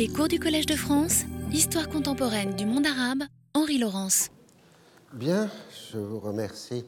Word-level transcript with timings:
Les 0.00 0.08
cours 0.08 0.28
du 0.28 0.40
Collège 0.40 0.64
de 0.64 0.76
France, 0.76 1.24
Histoire 1.52 1.90
contemporaine 1.90 2.56
du 2.56 2.64
monde 2.64 2.86
arabe, 2.86 3.24
Henri 3.52 3.76
Laurence. 3.76 4.30
Bien, 5.12 5.50
je 5.92 5.98
vous 5.98 6.18
remercie 6.18 6.86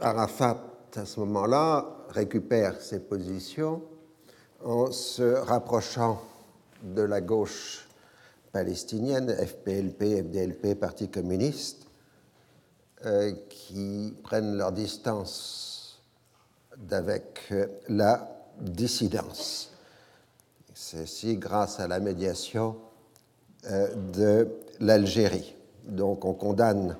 Arafat, 0.00 0.62
à 0.94 1.04
ce 1.04 1.18
moment-là, 1.20 2.06
récupère 2.10 2.80
ses 2.80 3.00
positions 3.00 3.82
en 4.64 4.92
se 4.92 5.22
rapprochant 5.22 6.22
de 6.82 7.02
la 7.02 7.20
gauche 7.20 7.88
palestinienne, 8.52 9.34
FPLP, 9.34 10.22
FDLP, 10.22 10.78
Parti 10.78 11.08
communiste, 11.08 11.86
euh, 13.04 13.32
qui 13.48 14.14
prennent 14.22 14.56
leur 14.56 14.70
distance 14.70 15.71
d'avec 16.78 17.40
euh, 17.52 17.66
la 17.88 18.28
dissidence. 18.60 19.72
Ceci 20.74 21.36
grâce 21.36 21.80
à 21.80 21.88
la 21.88 22.00
médiation 22.00 22.76
euh, 23.70 23.88
de 24.12 24.48
l'Algérie. 24.80 25.54
Donc 25.84 26.24
on 26.24 26.34
condamne 26.34 26.96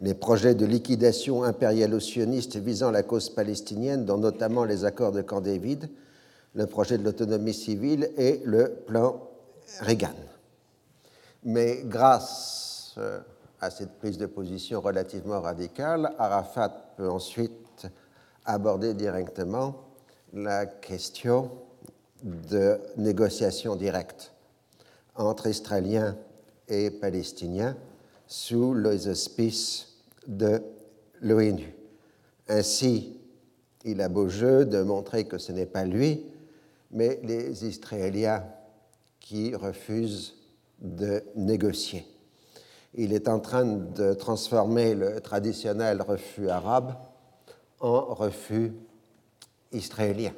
les 0.00 0.14
projets 0.14 0.54
de 0.54 0.66
liquidation 0.66 1.42
impérialo-sioniste 1.42 2.56
visant 2.56 2.90
la 2.90 3.02
cause 3.02 3.30
palestinienne, 3.30 4.04
dont 4.04 4.18
notamment 4.18 4.64
les 4.64 4.84
accords 4.84 5.12
de 5.12 5.22
Camp 5.22 5.40
David, 5.40 5.88
le 6.54 6.66
projet 6.66 6.98
de 6.98 7.04
l'autonomie 7.04 7.54
civile 7.54 8.10
et 8.16 8.40
le 8.44 8.70
plan 8.86 9.20
Reagan. 9.80 10.14
Mais 11.44 11.82
grâce 11.84 12.94
euh, 12.98 13.20
à 13.60 13.70
cette 13.70 13.98
prise 13.98 14.18
de 14.18 14.26
position 14.26 14.80
relativement 14.80 15.40
radicale, 15.40 16.12
Arafat 16.18 16.92
peut 16.96 17.08
ensuite 17.08 17.65
aborder 18.46 18.94
directement 18.94 19.74
la 20.32 20.66
question 20.66 21.50
de 22.22 22.80
négociations 22.96 23.76
directes 23.76 24.32
entre 25.14 25.48
Israéliens 25.48 26.16
et 26.68 26.90
Palestiniens 26.90 27.76
sous 28.26 28.74
les 28.74 29.08
auspices 29.08 29.98
de 30.26 30.62
l'ONU. 31.20 31.74
Ainsi, 32.48 33.18
il 33.84 34.00
a 34.00 34.08
beau 34.08 34.28
jeu 34.28 34.64
de 34.64 34.82
montrer 34.82 35.24
que 35.24 35.38
ce 35.38 35.52
n'est 35.52 35.66
pas 35.66 35.84
lui, 35.84 36.26
mais 36.90 37.20
les 37.22 37.66
Israéliens 37.66 38.44
qui 39.20 39.54
refusent 39.54 40.34
de 40.80 41.22
négocier. 41.34 42.06
Il 42.94 43.12
est 43.12 43.28
en 43.28 43.40
train 43.40 43.64
de 43.64 44.14
transformer 44.14 44.94
le 44.94 45.20
traditionnel 45.20 46.00
refus 46.02 46.48
arabe 46.48 46.94
en 47.80 48.14
refus 48.14 48.72
israélien. 49.72 50.32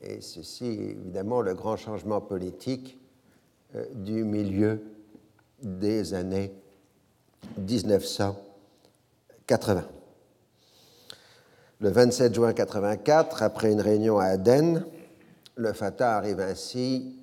Et 0.00 0.20
ceci 0.20 0.66
évidemment 0.66 1.40
le 1.40 1.54
grand 1.54 1.76
changement 1.76 2.20
politique 2.20 2.98
euh, 3.74 3.84
du 3.94 4.22
milieu 4.24 4.82
des 5.62 6.14
années 6.14 6.52
1980. 7.58 9.84
Le 11.80 11.90
27 11.90 12.34
juin 12.34 12.48
1984, 12.48 13.42
après 13.42 13.72
une 13.72 13.80
réunion 13.80 14.18
à 14.18 14.26
Aden, 14.26 14.84
le 15.56 15.72
Fatah 15.72 16.16
arrive 16.16 16.38
ainsi 16.40 17.18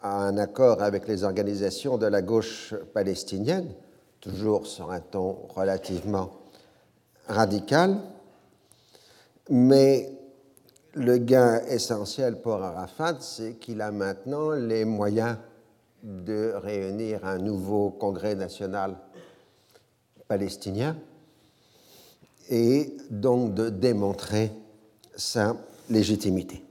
à 0.00 0.22
un 0.22 0.38
accord 0.38 0.82
avec 0.82 1.06
les 1.06 1.22
organisations 1.24 1.98
de 1.98 2.06
la 2.06 2.22
gauche 2.22 2.74
palestinienne, 2.92 3.72
toujours 4.20 4.66
sur 4.66 4.90
un 4.90 5.00
ton 5.00 5.46
relativement 5.54 6.32
radical, 7.28 8.00
mais 9.50 10.10
le 10.94 11.18
gain 11.18 11.60
essentiel 11.68 12.40
pour 12.40 12.62
Arafat, 12.62 13.16
c'est 13.20 13.54
qu'il 13.54 13.80
a 13.80 13.90
maintenant 13.90 14.50
les 14.50 14.84
moyens 14.84 15.36
de 16.02 16.52
réunir 16.56 17.24
un 17.24 17.38
nouveau 17.38 17.90
congrès 17.90 18.34
national 18.34 18.96
palestinien 20.28 20.96
et 22.50 22.96
donc 23.10 23.54
de 23.54 23.68
démontrer 23.68 24.52
sa 25.16 25.56
légitimité. 25.88 26.64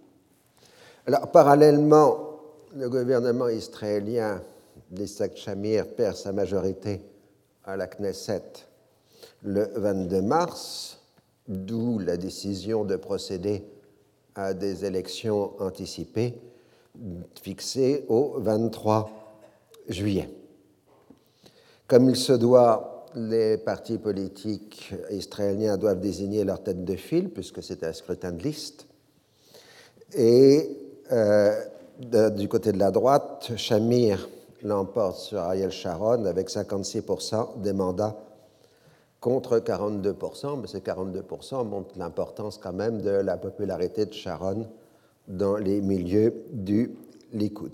Alors, 1.08 1.32
parallèlement, 1.32 2.40
le 2.76 2.90
gouvernement 2.90 3.48
israélien 3.48 4.42
d'Isaac 4.90 5.36
Shamir 5.36 5.88
perd 5.96 6.16
sa 6.16 6.32
majorité 6.32 7.02
à 7.66 7.76
la 7.76 7.88
Knesset 7.88 8.44
le 9.44 9.72
22 9.76 10.22
mars 10.22 11.01
d'où 11.52 12.00
la 12.00 12.18
décision 12.18 12.86
de 12.86 12.96
procéder 12.96 13.64
à 14.36 14.54
des 14.54 14.86
élections 14.86 15.52
anticipées 15.60 16.34
fixées 17.42 18.06
au 18.08 18.36
23 18.38 19.12
juillet. 19.90 20.30
Comme 21.88 22.10
il 22.10 22.16
se 22.16 22.34
doit, 22.34 23.06
les 23.16 23.58
partis 23.58 23.98
politiques 23.98 24.94
israéliens 25.12 25.78
doivent 25.78 26.00
désigner 26.00 26.46
leur 26.46 26.64
tête 26.64 26.86
de 26.86 26.96
file, 26.96 27.30
puisque 27.30 27.62
c'est 27.62 27.84
un 27.84 27.92
scrutin 27.92 28.32
de 28.32 28.42
liste. 28.42 28.88
Et 30.14 30.70
euh, 31.12 31.60
du 32.30 32.48
côté 32.48 32.72
de 32.72 32.80
la 32.80 32.92
droite, 32.92 33.52
Shamir 33.58 34.30
l'emporte 34.64 35.18
sur 35.18 35.40
Ariel 35.40 35.72
Sharon 35.72 36.26
avec 36.26 36.50
56% 36.50 37.62
des 37.62 37.74
mandats 37.74 38.16
contre 39.22 39.60
42%, 39.60 40.60
mais 40.60 40.68
ces 40.68 40.80
42% 40.80 41.66
montrent 41.66 41.98
l'importance 41.98 42.58
quand 42.58 42.74
même 42.74 43.02
de 43.02 43.12
la 43.12 43.38
popularité 43.38 44.06
de 44.08 44.14
Sharon 44.14 44.68
dans 45.28 45.56
les 45.56 45.80
milieux 45.80 46.44
du 46.52 46.92
Likoud. 47.32 47.72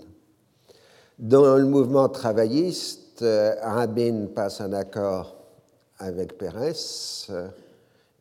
Dans 1.18 1.56
le 1.56 1.64
mouvement 1.64 2.08
travailliste, 2.10 3.22
euh, 3.22 3.54
Rabin 3.62 4.26
passe 4.32 4.60
un 4.60 4.72
accord 4.74 5.36
avec 5.98 6.36
Pérez. 6.38 6.74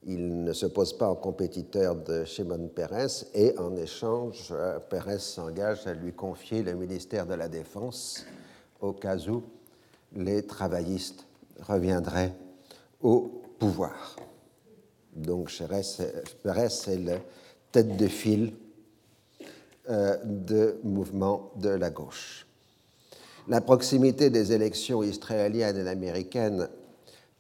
Il 0.06 0.44
ne 0.44 0.54
se 0.54 0.66
pose 0.66 0.98
pas 0.98 1.10
en 1.10 1.16
compétiteur 1.16 1.96
de 1.96 2.24
Shimon 2.24 2.70
Pérez 2.74 3.26
et 3.36 3.60
en 3.60 3.76
échange, 3.76 4.48
euh, 4.52 4.80
Pérez 4.80 5.20
s'engage 5.20 5.86
à 5.86 5.94
lui 5.94 6.14
confier 6.14 6.64
le 6.64 6.74
ministère 6.76 7.26
de 7.26 7.34
la 7.34 7.50
Défense 7.50 8.26
au 8.80 8.94
cas 8.94 9.18
où 9.28 9.44
les 10.16 10.44
travaillistes 10.44 11.28
reviendraient 11.60 12.34
au 13.02 13.42
pouvoir. 13.60 14.16
Donc 15.16 15.52
Pérez 16.44 16.68
est 16.88 17.04
la 17.04 17.18
tête 17.72 17.98
de 17.98 18.08
file 18.08 18.54
euh, 19.90 20.18
de 20.24 20.80
mouvement 20.84 21.52
de 21.56 21.70
la 21.70 21.90
gauche. 21.90 22.46
La 23.48 23.62
proximité 23.62 24.30
des 24.30 24.52
élections 24.52 25.02
israéliennes 25.02 25.78
et 25.78 25.90
américaines 25.90 26.70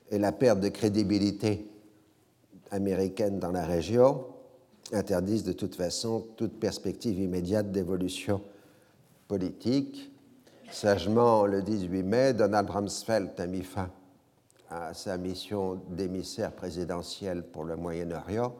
et 0.09 0.17
la 0.17 0.31
perte 0.31 0.61
de 0.61 0.69
crédibilité 0.69 1.67
américaine 2.71 3.39
dans 3.39 3.51
la 3.51 3.65
région 3.65 4.25
interdisent 4.93 5.43
de 5.43 5.51
toute 5.51 5.75
façon 5.75 6.25
toute 6.37 6.59
perspective 6.59 7.19
immédiate 7.19 7.71
d'évolution 7.71 8.41
politique. 9.27 10.11
Sagement, 10.71 11.45
le 11.45 11.61
18 11.61 12.03
mai, 12.03 12.33
Donald 12.33 12.69
Rumsfeld 12.69 13.31
a 13.37 13.47
mis 13.47 13.63
fin 13.63 13.89
à 14.69 14.93
sa 14.93 15.17
mission 15.17 15.81
d'émissaire 15.89 16.51
présidentiel 16.51 17.43
pour 17.43 17.63
le 17.63 17.75
Moyen-Orient 17.75 18.55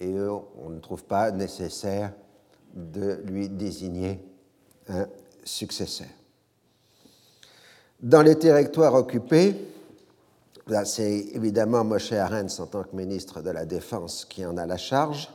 et 0.00 0.14
on 0.18 0.70
ne 0.70 0.80
trouve 0.80 1.04
pas 1.04 1.30
nécessaire 1.30 2.12
de 2.74 3.20
lui 3.24 3.48
désigner 3.48 4.20
un 4.88 5.06
successeurs. 5.48 6.06
Dans 8.00 8.22
les 8.22 8.38
territoires 8.38 8.94
occupés, 8.94 9.56
c'est 10.84 11.18
évidemment 11.32 11.84
Moshe 11.84 12.12
Arens 12.12 12.60
en 12.60 12.66
tant 12.66 12.84
que 12.84 12.94
ministre 12.94 13.40
de 13.40 13.50
la 13.50 13.64
Défense 13.64 14.24
qui 14.24 14.44
en 14.44 14.56
a 14.56 14.66
la 14.66 14.76
charge. 14.76 15.30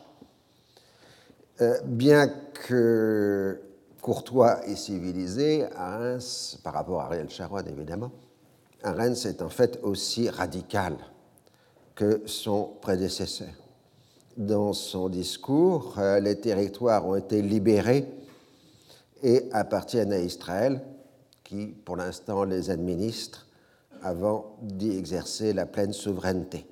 Euh, 1.62 1.78
bien 1.86 2.28
que 2.28 3.60
courtois 4.02 4.66
et 4.68 4.76
civilisé, 4.76 5.66
Arens, 5.76 6.60
par 6.64 6.74
rapport 6.74 7.02
à 7.02 7.06
Ariel 7.06 7.30
Sharon 7.30 7.64
évidemment, 7.66 8.12
Arens 8.84 9.26
est 9.26 9.42
en 9.42 9.50
fait 9.50 9.80
aussi 9.84 10.30
radical 10.30 10.98
que 11.96 12.22
son 12.26 12.72
prédécesseur. 12.82 13.50
Dans 14.36 14.74
son 14.74 15.10
discours, 15.10 15.96
euh, 16.00 16.20
les 16.20 16.40
territoires 16.40 17.08
ont 17.08 17.16
été 17.16 17.42
libérés 17.42 18.08
et 19.22 19.48
appartiennent 19.52 20.12
à 20.12 20.20
Israël, 20.20 20.82
qui 21.44 21.68
pour 21.68 21.96
l'instant 21.96 22.44
les 22.44 22.70
administre 22.70 23.48
avant 24.02 24.58
d'y 24.62 24.98
exercer 24.98 25.54
la 25.54 25.66
pleine 25.66 25.94
souveraineté. 25.94 26.66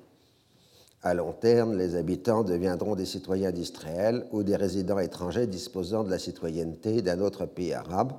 À 1.04 1.14
long 1.14 1.32
terme, 1.32 1.76
les 1.76 1.96
habitants 1.96 2.44
deviendront 2.44 2.94
des 2.94 3.06
citoyens 3.06 3.52
d'Israël 3.52 4.26
ou 4.32 4.42
des 4.42 4.54
résidents 4.56 4.98
étrangers 4.98 5.46
disposant 5.46 6.04
de 6.04 6.10
la 6.10 6.18
citoyenneté 6.18 7.00
d'un 7.00 7.20
autre 7.20 7.46
pays 7.46 7.72
arabe. 7.72 8.12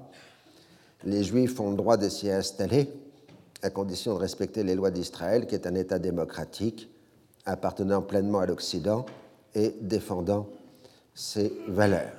Les 1.06 1.24
Juifs 1.24 1.60
ont 1.60 1.70
le 1.72 1.78
droit 1.78 1.98
de 1.98 2.10
s'y 2.10 2.30
installer 2.30 2.90
à 3.64 3.70
condition 3.70 4.14
de 4.14 4.20
respecter 4.20 4.64
les 4.64 4.76
lois 4.76 4.92
d'Israël, 4.92 5.48
qui 5.48 5.56
est 5.56 5.66
un 5.68 5.76
État 5.76 6.00
démocratique 6.00 6.90
appartenant 7.46 8.02
pleinement 8.02 8.40
à 8.40 8.46
l'Occident 8.46 9.06
et 9.56 9.76
défendant 9.82 10.48
ses 11.14 11.54
valeurs. 11.68 12.14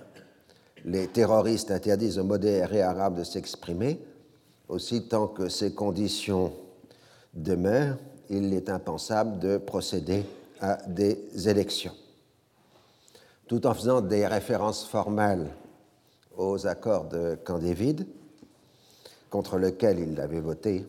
Les 0.84 1.06
terroristes 1.08 1.70
interdisent 1.70 2.18
aux 2.18 2.24
modérés 2.24 2.82
arabes 2.82 3.18
de 3.18 3.24
s'exprimer, 3.24 4.00
aussi 4.68 5.08
tant 5.08 5.28
que 5.28 5.48
ces 5.48 5.74
conditions 5.74 6.52
demeurent, 7.34 7.98
il 8.30 8.52
est 8.54 8.70
impensable 8.70 9.38
de 9.38 9.58
procéder 9.58 10.24
à 10.60 10.76
des 10.86 11.48
élections. 11.48 11.94
Tout 13.46 13.66
en 13.66 13.74
faisant 13.74 14.00
des 14.00 14.26
références 14.26 14.86
formelles 14.86 15.48
aux 16.36 16.66
accords 16.66 17.04
de 17.04 17.36
Camp 17.44 17.58
David, 17.58 18.06
contre 19.28 19.58
lesquels 19.58 19.98
il 19.98 20.20
avait 20.20 20.40
voté, 20.40 20.86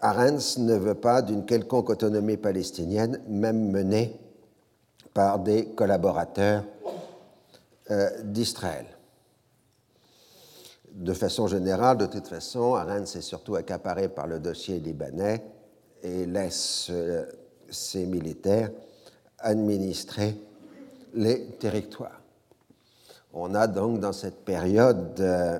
Arens 0.00 0.58
ne 0.58 0.74
veut 0.74 0.94
pas 0.94 1.22
d'une 1.22 1.44
quelconque 1.44 1.90
autonomie 1.90 2.36
palestinienne, 2.36 3.20
même 3.28 3.70
menée 3.70 4.18
par 5.14 5.38
des 5.38 5.66
collaborateurs 5.66 6.64
euh, 7.90 8.10
d'Israël. 8.22 8.86
De 10.92 11.12
façon 11.12 11.46
générale, 11.46 11.96
de 11.98 12.06
toute 12.06 12.26
façon, 12.26 12.74
Arens 12.74 13.16
est 13.16 13.22
surtout 13.22 13.54
accaparé 13.54 14.08
par 14.08 14.26
le 14.26 14.38
dossier 14.38 14.78
libanais 14.78 15.44
et 16.02 16.26
laisse 16.26 16.88
euh, 16.90 17.24
ses 17.70 18.06
militaires 18.06 18.70
administrer 19.38 20.36
les 21.14 21.46
territoires. 21.58 22.20
On 23.32 23.54
a 23.54 23.66
donc 23.66 24.00
dans 24.00 24.12
cette 24.12 24.44
période 24.44 25.20
euh, 25.20 25.58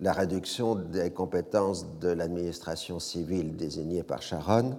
la 0.00 0.12
réduction 0.12 0.74
des 0.74 1.10
compétences 1.10 1.86
de 1.98 2.08
l'administration 2.08 2.98
civile 2.98 3.56
désignée 3.56 4.02
par 4.02 4.22
Sharon 4.22 4.78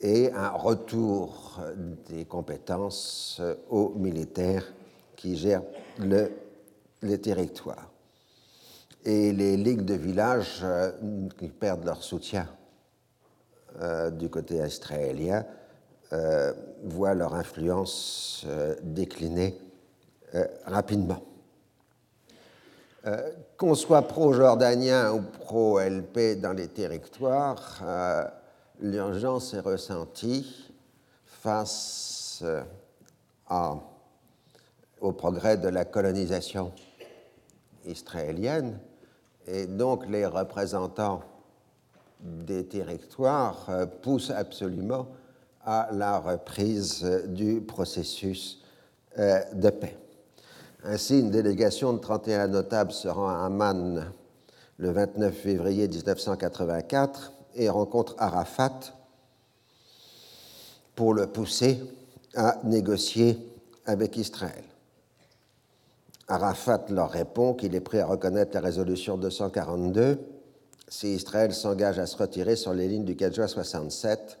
et 0.00 0.32
un 0.32 0.50
retour 0.50 1.60
des 2.08 2.24
compétences 2.24 3.40
aux 3.70 3.90
militaires 3.90 4.72
qui 5.16 5.36
gèrent 5.36 5.62
le, 5.98 6.30
les 7.02 7.20
territoires. 7.20 7.90
Et 9.04 9.32
les 9.32 9.56
ligues 9.56 9.84
de 9.84 9.94
village 9.94 10.60
euh, 10.64 10.90
qui 11.38 11.48
perdent 11.48 11.84
leur 11.84 12.02
soutien 12.02 12.48
euh, 13.82 14.10
du 14.10 14.30
côté 14.30 14.56
israélien 14.56 15.44
euh, 16.14 16.54
voient 16.84 17.12
leur 17.12 17.34
influence 17.34 18.44
euh, 18.46 18.74
décliner 18.82 19.58
rapidement. 20.66 21.22
Qu'on 23.56 23.74
soit 23.74 24.02
pro-jordanien 24.02 25.12
ou 25.12 25.22
pro-LP 25.22 26.40
dans 26.40 26.52
les 26.52 26.68
territoires, 26.68 27.82
l'urgence 28.80 29.54
est 29.54 29.60
ressentie 29.60 30.72
face 31.24 32.44
au 35.00 35.12
progrès 35.12 35.56
de 35.56 35.68
la 35.68 35.84
colonisation 35.84 36.72
israélienne 37.86 38.78
et 39.46 39.66
donc 39.66 40.06
les 40.08 40.26
représentants 40.26 41.22
des 42.20 42.66
territoires 42.66 43.66
euh, 43.68 43.86
pousse 43.86 44.30
absolument 44.30 45.06
à 45.64 45.88
la 45.92 46.18
reprise 46.18 47.04
du 47.28 47.60
processus 47.60 48.62
euh, 49.18 49.40
de 49.52 49.70
paix. 49.70 49.96
Ainsi, 50.88 51.18
une 51.18 51.32
délégation 51.32 51.92
de 51.92 51.98
31 51.98 52.46
notables 52.46 52.92
se 52.92 53.08
rend 53.08 53.28
à 53.28 53.44
Amman 53.44 54.04
le 54.78 54.90
29 54.92 55.34
février 55.34 55.88
1984 55.88 57.32
et 57.56 57.68
rencontre 57.68 58.14
Arafat 58.18 58.94
pour 60.94 61.12
le 61.12 61.26
pousser 61.26 61.82
à 62.36 62.60
négocier 62.62 63.36
avec 63.84 64.16
Israël. 64.16 64.62
Arafat 66.28 66.84
leur 66.90 67.10
répond 67.10 67.54
qu'il 67.54 67.74
est 67.74 67.80
prêt 67.80 67.98
à 67.98 68.06
reconnaître 68.06 68.54
la 68.54 68.60
résolution 68.60 69.18
242 69.18 70.20
si 70.86 71.14
Israël 71.14 71.52
s'engage 71.52 71.98
à 71.98 72.06
se 72.06 72.16
retirer 72.16 72.54
sur 72.54 72.72
les 72.72 72.86
lignes 72.86 73.04
du 73.04 73.16
4 73.16 73.34
juin 73.34 73.48
67, 73.48 74.38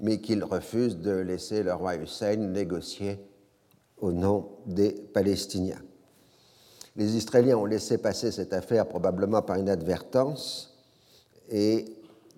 mais 0.00 0.20
qu'il 0.20 0.44
refuse 0.44 0.98
de 0.98 1.12
laisser 1.12 1.62
le 1.62 1.72
roi 1.72 1.96
Hussein 1.96 2.36
négocier 2.36 3.18
au 3.98 4.12
nom 4.12 4.48
des 4.66 4.92
Palestiniens. 4.92 5.80
Les 6.96 7.16
Israéliens 7.16 7.56
ont 7.56 7.66
laissé 7.66 7.98
passer 7.98 8.30
cette 8.30 8.52
affaire 8.52 8.86
probablement 8.86 9.42
par 9.42 9.58
inadvertance 9.58 10.74
et 11.50 11.84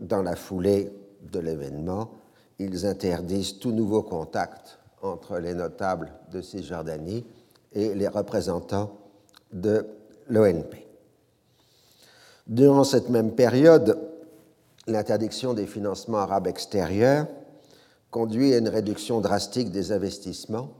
dans 0.00 0.22
la 0.22 0.37
foulée 0.37 0.93
de 1.22 1.38
l'événement, 1.38 2.10
ils 2.58 2.87
interdisent 2.87 3.58
tout 3.58 3.72
nouveau 3.72 4.02
contact 4.02 4.78
entre 5.02 5.38
les 5.38 5.55
notables 5.55 6.12
de 6.32 6.40
Cisjordanie 6.40 7.25
et 7.72 7.94
les 7.94 8.08
représentants 8.08 8.96
de 9.52 9.87
l'ONP. 10.28 10.87
Durant 12.47 12.85
cette 12.85 13.09
même 13.11 13.32
période, 13.32 13.99
l'interdiction 14.87 15.54
des 15.54 15.66
financements 15.66 16.18
arabes 16.18 16.47
extérieurs 16.47 17.26
conduit 18.11 18.54
à 18.54 18.59
une 18.59 18.68
réduction 18.68 19.21
drastique 19.21 19.71
des 19.71 19.92
investissements 19.92 20.71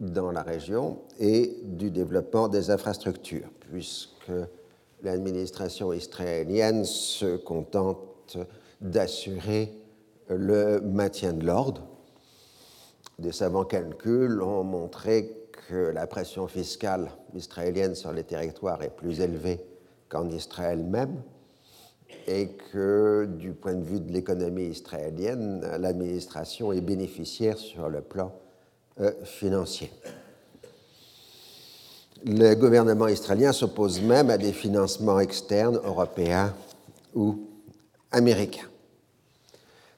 dans 0.00 0.32
la 0.32 0.42
région 0.42 0.98
et 1.18 1.56
du 1.62 1.90
développement 1.90 2.48
des 2.48 2.70
infrastructures, 2.70 3.48
puisque 3.70 4.32
l'administration 5.02 5.92
israélienne 5.92 6.84
se 6.84 7.36
contente 7.36 8.38
d'assurer 8.80 9.72
le 10.28 10.80
maintien 10.80 11.32
de 11.32 11.46
l'ordre. 11.46 11.86
Des 13.18 13.32
savants 13.32 13.64
calculs 13.64 14.42
ont 14.42 14.64
montré 14.64 15.48
que 15.68 15.90
la 15.90 16.06
pression 16.06 16.48
fiscale 16.48 17.10
israélienne 17.34 17.94
sur 17.94 18.12
les 18.12 18.24
territoires 18.24 18.82
est 18.82 18.94
plus 18.94 19.20
élevée 19.20 19.60
qu'en 20.08 20.28
Israël 20.30 20.82
même, 20.82 21.22
et 22.26 22.50
que 22.72 23.28
du 23.38 23.52
point 23.52 23.74
de 23.74 23.84
vue 23.84 24.00
de 24.00 24.12
l'économie 24.12 24.66
israélienne, 24.66 25.60
l'administration 25.78 26.72
est 26.72 26.80
bénéficiaire 26.80 27.58
sur 27.58 27.88
le 27.88 28.00
plan 28.00 28.32
euh, 29.00 29.12
financier. 29.24 29.90
Le 32.24 32.54
gouvernement 32.54 33.08
israélien 33.08 33.52
s'oppose 33.52 34.00
même 34.00 34.30
à 34.30 34.38
des 34.38 34.52
financements 34.52 35.20
externes 35.20 35.80
européens 35.84 36.54
ou 37.14 37.38
américains. 38.10 38.68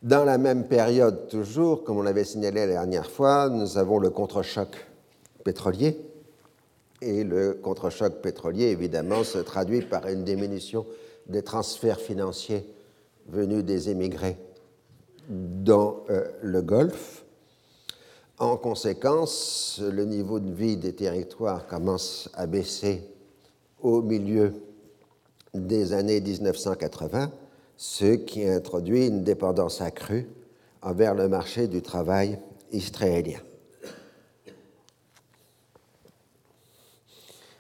Dans 0.02 0.24
la 0.24 0.38
même 0.38 0.66
période, 0.66 1.28
toujours, 1.28 1.84
comme 1.84 1.98
on 1.98 2.02
l'avait 2.02 2.24
signalé 2.24 2.60
la 2.60 2.66
dernière 2.66 3.10
fois, 3.10 3.48
nous 3.48 3.78
avons 3.78 3.98
le 3.98 4.10
contre-choc 4.10 4.68
pétrolier 5.44 5.96
et 7.00 7.22
le 7.22 7.54
contre-choc 7.54 8.22
pétrolier, 8.22 8.66
évidemment, 8.66 9.22
se 9.22 9.38
traduit 9.38 9.82
par 9.82 10.08
une 10.08 10.24
diminution 10.24 10.86
des 11.26 11.42
transferts 11.42 12.00
financiers 12.00 12.66
venus 13.28 13.64
des 13.64 13.90
émigrés 13.90 14.36
dans 15.28 16.04
euh, 16.10 16.24
le 16.42 16.62
Golfe. 16.62 17.25
En 18.38 18.58
conséquence, 18.58 19.80
le 19.82 20.04
niveau 20.04 20.40
de 20.40 20.52
vie 20.52 20.76
des 20.76 20.94
territoires 20.94 21.66
commence 21.66 22.28
à 22.34 22.46
baisser 22.46 23.02
au 23.80 24.02
milieu 24.02 24.52
des 25.54 25.94
années 25.94 26.20
1980, 26.20 27.32
ce 27.78 28.14
qui 28.16 28.46
introduit 28.46 29.06
une 29.06 29.24
dépendance 29.24 29.80
accrue 29.80 30.28
envers 30.82 31.14
le 31.14 31.28
marché 31.28 31.66
du 31.66 31.80
travail 31.80 32.38
israélien. 32.72 33.40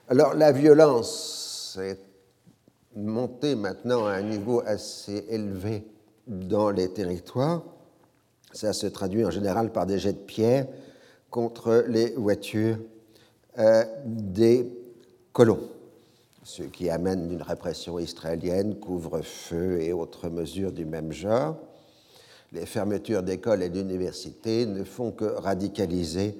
Alors 0.08 0.34
la 0.34 0.52
violence 0.52 1.78
est 1.80 1.98
monté 2.94 3.54
maintenant 3.54 4.04
à 4.04 4.12
un 4.12 4.22
niveau 4.22 4.62
assez 4.66 5.24
élevé 5.30 5.86
dans 6.26 6.70
les 6.70 6.92
territoires. 6.92 7.62
Ça 8.56 8.72
se 8.72 8.86
traduit 8.86 9.22
en 9.22 9.30
général 9.30 9.70
par 9.70 9.84
des 9.84 9.98
jets 9.98 10.14
de 10.14 10.18
pierre 10.18 10.66
contre 11.28 11.84
les 11.88 12.12
voitures 12.12 12.78
euh, 13.58 13.84
des 14.06 14.66
colons, 15.34 15.60
ce 16.42 16.62
qui 16.62 16.88
amène 16.88 17.30
une 17.30 17.42
répression 17.42 17.98
israélienne, 17.98 18.76
couvre-feu 18.76 19.82
et 19.82 19.92
autres 19.92 20.30
mesures 20.30 20.72
du 20.72 20.86
même 20.86 21.12
genre. 21.12 21.58
Les 22.50 22.64
fermetures 22.64 23.22
d'écoles 23.22 23.62
et 23.62 23.68
d'universités 23.68 24.64
ne 24.64 24.84
font 24.84 25.12
que 25.12 25.26
radicaliser 25.26 26.38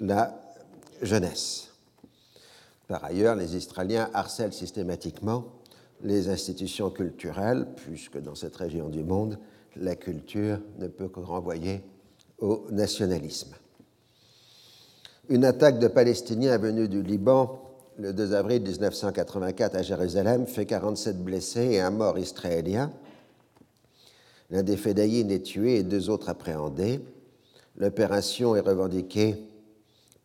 la 0.00 0.38
jeunesse. 1.00 1.70
Par 2.88 3.02
ailleurs, 3.04 3.36
les 3.36 3.56
Israéliens 3.56 4.10
harcèlent 4.12 4.52
systématiquement 4.52 5.46
les 6.02 6.28
institutions 6.28 6.90
culturelles, 6.90 7.66
puisque 7.76 8.20
dans 8.20 8.34
cette 8.34 8.56
région 8.56 8.90
du 8.90 9.02
monde, 9.02 9.38
la 9.76 9.96
culture 9.96 10.58
ne 10.78 10.88
peut 10.88 11.08
que 11.08 11.20
renvoyer 11.20 11.82
au 12.38 12.66
nationalisme. 12.70 13.54
Une 15.28 15.44
attaque 15.44 15.78
de 15.78 15.88
Palestiniens 15.88 16.58
venus 16.58 16.88
du 16.88 17.02
Liban 17.02 17.60
le 17.96 18.12
2 18.12 18.34
avril 18.34 18.62
1984 18.62 19.76
à 19.76 19.82
Jérusalem 19.82 20.46
fait 20.46 20.66
47 20.66 21.22
blessés 21.22 21.72
et 21.72 21.80
un 21.80 21.90
mort 21.90 22.18
israélien. 22.18 22.90
L'un 24.50 24.62
des 24.62 24.76
Fédayines 24.76 25.30
est 25.30 25.44
tué 25.44 25.76
et 25.76 25.82
deux 25.82 26.10
autres 26.10 26.28
appréhendés. 26.28 27.00
L'opération 27.76 28.56
est 28.56 28.60
revendiquée 28.60 29.36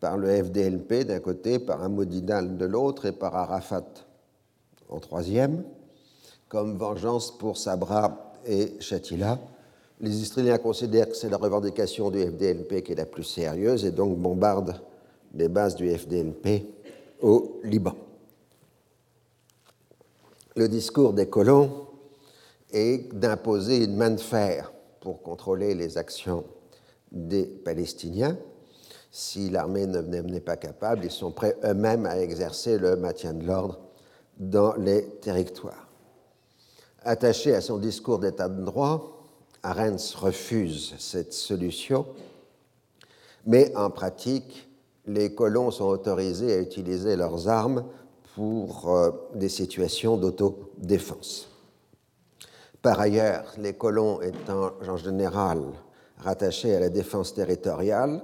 par 0.00 0.16
le 0.16 0.28
FDLP 0.42 1.04
d'un 1.04 1.20
côté, 1.20 1.58
par 1.58 1.82
un 1.82 1.88
Modinal 1.88 2.56
de 2.56 2.64
l'autre 2.64 3.06
et 3.06 3.12
par 3.12 3.36
Arafat 3.36 3.86
en 4.88 4.98
troisième, 4.98 5.62
comme 6.48 6.76
vengeance 6.76 7.36
pour 7.38 7.56
Sabra 7.56 8.29
et 8.46 8.74
Shatila. 8.80 9.38
Les 10.00 10.22
Israéliens 10.22 10.58
considèrent 10.58 11.08
que 11.08 11.16
c'est 11.16 11.28
la 11.28 11.36
revendication 11.36 12.10
du 12.10 12.20
FDLP 12.22 12.82
qui 12.82 12.92
est 12.92 12.96
la 12.96 13.06
plus 13.06 13.24
sérieuse 13.24 13.84
et 13.84 13.90
donc 13.90 14.16
bombardent 14.16 14.80
les 15.34 15.48
bases 15.48 15.76
du 15.76 15.90
FDLP 15.90 16.64
au 17.20 17.60
Liban. 17.64 17.94
Le 20.56 20.68
discours 20.68 21.12
des 21.12 21.28
colons 21.28 21.86
est 22.72 23.14
d'imposer 23.14 23.84
une 23.84 23.96
main 23.96 24.10
de 24.10 24.20
fer 24.20 24.72
pour 25.00 25.22
contrôler 25.22 25.74
les 25.74 25.98
actions 25.98 26.44
des 27.12 27.44
Palestiniens. 27.44 28.36
Si 29.10 29.50
l'armée 29.50 29.86
ne 29.86 30.00
n'est 30.00 30.40
pas 30.40 30.56
capable, 30.56 31.04
ils 31.04 31.10
sont 31.10 31.32
prêts 31.32 31.56
eux-mêmes 31.64 32.06
à 32.06 32.18
exercer 32.18 32.78
le 32.78 32.96
maintien 32.96 33.32
de 33.32 33.44
l'ordre 33.44 33.80
dans 34.38 34.74
les 34.76 35.06
territoires. 35.20 35.89
Attaché 37.04 37.54
à 37.54 37.60
son 37.60 37.78
discours 37.78 38.18
d'état 38.18 38.48
de 38.48 38.62
droit, 38.62 39.26
Arens 39.62 40.14
refuse 40.14 40.94
cette 40.98 41.32
solution, 41.32 42.06
mais 43.46 43.74
en 43.76 43.90
pratique, 43.90 44.68
les 45.06 45.34
colons 45.34 45.70
sont 45.70 45.86
autorisés 45.86 46.52
à 46.52 46.58
utiliser 46.58 47.16
leurs 47.16 47.48
armes 47.48 47.84
pour 48.34 48.94
euh, 48.94 49.10
des 49.34 49.48
situations 49.48 50.16
d'autodéfense. 50.16 51.48
Par 52.82 53.00
ailleurs, 53.00 53.44
les 53.58 53.74
colons 53.74 54.20
étant 54.22 54.72
en 54.86 54.96
général 54.96 55.60
rattachés 56.18 56.74
à 56.74 56.80
la 56.80 56.88
défense 56.88 57.34
territoriale, 57.34 58.22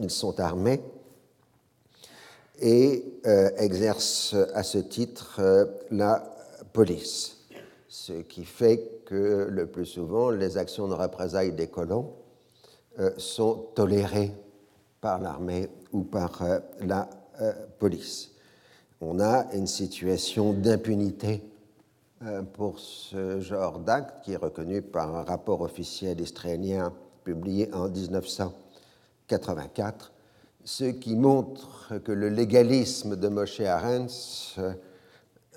ils 0.00 0.10
sont 0.10 0.38
armés 0.40 0.82
et 2.60 3.04
euh, 3.26 3.50
exercent 3.56 4.36
à 4.54 4.62
ce 4.62 4.78
titre 4.78 5.36
euh, 5.40 5.66
la 5.90 6.36
police, 6.72 7.35
ce 7.96 8.12
qui 8.12 8.44
fait 8.44 9.00
que 9.06 9.48
le 9.50 9.66
plus 9.66 9.86
souvent 9.86 10.28
les 10.28 10.58
actions 10.58 10.86
de 10.86 10.92
représailles 10.92 11.52
des 11.52 11.68
colons 11.68 12.12
euh, 12.98 13.10
sont 13.16 13.68
tolérées 13.74 14.34
par 15.00 15.18
l'armée 15.20 15.70
ou 15.92 16.02
par 16.02 16.42
la 16.80 17.08
police. 17.78 18.32
On 19.00 19.20
a 19.20 19.46
une 19.52 19.66
situation 19.66 20.54
d'impunité 20.54 21.42
pour 22.54 22.78
ce 22.78 23.40
genre 23.40 23.78
d'acte 23.78 24.24
qui 24.24 24.32
est 24.32 24.36
reconnu 24.36 24.80
par 24.80 25.14
un 25.14 25.22
rapport 25.22 25.60
officiel 25.60 26.18
israélien 26.20 26.94
publié 27.24 27.68
en 27.74 27.88
1984 27.88 30.12
ce 30.66 30.84
qui 30.84 31.14
montre 31.14 31.92
que 32.02 32.10
le 32.10 32.28
légalisme 32.28 33.14
de 33.14 33.28
Moshe 33.28 33.60
Arens 33.60 34.56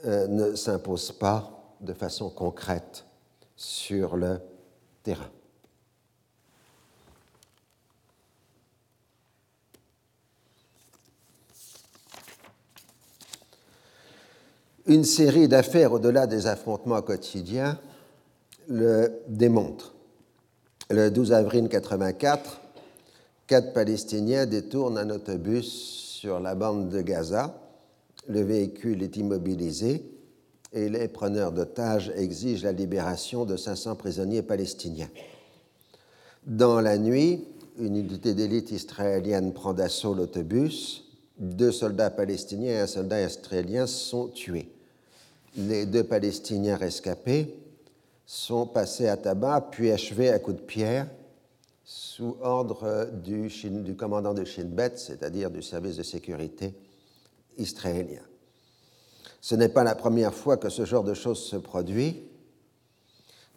euh, 0.05 0.27
ne 0.27 0.55
s'impose 0.55 1.11
pas 1.11 1.58
de 1.81 1.93
façon 1.93 2.29
concrète 2.29 3.05
sur 3.55 4.17
le 4.17 4.39
terrain. 5.03 5.29
Une 14.85 15.03
série 15.03 15.47
d'affaires 15.47 15.93
au-delà 15.93 16.25
des 16.25 16.47
affrontements 16.47 17.01
quotidiens 17.01 17.79
le 18.67 19.21
démontre. 19.27 19.93
Le 20.89 21.11
12 21.11 21.33
avril 21.33 21.63
1984, 21.63 22.61
quatre 23.45 23.73
Palestiniens 23.73 24.47
détournent 24.47 24.97
un 24.97 25.11
autobus 25.11 25.67
sur 25.67 26.39
la 26.39 26.55
bande 26.55 26.89
de 26.89 27.01
Gaza. 27.01 27.61
Le 28.27 28.41
véhicule 28.41 29.03
est 29.03 29.15
immobilisé 29.17 30.18
et 30.73 30.89
les 30.89 31.07
preneurs 31.07 31.51
d'otages 31.51 32.11
exigent 32.15 32.63
la 32.63 32.71
libération 32.71 33.45
de 33.45 33.57
500 33.57 33.95
prisonniers 33.95 34.41
palestiniens. 34.41 35.09
Dans 36.45 36.79
la 36.79 36.97
nuit, 36.97 37.45
une 37.79 37.95
unité 37.95 38.33
d'élite 38.33 38.71
israélienne 38.71 39.53
prend 39.53 39.73
d'assaut 39.73 40.13
l'autobus. 40.13 41.05
Deux 41.37 41.71
soldats 41.71 42.09
palestiniens 42.09 42.71
et 42.71 42.79
un 42.79 42.87
soldat 42.87 43.21
israélien 43.21 43.87
sont 43.87 44.27
tués. 44.27 44.69
Les 45.55 45.85
deux 45.85 46.03
Palestiniens 46.03 46.75
rescapés 46.75 47.55
sont 48.25 48.67
passés 48.67 49.07
à 49.07 49.17
tabac 49.17 49.69
puis 49.71 49.91
achevés 49.91 50.29
à 50.29 50.39
coups 50.39 50.57
de 50.57 50.61
pierre 50.61 51.07
sous 51.83 52.37
ordre 52.41 53.09
du, 53.23 53.49
commandant 53.97 54.35
de 54.35 54.45
Shin 54.45 54.65
Bet, 54.65 54.97
c'est-à-dire 54.97 55.49
du 55.49 55.63
service 55.63 55.95
de 55.95 56.03
sécurité 56.03 56.75
israélien. 57.57 58.21
Ce 59.41 59.55
n'est 59.55 59.69
pas 59.69 59.83
la 59.83 59.95
première 59.95 60.33
fois 60.33 60.57
que 60.57 60.69
ce 60.69 60.85
genre 60.85 61.03
de 61.03 61.13
choses 61.13 61.41
se 61.43 61.55
produit, 61.55 62.23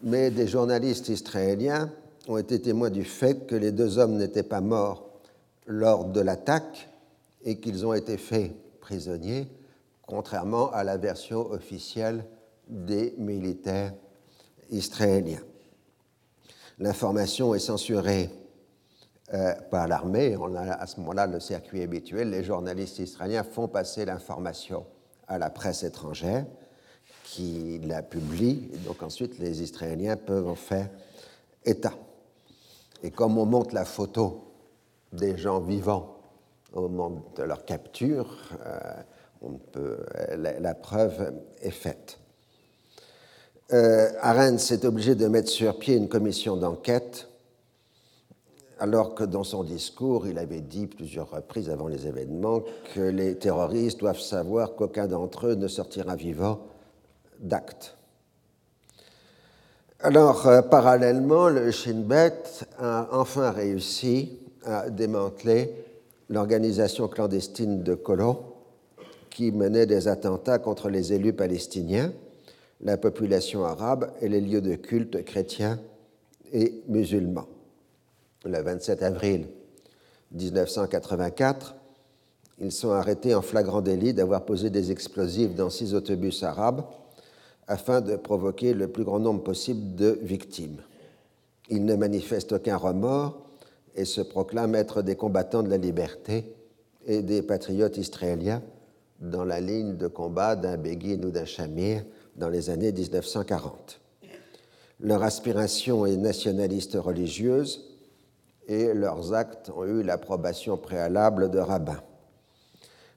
mais 0.03 0.31
des 0.31 0.47
journalistes 0.47 1.09
israéliens 1.09 1.91
ont 2.29 2.39
été 2.39 2.61
témoins 2.61 2.91
du 2.91 3.05
fait 3.05 3.47
que 3.47 3.55
les 3.55 3.73
deux 3.73 3.99
hommes 3.99 4.17
n'étaient 4.17 4.43
pas 4.43 4.61
morts 4.61 5.11
lors 5.67 6.05
de 6.05 6.21
l'attaque 6.21 6.89
et 7.45 7.59
qu'ils 7.59 7.85
ont 7.87 7.95
été 7.95 8.17
faits 8.17 8.53
prisonniers, 8.81 9.49
contrairement 10.07 10.71
à 10.73 10.85
la 10.85 10.97
version 10.97 11.51
officielle 11.51 12.25
des 12.69 13.15
militaires 13.19 13.93
israéliens. 14.71 15.43
L'information 16.79 17.55
est 17.55 17.61
censurée 17.61 18.31
euh, 19.35 19.55
par 19.71 19.89
l'armée. 19.89 20.37
On 20.37 20.55
a 20.55 20.73
à 20.73 20.87
ce 20.87 20.99
moment-là 21.01 21.27
le 21.27 21.41
circuit 21.41 21.83
habituel. 21.83 22.31
Les 22.31 22.45
journalistes 22.45 22.99
israéliens 22.99 23.45
font 23.45 23.69
passer 23.69 24.05
l'information 24.05 24.85
à 25.33 25.39
la 25.39 25.51
presse 25.51 25.83
étrangère 25.83 26.45
qui 27.25 27.81
la 27.85 28.03
publie. 28.03 28.71
Donc 28.87 29.03
ensuite, 29.03 29.39
les 29.39 29.63
Israéliens 29.63 30.17
peuvent 30.17 30.49
en 30.49 30.55
faire 30.55 30.91
état. 31.65 31.95
Et 33.03 33.11
comme 33.11 33.39
on 33.39 33.47
montre 33.47 33.75
la 33.75 33.85
photo 33.85 34.45
des 35.13 35.37
gens 35.39 35.61
vivants 35.61 36.17
au 36.73 36.83
moment 36.83 37.25
de 37.37 37.43
leur 37.43 37.65
capture, 37.65 38.37
euh, 38.67 39.97
la, 40.37 40.75
preuve 40.75 41.33
est 41.61 41.71
faite. 41.71 42.19
Euh, 43.73 44.11
Arends 44.21 44.57
est 44.57 44.85
obligé 44.85 45.15
de 45.15 45.27
mettre 45.27 45.49
sur 45.49 45.79
pied 45.79 45.97
une 45.97 46.09
commission 46.09 46.57
d'enquête 46.57 47.29
alors 48.83 49.15
que 49.15 49.23
dans 49.23 49.45
son 49.45 49.63
discours, 49.63 50.27
il 50.27 50.39
avait 50.41 50.61
dit 50.61 50.89
plusieurs 50.89 51.31
reprises 51.31 51.71
avant 51.71 51.87
les 51.87 52.09
événements 52.09 52.65
que 52.93 53.01
les 53.01 53.37
terroristes 53.37 54.01
doivent 54.01 54.19
savoir 54.19 54.75
qu'aucun 54.75 55.07
d'entre 55.07 55.47
eux 55.47 55.55
ne 55.55 55.69
sortira 55.69 56.17
vivant 56.17 56.67
d'acte. 57.39 57.97
Alors, 60.01 60.49
euh, 60.49 60.63
parallèlement, 60.63 61.49
le 61.49 61.71
Shin 61.71 62.01
Bet 62.01 62.43
a 62.77 63.07
enfin 63.13 63.53
réussi 63.53 64.41
à 64.65 64.91
démanteler 64.91 65.73
l'organisation 66.29 67.07
clandestine 67.07 67.85
de 67.85 67.95
colons 67.95 68.41
qui 69.31 69.53
menait 69.53 69.87
des 69.87 70.09
attentats 70.09 70.59
contre 70.59 70.89
les 70.89 71.13
élus 71.13 71.35
palestiniens, 71.35 72.13
la 72.81 72.97
population 72.97 73.65
arabe 73.65 74.11
et 74.21 74.29
les 74.29 74.41
lieux 74.41 74.61
de 74.61 74.75
culte 74.75 75.25
chrétiens 75.25 75.79
et 76.53 76.83
musulmans 76.89 77.47
le 78.45 78.61
27 78.61 79.03
avril 79.03 79.47
1984, 80.33 81.75
Ils 82.59 82.73
sont 82.73 82.91
arrêtés 82.91 83.35
en 83.35 83.43
flagrant 83.43 83.81
délit 83.81 84.15
d'avoir 84.15 84.45
posé 84.45 84.71
des 84.71 84.91
explosifs 84.91 85.55
dans 85.55 85.71
six 85.71 85.95
autobus 85.95 86.43
arabes 86.43 86.85
afin 87.67 88.01
de 88.01 88.17
provoquer 88.17 88.75
le 88.75 88.89
plus 88.89 89.05
grand 89.05 89.19
nombre 89.19 89.43
possible 89.43 89.95
de 89.95 90.19
victimes. 90.23 90.83
Ils 91.69 91.85
ne 91.85 91.95
manifestent 91.95 92.53
aucun 92.53 92.77
remords 92.77 93.47
et 93.95 94.05
se 94.05 94.21
proclament 94.21 94.75
être 94.75 95.03
des 95.03 95.17
combattants 95.17 95.63
de 95.63 95.71
la 95.71 95.77
liberté 95.77 96.55
et 97.07 97.23
des 97.23 97.43
patriotes 97.43 97.97
israéliens 97.97 98.63
dans 99.21 99.45
la 99.45 99.61
ligne 99.61 99.97
de 99.97 100.09
combat 100.09 100.57
d'un 100.57 100.77
Begin 100.77 101.23
ou 101.25 101.31
d'un 101.31 101.45
Shamir 101.45 102.03
dans 102.37 102.49
les 102.49 102.71
années 102.71 102.93
1940. 102.93 104.01
Leur 105.01 105.23
aspiration 105.23 106.07
est 106.07 106.17
nationaliste 106.17 106.95
religieuse 106.95 107.92
et 108.69 108.95
leurs 108.95 109.33
actes 109.33 109.71
ont 109.75 109.85
eu 109.85 110.03
l'approbation 110.03 110.77
préalable 110.77 111.51
de 111.51 111.59
rabbins. 111.59 112.03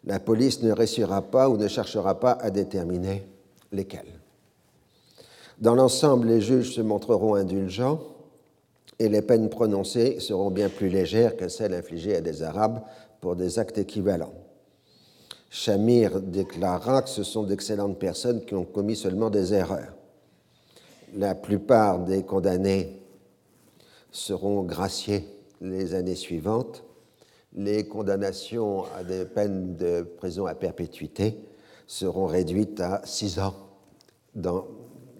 La 0.06 0.20
police 0.20 0.62
ne 0.62 0.72
réussira 0.72 1.22
pas 1.22 1.50
ou 1.50 1.58
ne 1.58 1.68
cherchera 1.68 2.20
pas 2.20 2.34
à 2.34 2.52
déterminer 2.52 3.28
lesquels. 3.72 4.20
Dans 5.60 5.76
l'ensemble, 5.76 6.28
les 6.28 6.42
juges 6.42 6.76
se 6.76 6.82
montreront 6.82 7.36
indulgents 7.36 8.02
et 9.00 9.10
les 9.10 9.22
peines 9.22 9.50
prononcées 9.50 10.20
seront 10.20 10.52
bien 10.52 10.70
plus 10.70 10.90
légères 10.90 11.36
que 11.36 11.48
celles 11.48 11.74
infligées 11.74 12.16
à 12.16 12.22
des 12.22 12.44
Arabes 12.44 12.82
pour 13.20 13.36
des 13.36 13.58
actes 13.58 13.78
équivalents. 13.78 14.34
Shamir 15.50 16.20
déclara 16.22 17.02
que 17.02 17.10
ce 17.10 17.24
sont 17.24 17.44
d'excellentes 17.44 17.98
personnes 17.98 18.44
qui 18.46 18.54
ont 18.56 18.66
commis 18.66 18.96
seulement 18.96 19.30
des 19.30 19.54
erreurs. 19.54 19.94
La 21.16 21.34
plupart 21.34 22.00
des 22.00 22.24
condamnés 22.24 23.02
seront 24.12 24.64
graciés 24.64 25.35
les 25.62 25.94
années 25.94 26.16
suivantes. 26.16 26.84
Les 27.54 27.88
condamnations 27.88 28.84
à 28.98 29.04
des 29.04 29.26
peines 29.26 29.76
de 29.76 30.02
prison 30.02 30.46
à 30.46 30.56
perpétuité 30.56 31.38
seront 31.88 32.26
réduites 32.26 32.80
à 32.82 33.02
six 33.06 33.40
ans 33.40 33.56
dans 34.34 34.66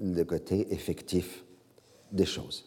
le 0.02 0.24
côté 0.24 0.74
effectif 0.74 1.46
des 2.12 2.26
choses. 2.26 2.66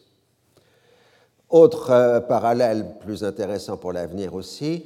Autre 1.49 1.91
euh, 1.91 2.19
parallèle 2.19 2.85
plus 2.99 3.23
intéressant 3.23 3.77
pour 3.77 3.91
l'avenir 3.91 4.33
aussi, 4.33 4.85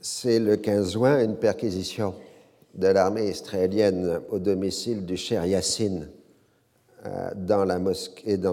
c'est 0.00 0.38
le 0.38 0.56
15 0.56 0.92
juin 0.92 1.22
une 1.22 1.36
perquisition 1.36 2.14
de 2.74 2.86
l'armée 2.86 3.28
israélienne 3.28 4.20
au 4.30 4.38
domicile 4.38 5.04
du 5.04 5.16
cher 5.16 5.44
Yassine 5.44 6.08
euh, 7.06 7.30
dans, 7.34 7.64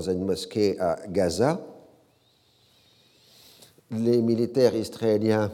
une 0.10 0.26
mosquée 0.26 0.80
à 0.80 0.98
Gaza. 1.08 1.62
Les 3.92 4.22
militaires 4.22 4.76
israéliens 4.76 5.52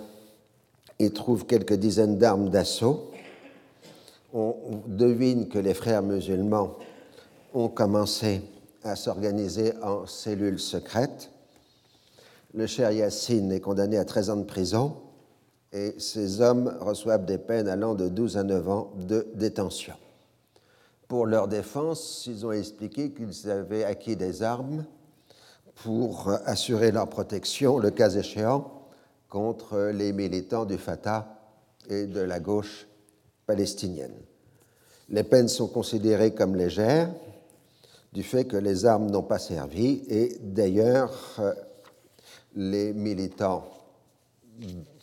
y 1.00 1.12
trouvent 1.12 1.46
quelques 1.46 1.74
dizaines 1.74 2.18
d'armes 2.18 2.50
d'assaut. 2.50 3.12
On 4.34 4.56
devine 4.88 5.50
que 5.50 5.60
les 5.60 5.74
frères 5.74 6.02
musulmans 6.02 6.78
ont 7.54 7.68
commencé 7.68 8.42
à 8.84 8.96
s'organiser 8.96 9.74
en 9.84 10.06
cellules 10.06 10.60
secrètes. 10.60 11.30
Le 12.54 12.68
cher 12.68 12.92
Yassine 12.92 13.52
est 13.52 13.60
condamné 13.60 13.98
à 13.98 14.06
13 14.06 14.30
ans 14.30 14.38
de 14.38 14.46
prison 14.46 14.96
et 15.74 15.96
ces 15.98 16.40
hommes 16.40 16.78
reçoivent 16.80 17.26
des 17.26 17.38
peines 17.38 17.68
allant 17.68 17.96
de 17.96 18.08
12 18.08 18.38
à 18.38 18.44
9 18.44 18.70
ans 18.70 18.92
de 18.96 19.28
détention. 19.36 19.96
Pour 21.10 21.26
leur 21.26 21.50
défense, 21.50 22.26
ils 22.28 22.46
ont 22.46 22.54
expliqué 22.54 23.12
qu'ils 23.12 23.50
avaient 23.50 23.84
acquis 23.84 24.16
des 24.16 24.42
armes 24.42 24.86
pour 25.76 26.30
assurer 26.46 26.92
leur 26.92 27.10
protection, 27.10 27.80
le 27.80 27.92
cas 27.92 28.10
échéant, 28.10 28.72
contre 29.30 29.92
les 29.94 30.12
militants 30.14 30.66
du 30.66 30.78
Fatah 30.78 31.40
et 31.90 32.06
de 32.06 32.20
la 32.20 32.40
gauche 32.40 32.88
palestinienne. 33.46 34.16
Les 35.10 35.24
peines 35.24 35.48
sont 35.48 35.68
considérées 35.68 36.34
comme 36.34 36.56
légères 36.56 37.10
du 38.14 38.24
fait 38.24 38.46
que 38.46 38.58
les 38.58 38.86
armes 38.86 39.10
n'ont 39.10 39.24
pas 39.24 39.40
servi 39.40 40.04
et 40.08 40.38
d'ailleurs 40.42 41.42
les 42.56 42.94
militants 42.94 43.66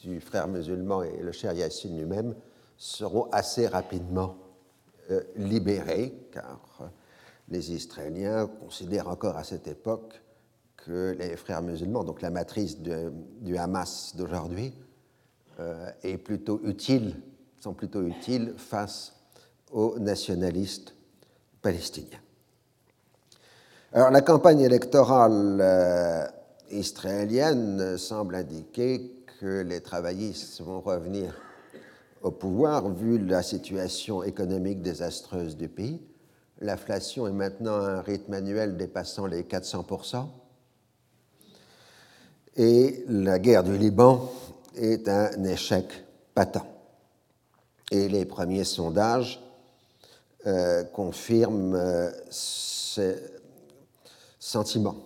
du 0.03 0.21
frère 0.21 0.49
musulman 0.49 1.03
et 1.03 1.19
le 1.21 1.33
cher 1.33 1.53
Yassine 1.53 1.97
lui-même 1.97 2.35
seront 2.77 3.29
assez 3.33 3.67
rapidement 3.67 4.37
euh, 5.11 5.23
libérés, 5.37 6.15
car 6.33 6.91
les 7.49 7.73
Israéliens 7.73 8.47
considèrent 8.47 9.09
encore 9.09 9.37
à 9.37 9.45
cette 9.45 9.67
époque 9.67 10.21
les 10.89 11.37
frères 11.37 11.63
musulmans, 11.63 12.05
donc 12.05 12.23
la 12.23 12.31
matrice 12.31 12.79
du 12.79 13.57
Hamas 13.57 14.15
d'aujourd'hui, 14.17 14.73
euh, 15.61 15.91
est 16.03 16.19
plutôt 16.19 16.61
utile, 16.65 17.17
sont 17.61 17.75
plutôt 17.75 18.03
utiles 18.03 18.55
face 18.57 19.15
aux 19.73 19.99
nationalistes 19.99 20.95
palestiniens. 21.61 22.21
Alors 23.93 24.11
la 24.11 24.21
campagne 24.21 24.61
électorale 24.61 26.31
israélienne 26.71 27.97
semble 27.97 28.35
indiquer 28.35 29.19
que 29.41 29.63
les 29.63 29.81
travaillistes 29.81 30.61
vont 30.61 30.81
revenir 30.81 31.35
au 32.23 32.31
pouvoir 32.31 32.91
vu 32.91 33.19
la 33.19 33.43
situation 33.43 34.23
économique 34.23 34.83
désastreuse 34.83 35.57
du 35.57 35.69
pays. 35.69 36.01
L'inflation 36.61 37.29
est 37.29 37.33
maintenant 37.33 37.77
à 37.77 37.91
un 37.91 38.01
rythme 38.01 38.33
annuel 38.33 38.77
dépassant 38.77 39.27
les 39.27 39.43
400%. 39.43 40.27
Et 42.59 43.05
la 43.09 43.39
guerre 43.39 43.63
du 43.63 43.79
Liban 43.79 44.33
est 44.75 45.09
un 45.09 45.45
échec 45.45 45.87
patent. 46.35 46.67
Et 47.93 48.09
les 48.09 48.25
premiers 48.25 48.65
sondages 48.65 49.41
euh, 50.45 50.83
confirment 50.83 51.77
euh, 51.77 52.11
ces 52.31 53.15
sentiments. 54.41 54.97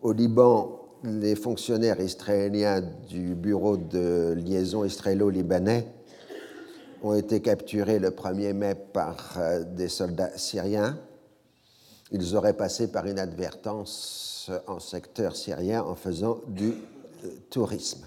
Au 0.00 0.12
Liban, 0.12 0.80
les 1.02 1.34
fonctionnaires 1.34 2.00
israéliens 2.00 2.82
du 3.08 3.34
bureau 3.34 3.76
de 3.76 4.34
liaison 4.36 4.84
israélo-libanais 4.84 5.86
ont 7.02 7.14
été 7.14 7.40
capturés 7.40 7.98
le 7.98 8.10
1er 8.10 8.52
mai 8.52 8.76
par 8.76 9.38
euh, 9.38 9.64
des 9.64 9.88
soldats 9.88 10.38
syriens. 10.38 10.96
Ils 12.12 12.36
auraient 12.36 12.56
passé 12.56 12.92
par 12.92 13.08
inadvertance 13.08 14.50
en 14.66 14.78
secteur 14.78 15.34
syrien 15.34 15.82
en 15.82 15.94
faisant 15.94 16.40
du 16.46 16.74
euh, 17.24 17.28
tourisme. 17.50 18.06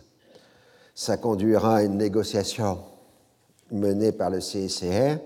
Ça 0.94 1.18
conduira 1.18 1.78
à 1.78 1.84
une 1.84 1.98
négociation 1.98 2.80
menée 3.72 4.12
par 4.12 4.30
le 4.30 4.40
CICR 4.40 5.18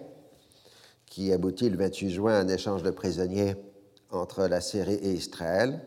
qui 1.05 1.31
aboutit 1.31 1.69
le 1.69 1.77
28 1.77 2.09
juin 2.09 2.33
à 2.33 2.39
un 2.39 2.47
échange 2.47 2.81
de 2.81 2.89
prisonniers 2.89 3.55
entre 4.11 4.47
la 4.47 4.61
Syrie 4.61 4.95
et 4.95 5.13
Israël 5.13 5.81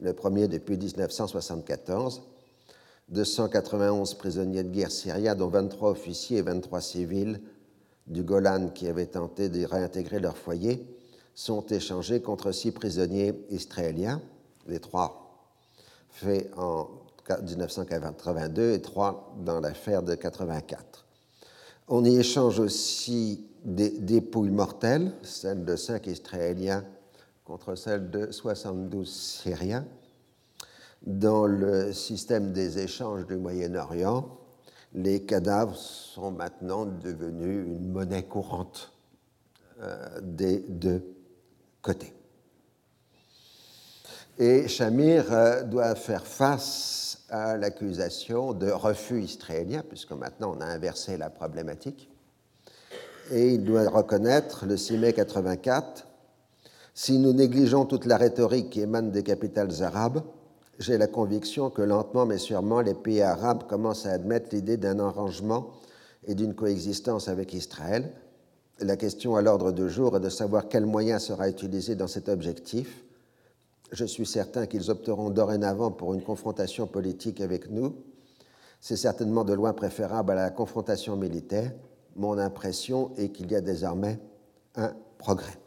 le 0.00 0.12
premier 0.12 0.48
depuis 0.48 0.76
1974. 0.76 2.22
291 3.08 4.14
prisonniers 4.14 4.62
de 4.62 4.68
guerre 4.68 4.90
syriens, 4.90 5.34
dont 5.34 5.48
23 5.48 5.90
officiers 5.90 6.38
et 6.38 6.42
23 6.42 6.80
civils 6.80 7.40
du 8.06 8.22
Golan 8.22 8.68
qui 8.68 8.86
avaient 8.86 9.06
tenté 9.06 9.48
de 9.48 9.64
réintégrer 9.64 10.20
leur 10.20 10.36
foyer, 10.36 10.86
sont 11.40 11.64
échangés 11.68 12.20
contre 12.20 12.52
six 12.52 12.70
prisonniers 12.70 13.32
israéliens, 13.48 14.20
les 14.66 14.78
trois 14.78 15.48
faits 16.10 16.50
en 16.58 16.90
1982 17.30 18.72
et 18.74 18.82
trois 18.82 19.34
dans 19.42 19.58
l'affaire 19.58 20.02
de 20.02 20.14
84. 20.14 21.06
On 21.88 22.04
y 22.04 22.18
échange 22.18 22.60
aussi 22.60 23.46
des 23.64 23.88
dépouilles 23.88 24.50
mortelles, 24.50 25.14
celles 25.22 25.64
de 25.64 25.76
cinq 25.76 26.08
Israéliens 26.08 26.84
contre 27.46 27.74
celle 27.74 28.10
de 28.10 28.30
72 28.30 29.10
Syriens. 29.10 29.86
Dans 31.06 31.46
le 31.46 31.94
système 31.94 32.52
des 32.52 32.80
échanges 32.80 33.26
du 33.26 33.36
Moyen-Orient, 33.36 34.28
les 34.92 35.22
cadavres 35.22 35.76
sont 35.76 36.32
maintenant 36.32 36.84
devenus 36.84 37.66
une 37.66 37.90
monnaie 37.90 38.24
courante 38.24 38.92
euh, 39.80 40.20
des 40.20 40.58
deux 40.58 41.02
côtés. 41.82 42.12
Et 44.38 44.68
Shamir 44.68 45.32
euh, 45.32 45.62
doit 45.64 45.94
faire 45.94 46.26
face 46.26 47.24
à 47.28 47.56
l'accusation 47.56 48.52
de 48.52 48.70
refus 48.70 49.22
israélien, 49.22 49.82
puisque 49.86 50.12
maintenant 50.12 50.54
on 50.56 50.60
a 50.60 50.66
inversé 50.66 51.16
la 51.16 51.30
problématique. 51.30 52.08
Et 53.30 53.54
il 53.54 53.64
doit 53.64 53.88
reconnaître 53.88 54.66
le 54.66 54.76
6 54.76 54.98
mai 54.98 55.12
84 55.12 56.06
si 56.94 57.18
nous 57.18 57.32
négligeons 57.32 57.86
toute 57.86 58.04
la 58.04 58.16
rhétorique 58.16 58.70
qui 58.70 58.80
émane 58.80 59.10
des 59.10 59.22
capitales 59.22 59.82
arabes, 59.82 60.22
j'ai 60.78 60.98
la 60.98 61.06
conviction 61.06 61.70
que 61.70 61.82
lentement 61.82 62.26
mais 62.26 62.38
sûrement 62.38 62.80
les 62.80 62.94
pays 62.94 63.22
arabes 63.22 63.66
commencent 63.66 64.06
à 64.06 64.12
admettre 64.12 64.54
l'idée 64.54 64.76
d'un 64.76 64.98
arrangement 64.98 65.70
et 66.26 66.34
d'une 66.34 66.54
coexistence 66.54 67.28
avec 67.28 67.54
Israël. 67.54 68.12
La 68.80 68.96
question 68.96 69.36
à 69.36 69.42
l'ordre 69.42 69.72
du 69.72 69.90
jour 69.90 70.16
est 70.16 70.20
de 70.20 70.30
savoir 70.30 70.66
quel 70.66 70.86
moyen 70.86 71.18
sera 71.18 71.50
utilisé 71.50 71.96
dans 71.96 72.06
cet 72.06 72.30
objectif. 72.30 73.04
Je 73.92 74.06
suis 74.06 74.24
certain 74.24 74.66
qu'ils 74.66 74.90
opteront 74.90 75.28
dorénavant 75.28 75.90
pour 75.90 76.14
une 76.14 76.22
confrontation 76.22 76.86
politique 76.86 77.42
avec 77.42 77.70
nous. 77.70 77.94
C'est 78.80 78.96
certainement 78.96 79.44
de 79.44 79.52
loin 79.52 79.74
préférable 79.74 80.32
à 80.32 80.36
la 80.36 80.50
confrontation 80.50 81.14
militaire. 81.14 81.72
Mon 82.16 82.38
impression 82.38 83.10
est 83.18 83.28
qu'il 83.28 83.52
y 83.52 83.54
a 83.54 83.60
désormais 83.60 84.18
un 84.76 84.94
progrès. 85.18 85.58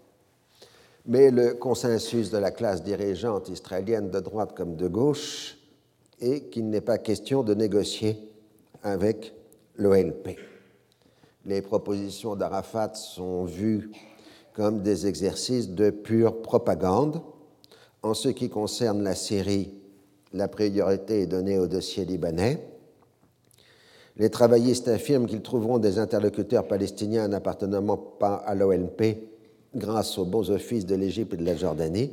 Mais 1.05 1.29
le 1.29 1.53
consensus 1.53 2.31
de 2.31 2.37
la 2.39 2.49
classe 2.49 2.81
dirigeante 2.81 3.47
israélienne 3.47 4.09
de 4.09 4.21
droite 4.21 4.55
comme 4.55 4.75
de 4.75 4.87
gauche 4.87 5.59
est 6.19 6.49
qu'il 6.49 6.67
n'est 6.69 6.81
pas 6.81 6.97
question 6.97 7.43
de 7.43 7.53
négocier 7.53 8.17
avec 8.81 9.35
l'OLP. 9.75 10.52
Les 11.45 11.61
propositions 11.61 12.35
d'Arafat 12.35 12.93
sont 12.93 13.43
vues 13.43 13.91
comme 14.53 14.81
des 14.81 15.07
exercices 15.07 15.69
de 15.69 15.89
pure 15.89 16.41
propagande. 16.41 17.21
En 18.01 18.13
ce 18.13 18.29
qui 18.29 18.49
concerne 18.49 19.03
la 19.03 19.15
Syrie, 19.15 19.73
la 20.31 20.47
priorité 20.47 21.21
est 21.21 21.27
donnée 21.27 21.59
au 21.59 21.67
dossier 21.67 22.05
libanais. 22.05 22.65
Les 24.15 24.29
travaillistes 24.29 24.87
affirment 24.87 25.25
qu'ils 25.25 25.41
trouveront 25.41 25.79
des 25.79 25.99
interlocuteurs 25.99 26.67
palestiniens 26.67 27.27
n'appartenant 27.27 27.97
pas 27.97 28.35
à 28.35 28.55
l'OLP 28.55 29.27
grâce 29.75 30.17
aux 30.17 30.25
bons 30.25 30.49
offices 30.51 30.85
de 30.85 30.95
l'Égypte 30.95 31.33
et 31.33 31.37
de 31.37 31.45
la 31.45 31.55
Jordanie, 31.55 32.11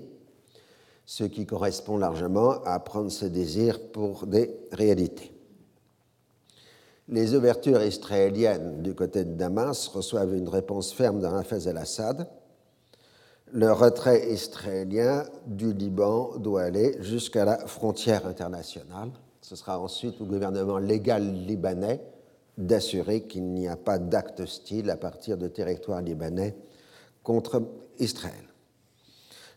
ce 1.05 1.25
qui 1.25 1.47
correspond 1.47 1.99
largement 1.99 2.63
à 2.65 2.81
prendre 2.81 3.13
ce 3.13 3.27
désir 3.27 3.81
pour 3.93 4.27
des 4.27 4.51
réalités. 4.73 5.33
Les 7.11 7.35
ouvertures 7.35 7.83
israéliennes 7.83 8.83
du 8.83 8.95
côté 8.95 9.25
de 9.25 9.33
Damas 9.33 9.89
reçoivent 9.89 10.33
une 10.33 10.49
réponse 10.49 10.93
ferme 10.93 11.21
d'Arafat 11.21 11.59
el-Assad. 11.67 12.29
Le 13.53 13.73
retrait 13.73 14.31
israélien 14.31 15.25
du 15.45 15.73
Liban 15.73 16.39
doit 16.39 16.63
aller 16.63 17.03
jusqu'à 17.03 17.45
la 17.45 17.67
frontière 17.67 18.29
internationale. 18.29 19.11
Ce 19.41 19.57
sera 19.57 19.81
ensuite 19.81 20.21
au 20.21 20.25
gouvernement 20.25 20.79
légal 20.79 21.25
libanais 21.47 22.01
d'assurer 22.57 23.23
qu'il 23.23 23.49
n'y 23.49 23.67
a 23.67 23.77
pas 23.77 23.99
d'acte 23.99 24.39
hostile 24.39 24.89
à 24.89 24.97
partir 24.97 25.37
de 25.37 25.49
territoire 25.49 26.03
libanais 26.03 26.55
contre 27.25 27.61
Israël. 27.99 28.45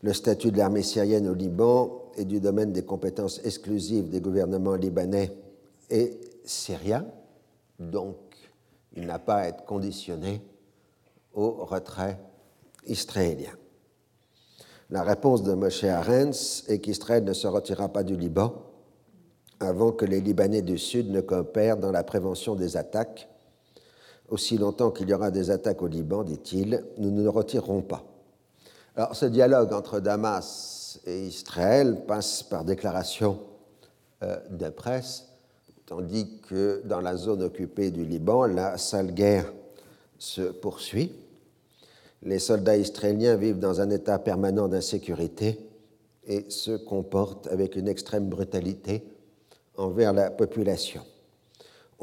Le 0.02 0.12
statut 0.12 0.52
de 0.52 0.58
l'armée 0.58 0.82
syrienne 0.82 1.28
au 1.28 1.36
Liban 1.36 2.02
est 2.18 2.26
du 2.26 2.40
domaine 2.40 2.74
des 2.74 2.84
compétences 2.84 3.42
exclusives 3.44 4.10
des 4.10 4.22
gouvernements 4.22 4.76
libanais 4.76 5.32
et 5.92 6.20
syriens, 6.46 7.06
donc 7.80 8.18
il 8.94 9.06
n'a 9.06 9.20
pas 9.20 9.38
à 9.38 9.48
être 9.48 9.66
conditionné 9.66 10.42
au 11.34 11.66
retrait 11.66 12.20
israélien. 12.86 13.54
La 14.90 15.04
réponse 15.04 15.44
de 15.44 15.54
Moshe 15.54 15.84
Arens 15.84 16.64
est 16.68 16.80
qu'Israël 16.80 17.24
ne 17.24 17.34
se 17.34 17.48
retirera 17.48 17.90
pas 17.90 18.04
du 18.04 18.16
Liban 18.16 18.54
avant 19.60 19.92
que 19.92 20.06
les 20.06 20.22
Libanais 20.22 20.62
du 20.62 20.78
Sud 20.78 21.10
ne 21.10 21.22
coopèrent 21.22 21.78
dans 21.78 21.92
la 21.92 22.04
prévention 22.04 22.56
des 22.56 22.78
attaques 22.78 23.30
aussi 24.30 24.58
longtemps 24.58 24.92
qu'il 24.92 25.10
y 25.10 25.14
aura 25.14 25.32
des 25.32 25.52
attaques 25.52 25.82
au 25.82 25.88
Liban, 25.88 26.24
dit-il, 26.24 26.84
nous 26.98 27.12
ne 27.12 27.22
nous 27.22 27.32
retirerons 27.32 27.82
pas. 27.82 28.04
Alors, 28.96 29.16
ce 29.16 29.26
dialogue 29.26 29.74
entre 29.74 30.00
Damas 30.00 31.00
et 31.06 31.26
Israël 31.26 32.04
passe 32.08 32.44
par 32.44 32.64
déclaration 32.64 33.40
euh, 34.24 34.38
de 34.50 34.70
presse, 34.70 35.33
tandis 35.86 36.40
que 36.48 36.82
dans 36.86 37.02
la 37.02 37.16
zone 37.16 37.44
occupée 37.44 37.92
du 37.92 38.06
Liban, 38.06 38.46
la 38.46 38.78
sale 38.78 39.14
guerre 39.14 39.52
se 40.18 40.42
poursuit. 40.42 41.12
Les 42.22 42.40
soldats 42.40 42.78
israéliens 42.78 43.36
vivent 43.36 43.60
dans 43.60 43.82
un 43.82 43.90
état 43.90 44.20
permanent 44.20 44.68
d'insécurité 44.68 45.60
et 46.26 46.46
se 46.50 46.78
comportent 46.78 47.48
avec 47.48 47.76
une 47.76 47.88
extrême 47.88 48.30
brutalité 48.30 49.04
envers 49.76 50.14
la 50.14 50.32
population 50.32 51.02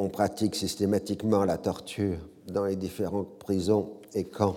on 0.00 0.08
pratique 0.08 0.54
systématiquement 0.54 1.44
la 1.44 1.58
torture 1.58 2.16
dans 2.46 2.64
les 2.64 2.76
différentes 2.76 3.38
prisons 3.38 3.90
et 4.14 4.24
camps 4.24 4.56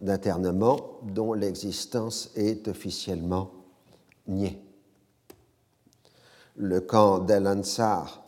d'internement 0.00 1.00
dont 1.02 1.32
l'existence 1.32 2.30
est 2.36 2.68
officiellement 2.68 3.50
niée. 4.28 4.60
Le 6.58 6.80
camp 6.80 7.20
d'El 7.20 7.46
Ansar 7.46 8.22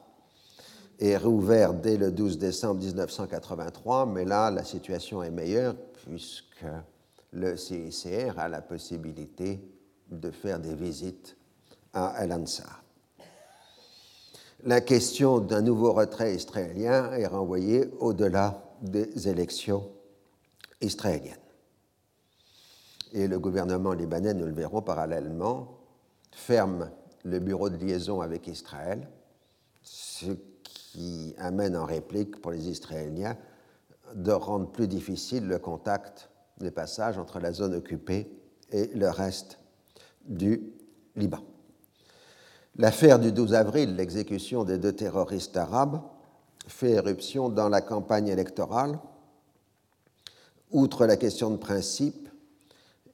est 0.98 1.16
rouvert 1.16 1.74
dès 1.74 1.96
le 1.96 2.10
12 2.10 2.38
décembre 2.38 2.80
1983, 2.80 4.06
mais 4.06 4.24
là, 4.24 4.50
la 4.50 4.64
situation 4.64 5.22
est 5.22 5.30
meilleure 5.30 5.74
puisque 6.04 6.64
le 7.32 7.56
CICR 7.56 8.38
a 8.38 8.48
la 8.48 8.62
possibilité 8.62 9.60
de 10.10 10.30
faire 10.30 10.58
des 10.58 10.74
visites 10.74 11.36
à 11.92 12.14
El 12.22 12.32
Ansar 12.32 12.80
la 14.64 14.80
question 14.80 15.38
d'un 15.38 15.62
nouveau 15.62 15.92
retrait 15.92 16.34
israélien 16.34 17.12
est 17.12 17.26
renvoyée 17.26 17.90
au-delà 17.98 18.62
des 18.82 19.28
élections 19.28 19.90
israéliennes. 20.80 21.36
Et 23.12 23.26
le 23.26 23.38
gouvernement 23.38 23.92
libanais, 23.92 24.34
nous 24.34 24.46
le 24.46 24.52
verrons 24.52 24.82
parallèlement, 24.82 25.78
ferme 26.30 26.90
le 27.24 27.38
bureau 27.38 27.68
de 27.68 27.76
liaison 27.76 28.20
avec 28.20 28.46
Israël, 28.46 29.08
ce 29.82 30.26
qui 30.62 31.34
amène 31.38 31.76
en 31.76 31.84
réplique 31.84 32.40
pour 32.40 32.50
les 32.50 32.68
Israéliens 32.68 33.36
de 34.14 34.32
rendre 34.32 34.70
plus 34.70 34.88
difficile 34.88 35.46
le 35.46 35.58
contact, 35.58 36.30
les 36.60 36.70
passages 36.70 37.18
entre 37.18 37.38
la 37.38 37.52
zone 37.52 37.74
occupée 37.74 38.30
et 38.70 38.86
le 38.88 39.08
reste 39.08 39.58
du 40.26 40.72
Liban. 41.16 41.40
L'affaire 42.76 43.18
du 43.18 43.32
12 43.32 43.54
avril, 43.54 43.96
l'exécution 43.96 44.64
des 44.64 44.78
deux 44.78 44.92
terroristes 44.92 45.56
arabes, 45.56 46.00
fait 46.66 46.92
éruption 46.92 47.48
dans 47.48 47.68
la 47.68 47.80
campagne 47.80 48.28
électorale. 48.28 48.98
Outre 50.70 51.06
la 51.06 51.16
question 51.16 51.50
de 51.50 51.56
principe, 51.56 52.28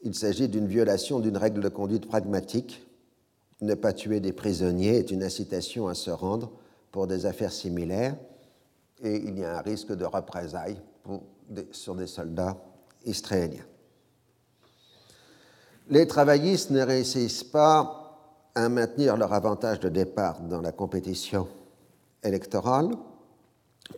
il 0.02 0.14
s'agit 0.14 0.48
d'une 0.48 0.66
violation 0.66 1.20
d'une 1.20 1.36
règle 1.36 1.62
de 1.62 1.68
conduite 1.68 2.06
pragmatique. 2.06 2.85
Ne 3.60 3.74
pas 3.74 3.92
tuer 3.92 4.20
des 4.20 4.32
prisonniers 4.32 4.98
est 4.98 5.10
une 5.10 5.22
incitation 5.22 5.88
à 5.88 5.94
se 5.94 6.10
rendre 6.10 6.52
pour 6.92 7.06
des 7.06 7.24
affaires 7.26 7.52
similaires 7.52 8.16
et 9.02 9.16
il 9.16 9.38
y 9.38 9.44
a 9.44 9.58
un 9.58 9.60
risque 9.60 9.92
de 9.92 10.04
représailles 10.04 10.80
sur 11.72 11.94
des 11.94 12.06
soldats 12.06 12.56
israéliens. 13.04 13.64
Les 15.88 16.06
travaillistes 16.06 16.70
ne 16.70 16.82
réussissent 16.82 17.44
pas 17.44 18.02
à 18.54 18.68
maintenir 18.68 19.16
leur 19.16 19.32
avantage 19.32 19.80
de 19.80 19.88
départ 19.88 20.40
dans 20.40 20.60
la 20.60 20.72
compétition 20.72 21.46
électorale. 22.22 22.90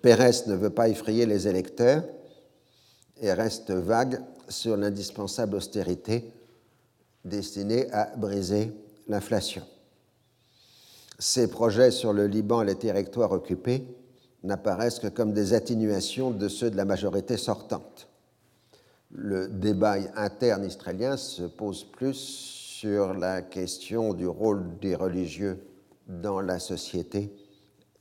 Pérez 0.02 0.30
ne 0.46 0.54
veut 0.54 0.70
pas 0.70 0.88
effrayer 0.88 1.24
les 1.24 1.48
électeurs 1.48 2.04
et 3.20 3.32
reste 3.32 3.70
vague 3.70 4.20
sur 4.48 4.76
l'indispensable 4.76 5.56
austérité 5.56 6.30
destinée 7.24 7.90
à 7.92 8.14
briser 8.16 8.72
l'inflation. 9.08 9.62
Ses 11.18 11.50
projets 11.50 11.90
sur 11.90 12.12
le 12.12 12.26
Liban 12.26 12.62
et 12.62 12.66
les 12.66 12.76
territoires 12.76 13.32
occupés 13.32 13.84
n'apparaissent 14.44 15.00
que 15.00 15.08
comme 15.08 15.32
des 15.32 15.52
atténuations 15.52 16.30
de 16.30 16.48
ceux 16.48 16.70
de 16.70 16.76
la 16.76 16.84
majorité 16.84 17.36
sortante. 17.36 18.08
Le 19.10 19.48
débat 19.48 19.96
interne 20.16 20.64
israélien 20.64 21.16
se 21.16 21.42
pose 21.42 21.84
plus 21.84 22.14
sur 22.14 23.14
la 23.14 23.42
question 23.42 24.14
du 24.14 24.28
rôle 24.28 24.78
des 24.80 24.94
religieux 24.94 25.58
dans 26.06 26.40
la 26.40 26.58
société 26.58 27.32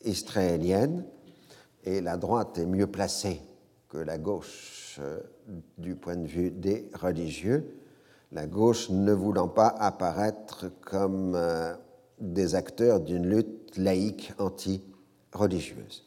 israélienne, 0.04 1.04
et 1.84 2.02
la 2.02 2.18
droite 2.18 2.58
est 2.58 2.66
mieux 2.66 2.88
placée 2.88 3.42
que 3.90 3.98
la 3.98 4.18
gauche 4.18 4.98
euh, 5.00 5.20
du 5.78 5.96
point 5.96 6.18
de 6.18 6.28
vue 6.28 6.52
des 6.52 6.90
religieux, 6.94 7.78
la 8.32 8.46
gauche 8.46 8.90
ne 8.90 9.14
voulant 9.14 9.48
pas 9.48 9.68
apparaître 9.68 10.66
comme 10.82 11.34
euh, 11.36 11.74
des 12.20 12.56
acteurs 12.56 13.00
d'une 13.00 13.28
lutte 13.28 13.78
laïque 13.78 14.34
anti-religieuse. 14.38 16.04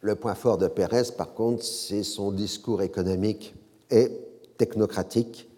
Le 0.00 0.14
point 0.14 0.34
fort 0.34 0.58
de 0.58 0.68
Pérez, 0.68 1.10
par 1.16 1.34
contre, 1.34 1.64
c'est 1.64 2.02
son 2.02 2.30
discours 2.30 2.82
économique 2.82 3.54
et 3.90 4.10
technocratique 4.58 5.48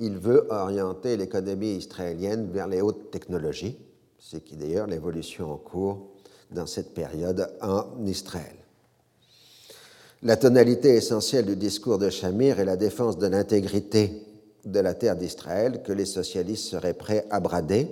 il 0.00 0.16
veut 0.16 0.46
orienter 0.50 1.16
l'économie 1.18 1.76
israélienne 1.76 2.50
vers 2.50 2.66
les 2.66 2.80
hautes 2.80 3.10
technologies, 3.10 3.76
ce 4.18 4.38
qui 4.38 4.56
d'ailleurs 4.56 4.86
l'évolution 4.86 5.52
en 5.52 5.56
cours 5.58 6.08
dans 6.50 6.66
cette 6.66 6.94
période 6.94 7.50
en 7.60 7.84
Israël. 8.06 8.56
La 10.22 10.36
tonalité 10.36 10.96
essentielle 10.96 11.46
du 11.46 11.56
discours 11.56 11.98
de 11.98 12.08
Shamir 12.10 12.60
est 12.60 12.64
la 12.64 12.76
défense 12.76 13.18
de 13.18 13.26
l'intégrité 13.26 14.22
de 14.64 14.80
la 14.80 14.94
terre 14.94 15.16
d'Israël 15.16 15.82
que 15.82 15.92
les 15.92 16.06
socialistes 16.06 16.68
seraient 16.68 16.94
prêts 16.94 17.26
à 17.30 17.40
brader. 17.40 17.88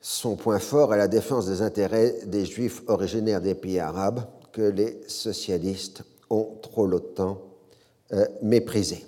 Son 0.00 0.36
point 0.36 0.58
fort 0.58 0.94
est 0.94 0.98
la 0.98 1.08
défense 1.08 1.46
des 1.46 1.62
intérêts 1.62 2.24
des 2.26 2.46
juifs 2.46 2.82
originaires 2.86 3.40
des 3.40 3.54
pays 3.54 3.78
arabes 3.78 4.26
que 4.52 4.62
les 4.62 5.02
socialistes 5.08 6.02
ont 6.30 6.58
trop 6.62 6.86
longtemps 6.86 7.42
euh, 8.12 8.26
méprisés. 8.42 9.04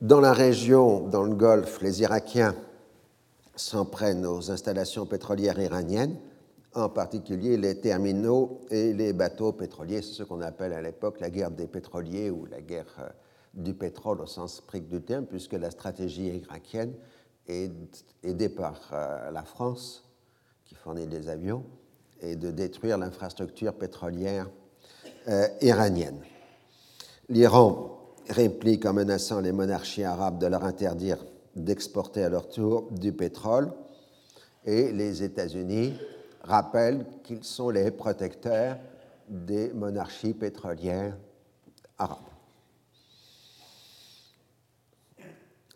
Dans 0.00 0.20
la 0.20 0.32
région, 0.32 1.08
dans 1.08 1.22
le 1.22 1.34
Golfe, 1.34 1.80
les 1.80 2.02
Irakiens 2.02 2.54
s'en 3.56 3.86
prennent 3.86 4.26
aux 4.26 4.50
installations 4.50 5.06
pétrolières 5.06 5.58
iraniennes, 5.58 6.18
en 6.74 6.88
particulier 6.88 7.56
les 7.56 7.80
terminaux 7.80 8.60
et 8.70 8.92
les 8.92 9.12
bateaux 9.12 9.52
pétroliers. 9.52 10.02
C'est 10.02 10.12
ce 10.14 10.22
qu'on 10.22 10.40
appelle 10.40 10.72
à 10.72 10.82
l'époque 10.82 11.20
la 11.20 11.30
guerre 11.30 11.50
des 11.50 11.66
pétroliers 11.66 12.30
ou 12.30 12.46
la 12.46 12.60
guerre 12.60 12.94
euh, 12.98 13.08
du 13.54 13.74
pétrole 13.74 14.20
au 14.20 14.26
sens 14.26 14.56
strict 14.56 14.88
du 14.88 15.00
terme, 15.00 15.26
puisque 15.26 15.52
la 15.52 15.70
stratégie 15.70 16.26
irakienne 16.26 16.92
est 17.46 17.70
aidée 18.22 18.48
par 18.48 18.90
euh, 18.92 19.30
la 19.30 19.44
France, 19.44 20.04
qui 20.64 20.74
fournit 20.74 21.06
des 21.06 21.28
avions, 21.28 21.64
et 22.20 22.36
de 22.36 22.50
détruire 22.50 22.98
l'infrastructure 22.98 23.74
pétrolière 23.74 24.48
euh, 25.28 25.46
iranienne. 25.60 26.18
L'Iran 27.28 27.98
réplique 28.28 28.86
en 28.86 28.92
menaçant 28.92 29.40
les 29.40 29.52
monarchies 29.52 30.04
arabes 30.04 30.38
de 30.38 30.46
leur 30.46 30.64
interdire 30.64 31.24
d'exporter 31.54 32.24
à 32.24 32.28
leur 32.28 32.48
tour 32.48 32.88
du 32.90 33.12
pétrole, 33.12 33.70
et 34.66 34.90
les 34.92 35.22
États-Unis 35.22 35.94
rappellent 36.44 37.06
qu'ils 37.22 37.44
sont 37.44 37.70
les 37.70 37.90
protecteurs 37.90 38.76
des 39.28 39.72
monarchies 39.72 40.34
pétrolières 40.34 41.16
arabes. 41.98 42.18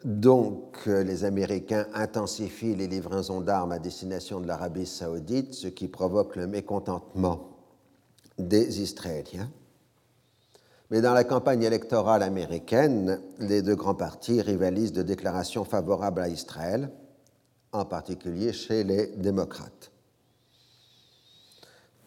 Donc, 0.05 0.87
les 0.87 1.25
Américains 1.25 1.87
intensifient 1.93 2.77
les 2.77 2.87
livraisons 2.87 3.41
d'armes 3.41 3.73
à 3.73 3.79
destination 3.81 4.41
de 4.41 4.47
l'Arabie 4.47 4.87
saoudite, 4.87 5.55
ce 5.55 5.67
qui 5.67 5.89
provoque 5.89 6.37
le 6.37 6.47
mécontentement 6.47 7.49
des 8.39 8.81
Israéliens. 8.81 9.51
Mais 10.91 11.01
dans 11.01 11.13
la 11.13 11.25
campagne 11.25 11.65
électorale 11.65 12.23
américaine, 12.23 13.21
les 13.41 13.61
deux 13.61 13.75
grands 13.75 13.97
partis 13.97 14.41
rivalisent 14.41 14.93
de 14.93 15.03
déclarations 15.03 15.65
favorables 15.65 16.21
à 16.21 16.29
Israël, 16.29 16.91
en 17.73 17.85
particulier 17.85 18.53
chez 18.53 18.85
les 18.85 19.09
démocrates. 19.09 19.91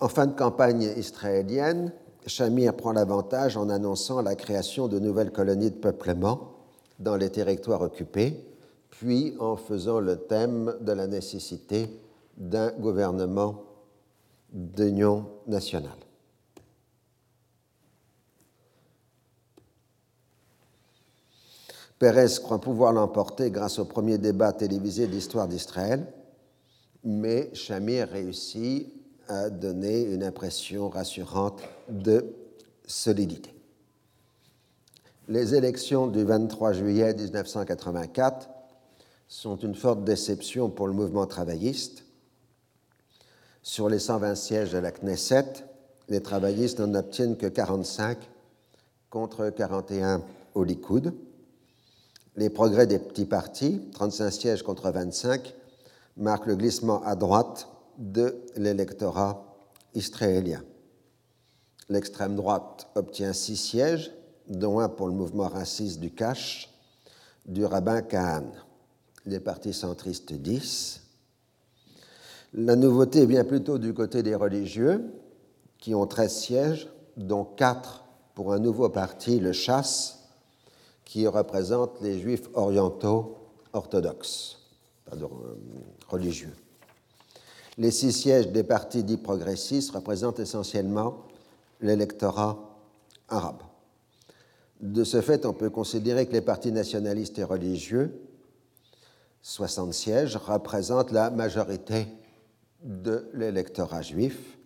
En 0.02 0.08
fin 0.08 0.26
de 0.26 0.34
campagne 0.34 0.82
israélienne, 0.98 1.94
Shamir 2.26 2.76
prend 2.76 2.92
l'avantage 2.92 3.56
en 3.56 3.70
annonçant 3.70 4.24
la 4.24 4.34
création 4.36 4.88
de 4.88 4.98
nouvelles 4.98 5.32
colonies 5.32 5.70
de 5.70 5.76
peuplement 5.76 6.56
dans 6.98 7.16
les 7.16 7.30
territoires 7.30 7.82
occupés, 7.82 8.44
puis 8.90 9.36
en 9.40 9.56
faisant 9.56 10.00
le 10.00 10.18
thème 10.18 10.76
de 10.82 10.92
la 10.92 11.06
nécessité 11.06 12.02
d'un 12.36 12.72
gouvernement 12.72 13.64
d'union 14.52 15.28
nationale. 15.46 15.92
Pérez 22.00 22.40
croit 22.42 22.60
pouvoir 22.60 22.94
l'emporter 22.94 23.52
grâce 23.52 23.78
au 23.78 23.86
premier 23.86 24.18
débat 24.18 24.52
télévisé 24.52 25.06
d'histoire 25.06 25.48
d'Israël, 25.48 26.12
mais 27.04 27.54
Shamir 27.54 28.08
réussit 28.08 29.01
à 29.32 29.50
donner 29.50 30.04
une 30.04 30.24
impression 30.24 30.90
rassurante 30.90 31.62
de 31.88 32.36
solidité. 32.86 33.54
Les 35.30 35.56
élections 35.56 36.08
du 36.08 36.26
23 36.26 36.74
juillet 36.74 37.14
1984 37.14 38.50
sont 39.30 39.56
une 39.56 39.76
forte 39.76 40.04
déception 40.04 40.70
pour 40.70 40.88
le 40.88 40.94
mouvement 40.94 41.26
travailliste. 41.28 42.04
Sur 43.64 43.88
les 43.88 44.00
120 44.00 44.36
sièges 44.36 44.74
de 44.74 44.80
la 44.80 44.92
Knesset, 44.92 45.66
les 46.10 46.22
travaillistes 46.22 46.82
n'en 46.82 46.94
obtiennent 46.96 47.38
que 47.38 47.48
45 47.48 48.18
contre 49.10 49.50
41 49.50 50.24
au 50.56 50.66
Likoud. 50.66 51.14
Les 52.36 52.50
progrès 52.50 52.86
des 52.86 53.00
petits 53.00 53.26
partis, 53.26 53.82
35 53.94 54.32
sièges 54.32 54.64
contre 54.64 54.92
25, 54.92 55.56
marquent 56.18 56.48
le 56.48 56.58
glissement 56.58 57.02
à 57.04 57.16
droite 57.16 57.71
de 57.98 58.42
l'électorat 58.56 59.46
israélien. 59.94 60.64
L'extrême 61.90 62.36
droite 62.36 62.88
obtient 62.96 63.34
six 63.34 63.58
sièges, 63.58 64.12
dont 64.48 64.80
un 64.80 64.90
pour 64.90 65.08
le 65.08 65.14
mouvement 65.14 65.48
raciste 65.48 66.00
du 66.00 66.12
Cash, 66.12 66.70
du 67.46 67.66
rabbin 67.66 68.02
Kahan. 68.02 68.52
Les 69.26 69.40
partis 69.40 69.74
centristes 69.74 70.34
10. 70.34 71.02
La 72.54 72.76
nouveauté 72.76 73.26
vient 73.26 73.44
plutôt 73.44 73.78
du 73.78 73.94
côté 73.94 74.24
des 74.24 74.36
religieux, 74.36 75.04
qui 75.78 75.96
ont 75.96 76.08
13 76.08 76.32
sièges, 76.34 76.90
dont 77.18 77.44
4 77.44 78.06
pour 78.36 78.54
un 78.54 78.60
nouveau 78.60 78.90
parti, 78.90 79.40
le 79.40 79.52
Chasse, 79.52 80.30
qui 81.06 81.28
représente 81.28 82.02
les 82.02 82.20
juifs 82.20 82.48
orientaux 82.54 83.38
orthodoxes, 83.74 84.60
pardon, 85.06 85.30
euh, 85.44 85.56
religieux. 86.08 86.54
Les 87.78 87.92
six 87.92 88.12
sièges 88.12 88.50
des 88.50 88.64
partis 88.64 89.04
dits 89.04 89.18
progressistes 89.18 89.92
représentent 89.92 90.40
essentiellement 90.40 91.24
l'électorat 91.80 92.60
arabe. 93.30 93.62
De 94.82 95.04
ce 95.04 95.22
fait, 95.22 95.46
on 95.46 95.54
peut 95.54 95.70
considérer 95.70 96.26
que 96.26 96.34
les 96.34 96.42
partis 96.42 96.72
nationalistes 96.72 97.38
et 97.40 97.44
religieux, 97.44 98.20
60 99.42 99.94
sièges, 99.94 100.36
représentent 100.36 101.12
la 101.12 101.30
majorité 101.30 102.08
de 102.84 103.30
l'électorat 103.34 104.02
juif 104.02 104.58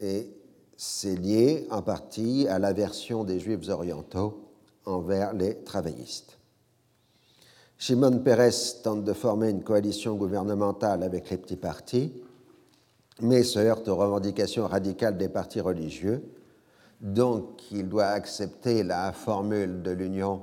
et 0.00 0.30
c'est 0.76 1.14
lié 1.14 1.66
en 1.70 1.82
partie 1.82 2.48
à 2.48 2.58
l'aversion 2.58 3.22
des 3.22 3.38
juifs 3.38 3.68
orientaux 3.68 4.50
envers 4.86 5.34
les 5.34 5.62
travaillistes. 5.62 6.39
Shimon 7.80 8.18
Peres 8.18 8.82
tente 8.82 9.04
de 9.04 9.14
former 9.14 9.48
une 9.48 9.64
coalition 9.64 10.14
gouvernementale 10.14 11.02
avec 11.02 11.30
les 11.30 11.38
petits 11.38 11.56
partis, 11.56 12.12
mais 13.22 13.42
se 13.42 13.58
heurte 13.58 13.88
aux 13.88 13.96
revendications 13.96 14.66
radicales 14.66 15.16
des 15.16 15.30
partis 15.30 15.62
religieux, 15.62 16.22
donc 17.00 17.72
il 17.72 17.88
doit 17.88 18.08
accepter 18.08 18.82
la 18.82 19.14
formule 19.14 19.80
de 19.80 19.92
l'Union 19.92 20.42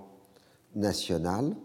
nationale, 0.76 1.56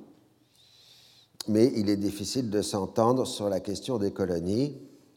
mais 1.48 1.72
il 1.74 1.88
est 1.88 1.96
difficile 1.96 2.50
de 2.50 2.60
s'entendre 2.60 3.26
sur 3.26 3.48
la 3.48 3.60
question 3.60 3.96
des 3.96 4.10
colonies 4.10 4.76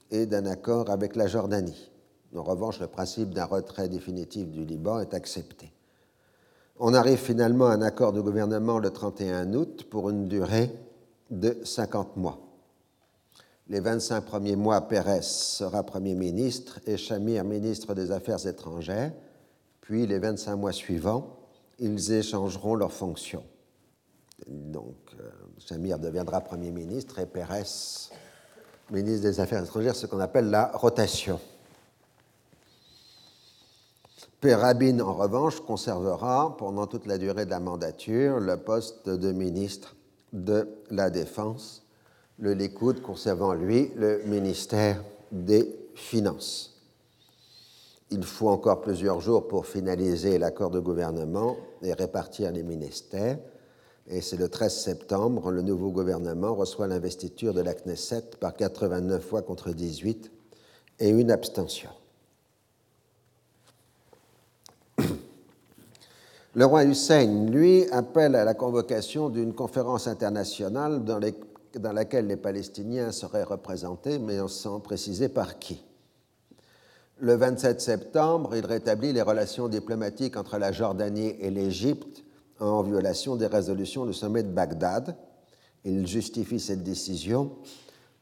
et 0.10 0.26
d'un 0.26 0.46
accord 0.46 0.90
avec 0.90 1.18
la 1.18 1.28
Jordanie. 1.28 1.92
En 2.34 2.44
revanche, 2.44 2.80
le 2.80 2.88
principe 2.88 3.32
d'un 3.34 3.44
retrait 3.44 3.90
définitif 3.90 4.48
du 4.48 4.64
Liban 4.64 5.02
est 5.02 5.14
accepté. 5.14 5.75
On 6.78 6.94
arrive 6.94 7.20
finalement 7.20 7.68
à 7.68 7.74
un 7.74 7.82
accord 7.82 8.12
de 8.12 8.20
gouvernement 8.20 8.80
le 8.80 8.90
31 8.90 9.54
août 9.54 9.88
pour 9.90 10.10
une 10.10 10.28
durée 10.28 10.70
de 11.32 11.58
50 11.64 12.18
mois. 12.18 12.40
Les 13.70 13.80
25 13.80 14.22
premiers 14.22 14.58
mois, 14.58 14.82
Pérez 14.82 15.22
sera 15.22 15.84
Premier 15.84 16.16
ministre 16.16 16.80
et 16.86 16.98
Chamir 16.98 17.46
ministre 17.46 17.94
des 17.96 18.12
Affaires 18.12 18.46
étrangères, 18.46 19.14
puis 19.80 20.06
les 20.06 20.20
25 20.20 20.58
mois 20.58 20.74
suivants, 20.74 21.38
ils 21.80 22.12
échangeront 22.12 22.76
leurs 22.76 22.92
fonctions. 22.92 23.44
Donc, 24.46 24.98
euh, 25.20 25.30
Chamir 25.58 25.98
deviendra 25.98 26.42
Premier 26.42 26.72
ministre 26.72 27.20
et 27.20 27.26
Pérez 27.26 27.64
ministre 28.92 29.22
des 29.24 29.40
Affaires 29.40 29.64
étrangères, 29.64 29.96
ce 29.96 30.08
qu'on 30.08 30.20
appelle 30.20 30.50
la 30.50 30.72
rotation. 30.74 31.40
Rabin, 34.54 35.00
en 35.00 35.14
revanche, 35.14 35.60
conservera 35.62 36.56
pendant 36.58 36.88
toute 36.88 37.06
la 37.06 37.18
durée 37.18 37.46
de 37.46 37.50
la 37.50 37.60
mandature 37.60 38.40
le 38.40 38.58
poste 38.58 39.10
de 39.10 39.32
ministre 39.32 39.96
de 40.34 40.68
la 40.92 41.10
Défense, 41.10 41.84
le 42.38 42.54
Likoud 42.54 43.02
conservant, 43.02 43.54
lui, 43.54 43.92
le 43.96 44.22
ministère 44.26 45.04
des 45.32 45.76
Finances. 45.96 46.76
Il 48.12 48.24
faut 48.24 48.50
encore 48.50 48.82
plusieurs 48.82 49.22
jours 49.22 49.48
pour 49.48 49.66
finaliser 49.66 50.38
l'accord 50.38 50.70
de 50.70 50.80
gouvernement 50.80 51.56
et 51.82 51.94
répartir 51.94 52.52
les 52.52 52.64
ministères. 52.64 53.40
Et 54.08 54.22
c'est 54.22 54.38
le 54.38 54.50
13 54.50 54.76
septembre, 54.76 55.52
le 55.52 55.62
nouveau 55.62 55.90
gouvernement 55.90 56.54
reçoit 56.54 56.88
l'investiture 56.88 57.54
de 57.54 57.62
la 57.62 57.74
Knesset 57.74 58.32
par 58.40 58.56
89 58.56 59.26
fois 59.26 59.42
contre 59.42 59.72
18 59.72 60.32
et 61.00 61.10
une 61.10 61.32
abstention. 61.32 61.90
Le 66.58 66.66
roi 66.66 66.86
Hussein, 66.86 67.50
lui, 67.52 67.84
appelle 67.92 68.34
à 68.34 68.46
la 68.46 68.54
convocation 68.54 69.28
d'une 69.30 69.54
conférence 69.54 70.08
internationale 70.08 71.04
dans, 71.04 71.20
laquelle 71.92 72.28
les 72.28 72.38
Palestiniens 72.38 73.12
seraient 73.12 73.44
représentés, 73.44 74.20
mais 74.20 74.38
sans 74.48 74.80
préciser 74.80 75.28
par 75.28 75.60
qui. 75.60 75.84
Le 77.18 77.36
27 77.36 77.82
septembre, 77.82 78.56
il 78.56 78.66
rétablit 78.66 79.12
les 79.12 79.22
relations 79.22 79.68
diplomatiques 79.68 80.38
entre 80.38 80.58
la 80.58 80.72
Jordanie 80.72 81.36
et 81.42 81.50
l'Égypte 81.50 82.24
en 82.62 82.84
violation 82.84 83.36
des 83.36 83.48
résolutions 83.48 84.06
du 84.06 84.14
sommet 84.14 84.44
de 84.44 84.48
Bagdad. 84.48 85.18
Il 85.84 86.08
justifie 86.08 86.62
cette 86.62 86.84
décision 86.84 87.52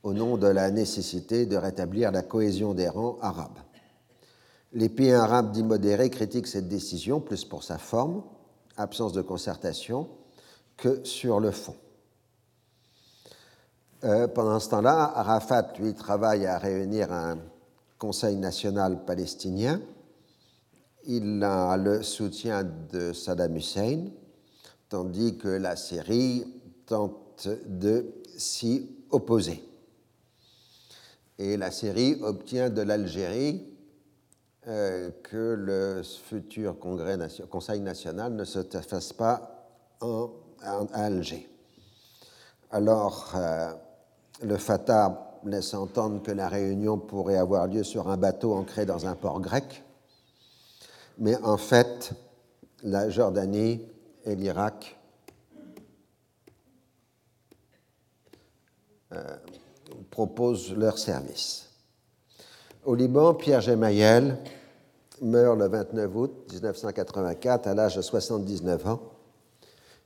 au 0.02 0.14
nom 0.14 0.38
de 0.38 0.48
la 0.48 0.72
nécessité 0.72 1.46
de 1.46 1.56
rétablir 1.56 2.12
la 2.12 2.24
cohésion 2.24 2.74
des 2.74 2.90
rangs 2.90 3.20
arabes. 3.22 3.60
Les 4.74 4.90
pays 4.90 5.12
arabes 5.12 5.52
dits 5.52 5.64
modérés 5.64 6.10
critiquent 6.10 6.48
cette 6.48 6.68
décision 6.68 7.20
plus 7.20 7.46
pour 7.46 7.64
sa 7.64 7.78
forme, 7.78 8.24
absence 8.76 9.14
de 9.14 9.22
concertation, 9.22 10.10
que 10.78 11.04
sur 11.04 11.40
le 11.40 11.52
fond. 11.52 11.76
Euh, 14.04 14.28
pendant 14.28 14.60
ce 14.60 14.70
temps-là, 14.70 15.14
Arafat, 15.16 15.74
lui, 15.80 15.94
travaille 15.94 16.48
à 16.48 16.58
réunir 16.58 17.14
un 17.14 17.38
Conseil 18.00 18.36
national 18.36 19.06
palestinien. 19.06 19.80
Il 21.06 21.42
a 21.44 21.78
le 21.78 22.02
soutien 22.02 22.64
de 22.92 23.14
Saddam 23.14 23.56
Hussein, 23.56 24.08
tandis 24.90 25.38
que 25.38 25.48
la 25.48 25.76
Syrie 25.76 26.46
tente 26.86 27.48
de 27.68 28.14
s'y 28.36 28.90
opposer. 29.10 29.64
Et 31.38 31.56
la 31.58 31.72
Syrie 31.72 32.18
obtient 32.24 32.70
de 32.70 32.82
l'Algérie 32.82 33.73
euh, 34.68 35.12
que 35.24 35.56
le 35.56 36.04
futur 36.04 36.80
congrès, 36.80 37.18
Conseil 37.50 37.82
national 37.82 38.34
ne 38.34 38.46
se 38.46 38.64
fasse 38.64 39.12
pas 39.12 39.68
à 40.62 40.80
Alger. 40.94 41.50
Alors, 42.72 43.34
euh, 43.36 43.74
le 44.42 44.58
Fatah 44.58 45.40
laisse 45.44 45.74
entendre 45.74 46.24
que 46.24 46.32
la 46.32 46.48
réunion 46.48 46.98
pourrait 46.98 47.38
avoir 47.38 47.68
lieu 47.68 47.84
sur 47.84 48.10
un 48.10 48.16
bateau 48.16 48.54
ancré 48.54 48.86
dans 48.86 49.06
un 49.06 49.16
port 49.16 49.42
grec, 49.42 49.84
mais 51.18 51.36
en 51.44 51.58
fait, 51.58 52.14
la 52.84 53.10
Jordanie 53.10 53.86
et 54.24 54.36
l'Irak 54.36 54.98
euh, 59.12 59.38
proposent 60.10 60.74
leur 60.74 60.98
service. 60.98 61.73
Au 62.86 62.96
Liban, 62.96 63.34
Pierre 63.34 63.62
Gemayel 63.62 64.38
meurt 65.22 65.58
le 65.58 65.70
29 65.70 66.16
août 66.18 66.34
1984 66.52 67.68
à 67.68 67.74
l'âge 67.74 67.96
de 67.96 68.02
79 68.02 68.88
ans, 68.88 69.00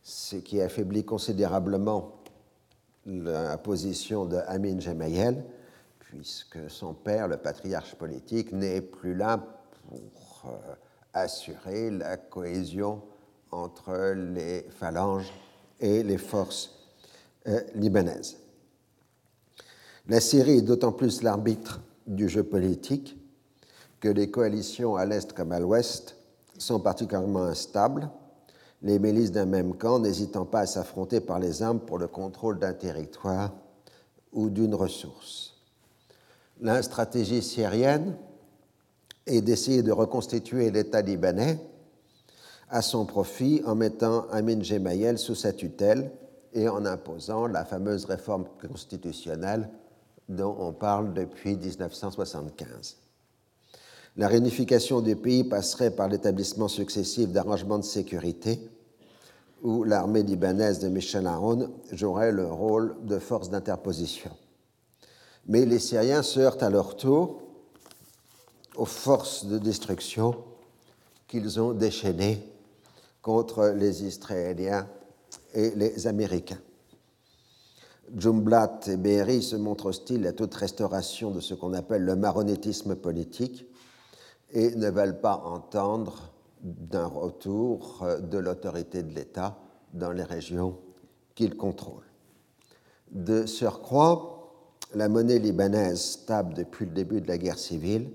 ce 0.03 0.35
qui 0.35 0.61
affaiblit 0.61 1.03
considérablement 1.03 2.21
la 3.07 3.57
position 3.57 4.25
de 4.25 4.37
Amin 4.45 4.79
Gemayel, 4.79 5.43
puisque 5.97 6.69
son 6.69 6.93
père, 6.93 7.27
le 7.27 7.37
patriarche 7.37 7.95
politique, 7.95 8.51
n'est 8.51 8.81
plus 8.81 9.15
là 9.15 9.39
pour 9.89 10.51
euh, 10.51 10.73
assurer 11.13 11.89
la 11.89 12.17
cohésion 12.17 13.01
entre 13.49 14.13
les 14.13 14.67
phalanges 14.69 15.33
et 15.79 16.03
les 16.03 16.19
forces 16.19 16.69
euh, 17.47 17.59
libanaises. 17.73 18.37
La 20.07 20.19
Syrie 20.19 20.59
est 20.59 20.61
d'autant 20.61 20.91
plus 20.91 21.23
l'arbitre 21.23 21.81
du 22.07 22.29
jeu 22.29 22.43
politique 22.43 23.17
que 23.99 24.09
les 24.09 24.31
coalitions 24.31 24.95
à 24.95 25.05
l'est 25.05 25.33
comme 25.33 25.51
à 25.51 25.59
l'ouest 25.59 26.15
sont 26.57 26.79
particulièrement 26.79 27.43
instables 27.43 28.09
les 28.81 28.99
milices 28.99 29.31
d'un 29.31 29.45
même 29.45 29.75
camp 29.75 29.99
n'hésitant 29.99 30.45
pas 30.45 30.61
à 30.61 30.65
s'affronter 30.65 31.19
par 31.19 31.39
les 31.39 31.63
armes 31.63 31.79
pour 31.79 31.97
le 31.97 32.07
contrôle 32.07 32.59
d'un 32.59 32.73
territoire 32.73 33.53
ou 34.31 34.49
d'une 34.49 34.75
ressource. 34.75 35.55
La 36.61 36.81
stratégie 36.83 37.41
syrienne 37.41 38.15
est 39.25 39.41
d'essayer 39.41 39.83
de 39.83 39.91
reconstituer 39.91 40.71
l'État 40.71 41.01
libanais 41.01 41.59
à 42.69 42.81
son 42.81 43.05
profit 43.05 43.61
en 43.65 43.75
mettant 43.75 44.27
Amin 44.29 44.61
Gemayel 44.61 45.17
sous 45.17 45.35
sa 45.35 45.53
tutelle 45.53 46.11
et 46.53 46.67
en 46.67 46.85
imposant 46.85 47.47
la 47.47 47.65
fameuse 47.65 48.05
réforme 48.05 48.45
constitutionnelle 48.67 49.69
dont 50.29 50.55
on 50.59 50.73
parle 50.73 51.13
depuis 51.13 51.55
1975. 51.55 52.97
La 54.17 54.27
réunification 54.27 55.01
du 55.01 55.15
pays 55.15 55.43
passerait 55.43 55.91
par 55.91 56.07
l'établissement 56.07 56.67
successif 56.67 57.29
d'arrangements 57.29 57.77
de 57.77 57.83
sécurité 57.83 58.59
où 59.61 59.83
l'armée 59.83 60.23
libanaise 60.23 60.79
de 60.79 60.87
Michel 60.87 61.27
Aoun 61.27 61.69
jouerait 61.91 62.31
le 62.31 62.45
rôle 62.47 62.95
de 63.03 63.19
force 63.19 63.49
d'interposition. 63.49 64.31
Mais 65.47 65.65
les 65.65 65.79
Syriens 65.79 66.23
se 66.23 66.39
heurtent 66.39 66.63
à 66.63 66.69
leur 66.69 66.97
tour 66.97 67.41
aux 68.75 68.85
forces 68.85 69.45
de 69.45 69.57
destruction 69.57 70.35
qu'ils 71.27 71.59
ont 71.59 71.73
déchaînées 71.73 72.43
contre 73.21 73.73
les 73.75 74.03
Israéliens 74.03 74.87
et 75.53 75.71
les 75.71 76.07
Américains. 76.07 76.59
Jumblat 78.15 78.79
et 78.87 78.97
Be'eri 78.97 79.41
se 79.41 79.55
montrent 79.55 79.87
hostiles 79.87 80.25
à 80.27 80.33
toute 80.33 80.53
restauration 80.53 81.31
de 81.31 81.39
ce 81.39 81.53
qu'on 81.53 81.73
appelle 81.73 82.03
le 82.03 82.15
maronitisme 82.15 82.95
politique 82.95 83.65
et 84.51 84.75
ne 84.75 84.89
veulent 84.89 85.19
pas 85.19 85.41
entendre 85.45 86.31
d'un 86.61 87.05
retour 87.05 88.05
de 88.21 88.37
l'autorité 88.37 89.03
de 89.03 89.13
l'État 89.13 89.57
dans 89.93 90.11
les 90.11 90.23
régions 90.23 90.77
qu'ils 91.35 91.55
contrôlent. 91.55 92.03
De 93.11 93.45
surcroît, 93.45 94.51
la 94.95 95.09
monnaie 95.09 95.39
libanaise, 95.39 96.01
stable 96.01 96.53
depuis 96.53 96.85
le 96.85 96.91
début 96.91 97.21
de 97.21 97.27
la 97.27 97.37
guerre 97.37 97.59
civile, 97.59 98.09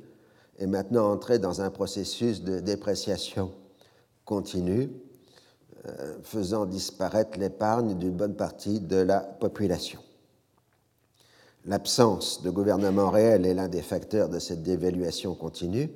est 0.59 0.67
maintenant 0.67 1.11
entrée 1.11 1.39
dans 1.39 1.61
un 1.61 1.71
processus 1.71 2.43
de 2.43 2.61
dépréciation 2.61 3.53
continue, 4.25 4.85
euh, 4.85 5.12
faisant 6.23 6.67
disparaître 6.67 7.39
l'épargne 7.39 7.99
d'une 7.99 8.13
bonne 8.13 8.37
partie 8.37 8.81
de 8.81 8.97
la 8.97 9.21
population. 9.21 10.01
L'absence 11.65 12.43
de 12.43 12.51
gouvernement 12.51 13.11
réel 13.11 13.47
est 13.47 13.55
l'un 13.55 13.69
des 13.69 13.83
facteurs 13.83 14.29
de 14.29 14.39
cette 14.39 14.63
dévaluation 14.63 15.35
continue, 15.35 15.91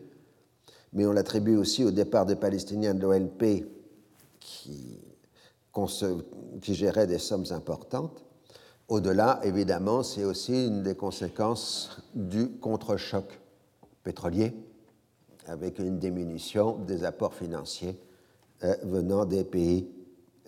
mais 0.92 1.06
on 1.06 1.12
l'attribue 1.12 1.56
aussi 1.56 1.84
au 1.84 1.90
départ 1.90 2.24
des 2.24 2.36
Palestiniens 2.36 2.94
de 2.94 3.02
l'OLP 3.02 3.66
qui, 4.38 5.00
qui 6.62 6.74
géraient 6.74 7.08
des 7.08 7.18
sommes 7.18 7.46
importantes. 7.50 8.24
Au-delà, 8.88 9.40
évidemment, 9.42 10.04
c'est 10.04 10.24
aussi 10.24 10.66
une 10.66 10.84
des 10.84 10.94
conséquences 10.94 12.00
du 12.14 12.48
contre-choc 12.48 13.40
pétrolier, 14.04 14.54
avec 15.46 15.80
une 15.80 15.98
diminution 15.98 16.76
des 16.78 17.04
apports 17.04 17.34
financiers 17.34 17.98
euh, 17.98 18.05
venant 18.82 19.24
des 19.24 19.44
pays 19.44 19.88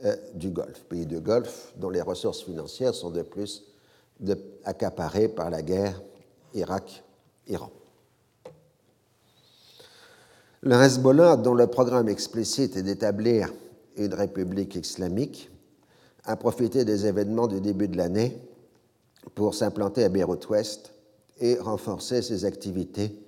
euh, 0.04 0.16
du 0.34 0.50
Golfe. 0.50 0.84
Pays 0.84 1.06
du 1.06 1.20
Golfe 1.20 1.72
dont 1.76 1.90
les 1.90 2.02
ressources 2.02 2.42
financières 2.42 2.94
sont 2.94 3.10
de 3.10 3.22
plus 3.22 3.64
accaparées 4.64 5.28
par 5.28 5.50
la 5.50 5.62
guerre 5.62 6.00
Irak-Iran. 6.54 7.70
Le 10.60 10.74
Hezbollah, 10.74 11.36
dont 11.36 11.54
le 11.54 11.66
programme 11.66 12.08
explicite 12.08 12.76
est 12.76 12.82
d'établir 12.82 13.52
une 13.96 14.14
république 14.14 14.76
islamique, 14.76 15.50
a 16.24 16.36
profité 16.36 16.84
des 16.84 17.06
événements 17.06 17.48
du 17.48 17.60
début 17.60 17.88
de 17.88 17.96
l'année 17.96 18.40
pour 19.34 19.54
s'implanter 19.54 20.04
à 20.04 20.08
Beyrouth-Ouest 20.08 20.92
et 21.40 21.56
renforcer 21.58 22.22
ses 22.22 22.44
activités 22.44 23.18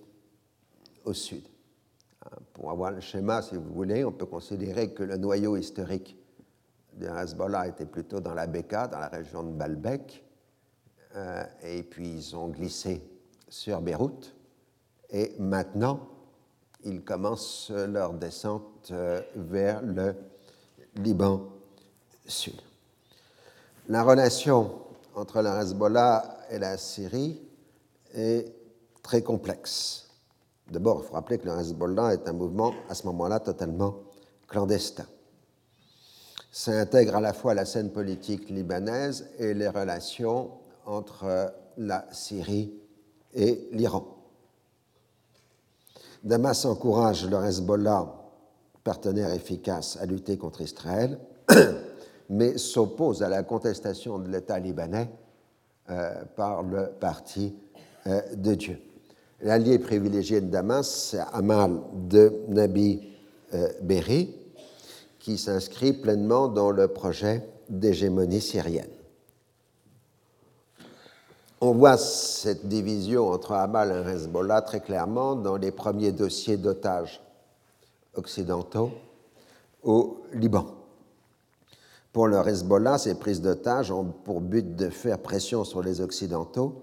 au 1.05 1.15
sud. 1.15 1.43
Pour 2.61 2.73
avoir 2.73 2.91
le 2.91 3.01
schéma, 3.01 3.41
si 3.41 3.55
vous 3.55 3.73
voulez, 3.73 4.05
on 4.05 4.13
peut 4.13 4.27
considérer 4.27 4.93
que 4.93 5.03
le 5.03 5.17
noyau 5.17 5.57
historique 5.57 6.15
de 6.93 7.07
Hezbollah 7.07 7.69
était 7.69 7.87
plutôt 7.87 8.21
dans 8.21 8.35
la 8.35 8.47
Beka, 8.47 8.87
dans 8.87 8.99
la 8.99 9.09
région 9.09 9.43
de 9.43 9.51
Baalbek, 9.51 10.23
euh, 11.17 11.43
et 11.63 11.83
puis 11.83 12.07
ils 12.07 12.37
ont 12.37 12.49
glissé 12.49 13.01
sur 13.49 13.81
Beyrouth. 13.81 14.35
Et 15.09 15.35
maintenant, 15.39 16.07
ils 16.85 17.03
commencent 17.03 17.71
leur 17.71 18.13
descente 18.13 18.91
euh, 18.91 19.23
vers 19.37 19.81
le 19.81 20.15
Liban 20.97 21.49
sud. 22.27 22.61
La 23.89 24.03
relation 24.03 24.83
entre 25.15 25.41
le 25.41 25.49
Hezbollah 25.49 26.41
et 26.51 26.59
la 26.59 26.77
Syrie 26.77 27.41
est 28.13 28.53
très 29.03 29.23
complexe. 29.23 30.10
D'abord, 30.71 31.03
il 31.03 31.09
faut 31.09 31.15
rappeler 31.15 31.39
que 31.39 31.49
le 31.49 31.59
Hezbollah 31.59 32.15
est 32.15 32.29
un 32.29 32.33
mouvement 32.33 32.73
à 32.89 32.95
ce 32.95 33.07
moment-là 33.07 33.41
totalement 33.41 33.97
clandestin. 34.47 35.07
Ça 36.53 36.73
intègre 36.73 37.17
à 37.17 37.21
la 37.21 37.33
fois 37.33 37.55
la 37.55 37.65
scène 37.65 37.91
politique 37.91 38.49
libanaise 38.51 39.29
et 39.39 39.53
les 39.55 39.69
relations 39.69 40.51
entre 40.87 41.53
la 41.77 42.07
Syrie 42.13 42.73
et 43.35 43.69
l'Iran. 43.73 44.05
Damas 46.23 46.65
encourage 46.65 47.29
le 47.29 47.37
Hezbollah, 47.37 48.13
partenaire 48.85 49.33
efficace, 49.33 49.97
à 50.01 50.07
lutter 50.07 50.37
contre 50.37 50.61
Israël, 50.61 51.19
mais 52.29 52.59
s'oppose 52.59 53.23
à 53.23 53.29
la 53.29 53.43
contestation 53.43 54.19
de 54.19 54.29
l'État 54.29 54.59
libanais 54.59 55.11
euh, 55.89 56.25
par 56.37 56.63
le 56.63 56.91
parti 57.01 57.57
euh, 58.07 58.21
de 58.35 58.55
Dieu. 58.55 58.90
L'allié 59.43 59.79
privilégié 59.79 60.41
de 60.43 60.51
Damas, 60.51 60.87
c'est 60.87 61.21
Amal 61.33 61.81
de 61.95 62.43
Nabi 62.49 63.09
euh, 63.55 63.69
qui 65.19 65.39
s'inscrit 65.39 65.95
pleinement 65.95 66.49
dans 66.49 66.71
le 66.71 66.89
projet 66.89 67.49
d'hégémonie 67.69 68.41
syrienne. 68.41 68.91
On 71.63 71.73
voit 71.73 71.97
cette 71.97 72.69
division 72.69 73.29
entre 73.29 73.53
Hamal 73.53 73.91
et 74.07 74.11
Hezbollah 74.11 74.63
très 74.63 74.81
clairement 74.81 75.37
dans 75.37 75.57
les 75.57 75.71
premiers 75.71 76.13
dossiers 76.13 76.57
d'otages 76.57 77.21
occidentaux 78.15 78.91
au 79.83 80.23
Liban. 80.33 80.67
Pour 82.13 82.27
le 82.27 82.37
Hezbollah, 82.47 82.99
ces 82.99 83.15
prises 83.15 83.41
d'otages 83.41 83.91
ont 83.91 84.07
pour 84.25 84.41
but 84.41 84.75
de 84.75 84.91
faire 84.91 85.19
pression 85.19 85.65
sur 85.65 85.83
les 85.83 86.01
Occidentaux, 86.01 86.83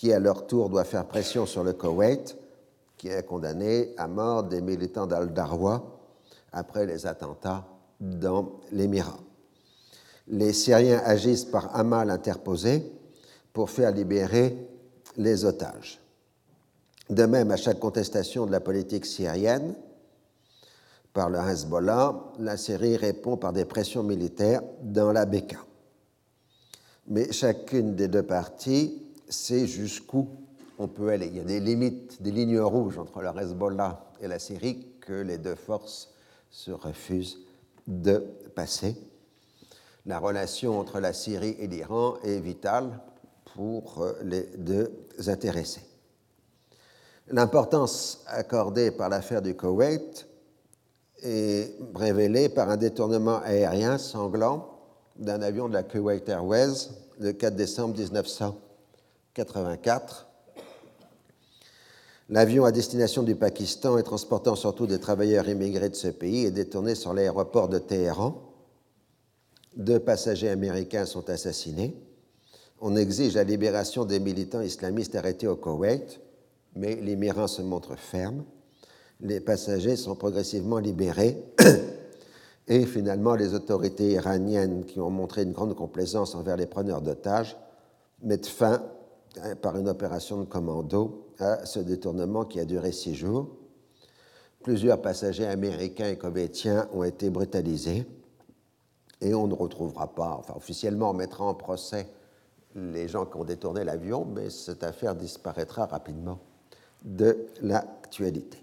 qui 0.00 0.14
à 0.14 0.18
leur 0.18 0.46
tour 0.46 0.70
doivent 0.70 0.86
faire 0.86 1.04
pression 1.04 1.44
sur 1.44 1.62
le 1.62 1.74
Koweït, 1.74 2.34
qui 2.96 3.10
a 3.10 3.20
condamné 3.20 3.92
à 3.98 4.08
mort 4.08 4.44
des 4.44 4.62
militants 4.62 5.06
d'Al-Darwa 5.06 6.00
après 6.52 6.86
les 6.86 7.06
attentats 7.06 7.66
dans 8.00 8.60
l'Émirat. 8.72 9.18
Les 10.28 10.54
Syriens 10.54 11.02
agissent 11.04 11.44
par 11.44 11.76
amal 11.76 12.08
interposé 12.08 12.90
pour 13.52 13.68
faire 13.68 13.90
libérer 13.90 14.56
les 15.18 15.44
otages. 15.44 16.00
De 17.10 17.26
même, 17.26 17.50
à 17.50 17.58
chaque 17.58 17.78
contestation 17.78 18.46
de 18.46 18.52
la 18.52 18.60
politique 18.60 19.04
syrienne 19.04 19.74
par 21.12 21.28
le 21.28 21.40
Hezbollah, 21.40 22.32
la 22.38 22.56
Syrie 22.56 22.96
répond 22.96 23.36
par 23.36 23.52
des 23.52 23.66
pressions 23.66 24.02
militaires 24.02 24.62
dans 24.80 25.12
la 25.12 25.26
Beka. 25.26 25.58
Mais 27.08 27.30
chacune 27.32 27.94
des 27.96 28.08
deux 28.08 28.22
parties 28.22 29.09
sait 29.30 29.66
jusqu'où 29.66 30.28
on 30.78 30.88
peut 30.88 31.08
aller. 31.10 31.26
Il 31.26 31.36
y 31.36 31.40
a 31.40 31.44
des 31.44 31.60
limites, 31.60 32.20
des 32.22 32.30
lignes 32.30 32.60
rouges 32.60 32.98
entre 32.98 33.20
le 33.20 33.28
Hezbollah 33.28 34.04
et 34.20 34.28
la 34.28 34.38
Syrie 34.38 34.86
que 35.00 35.12
les 35.12 35.38
deux 35.38 35.54
forces 35.54 36.12
se 36.50 36.70
refusent 36.70 37.38
de 37.86 38.24
passer. 38.54 38.96
La 40.06 40.18
relation 40.18 40.78
entre 40.78 41.00
la 41.00 41.12
Syrie 41.12 41.56
et 41.58 41.66
l'Iran 41.66 42.16
est 42.24 42.40
vitale 42.40 43.00
pour 43.54 44.06
les 44.22 44.42
deux 44.56 44.90
intéressés. 45.26 45.82
L'importance 47.28 48.24
accordée 48.26 48.90
par 48.90 49.08
l'affaire 49.08 49.42
du 49.42 49.54
Koweït 49.54 50.26
est 51.22 51.76
révélée 51.94 52.48
par 52.48 52.70
un 52.70 52.76
détournement 52.76 53.40
aérien 53.42 53.98
sanglant 53.98 54.80
d'un 55.16 55.42
avion 55.42 55.68
de 55.68 55.74
la 55.74 55.82
Kuwait 55.82 56.24
Airways 56.26 56.88
le 57.18 57.32
4 57.32 57.54
décembre 57.54 57.94
1984. 59.36 60.26
L'avion 62.28 62.64
à 62.64 62.72
destination 62.72 63.22
du 63.22 63.34
Pakistan 63.34 63.98
et 63.98 64.02
transportant 64.02 64.56
surtout 64.56 64.86
des 64.86 65.00
travailleurs 65.00 65.48
immigrés 65.48 65.88
de 65.88 65.94
ce 65.94 66.08
pays 66.08 66.46
est 66.46 66.50
détourné 66.50 66.94
sur 66.94 67.12
l'aéroport 67.12 67.68
de 67.68 67.78
Téhéran. 67.78 68.40
Deux 69.76 69.98
passagers 69.98 70.48
américains 70.48 71.06
sont 71.06 71.28
assassinés. 71.30 71.96
On 72.80 72.96
exige 72.96 73.34
la 73.34 73.44
libération 73.44 74.04
des 74.04 74.20
militants 74.20 74.62
islamistes 74.62 75.14
arrêtés 75.14 75.46
au 75.48 75.56
Koweït 75.56 76.20
mais 76.76 76.96
l'Émirat 76.96 77.48
se 77.48 77.62
montre 77.62 77.96
ferme. 77.96 78.44
Les 79.20 79.40
passagers 79.40 79.96
sont 79.96 80.14
progressivement 80.14 80.78
libérés 80.78 81.42
et 82.68 82.86
finalement 82.86 83.34
les 83.34 83.54
autorités 83.54 84.12
iraniennes 84.12 84.84
qui 84.84 85.00
ont 85.00 85.10
montré 85.10 85.42
une 85.42 85.52
grande 85.52 85.74
complaisance 85.74 86.34
envers 86.34 86.56
les 86.56 86.66
preneurs 86.66 87.02
d'otages 87.02 87.56
mettent 88.22 88.46
fin 88.46 88.82
euh, 89.38 89.54
par 89.54 89.76
une 89.76 89.88
opération 89.88 90.38
de 90.38 90.44
commando 90.44 91.28
à 91.38 91.64
ce 91.64 91.78
détournement 91.78 92.44
qui 92.44 92.60
a 92.60 92.64
duré 92.64 92.92
six 92.92 93.14
jours. 93.14 93.48
Plusieurs 94.62 95.00
passagers 95.00 95.46
américains 95.46 96.08
et 96.08 96.18
koweïtiens 96.18 96.88
ont 96.92 97.04
été 97.04 97.30
brutalisés 97.30 98.06
et 99.20 99.34
on 99.34 99.46
ne 99.46 99.54
retrouvera 99.54 100.14
pas, 100.14 100.36
enfin 100.38 100.54
officiellement 100.56 101.10
on 101.10 101.14
mettra 101.14 101.44
en 101.44 101.54
procès 101.54 102.08
les 102.74 103.08
gens 103.08 103.26
qui 103.26 103.36
ont 103.36 103.44
détourné 103.44 103.84
l'avion, 103.84 104.24
mais 104.24 104.50
cette 104.50 104.84
affaire 104.84 105.14
disparaîtra 105.14 105.86
rapidement 105.86 106.38
de 107.02 107.46
l'actualité. 107.62 108.62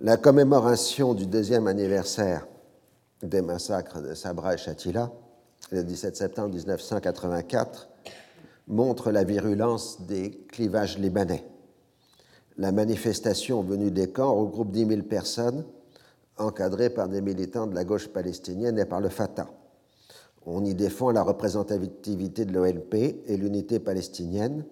La 0.00 0.16
commémoration 0.16 1.14
du 1.14 1.26
deuxième 1.26 1.66
anniversaire 1.66 2.46
des 3.22 3.42
massacres 3.42 4.02
de 4.02 4.14
Sabra 4.14 4.54
et 4.54 4.58
Shatila, 4.58 5.10
le 5.70 5.82
17 5.82 6.16
septembre 6.16 6.50
1984, 6.50 7.88
montre 8.66 9.10
la 9.10 9.24
virulence 9.24 10.02
des 10.02 10.30
clivages 10.48 10.98
libanais. 10.98 11.44
La 12.56 12.72
manifestation 12.72 13.62
venue 13.62 13.90
des 13.90 14.10
camps 14.10 14.34
regroupe 14.34 14.70
10 14.70 14.86
000 14.86 15.02
personnes 15.02 15.64
encadrées 16.36 16.90
par 16.90 17.08
des 17.08 17.20
militants 17.20 17.66
de 17.66 17.74
la 17.74 17.84
gauche 17.84 18.08
palestinienne 18.08 18.78
et 18.78 18.84
par 18.84 19.00
le 19.00 19.08
Fatah. 19.08 19.48
On 20.46 20.64
y 20.64 20.74
défend 20.74 21.10
la 21.10 21.22
représentativité 21.22 22.44
de 22.44 22.52
l'OLP 22.52 22.94
et 23.26 23.36
l'unité 23.36 23.78
palestinienne, 23.78 24.64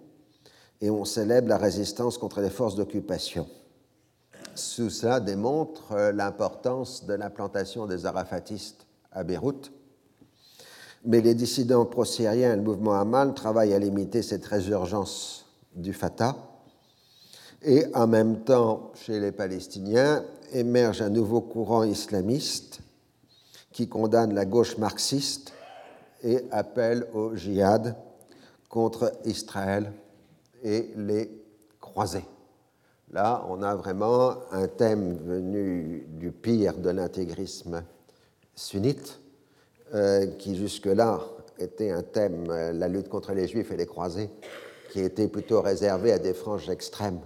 et 0.81 0.91
on 0.91 1.05
célèbre 1.05 1.49
la 1.49 1.59
résistance 1.59 2.19
contre 2.19 2.41
les 2.41 2.51
forces 2.51 2.75
d'occupation. 2.75 3.47
Tout 4.77 4.91
ça 4.91 5.21
démontre 5.21 5.93
euh, 5.93 6.13
l'importance 6.13 7.07
de 7.07 7.15
l'implantation 7.15 7.87
des 7.87 8.05
arafatistes 8.05 8.87
à 9.13 9.25
Beyrouth. 9.25 9.73
Mais 11.05 11.21
les 11.21 11.35
dissidents 11.35 11.85
pro-syriens 11.85 12.53
et 12.53 12.57
le 12.57 12.63
mouvement 12.63 12.95
Hamal 12.95 13.35
travaillent 13.35 13.75
à 13.75 13.79
limiter 13.79 14.23
cette 14.23 14.45
résurgence 14.47 15.47
du 15.75 15.93
Fatah. 15.93 16.37
Et 17.63 17.87
en 17.95 18.07
même 18.07 18.45
temps, 18.45 18.93
chez 18.95 19.19
les 19.21 19.33
Palestiniens, 19.33 20.25
émerge 20.53 21.03
un 21.03 21.11
nouveau 21.11 21.41
courant 21.41 21.85
islamiste 21.85 22.81
qui 23.73 23.89
condamne 23.89 24.35
la 24.35 24.45
gauche 24.45 24.79
marxiste 24.79 25.53
et 26.23 26.45
appelle 26.51 27.07
au 27.15 27.35
djihad 27.35 27.97
contre 28.69 29.13
Israël 29.25 29.93
et 30.63 30.93
les 30.97 31.31
croisés. 31.81 32.25
Là, 33.11 33.45
on 33.49 33.63
a 33.63 33.75
vraiment 33.75 34.37
un 34.53 34.69
thème 34.69 35.19
venu 35.19 36.07
du 36.09 36.33
pire 36.33 36.79
de 36.79 36.91
l'intégrisme 36.91 37.83
sunnite, 38.55 39.21
qui 40.39 40.57
jusque-là 40.57 41.21
était 41.59 41.91
un 41.91 42.03
thème, 42.03 42.47
euh, 42.51 42.73
la 42.73 42.89
lutte 42.89 43.09
contre 43.09 43.33
les 43.33 43.49
juifs 43.49 43.71
et 43.71 43.77
les 43.77 43.87
croisés, 43.87 44.31
qui 44.91 45.01
était 45.01 45.29
plutôt 45.29 45.61
réservé 45.63 46.13
à 46.13 46.19
des 46.19 46.35
franges 46.35 46.69
extrêmes 46.69 47.21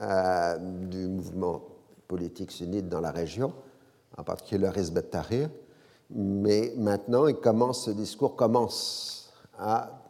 euh, 0.00 0.56
du 0.58 1.08
mouvement 1.08 1.62
politique 2.06 2.50
sunnite 2.50 2.88
dans 2.88 3.00
la 3.00 3.10
région, 3.10 3.52
en 4.16 4.22
particulier 4.22 4.66
le 4.66 4.78
Hizb 4.78 4.98
tahrir 5.10 5.50
Mais 6.10 6.72
maintenant, 6.76 7.26
il 7.26 7.36
commence, 7.36 7.86
ce 7.86 7.90
discours 7.90 8.36
commence 8.36 9.32
à 9.58 10.00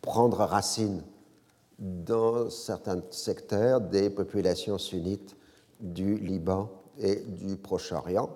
prendre 0.00 0.38
racine 0.38 1.02
dans 1.78 2.50
certains 2.50 3.02
secteurs 3.10 3.80
des 3.80 4.10
populations 4.10 4.78
sunnites 4.78 5.36
du 5.80 6.16
Liban 6.16 6.70
et 6.98 7.16
du 7.16 7.56
Proche-Orient. 7.56 8.30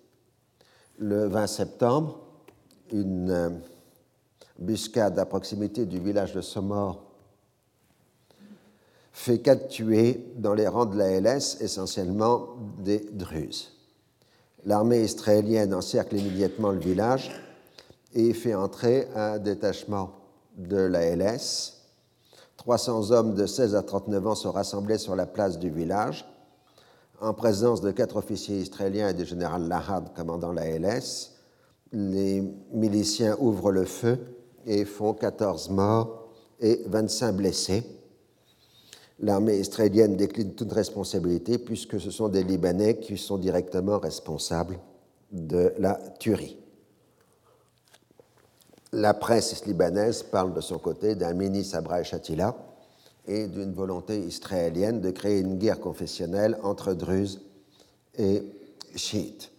Le 0.96 1.26
20 1.26 1.48
septembre, 1.48 2.20
une 2.92 3.30
euh, 3.30 3.50
buscade 4.60 5.18
à 5.18 5.26
proximité 5.26 5.84
du 5.84 5.98
village 5.98 6.32
de 6.32 6.40
Somor 6.40 7.02
fait 9.12 9.40
quatre 9.40 9.66
tués 9.66 10.32
dans 10.36 10.54
les 10.54 10.68
rangs 10.68 10.86
de 10.86 10.96
la 10.96 11.20
LS, 11.20 11.60
essentiellement 11.60 12.50
des 12.78 13.00
Druzes. 13.10 13.72
L'armée 14.64 15.02
israélienne 15.02 15.74
encercle 15.74 16.16
immédiatement 16.16 16.70
le 16.70 16.78
village 16.78 17.32
et 18.14 18.32
fait 18.32 18.54
entrer 18.54 19.08
un 19.16 19.38
détachement 19.38 20.12
de 20.56 20.76
la 20.76 21.16
LS. 21.16 21.75
300 22.66 23.12
hommes 23.12 23.34
de 23.34 23.46
16 23.46 23.76
à 23.76 23.82
39 23.84 24.26
ans 24.26 24.34
sont 24.34 24.50
rassemblés 24.50 24.98
sur 24.98 25.14
la 25.14 25.24
place 25.24 25.56
du 25.56 25.70
village 25.70 26.26
en 27.20 27.32
présence 27.32 27.80
de 27.80 27.92
quatre 27.92 28.16
officiers 28.16 28.58
israéliens 28.58 29.10
et 29.10 29.14
du 29.14 29.24
général 29.24 29.68
Lahad 29.68 30.12
commandant 30.16 30.50
la 30.50 30.68
LS, 30.76 31.36
les 31.92 32.42
miliciens 32.72 33.36
ouvrent 33.38 33.70
le 33.70 33.84
feu 33.84 34.18
et 34.66 34.84
font 34.84 35.14
14 35.14 35.70
morts 35.70 36.28
et 36.58 36.82
25 36.86 37.36
blessés. 37.36 37.84
L'armée 39.20 39.58
israélienne 39.58 40.16
décline 40.16 40.54
toute 40.54 40.72
responsabilité 40.72 41.58
puisque 41.58 42.00
ce 42.00 42.10
sont 42.10 42.28
des 42.28 42.42
Libanais 42.42 42.98
qui 42.98 43.16
sont 43.16 43.38
directement 43.38 44.00
responsables 44.00 44.80
de 45.30 45.72
la 45.78 46.00
tuerie. 46.18 46.58
La 48.96 49.12
presse 49.12 49.66
libanaise 49.66 50.22
parle 50.22 50.54
de 50.54 50.62
son 50.62 50.78
côté 50.78 51.14
d'un 51.16 51.34
mini 51.34 51.66
Sabra 51.66 52.02
Shatila 52.02 52.56
et 53.26 53.46
d'une 53.46 53.74
volonté 53.74 54.18
israélienne 54.18 55.02
de 55.02 55.10
créer 55.10 55.40
une 55.40 55.58
guerre 55.58 55.80
confessionnelle 55.80 56.58
entre 56.62 56.94
Druzes 56.94 57.42
et 58.16 58.42
Chiites. 58.94 59.52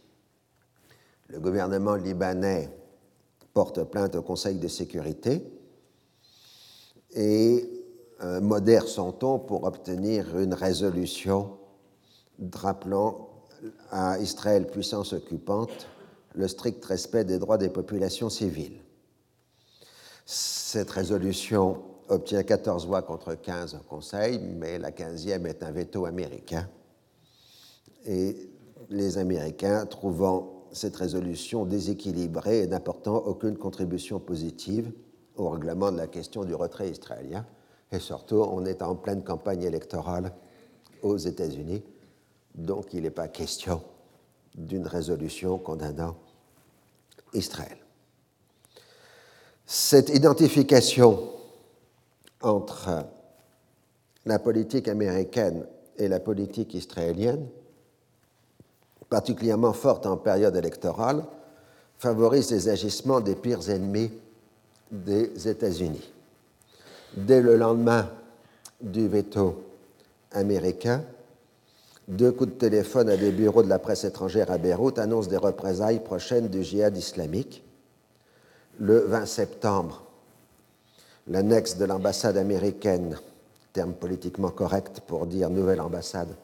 Le 1.28 1.40
gouvernement 1.40 1.94
libanais 1.94 2.68
porte 3.54 3.84
plainte 3.84 4.16
au 4.16 4.24
Conseil 4.24 4.58
de 4.58 4.68
sécurité 4.68 5.44
et 7.12 7.70
euh, 8.24 8.42
modère 8.42 8.88
son 8.88 9.12
ton 9.12 9.38
pour 9.38 9.66
obtenir 9.66 10.36
une 10.40 10.56
résolution 10.56 11.60
rappelant 12.56 13.30
à 13.92 14.18
Israël, 14.18 14.66
puissance 14.66 15.14
occupante, 15.14 15.88
le 16.34 16.48
strict 16.48 16.84
respect 16.86 17.24
des 17.24 17.38
droits 17.38 17.60
des 17.60 17.70
populations 17.70 18.32
civiles. 18.32 18.82
Cette 20.30 20.92
résolution 20.92 21.84
obtient 22.10 22.44
14 22.44 22.86
voix 22.86 23.02
contre 23.02 23.34
15 23.34 23.76
au 23.76 23.84
Conseil, 23.90 24.40
mais 24.40 24.78
la 24.78 24.92
15e 24.92 25.46
est 25.46 25.64
un 25.64 25.72
veto 25.72 26.06
américain. 26.06 26.68
Et 28.06 28.50
les 28.90 29.18
Américains, 29.18 29.86
trouvant 29.86 30.66
cette 30.74 30.98
résolution 30.98 31.66
déséquilibrée 31.66 32.60
et 32.64 32.68
n'apportant 32.68 33.16
aucune 33.16 33.56
contribution 33.56 34.20
positive 34.20 34.92
au 35.38 35.48
règlement 35.48 35.94
de 35.94 35.98
la 35.98 36.08
question 36.08 36.44
du 36.44 36.54
retrait 36.54 36.90
israélien, 36.90 37.46
et 37.94 38.00
surtout, 38.00 38.42
on 38.42 38.66
est 38.66 38.82
en 38.82 38.96
pleine 38.96 39.24
campagne 39.24 39.64
électorale 39.64 40.34
aux 41.04 41.16
États-Unis, 41.16 41.84
donc 42.54 42.94
il 42.94 43.04
n'est 43.04 43.12
pas 43.12 43.30
question 43.30 43.82
d'une 44.56 44.88
résolution 44.88 45.58
condamnant 45.58 46.18
Israël. 47.34 47.87
Cette 49.70 50.08
identification 50.08 51.30
entre 52.42 53.06
la 54.26 54.40
politique 54.40 54.88
américaine 54.88 55.66
et 55.98 56.08
la 56.08 56.22
politique 56.22 56.74
israélienne, 56.74 57.46
particulièrement 59.10 59.74
forte 59.74 60.06
en 60.06 60.16
période 60.16 60.56
électorale, 60.56 61.26
favorise 61.98 62.50
les 62.52 62.70
agissements 62.70 63.20
des 63.20 63.36
pires 63.36 63.70
ennemis 63.70 64.12
des 64.90 65.50
États-Unis. 65.50 66.14
Dès 67.18 67.42
le 67.42 67.58
lendemain 67.58 68.10
du 68.80 69.10
veto 69.10 69.64
américain, 70.32 71.04
deux 72.08 72.32
coups 72.32 72.54
de 72.54 72.58
téléphone 72.58 73.10
à 73.10 73.18
des 73.18 73.32
bureaux 73.32 73.64
de 73.64 73.70
la 73.70 73.80
presse 73.80 74.06
étrangère 74.06 74.50
à 74.50 74.58
Beyrouth 74.58 74.98
annoncent 74.98 75.30
des 75.30 75.36
représailles 75.36 76.00
prochaines 76.00 76.48
du 76.48 76.64
djihad 76.64 76.96
islamique. 76.96 77.67
Le 78.80 79.00
20 79.00 79.26
septembre, 79.26 80.04
l'annexe 81.28 81.78
de 81.78 81.86
l'ambassade 81.86 82.38
américaine, 82.38 83.18
terme 83.74 83.94
politiquement 83.94 84.52
correct 84.52 85.02
pour 85.08 85.26
dire 85.26 85.50
nouvelle 85.50 85.82
ambassade, 85.82 86.36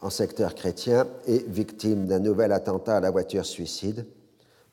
en 0.00 0.10
secteur 0.10 0.54
chrétien, 0.54 1.08
est 1.26 1.44
victime 1.48 2.06
d'un 2.06 2.20
nouvel 2.20 2.52
attentat 2.52 2.98
à 2.98 3.00
la 3.00 3.10
voiture 3.10 3.44
suicide, 3.44 4.06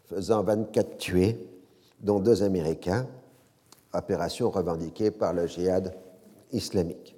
faisant 0.06 0.44
24 0.44 0.98
tués, 0.98 1.38
dont 2.00 2.20
deux 2.20 2.44
Américains, 2.44 3.08
opération 3.92 4.52
revendiquée 4.52 5.10
par 5.10 5.34
le 5.34 5.48
djihad 5.48 5.96
islamique. 6.52 7.16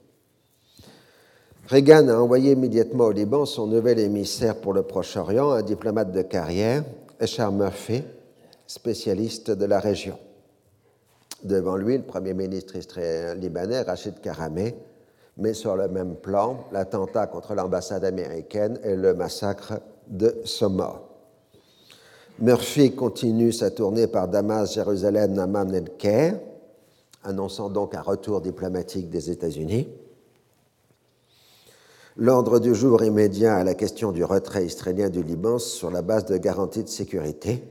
Reagan 1.68 2.08
a 2.08 2.16
envoyé 2.16 2.54
immédiatement 2.54 3.08
au 3.08 3.12
Liban 3.12 3.46
son 3.46 3.68
nouvel 3.68 4.00
émissaire 4.00 4.56
pour 4.56 4.72
le 4.72 4.84
Proche-Orient, 4.84 5.52
un 5.52 5.62
diplomate 5.64 6.14
de 6.14 6.22
carrière, 6.22 6.86
Eshar 7.20 7.52
Murphy, 7.52 8.04
spécialiste 8.70 9.50
de 9.50 9.66
la 9.66 9.80
région. 9.80 10.18
Devant 11.44 11.76
lui, 11.76 11.98
le 11.98 12.04
Premier 12.04 12.36
ministre 12.36 12.76
libanais, 13.34 13.82
Rachid 13.82 14.22
Karameh, 14.22 14.76
met 15.38 15.56
sur 15.56 15.76
le 15.76 15.88
même 15.88 16.16
plan 16.16 16.66
l'attentat 16.72 17.26
contre 17.26 17.56
l'ambassade 17.56 18.06
américaine 18.06 18.80
et 18.84 18.96
le 18.96 19.16
massacre 19.16 19.80
de 20.08 20.36
Soma. 20.44 21.02
Murphy 22.38 22.94
continue 22.94 23.52
sa 23.52 23.72
tournée 23.72 24.06
par 24.06 24.28
Damas, 24.28 24.76
Jérusalem, 24.76 25.34
Naman 25.34 25.74
et 25.74 25.84
Caire, 25.98 26.40
annonçant 27.24 27.70
donc 27.70 27.96
un 27.96 28.02
retour 28.02 28.40
diplomatique 28.40 29.10
des 29.10 29.32
États-Unis. 29.32 29.88
L'ordre 32.18 32.60
du 32.60 32.76
jour 32.76 33.04
immédiat 33.04 33.56
à 33.56 33.64
la 33.64 33.74
question 33.74 34.12
du 34.12 34.24
retrait 34.24 34.66
israélien 34.66 35.10
du 35.10 35.24
Liban 35.24 35.58
sur 35.58 35.90
la 35.90 36.04
base 36.04 36.26
de 36.26 36.38
garanties 36.38 36.84
de 36.84 36.90
sécurité 36.90 37.64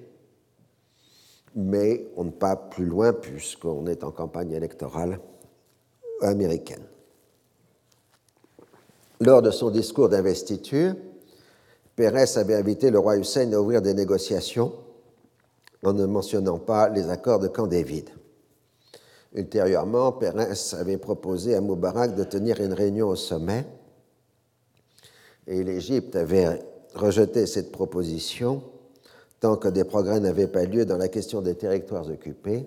mais 1.54 2.06
on 2.16 2.24
ne 2.24 2.30
pas 2.30 2.56
plus 2.56 2.86
loin 2.86 3.12
puisqu'on 3.12 3.86
est 3.86 4.04
en 4.04 4.10
campagne 4.10 4.52
électorale 4.52 5.20
américaine. 6.22 6.84
Lors 9.20 9.42
de 9.42 9.50
son 9.50 9.70
discours 9.70 10.08
d'investiture, 10.08 10.94
Pérez 11.96 12.36
avait 12.36 12.54
invité 12.54 12.90
le 12.90 12.98
roi 13.00 13.16
Hussein 13.16 13.52
à 13.52 13.60
ouvrir 13.60 13.82
des 13.82 13.94
négociations 13.94 14.72
en 15.84 15.92
ne 15.92 16.06
mentionnant 16.06 16.58
pas 16.58 16.88
les 16.88 17.08
accords 17.08 17.40
de 17.40 17.48
Camp 17.48 17.66
David. 17.66 18.10
Ultérieurement, 19.34 20.12
Pérez 20.12 20.54
avait 20.78 20.98
proposé 20.98 21.54
à 21.54 21.60
Moubarak 21.60 22.14
de 22.14 22.24
tenir 22.24 22.60
une 22.60 22.72
réunion 22.72 23.08
au 23.08 23.16
sommet 23.16 23.66
et 25.48 25.64
l'Égypte 25.64 26.14
avait 26.14 26.60
rejeté 26.94 27.46
cette 27.46 27.72
proposition 27.72 28.62
tant 29.40 29.56
que 29.56 29.68
des 29.68 29.84
progrès 29.84 30.20
n'avaient 30.20 30.48
pas 30.48 30.64
lieu 30.64 30.84
dans 30.84 30.96
la 30.96 31.08
question 31.08 31.40
des 31.40 31.54
territoires 31.54 32.08
occupés 32.08 32.66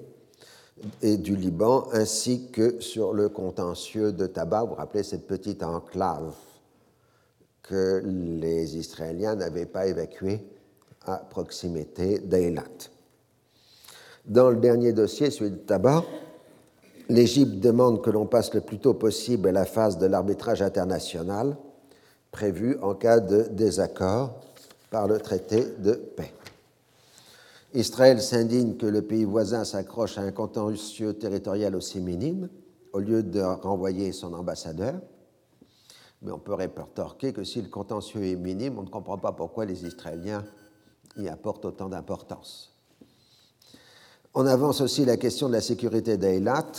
et 1.01 1.17
du 1.17 1.35
Liban, 1.35 1.87
ainsi 1.93 2.49
que 2.51 2.79
sur 2.79 3.13
le 3.13 3.29
contentieux 3.29 4.11
de 4.11 4.25
Tabac. 4.25 4.61
Vous 4.61 4.69
vous 4.69 4.75
rappelez 4.75 5.03
cette 5.03 5.27
petite 5.27 5.63
enclave 5.63 6.33
que 7.61 8.01
les 8.03 8.77
Israéliens 8.77 9.35
n'avaient 9.35 9.65
pas 9.65 9.87
évacuée 9.87 10.43
à 11.05 11.17
proximité 11.17 12.19
d'Eilat. 12.19 12.63
Dans 14.25 14.49
le 14.49 14.57
dernier 14.57 14.93
dossier, 14.93 15.29
celui 15.29 15.51
de 15.51 15.55
Tabac, 15.57 16.03
l'Égypte 17.09 17.59
demande 17.59 18.01
que 18.01 18.09
l'on 18.09 18.25
passe 18.25 18.53
le 18.53 18.61
plus 18.61 18.79
tôt 18.79 18.93
possible 18.93 19.49
à 19.49 19.51
la 19.51 19.65
phase 19.65 19.97
de 19.97 20.05
l'arbitrage 20.05 20.61
international 20.61 21.55
prévu 22.31 22.77
en 22.81 22.95
cas 22.95 23.19
de 23.19 23.43
désaccord 23.51 24.39
par 24.89 25.07
le 25.07 25.19
traité 25.19 25.65
de 25.79 25.93
paix. 25.93 26.31
Israël 27.73 28.21
s'indigne 28.21 28.75
que 28.75 28.85
le 28.85 29.01
pays 29.01 29.23
voisin 29.23 29.63
s'accroche 29.63 30.17
à 30.17 30.21
un 30.21 30.31
contentieux 30.31 31.13
territorial 31.13 31.75
aussi 31.75 32.01
minime 32.01 32.49
au 32.91 32.99
lieu 32.99 33.23
de 33.23 33.39
renvoyer 33.39 34.11
son 34.11 34.33
ambassadeur. 34.33 34.95
Mais 36.21 36.31
on 36.31 36.39
peut 36.39 36.53
rétorquer 36.53 37.33
que 37.33 37.43
si 37.43 37.61
le 37.61 37.69
contentieux 37.69 38.23
est 38.25 38.35
minime, 38.35 38.77
on 38.77 38.83
ne 38.83 38.89
comprend 38.89 39.17
pas 39.17 39.31
pourquoi 39.31 39.65
les 39.65 39.85
Israéliens 39.85 40.43
y 41.17 41.27
apportent 41.27 41.65
autant 41.65 41.89
d'importance. 41.89 42.75
On 44.33 44.45
avance 44.45 44.81
aussi 44.81 45.03
la 45.05 45.17
question 45.17 45.47
de 45.47 45.53
la 45.53 45.61
sécurité 45.61 46.17
d'Eilat, 46.17 46.71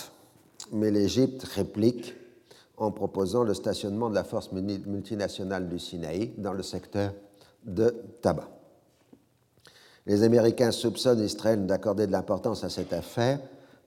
mais 0.73 0.91
l'Égypte 0.91 1.45
réplique 1.45 2.15
en 2.77 2.91
proposant 2.91 3.45
le 3.45 3.55
stationnement 3.55 4.11
de 4.11 4.15
la 4.15 4.25
force 4.25 4.53
multinationale 4.53 5.69
du 5.69 5.79
Sinaï 5.79 6.33
dans 6.39 6.53
le 6.53 6.63
secteur 6.63 7.13
de 7.65 7.95
Tabac. 8.21 8.62
Les 10.07 10.23
Américains 10.25 10.73
soupçonnent 10.73 11.23
Israël 11.23 11.67
d'accorder 11.67 12.07
de 12.07 12.13
l'importance 12.13 12.65
à 12.65 12.69
cette 12.69 12.93
affaire 12.93 13.41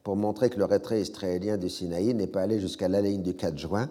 pour 0.03 0.15
montrer 0.15 0.49
que 0.49 0.57
le 0.57 0.65
retrait 0.65 1.01
israélien 1.01 1.57
du 1.57 1.69
Sinaï 1.69 2.13
n'est 2.13 2.27
pas 2.27 2.43
allé 2.43 2.59
jusqu'à 2.59 2.87
la 2.87 3.01
ligne 3.01 3.21
du 3.21 3.35
4 3.35 3.57
juin 3.57 3.89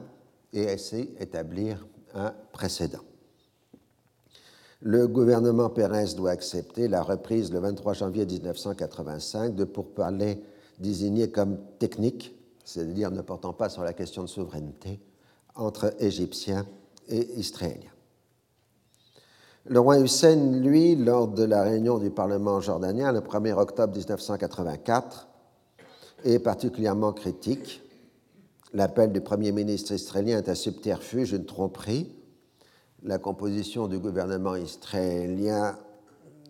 et 0.53 0.71
ainsi 0.71 1.11
établir 1.19 1.87
un 2.15 2.33
précédent. 2.53 3.03
Le 4.81 5.09
gouvernement 5.09 5.71
Pérez 5.71 6.15
doit 6.15 6.31
accepter 6.31 6.89
la 6.89 7.03
reprise 7.03 7.53
le 7.53 7.59
23 7.59 7.95
janvier 7.95 8.27
1985 8.27 9.55
de 9.55 9.65
pourparlers 9.65 10.43
désignés 10.79 11.31
comme 11.31 11.59
techniques, 11.79 12.35
c'est-à-dire 12.65 13.11
ne 13.11 13.23
portant 13.23 13.53
pas 13.53 13.69
sur 13.69 13.83
la 13.83 13.93
question 13.93 14.23
de 14.23 14.29
souveraineté, 14.29 15.01
entre 15.55 15.95
Égyptiens 16.01 16.67
et 17.09 17.39
Israéliens. 17.39 17.94
Le 19.67 19.81
roi 19.81 19.99
Hussein, 19.99 20.61
lui, 20.61 20.95
lors 20.95 21.27
de 21.27 21.43
la 21.43 21.63
réunion 21.63 21.97
du 21.97 22.11
Parlement 22.11 22.61
jordanien 22.61 23.13
le 23.13 23.21
1er 23.21 23.55
octobre 23.55 23.97
1984, 23.97 25.27
est 26.25 26.39
particulièrement 26.39 27.15
critique. 27.15 27.81
L'appel 28.75 29.11
du 29.11 29.23
Premier 29.23 29.53
ministre 29.53 29.93
israélien 29.93 30.37
est 30.37 30.51
un 30.51 30.55
subterfuge, 30.55 31.33
une 31.33 31.47
tromperie. 31.47 32.15
la 33.05 33.17
composition 33.19 33.89
du 33.89 33.99
gouvernement 33.99 34.55
israélien 34.55 35.79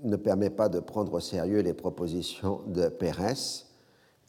ne 0.03 0.17
permet 0.17 0.51
pas 0.51 0.69
de 0.69 0.81
prendre 0.81 1.15
au 1.15 1.21
sérieux 1.21 1.61
les 1.61 1.73
propositions 1.73 2.63
de 2.67 2.89
Pérez. 2.89 3.65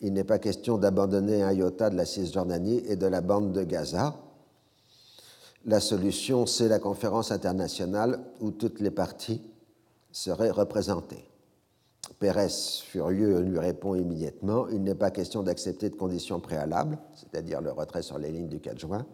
Il 0.01 0.13
n'est 0.13 0.23
pas 0.23 0.38
question 0.38 0.77
d'abandonner 0.77 1.41
un 1.41 1.53
iota 1.53 1.89
de 1.89 1.95
la 1.95 2.05
Cisjordanie 2.05 2.83
et 2.88 2.97
de 2.97 3.07
la 3.07 3.21
bande 3.21 3.51
de 3.51 3.63
Gaza. 3.63 4.15
La 5.66 5.80
solution, 5.80 6.45
c'est 6.45 6.68
la 6.68 6.78
conférence 6.78 7.32
internationale 7.32 8.20
où 8.39 8.51
toutes 8.51 8.80
les 8.80 8.91
parties 8.91 9.41
seraient 10.11 10.51
représentées. 10.51 11.28
Pérez, 12.20 12.49
furieux, 12.84 13.39
lui 13.39 13.57
répond 13.57 13.95
immédiatement 13.95 14.68
Il 14.70 14.84
n'est 14.84 14.93
pas 14.93 15.09
question 15.09 15.41
d'accepter 15.41 15.89
de 15.89 15.95
conditions 15.95 16.39
préalables, 16.39 16.99
c'est-à-dire 17.16 17.61
le 17.61 17.72
retrait 17.72 18.03
sur 18.03 18.20
les 18.20 18.32
lignes 18.32 18.47
du 18.47 18.59
4 18.59 18.80
juin. 18.80 19.07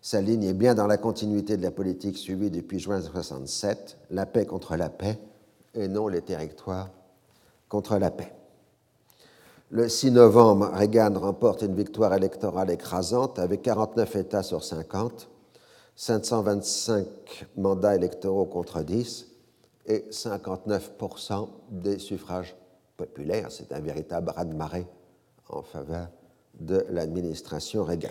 Sa 0.00 0.20
ligne 0.20 0.44
est 0.44 0.54
bien 0.54 0.76
dans 0.76 0.86
la 0.86 0.96
continuité 0.96 1.56
de 1.56 1.62
la 1.62 1.72
politique 1.72 2.16
suivie 2.16 2.50
depuis 2.50 2.78
juin 2.78 2.98
1967, 2.98 3.98
la 4.10 4.26
paix 4.26 4.46
contre 4.46 4.76
la 4.76 4.88
paix, 4.88 5.18
et 5.74 5.88
non 5.88 6.06
les 6.06 6.22
territoires 6.22 6.90
contre 7.68 7.98
la 7.98 8.12
paix. 8.12 8.32
Le 9.70 9.88
6 9.88 10.12
novembre, 10.12 10.70
Reagan 10.72 11.18
remporte 11.18 11.62
une 11.62 11.74
victoire 11.74 12.14
électorale 12.14 12.70
écrasante 12.70 13.40
avec 13.40 13.62
49 13.62 14.16
États 14.16 14.42
sur 14.44 14.62
50, 14.62 15.28
525 15.98 17.46
mandats 17.56 17.96
électoraux 17.96 18.44
contre 18.44 18.82
10 18.82 19.26
et 19.86 20.04
59% 20.12 21.48
des 21.72 21.98
suffrages 21.98 22.54
populaires. 22.96 23.50
C'est 23.50 23.72
un 23.72 23.80
véritable 23.80 24.30
raz-de-marée 24.30 24.86
en 25.48 25.62
faveur 25.62 26.06
de 26.60 26.86
l'administration 26.90 27.82
Reagan. 27.82 28.10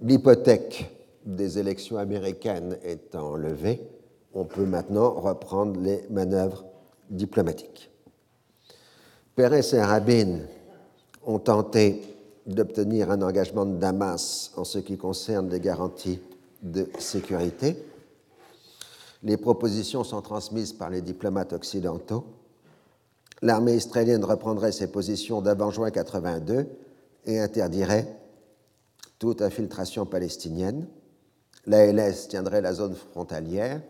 L'hypothèque 0.00 0.90
des 1.26 1.58
élections 1.58 1.98
américaines 1.98 2.78
étant 2.82 3.36
levée, 3.36 3.86
on 4.32 4.46
peut 4.46 4.64
maintenant 4.64 5.10
reprendre 5.10 5.78
les 5.78 6.06
manœuvres 6.08 6.64
diplomatiques. 7.10 7.90
Pérez 9.36 9.74
et 9.74 9.82
Rabin 9.82 10.38
ont 11.26 11.38
tenté 11.38 12.00
d'obtenir 12.46 13.10
un 13.10 13.20
engagement 13.20 13.66
de 13.66 13.76
Damas 13.76 14.52
en 14.56 14.64
ce 14.64 14.78
qui 14.78 14.96
concerne 14.96 15.50
les 15.50 15.60
garanties 15.60 16.18
de 16.62 16.88
sécurité. 16.98 17.76
Les 19.22 19.36
propositions 19.36 20.04
sont 20.04 20.22
transmises 20.22 20.72
par 20.72 20.90
les 20.90 21.02
diplomates 21.02 21.52
occidentaux. 21.52 22.24
L'armée 23.40 23.74
israélienne 23.74 24.24
reprendrait 24.24 24.72
ses 24.72 24.86
positions 24.86 25.42
d'avant 25.42 25.70
juin 25.70 25.90
82 25.90 26.66
et 27.26 27.40
interdirait 27.40 28.16
toute 29.18 29.42
infiltration 29.42 30.06
palestinienne. 30.06 30.86
L'ALS 31.66 32.28
tiendrait 32.28 32.60
la 32.60 32.74
zone 32.74 32.94
frontalière 32.94 33.80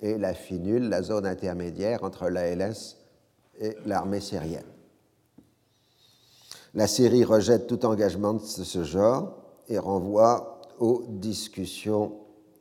et 0.00 0.18
la 0.18 0.34
FINUL 0.34 0.88
la 0.88 1.02
zone 1.02 1.26
intermédiaire 1.26 2.02
entre 2.02 2.28
l'ALS 2.28 2.96
et 3.60 3.76
l'armée 3.86 4.20
syrienne. 4.20 4.64
La 6.74 6.86
Syrie 6.86 7.24
rejette 7.24 7.66
tout 7.66 7.84
engagement 7.84 8.34
de 8.34 8.40
ce 8.40 8.84
genre 8.84 9.36
et 9.68 9.78
renvoie 9.78 10.59
aux 10.80 11.04
discussions 11.08 12.12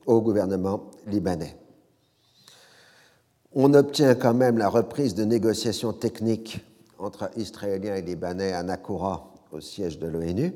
au 0.05 0.21
gouvernement 0.21 0.91
libanais. 1.07 1.57
On 3.53 3.73
obtient 3.73 4.13
quand 4.13 4.35
même 4.35 4.59
la 4.59 4.69
reprise 4.69 5.15
de 5.15 5.23
négociations 5.23 5.93
techniques 5.93 6.63
entre 6.99 7.31
Israéliens 7.35 7.95
et 7.95 8.01
Libanais 8.01 8.53
à 8.53 8.61
Nakura, 8.61 9.33
au 9.51 9.61
siège 9.61 9.97
de 9.97 10.07
l'ONU. 10.07 10.53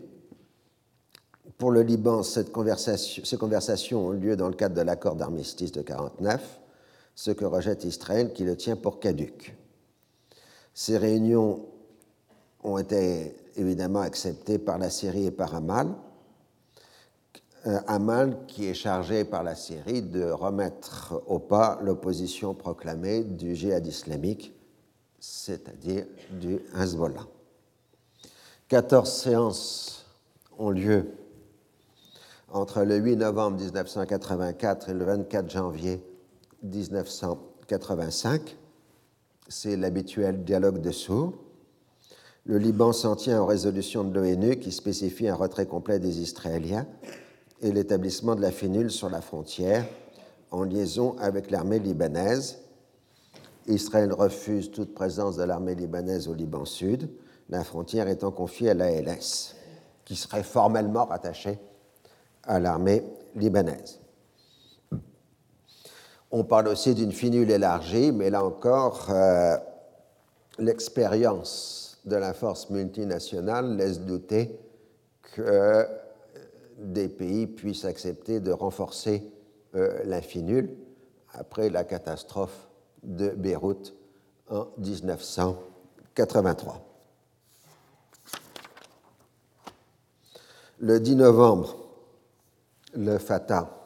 Pour 1.57 1.71
le 1.71 1.81
Liban, 1.81 2.21
cette 2.21 2.51
conversation, 2.51 3.23
ces 3.25 3.37
conversations 3.37 4.07
ont 4.07 4.11
lieu 4.11 4.35
dans 4.35 4.49
le 4.49 4.53
cadre 4.53 4.75
de 4.75 4.81
l'accord 4.81 5.15
d'armistice 5.15 5.71
de 5.71 5.79
1949, 5.79 6.59
ce 7.15 7.31
que 7.31 7.45
rejette 7.45 7.83
Israël 7.85 8.33
qui 8.33 8.43
le 8.43 8.55
tient 8.55 8.75
pour 8.75 8.99
caduque. 8.99 9.55
Ces 10.73 10.97
réunions 10.97 11.65
ont 12.63 12.77
été 12.77 13.35
évidemment 13.55 14.01
acceptées 14.01 14.59
par 14.59 14.77
la 14.77 14.89
Syrie 14.89 15.25
et 15.25 15.31
par 15.31 15.55
Amal. 15.55 15.87
Euh, 17.65 17.79
Amal 17.87 18.45
qui 18.45 18.65
est 18.65 18.73
chargé 18.73 19.23
par 19.23 19.41
la 19.41 19.55
Syrie 19.55 20.01
de 20.01 20.29
remettre 20.29 21.23
au 21.27 21.39
pas 21.39 21.79
l'opposition 21.81 22.53
proclamée 22.53 23.23
du 23.23 23.55
djihad 23.55 23.87
islamique, 23.87 24.53
c'est-à-dire 25.17 26.05
du 26.31 26.59
Hezbollah. 26.77 27.25
14 28.67 29.09
séances 29.09 30.05
ont 30.57 30.71
lieu 30.71 31.05
entre 32.51 32.83
le 32.83 32.97
8 32.97 33.15
novembre 33.15 33.55
1984 33.57 34.89
et 34.89 34.93
le 34.93 35.05
24 35.05 35.49
janvier 35.49 36.03
1985. 36.63 38.57
C'est 39.47 39.77
l'habituel 39.77 40.43
dialogue 40.43 40.81
de 40.81 40.91
sourds. 40.91 41.31
Le 42.43 42.57
Liban 42.57 42.91
s'en 42.91 43.15
tient 43.15 43.41
aux 43.41 43.45
résolutions 43.45 44.03
de 44.03 44.19
l'ONU 44.19 44.59
qui 44.59 44.73
spécifient 44.73 45.29
un 45.29 45.35
retrait 45.35 45.65
complet 45.65 45.99
des 45.99 46.19
Israéliens 46.19 46.85
et 47.63 47.71
l'établissement 47.71 48.35
de 48.35 48.41
la 48.41 48.51
FINUL 48.51 48.91
sur 48.91 49.09
la 49.09 49.21
frontière 49.21 49.85
en 50.51 50.63
liaison 50.63 51.15
avec 51.19 51.49
l'armée 51.49 51.79
libanaise. 51.79 52.59
Israël 53.67 54.11
refuse 54.11 54.69
toute 54.69 54.93
présence 54.93 55.37
de 55.37 55.43
l'armée 55.43 55.73
libanaise 55.73 56.27
au 56.27 56.33
Liban 56.33 56.65
Sud, 56.65 57.09
la 57.49 57.63
frontière 57.63 58.09
étant 58.09 58.31
confiée 58.31 58.71
à 58.71 58.73
l'ALS, 58.73 59.55
qui 60.03 60.15
serait 60.15 60.43
formellement 60.43 61.05
rattachée 61.05 61.57
à 62.43 62.59
l'armée 62.59 63.03
libanaise. 63.35 63.99
On 66.31 66.43
parle 66.43 66.67
aussi 66.67 66.93
d'une 66.93 67.13
finule 67.13 67.49
élargie, 67.49 68.11
mais 68.11 68.29
là 68.29 68.43
encore, 68.43 69.07
euh, 69.09 69.55
l'expérience 70.59 72.01
de 72.05 72.17
la 72.17 72.33
force 72.33 72.69
multinationale 72.69 73.77
laisse 73.77 74.01
douter 74.01 74.59
que 75.21 75.87
des 76.77 77.09
pays 77.09 77.47
puissent 77.47 77.85
accepter 77.85 78.39
de 78.39 78.51
renforcer 78.51 79.31
euh, 79.75 80.01
la 80.05 80.21
finule 80.21 80.75
après 81.33 81.69
la 81.69 81.83
catastrophe 81.83 82.67
de 83.03 83.29
Beyrouth 83.29 83.93
en 84.49 84.67
1983. 84.77 86.81
Le 90.79 90.99
10 90.99 91.15
novembre, 91.15 91.77
le 92.93 93.17
Fatah 93.17 93.79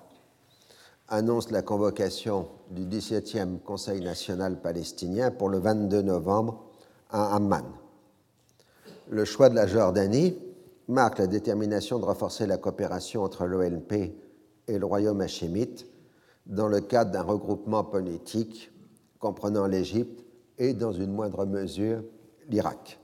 annonce 1.08 1.52
la 1.52 1.62
convocation 1.62 2.50
du 2.72 2.86
17e 2.86 3.60
Conseil 3.60 4.02
national 4.02 4.60
palestinien 4.60 5.32
pour 5.32 5.50
le 5.50 5.60
22 5.60 6.02
novembre 6.02 6.66
à 7.10 7.36
Amman. 7.36 7.64
Le 9.10 9.24
choix 9.24 9.50
de 9.50 9.56
la 9.56 9.68
Jordanie 9.68 10.38
marque 10.88 11.20
la 11.20 11.28
détermination 11.28 12.00
de 12.00 12.06
renforcer 12.06 12.48
la 12.48 12.58
coopération 12.58 13.24
entre 13.24 13.46
l'OLP 13.46 13.94
et 14.68 14.80
le 14.80 14.86
royaume 14.86 15.22
hachémite 15.22 15.86
dans 16.46 16.68
le 16.68 16.80
cadre 16.80 17.12
d'un 17.12 17.24
regroupement 17.24 17.84
politique 17.84 18.72
comprenant 19.20 19.68
l'Égypte 19.68 20.26
et, 20.58 20.74
dans 20.74 20.92
une 20.92 21.12
moindre 21.12 21.46
mesure, 21.46 22.04
l'Irak. 22.50 23.00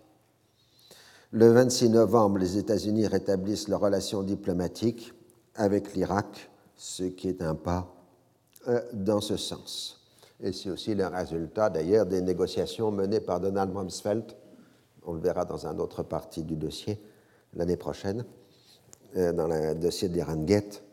Le 1.32 1.52
26 1.52 1.90
novembre, 1.90 2.38
les 2.38 2.58
États-Unis 2.58 3.08
rétablissent 3.08 3.68
leurs 3.68 3.82
relations 3.82 4.24
diplomatiques 4.24 5.14
avec 5.56 5.94
l'Irak, 5.94 6.52
ce 6.76 7.04
qui 7.04 7.28
est 7.28 7.42
un 7.42 7.56
pas 7.56 7.94
euh, 8.68 8.82
dans 8.94 9.20
ce 9.20 9.36
sens. 9.36 10.00
Et 10.40 10.54
c'est 10.54 10.70
aussi 10.70 10.96
le 10.96 11.08
résultat 11.08 11.70
d'ailleurs 11.70 12.06
des 12.06 12.22
négociations 12.22 12.92
menées 12.92 13.20
par 13.20 13.40
Donald 13.40 13.76
Rumsfeld, 13.76 14.34
on 15.06 15.14
le 15.14 15.20
verra 15.20 15.44
dans 15.44 15.66
une 15.68 15.82
autre 15.82 16.04
partie 16.04 16.44
du 16.44 16.56
dossier 16.56 17.02
l'année 17.56 17.78
prochaine, 17.78 18.26
euh, 19.16 19.32
dans 19.32 19.48
le 19.48 19.76
dossier 19.76 20.10
d'Iran 20.10 20.38
Gate. 20.38 20.84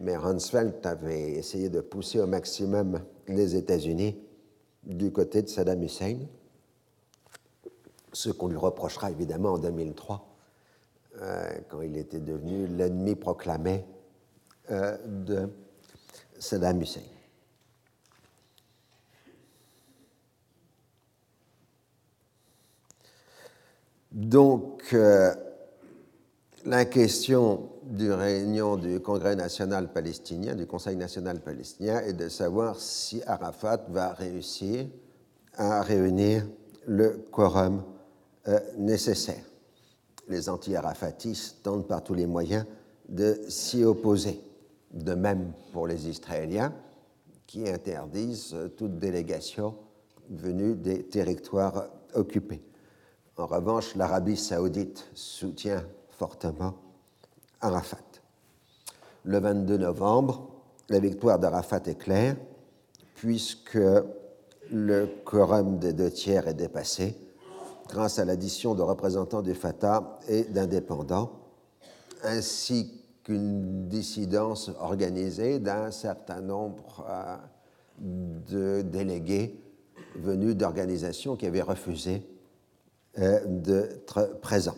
Mais 0.00 0.16
Rumsfeld 0.16 0.74
avait 0.84 1.32
essayé 1.32 1.68
de 1.68 1.80
pousser 1.80 2.20
au 2.20 2.26
maximum 2.26 3.00
les 3.26 3.56
États-Unis 3.56 4.16
du 4.84 5.10
côté 5.12 5.42
de 5.42 5.48
Saddam 5.48 5.82
Hussein, 5.82 6.18
ce 8.12 8.30
qu'on 8.30 8.48
lui 8.48 8.56
reprochera 8.56 9.10
évidemment 9.10 9.52
en 9.54 9.58
2003, 9.58 10.26
euh, 11.20 11.50
quand 11.68 11.82
il 11.82 11.96
était 11.96 12.20
devenu 12.20 12.66
l'ennemi 12.68 13.16
proclamé 13.16 13.84
euh, 14.70 14.96
de 15.04 15.48
Saddam 16.38 16.80
Hussein. 16.80 17.02
Donc, 24.12 24.94
la 26.68 26.84
question 26.84 27.70
du 27.82 28.12
réunion 28.12 28.76
du 28.76 29.00
Congrès 29.00 29.34
national 29.34 29.90
palestinien, 29.90 30.54
du 30.54 30.66
Conseil 30.66 30.96
national 30.96 31.40
palestinien, 31.40 32.00
est 32.00 32.12
de 32.12 32.28
savoir 32.28 32.78
si 32.78 33.22
Arafat 33.26 33.86
va 33.88 34.12
réussir 34.12 34.86
à 35.54 35.80
réunir 35.80 36.46
le 36.86 37.24
quorum 37.32 37.82
euh, 38.48 38.60
nécessaire. 38.76 39.42
Les 40.28 40.50
anti-arafatistes 40.50 41.62
tentent 41.62 41.88
par 41.88 42.04
tous 42.04 42.12
les 42.12 42.26
moyens 42.26 42.66
de 43.08 43.40
s'y 43.48 43.82
opposer 43.82 44.42
de 44.92 45.14
même 45.14 45.52
pour 45.72 45.86
les 45.86 46.06
Israéliens, 46.06 46.74
qui 47.46 47.66
interdisent 47.66 48.54
toute 48.76 48.98
délégation 48.98 49.74
venue 50.28 50.74
des 50.74 51.04
territoires 51.04 51.88
occupés. 52.12 52.62
En 53.38 53.46
revanche, 53.46 53.94
l'Arabie 53.96 54.36
saoudite 54.36 55.08
soutient 55.14 55.82
fortement 56.18 56.74
Arafat. 57.60 57.98
Le 59.24 59.38
22 59.38 59.78
novembre, 59.78 60.48
la 60.88 60.98
victoire 60.98 61.38
d'Arafat 61.38 61.82
est 61.86 61.98
claire, 61.98 62.36
puisque 63.14 63.78
le 64.70 65.06
quorum 65.24 65.78
des 65.78 65.92
deux 65.92 66.10
tiers 66.10 66.48
est 66.48 66.54
dépassé 66.54 67.16
grâce 67.88 68.18
à 68.18 68.24
l'addition 68.24 68.74
de 68.74 68.82
représentants 68.82 69.42
du 69.42 69.54
Fatah 69.54 70.18
et 70.28 70.44
d'indépendants, 70.44 71.32
ainsi 72.22 73.00
qu'une 73.24 73.88
dissidence 73.88 74.70
organisée 74.78 75.58
d'un 75.58 75.90
certain 75.90 76.40
nombre 76.40 77.06
euh, 77.08 77.36
de 78.00 78.82
délégués 78.82 79.58
venus 80.16 80.56
d'organisations 80.56 81.36
qui 81.36 81.46
avaient 81.46 81.62
refusé 81.62 82.22
euh, 83.18 83.40
d'être 83.46 84.38
présents. 84.42 84.76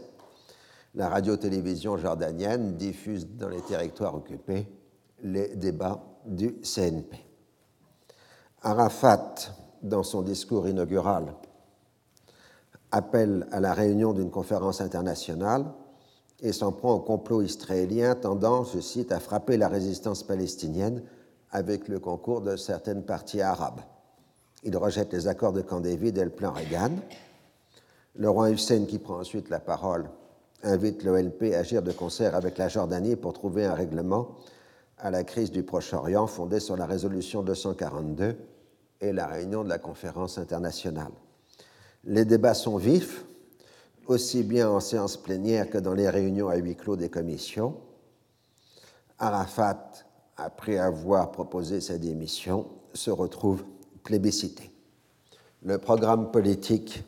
La 0.95 1.09
radio-télévision 1.09 1.97
jordanienne 1.97 2.77
diffuse 2.77 3.29
dans 3.37 3.49
les 3.49 3.61
territoires 3.61 4.17
occupés 4.17 4.67
les 5.23 5.55
débats 5.55 6.03
du 6.27 6.61
CNP. 6.63 7.17
Arafat, 8.63 9.35
dans 9.83 10.03
son 10.03 10.23
discours 10.23 10.67
inaugural, 10.67 11.33
appelle 12.91 13.47
à 13.53 13.61
la 13.61 13.73
réunion 13.73 14.13
d'une 14.13 14.31
conférence 14.31 14.81
internationale 14.81 15.65
et 16.41 16.53
s'en 16.53 16.73
prend 16.73 16.95
au 16.95 17.01
complot 17.01 17.43
israélien 17.43 18.17
tendant, 18.17 18.65
je 18.65 18.81
cite, 18.81 19.13
à 19.13 19.21
frapper 19.21 19.57
la 19.57 19.69
résistance 19.69 20.25
palestinienne 20.25 21.05
avec 21.53 21.87
le 21.87 22.01
concours 22.01 22.41
de 22.41 22.57
certaines 22.57 23.05
parties 23.05 23.43
arabes. 23.43 23.81
Il 24.65 24.77
rejette 24.77 25.13
les 25.13 25.29
accords 25.29 25.53
de 25.53 25.63
Camp 25.63 25.81
David 25.81 26.19
et 26.19 26.25
le 26.25 26.31
plan 26.31 26.53
Reagan. 26.53 26.97
Le 28.17 28.29
roi 28.29 28.51
Hussein, 28.51 28.87
qui 28.87 28.99
prend 28.99 29.21
ensuite 29.21 29.51
la 29.51 29.61
parole, 29.61 30.11
invite 30.63 31.05
l'OLP 31.05 31.55
à 31.55 31.59
agir 31.59 31.83
de 31.83 31.93
concert 31.93 32.35
avec 32.35 32.59
la 32.59 32.69
Jordanie 32.69 33.17
pour 33.17 33.33
trouver 33.33 33.65
un 33.65 33.75
règlement 33.75 34.37
à 34.99 35.11
la 35.11 35.25
crise 35.25 35.51
du 35.51 35.63
Proche-Orient 35.63 36.27
fondée 36.27 36.61
sur 36.61 36.77
la 36.77 36.87
résolution 36.87 37.43
242 37.43 38.37
et 39.01 39.13
la 39.13 39.27
réunion 39.27 39.65
de 39.65 39.69
la 39.69 39.79
conférence 39.79 40.39
internationale. 40.39 41.13
Les 42.05 42.25
débats 42.25 42.55
sont 42.55 42.77
vifs, 42.77 43.25
aussi 44.07 44.43
bien 44.43 44.69
en 44.69 44.81
séance 44.81 45.17
plénière 45.17 45.71
que 45.71 45.79
dans 45.79 45.95
les 45.95 46.09
réunions 46.09 46.49
à 46.49 46.57
huis 46.57 46.77
clos 46.77 46.97
des 46.97 47.09
commissions. 47.09 47.77
Arafat, 49.19 49.91
après 50.37 50.79
avoir 50.79 51.31
proposé 51.31 51.81
sa 51.81 51.99
démission, 51.99 52.67
se 52.95 53.11
retrouve 53.11 53.65
plébiscité. 54.03 54.71
Le 55.63 55.79
programme 55.79 56.31
politique 56.31 57.05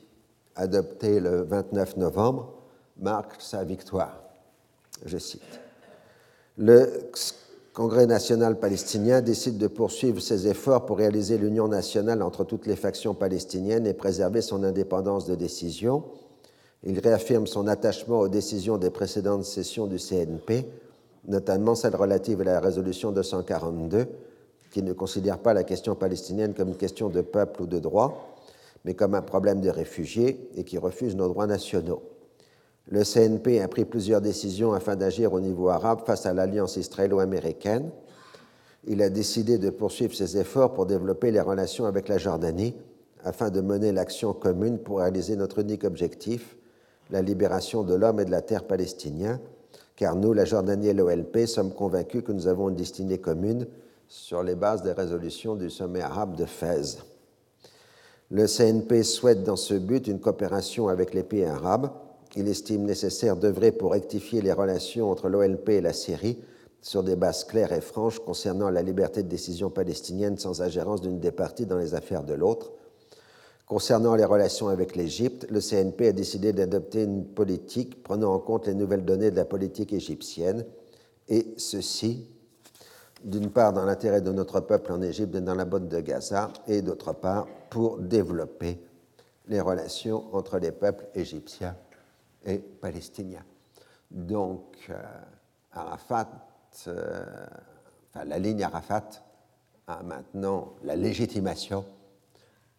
adopté 0.54 1.20
le 1.20 1.42
29 1.42 1.96
novembre 1.96 2.61
marque 3.00 3.40
sa 3.40 3.64
victoire. 3.64 4.22
Je 5.04 5.18
cite. 5.18 5.42
Le 6.58 7.10
Congrès 7.72 8.06
national 8.06 8.60
palestinien 8.60 9.22
décide 9.22 9.56
de 9.56 9.66
poursuivre 9.66 10.20
ses 10.20 10.46
efforts 10.46 10.84
pour 10.84 10.98
réaliser 10.98 11.38
l'union 11.38 11.68
nationale 11.68 12.22
entre 12.22 12.44
toutes 12.44 12.66
les 12.66 12.76
factions 12.76 13.14
palestiniennes 13.14 13.86
et 13.86 13.94
préserver 13.94 14.42
son 14.42 14.62
indépendance 14.62 15.26
de 15.26 15.34
décision. 15.34 16.04
Il 16.84 16.98
réaffirme 16.98 17.46
son 17.46 17.66
attachement 17.66 18.20
aux 18.20 18.28
décisions 18.28 18.76
des 18.76 18.90
précédentes 18.90 19.44
sessions 19.44 19.86
du 19.86 19.96
CNP, 19.96 20.66
notamment 21.26 21.74
celle 21.74 21.96
relative 21.96 22.42
à 22.42 22.44
la 22.44 22.60
résolution 22.60 23.10
242, 23.10 24.06
qui 24.70 24.82
ne 24.82 24.92
considère 24.92 25.38
pas 25.38 25.54
la 25.54 25.64
question 25.64 25.94
palestinienne 25.94 26.52
comme 26.52 26.68
une 26.68 26.76
question 26.76 27.08
de 27.08 27.22
peuple 27.22 27.62
ou 27.62 27.66
de 27.66 27.78
droit, 27.78 28.36
mais 28.84 28.92
comme 28.92 29.14
un 29.14 29.22
problème 29.22 29.62
de 29.62 29.70
réfugiés 29.70 30.50
et 30.56 30.64
qui 30.64 30.76
refuse 30.76 31.16
nos 31.16 31.28
droits 31.28 31.46
nationaux. 31.46 32.02
Le 32.88 33.04
CNP 33.04 33.60
a 33.60 33.68
pris 33.68 33.84
plusieurs 33.84 34.20
décisions 34.20 34.72
afin 34.72 34.96
d'agir 34.96 35.32
au 35.32 35.40
niveau 35.40 35.68
arabe 35.68 36.04
face 36.04 36.26
à 36.26 36.34
l'alliance 36.34 36.76
israélo-américaine. 36.76 37.90
Il 38.84 39.02
a 39.02 39.08
décidé 39.08 39.58
de 39.58 39.70
poursuivre 39.70 40.14
ses 40.14 40.36
efforts 40.36 40.74
pour 40.74 40.86
développer 40.86 41.30
les 41.30 41.40
relations 41.40 41.86
avec 41.86 42.08
la 42.08 42.18
Jordanie 42.18 42.74
afin 43.24 43.50
de 43.50 43.60
mener 43.60 43.92
l'action 43.92 44.32
commune 44.32 44.78
pour 44.78 44.98
réaliser 44.98 45.36
notre 45.36 45.60
unique 45.60 45.84
objectif, 45.84 46.56
la 47.10 47.22
libération 47.22 47.84
de 47.84 47.94
l'homme 47.94 48.18
et 48.18 48.24
de 48.24 48.32
la 48.32 48.42
terre 48.42 48.64
palestinien, 48.64 49.40
car 49.94 50.16
nous, 50.16 50.32
la 50.32 50.44
Jordanie 50.44 50.88
et 50.88 50.94
l'OLP, 50.94 51.46
sommes 51.46 51.72
convaincus 51.72 52.24
que 52.24 52.32
nous 52.32 52.48
avons 52.48 52.68
une 52.68 52.74
destinée 52.74 53.18
commune 53.18 53.68
sur 54.08 54.42
les 54.42 54.56
bases 54.56 54.82
des 54.82 54.92
résolutions 54.92 55.54
du 55.54 55.70
sommet 55.70 56.00
arabe 56.00 56.34
de 56.34 56.44
Fès. 56.44 56.98
Le 58.30 58.46
CNP 58.46 59.04
souhaite 59.04 59.44
dans 59.44 59.56
ce 59.56 59.74
but 59.74 60.08
une 60.08 60.18
coopération 60.18 60.88
avec 60.88 61.14
les 61.14 61.22
pays 61.22 61.44
arabes 61.44 61.90
il 62.36 62.48
estime 62.48 62.84
nécessaire 62.84 63.36
d'œuvrer 63.36 63.72
pour 63.72 63.92
rectifier 63.92 64.40
les 64.40 64.52
relations 64.52 65.10
entre 65.10 65.28
l'OLP 65.28 65.68
et 65.70 65.80
la 65.80 65.92
Syrie 65.92 66.38
sur 66.80 67.02
des 67.02 67.14
bases 67.14 67.44
claires 67.44 67.72
et 67.72 67.80
franches 67.80 68.18
concernant 68.18 68.70
la 68.70 68.82
liberté 68.82 69.22
de 69.22 69.28
décision 69.28 69.70
palestinienne 69.70 70.38
sans 70.38 70.62
ingérence 70.62 71.00
d'une 71.00 71.20
des 71.20 71.30
parties 71.30 71.66
dans 71.66 71.78
les 71.78 71.94
affaires 71.94 72.24
de 72.24 72.34
l'autre. 72.34 72.72
Concernant 73.66 74.16
les 74.16 74.24
relations 74.24 74.68
avec 74.68 74.96
l'Égypte, 74.96 75.46
le 75.48 75.60
CNP 75.60 76.08
a 76.08 76.12
décidé 76.12 76.52
d'adopter 76.52 77.04
une 77.04 77.24
politique 77.24 78.02
prenant 78.02 78.34
en 78.34 78.38
compte 78.38 78.66
les 78.66 78.74
nouvelles 78.74 79.04
données 79.04 79.30
de 79.30 79.36
la 79.36 79.44
politique 79.44 79.92
égyptienne, 79.92 80.64
et 81.28 81.54
ceci, 81.56 82.26
d'une 83.22 83.50
part, 83.50 83.72
dans 83.72 83.84
l'intérêt 83.84 84.20
de 84.20 84.32
notre 84.32 84.60
peuple 84.60 84.92
en 84.92 85.00
Égypte 85.00 85.36
et 85.36 85.40
dans 85.40 85.54
la 85.54 85.64
bande 85.64 85.88
de 85.88 86.00
Gaza, 86.00 86.52
et 86.66 86.82
d'autre 86.82 87.12
part, 87.12 87.46
pour 87.70 87.98
développer 87.98 88.78
les 89.48 89.60
relations 89.60 90.24
entre 90.34 90.58
les 90.58 90.72
peuples 90.72 91.06
égyptiens 91.14 91.76
et 92.44 92.58
palestinien. 92.58 93.44
Donc, 94.10 94.76
euh, 94.90 94.94
Arafat, 95.72 96.28
euh, 96.86 97.46
enfin, 98.14 98.24
la 98.24 98.38
ligne 98.38 98.62
Arafat 98.62 99.08
a 99.86 100.02
maintenant 100.02 100.74
la 100.84 100.96
légitimation 100.96 101.84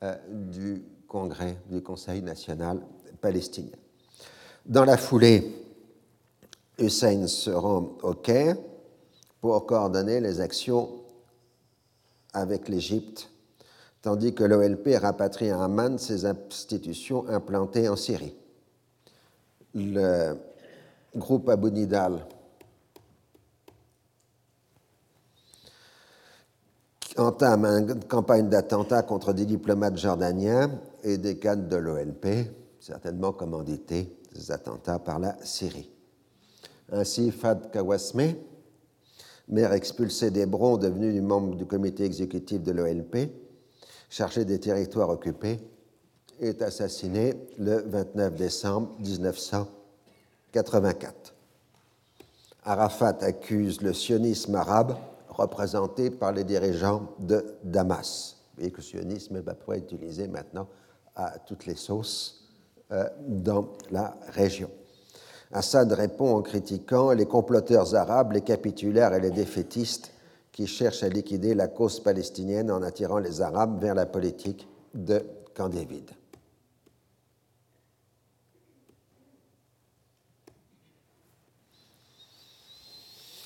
euh, 0.03 0.15
du 0.29 0.83
Congrès, 1.07 1.57
du 1.69 1.81
Conseil 1.81 2.21
national 2.21 2.81
palestinien. 3.19 3.77
Dans 4.65 4.85
la 4.85 4.97
foulée, 4.97 5.51
Hussein 6.77 7.27
se 7.27 7.49
rend 7.49 7.97
au 8.03 8.13
Caire 8.13 8.57
pour 9.41 9.65
coordonner 9.65 10.19
les 10.19 10.39
actions 10.39 10.89
avec 12.33 12.67
l'Égypte, 12.69 13.29
tandis 14.01 14.33
que 14.33 14.43
l'OLP 14.43 14.97
rapatrie 14.99 15.49
à 15.49 15.63
Amman 15.63 15.97
ses 15.97 16.25
institutions 16.25 17.27
implantées 17.27 17.89
en 17.89 17.95
Syrie 17.95 18.35
le 19.73 20.35
groupe 21.15 21.49
Abu 21.49 21.71
Nidal 21.71 22.25
entame 27.17 27.65
une 27.65 28.03
campagne 28.05 28.49
d'attentats 28.49 29.03
contre 29.03 29.33
des 29.33 29.45
diplomates 29.45 29.97
jordaniens 29.97 30.79
et 31.03 31.17
des 31.17 31.37
cadres 31.37 31.67
de 31.67 31.75
l'OLP, 31.75 32.27
certainement 32.79 33.33
commandités 33.33 34.17
ces 34.33 34.51
attentats 34.51 34.99
par 34.99 35.19
la 35.19 35.35
Syrie. 35.43 35.91
Ainsi, 36.91 37.31
Fad 37.31 37.69
Kawasme, 37.71 38.33
maire 39.47 39.73
expulsé 39.73 40.31
d'Hébron, 40.31 40.77
devenu 40.77 41.21
membre 41.21 41.55
du 41.55 41.65
comité 41.65 42.03
exécutif 42.03 42.61
de 42.61 42.71
l'OLP, 42.71 43.29
chargé 44.09 44.43
des 44.45 44.59
territoires 44.59 45.09
occupés, 45.09 45.59
est 46.39 46.61
assassiné 46.61 47.33
le 47.57 47.83
29 47.87 48.35
décembre 48.35 48.89
1984. 48.99 51.33
Arafat 52.65 53.17
accuse 53.21 53.81
le 53.81 53.93
sionisme 53.93 54.55
arabe 54.55 54.95
représenté 55.29 56.09
par 56.09 56.31
les 56.31 56.43
dirigeants 56.43 57.09
de 57.19 57.45
Damas. 57.63 58.37
et 58.59 58.71
que 58.71 58.77
le 58.77 58.83
sionisme 58.83 59.39
va 59.39 59.55
pouvoir 59.55 59.77
être 59.77 59.91
utilisé 59.91 60.27
maintenant 60.27 60.67
à 61.15 61.39
toutes 61.39 61.65
les 61.65 61.75
sauces 61.75 62.47
euh, 62.91 63.07
dans 63.27 63.69
la 63.89 64.15
région. 64.29 64.69
Assad 65.51 65.91
répond 65.91 66.35
en 66.35 66.41
critiquant 66.41 67.11
les 67.11 67.25
comploteurs 67.25 67.95
arabes, 67.95 68.33
les 68.33 68.41
capitulaires 68.41 69.13
et 69.13 69.19
les 69.19 69.31
défaitistes 69.31 70.13
qui 70.53 70.67
cherchent 70.67 71.03
à 71.03 71.09
liquider 71.09 71.55
la 71.55 71.67
cause 71.67 71.99
palestinienne 71.99 72.71
en 72.71 72.83
attirant 72.83 73.17
les 73.17 73.41
Arabes 73.41 73.81
vers 73.81 73.95
la 73.95 74.05
politique 74.05 74.67
de 74.93 75.25
Camp 75.53 75.69
David. 75.69 76.11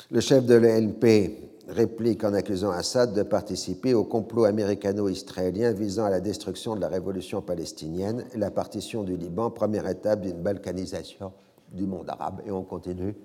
Le 0.10 0.22
chef 0.22 0.46
de 0.46 0.56
l'ELP 0.56 1.38
réplique 1.68 2.24
en 2.24 2.34
accusant 2.34 2.72
Assad 2.72 3.14
de 3.14 3.24
participer 3.24 3.94
au 3.94 4.06
complot 4.06 4.46
américano-israélien 4.46 5.74
visant 5.74 6.06
à 6.06 6.10
la 6.10 6.22
destruction 6.22 6.78
de 6.78 6.80
la 6.80 6.88
révolution 6.88 7.42
palestinienne 7.42 8.24
et 8.34 8.38
la 8.38 8.50
partition 8.50 9.04
du 9.04 9.18
Liban, 9.18 9.52
première 9.52 9.86
étape 9.86 10.22
d'une 10.22 10.42
balkanisation 10.42 11.34
du 11.74 11.86
monde 11.86 12.10
arabe. 12.10 12.42
Et 12.46 12.52
on 12.52 12.64
continue 12.64 13.16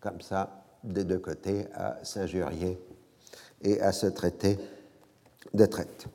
comme 0.00 0.20
ça 0.20 0.64
des 0.82 1.04
deux 1.04 1.20
côtés 1.20 1.66
à 1.74 1.98
s'injurier 2.02 2.76
et 3.62 3.80
à 3.80 3.92
se 3.92 4.08
traiter 4.08 4.58
de 5.54 5.64
traite. 5.64 6.06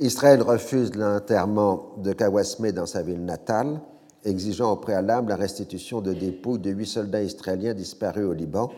Israël 0.00 0.42
refuse 0.42 0.94
l'enterrement 0.94 1.94
de 1.96 2.12
Kawasme 2.12 2.72
dans 2.72 2.84
sa 2.84 3.00
ville 3.00 3.24
natale, 3.24 3.80
exigeant 4.24 4.72
au 4.72 4.76
préalable 4.76 5.30
la 5.30 5.36
restitution 5.36 6.00
de 6.00 6.12
dépouilles 6.12 6.58
de 6.58 6.70
huit 6.70 6.86
soldats 6.86 7.22
israéliens 7.22 7.74
disparus 7.74 8.24
au 8.24 8.32
Liban. 8.32 8.70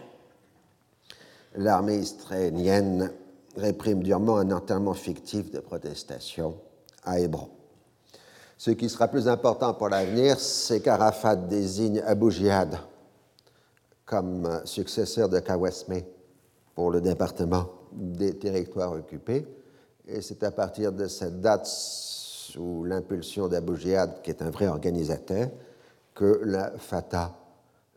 L'armée 1.57 1.99
israélienne 1.99 3.11
réprime 3.57 4.03
durement 4.03 4.36
un 4.36 4.51
enterrement 4.51 4.95
fictif 4.95 5.51
de 5.51 5.61
protestation 5.61 6.57
à 7.05 7.18
Hébron. 7.18 7.49
Ce 8.57 8.70
qui 8.70 8.88
sera 8.88 9.09
plus 9.09 9.26
important 9.26 9.74
pour 9.74 9.88
l'avenir, 9.88 10.38
c'est 10.38 10.80
qu'Arafat 10.80 11.36
désigne 11.36 12.03
Abu 12.07 12.30
Jihad 12.30 12.78
comme 14.05 14.61
successeur 14.64 15.28
de 15.28 15.38
Kawasme 15.38 15.95
pour 16.74 16.91
le 16.91 17.01
département 17.01 17.66
des 17.93 18.36
territoires 18.38 18.93
occupés 18.93 19.47
et 20.11 20.20
c'est 20.20 20.43
à 20.43 20.51
partir 20.51 20.93
de 20.93 21.07
cette 21.07 21.41
date, 21.41 21.66
sous 22.51 22.84
l'impulsion 22.84 23.48
d'Abu 23.48 23.76
Jihad, 23.76 24.22
qui 24.22 24.30
est 24.30 24.42
un 24.42 24.51
vrai 24.51 24.66
organisateur, 24.66 25.48
que 26.14 26.40
la 26.44 26.72
Fatah 26.72 27.36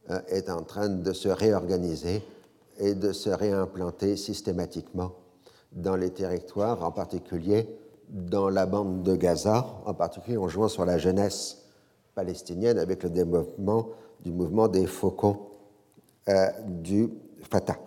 euh, 0.09 0.19
est 0.27 0.49
en 0.49 0.61
train 0.61 0.89
de 0.89 1.13
se 1.13 1.29
réorganiser 1.29 2.21
et 2.79 2.93
de 2.93 3.11
se 3.11 3.29
réimplanter 3.29 4.15
systématiquement 4.15 5.13
dans 5.71 5.95
les 5.95 6.11
territoires, 6.11 6.83
en 6.83 6.91
particulier 6.91 7.67
dans 8.09 8.49
la 8.49 8.65
bande 8.65 9.01
de 9.01 9.15
Gaza, 9.15 9.65
en 9.85 9.93
particulier 9.93 10.37
en 10.37 10.47
jouant 10.47 10.67
sur 10.67 10.85
la 10.85 10.97
jeunesse 10.97 11.63
palestinienne 12.13 12.77
avec 12.77 13.01
le 13.03 13.09
développement 13.09 13.89
du 14.23 14.31
mouvement 14.31 14.67
des 14.67 14.85
faucons 14.85 15.39
euh, 16.29 16.47
du 16.67 17.09
Fatah. 17.49 17.79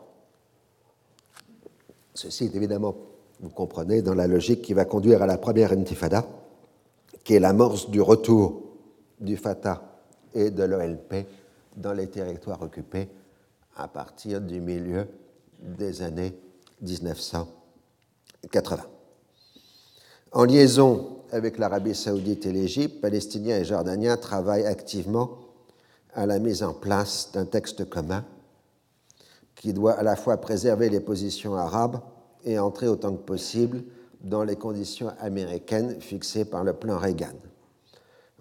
Ceci 2.15 2.47
est 2.47 2.57
évidemment 2.57 2.97
vous 3.41 3.51
comprenez, 3.51 4.03
dans 4.03 4.15
la 4.15 4.27
logique 4.27 4.63
qui 4.63 4.73
va 4.73 4.85
conduire 4.85 5.23
à 5.23 5.27
la 5.27 5.37
première 5.37 5.73
intifada, 5.73 6.25
qui 7.27 7.35
est 7.35 7.41
l'amorce 7.41 7.91
du 7.91 8.01
retour 8.01 8.63
du 9.19 9.37
Fatah 9.37 9.83
et 10.33 10.53
de 10.53 10.63
l'OLP 10.63 11.27
dans 11.77 11.93
les 11.93 12.07
territoires 12.07 12.63
occupés 12.63 13.09
à 13.75 13.89
partir 13.89 14.41
du 14.41 14.61
milieu 14.61 15.09
des 15.59 16.03
années 16.03 16.39
1980. 16.83 18.85
En 20.31 20.45
liaison 20.45 21.17
avec 21.33 21.59
l'Arabie 21.59 21.97
saoudite 21.97 22.47
et 22.47 22.53
l'Égypte, 22.53 23.01
Palestiniens 23.01 23.59
et 23.59 23.65
Jordaniens 23.65 24.17
travaillent 24.17 24.67
activement 24.67 25.39
à 26.15 26.27
la 26.27 26.39
mise 26.39 26.63
en 26.63 26.75
place 26.75 27.33
d'un 27.33 27.45
texte 27.45 27.91
commun 27.91 28.25
qui 29.57 29.73
doit 29.73 29.95
à 29.95 30.05
la 30.05 30.15
fois 30.15 30.37
préserver 30.37 30.91
les 30.91 31.01
positions 31.01 31.57
arabes 31.57 31.99
et 32.45 32.61
entrer 32.61 32.87
autant 32.87 33.17
que 33.17 33.23
possible 33.23 33.83
dans 34.27 34.43
les 34.43 34.57
conditions 34.57 35.13
américaines 35.21 36.01
fixées 36.01 36.45
par 36.45 36.65
le 36.65 36.73
plan 36.73 36.99
Reagan. 36.99 37.35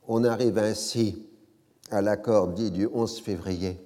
On 0.07 0.23
arrive 0.23 0.57
ainsi 0.57 1.27
à 1.91 2.01
l'accord 2.01 2.49
dit 2.49 2.71
du 2.71 2.87
11 2.91 3.21
février 3.21 3.77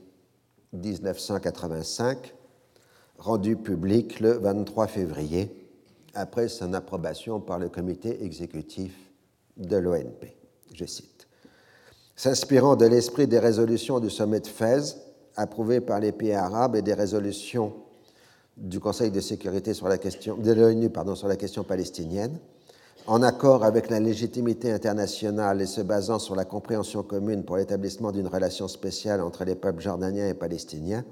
1985, 0.74 2.34
rendu 3.18 3.58
public 3.58 4.20
le 4.22 4.34
23 4.34 4.88
février, 4.88 5.56
après 6.14 6.48
son 6.48 6.74
approbation 6.74 7.40
par 7.40 7.60
le 7.60 7.70
comité 7.70 8.24
exécutif 8.24 8.94
de 9.58 9.78
l'ONP. 9.78 10.36
Je 10.74 10.86
cite. 10.86 11.28
S'inspirant 12.16 12.76
de 12.76 12.86
l'esprit 12.86 13.28
des 13.28 13.40
résolutions 13.40 14.00
du 14.00 14.10
sommet 14.10 14.40
de 14.40 14.48
Fès, 14.48 14.98
approuvées 15.36 15.82
par 15.82 16.00
les 16.00 16.12
pays 16.12 16.34
arabes 16.34 16.76
et 16.76 16.82
des 16.82 16.94
résolutions 16.94 17.74
du 18.60 18.80
Conseil 18.80 19.12
de 19.12 19.22
sécurité 19.22 19.74
sur 19.74 19.88
la 19.88 19.98
question, 19.98 20.36
de 20.38 20.52
l'ONU 20.52 20.90
pardon, 20.90 21.16
sur 21.16 21.28
la 21.28 21.36
question 21.36 21.64
palestinienne, 21.64 22.38
en 23.08 23.24
accord 23.24 23.64
avec 23.64 23.90
la 23.90 24.00
légitimité 24.00 24.72
internationale 24.72 25.62
et 25.62 25.66
se 25.66 25.82
basant 25.82 26.20
sur 26.20 26.36
la 26.36 26.46
compréhension 26.46 27.02
commune 27.02 27.44
pour 27.44 27.58
l'établissement 27.58 28.12
d'une 28.12 28.28
relation 28.28 28.68
spéciale 28.68 29.22
entre 29.22 29.46
les 29.46 29.56
peuples 29.56 29.82
jordaniens 29.82 30.28
et 30.28 30.34
palestiniens, 30.34 31.06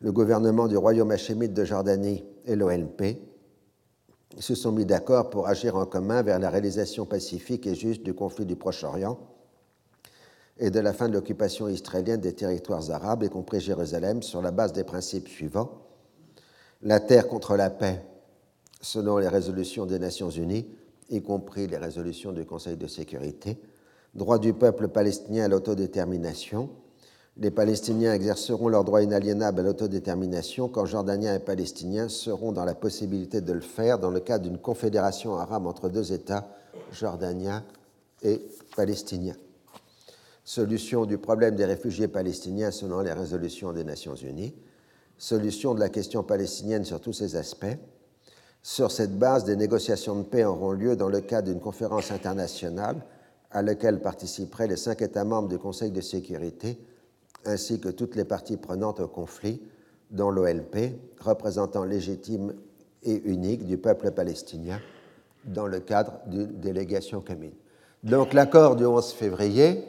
le 0.00 0.12
gouvernement 0.12 0.68
du 0.68 0.76
royaume 0.76 1.10
hachémite 1.10 1.52
de 1.52 1.64
Jordanie 1.64 2.24
et 2.46 2.56
l'OLP 2.56 3.18
se 4.38 4.54
sont 4.54 4.72
mis 4.72 4.86
d'accord 4.86 5.28
pour 5.28 5.48
agir 5.48 5.76
en 5.76 5.84
commun 5.84 6.22
vers 6.22 6.38
la 6.38 6.48
réalisation 6.48 7.04
pacifique 7.04 7.66
et 7.66 7.74
juste 7.74 8.02
du 8.04 8.14
conflit 8.14 8.46
du 8.46 8.56
Proche-Orient 8.56 9.18
et 10.58 10.70
de 10.70 10.78
la 10.78 10.92
fin 10.92 11.08
de 11.08 11.14
l'occupation 11.14 11.68
israélienne 11.68 12.20
des 12.20 12.34
territoires 12.34 12.90
arabes, 12.90 13.24
y 13.24 13.28
compris 13.28 13.60
Jérusalem, 13.60 14.22
sur 14.22 14.40
la 14.40 14.52
base 14.52 14.72
des 14.72 14.84
principes 14.84 15.28
suivants 15.28 15.89
la 16.82 17.00
terre 17.00 17.28
contre 17.28 17.56
la 17.56 17.70
paix, 17.70 18.02
selon 18.80 19.18
les 19.18 19.28
résolutions 19.28 19.86
des 19.86 19.98
Nations 19.98 20.30
Unies, 20.30 20.66
y 21.10 21.22
compris 21.22 21.66
les 21.66 21.76
résolutions 21.76 22.32
du 22.32 22.46
Conseil 22.46 22.76
de 22.76 22.86
sécurité, 22.86 23.58
droit 24.14 24.38
du 24.38 24.54
peuple 24.54 24.88
palestinien 24.88 25.44
à 25.44 25.48
l'autodétermination. 25.48 26.70
Les 27.36 27.50
Palestiniens 27.50 28.14
exerceront 28.14 28.68
leur 28.68 28.84
droit 28.84 29.02
inaliénable 29.02 29.60
à 29.60 29.62
l'autodétermination 29.62 30.68
quand 30.68 30.86
Jordaniens 30.86 31.34
et 31.34 31.40
Palestiniens 31.40 32.08
seront 32.08 32.52
dans 32.52 32.64
la 32.64 32.74
possibilité 32.74 33.40
de 33.40 33.52
le 33.52 33.60
faire 33.60 33.98
dans 33.98 34.10
le 34.10 34.20
cadre 34.20 34.44
d'une 34.44 34.58
confédération 34.58 35.36
arabe 35.36 35.66
entre 35.66 35.88
deux 35.88 36.12
États, 36.12 36.48
jordaniens 36.92 37.64
et 38.22 38.40
palestiniens. 38.76 39.36
Solution 40.44 41.06
du 41.06 41.18
problème 41.18 41.54
des 41.54 41.64
réfugiés 41.64 42.08
palestiniens 42.08 42.70
selon 42.70 43.00
les 43.00 43.12
résolutions 43.12 43.72
des 43.72 43.84
Nations 43.84 44.16
Unies 44.16 44.54
solution 45.20 45.74
de 45.74 45.80
la 45.80 45.90
question 45.90 46.22
palestinienne 46.22 46.84
sur 46.84 47.00
tous 47.00 47.12
ses 47.12 47.36
aspects. 47.36 47.76
Sur 48.62 48.90
cette 48.90 49.18
base, 49.18 49.44
des 49.44 49.54
négociations 49.54 50.16
de 50.16 50.22
paix 50.22 50.44
auront 50.44 50.72
lieu 50.72 50.96
dans 50.96 51.08
le 51.08 51.20
cadre 51.20 51.48
d'une 51.50 51.60
conférence 51.60 52.10
internationale 52.10 52.96
à 53.50 53.62
laquelle 53.62 54.00
participeraient 54.00 54.66
les 54.66 54.76
cinq 54.76 55.02
États 55.02 55.24
membres 55.24 55.48
du 55.48 55.58
Conseil 55.58 55.90
de 55.90 56.00
sécurité, 56.00 56.78
ainsi 57.44 57.80
que 57.80 57.88
toutes 57.90 58.16
les 58.16 58.24
parties 58.24 58.56
prenantes 58.56 59.00
au 59.00 59.08
conflit, 59.08 59.60
dont 60.10 60.30
l'OLP, 60.30 60.94
représentant 61.20 61.84
légitime 61.84 62.54
et 63.02 63.20
unique 63.24 63.66
du 63.66 63.76
peuple 63.76 64.10
palestinien, 64.12 64.80
dans 65.44 65.66
le 65.66 65.80
cadre 65.80 66.14
d'une 66.26 66.60
délégation 66.60 67.20
commune. 67.20 67.54
Donc 68.04 68.32
l'accord 68.32 68.76
du 68.76 68.86
11 68.86 69.12
février 69.12 69.84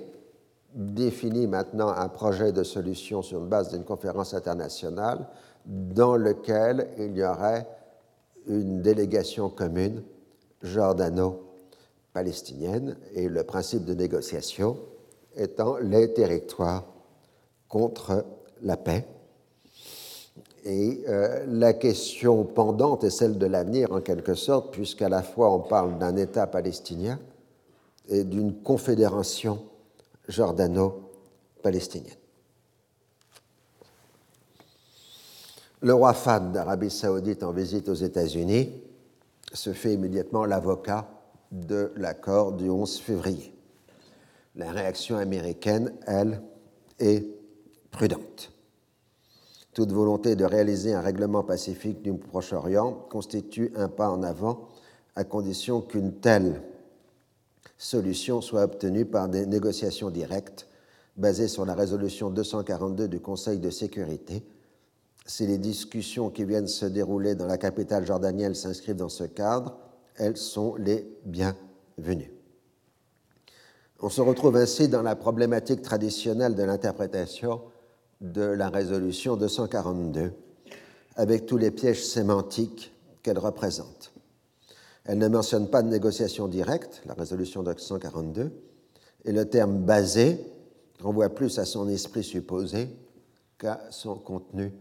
définit 0.74 1.47
maintenant 1.47 1.89
un 1.89 2.07
projet 2.07 2.51
de 2.51 2.63
solution 2.63 3.22
sur 3.22 3.39
une 3.39 3.47
base 3.47 3.69
d'une 3.69 3.84
conférence 3.84 4.34
internationale 4.34 5.28
dans 5.65 6.15
lequel 6.15 6.89
il 6.97 7.15
y 7.17 7.24
aurait 7.24 7.67
une 8.47 8.82
délégation 8.82 9.49
commune 9.49 10.01
jordano-palestinienne 10.63 12.97
et 13.13 13.30
le 13.30 13.43
principe 13.43 13.86
de 13.86 13.93
négociation 13.93 14.78
étant 15.36 15.78
les 15.78 16.11
territoires 16.13 16.86
contre 17.67 18.26
la 18.63 18.78
paix. 18.78 19.05
Et 20.63 21.01
euh, 21.07 21.43
la 21.47 21.74
question 21.74 22.43
pendante 22.43 23.03
est 23.03 23.09
celle 23.09 23.39
de 23.39 23.47
l'avenir 23.47 23.91
en 23.91 24.01
quelque 24.01 24.36
sorte, 24.36 24.72
puisqu'à 24.72 25.09
la 25.09 25.24
fois 25.24 25.51
on 25.51 25.59
parle 25.59 25.97
d'un 25.97 26.15
État 26.17 26.45
palestinien 26.47 27.19
et 28.09 28.24
d'une 28.24 28.61
confédération 28.61 29.63
jordano-palestinienne. 30.32 32.15
Le 35.82 35.93
roi 35.93 36.13
Fad 36.13 36.51
d'Arabie 36.51 36.91
saoudite 36.91 37.43
en 37.43 37.51
visite 37.51 37.89
aux 37.89 37.95
États-Unis 37.95 38.69
se 39.51 39.73
fait 39.73 39.93
immédiatement 39.93 40.45
l'avocat 40.45 41.07
de 41.51 41.91
l'accord 41.95 42.53
du 42.53 42.69
11 42.69 42.99
février. 42.99 43.53
La 44.55 44.71
réaction 44.71 45.17
américaine, 45.17 45.93
elle, 46.05 46.41
est 46.99 47.25
prudente. 47.89 48.51
Toute 49.73 49.91
volonté 49.91 50.36
de 50.36 50.45
réaliser 50.45 50.93
un 50.93 51.01
règlement 51.01 51.43
pacifique 51.43 52.01
du 52.01 52.13
Proche-Orient 52.13 52.91
constitue 53.09 53.71
un 53.75 53.88
pas 53.88 54.09
en 54.09 54.21
avant 54.21 54.67
à 55.15 55.23
condition 55.23 55.82
qu'une 55.82 56.13
telle 56.19 56.61
solution 57.82 58.41
soit 58.41 58.61
obtenue 58.61 59.05
par 59.05 59.27
des 59.27 59.47
négociations 59.47 60.11
directes 60.11 60.67
basées 61.17 61.47
sur 61.47 61.65
la 61.65 61.73
résolution 61.73 62.29
242 62.29 63.07
du 63.07 63.19
Conseil 63.19 63.57
de 63.57 63.71
sécurité. 63.71 64.45
Si 65.25 65.47
les 65.47 65.57
discussions 65.57 66.29
qui 66.29 66.45
viennent 66.45 66.67
se 66.67 66.86
dérouler 66.86 67.34
dans 67.34 67.47
la 67.47 67.57
capitale 67.57 68.05
jordanienne 68.05 68.53
s'inscrivent 68.53 68.97
dans 68.97 69.09
ce 69.09 69.23
cadre, 69.23 69.77
elles 70.15 70.38
sont 70.38 70.75
les 70.75 71.07
bienvenues. 71.25 72.32
On 73.99 74.09
se 74.09 74.21
retrouve 74.21 74.57
ainsi 74.57 74.88
dans 74.88 75.01
la 75.01 75.15
problématique 75.15 75.82
traditionnelle 75.82 76.53
de 76.53 76.63
l'interprétation 76.63 77.61
de 78.19 78.43
la 78.43 78.69
résolution 78.69 79.38
242, 79.38 80.34
avec 81.15 81.47
tous 81.47 81.57
les 81.57 81.71
pièges 81.71 82.05
sémantiques 82.05 82.93
qu'elle 83.23 83.39
représente. 83.39 84.13
Elle 85.06 85.18
ne 85.18 85.28
mentionne 85.28 85.68
pas 85.68 85.82
de 85.82 85.89
négociation 85.89 86.47
directe, 86.47 87.02
la 87.06 87.14
résolution 87.14 87.64
242, 87.64 88.52
et 89.26 89.32
le 89.32 89.45
terme 89.45 89.80
basé 89.80 90.39
renvoie 90.99 91.30
plus 91.30 91.58
à 91.60 91.66
son 91.66 91.88
esprit 91.89 92.24
supposé 92.24 92.89
qu'à 93.58 93.82
son 93.89 94.16
contenu 94.16 94.74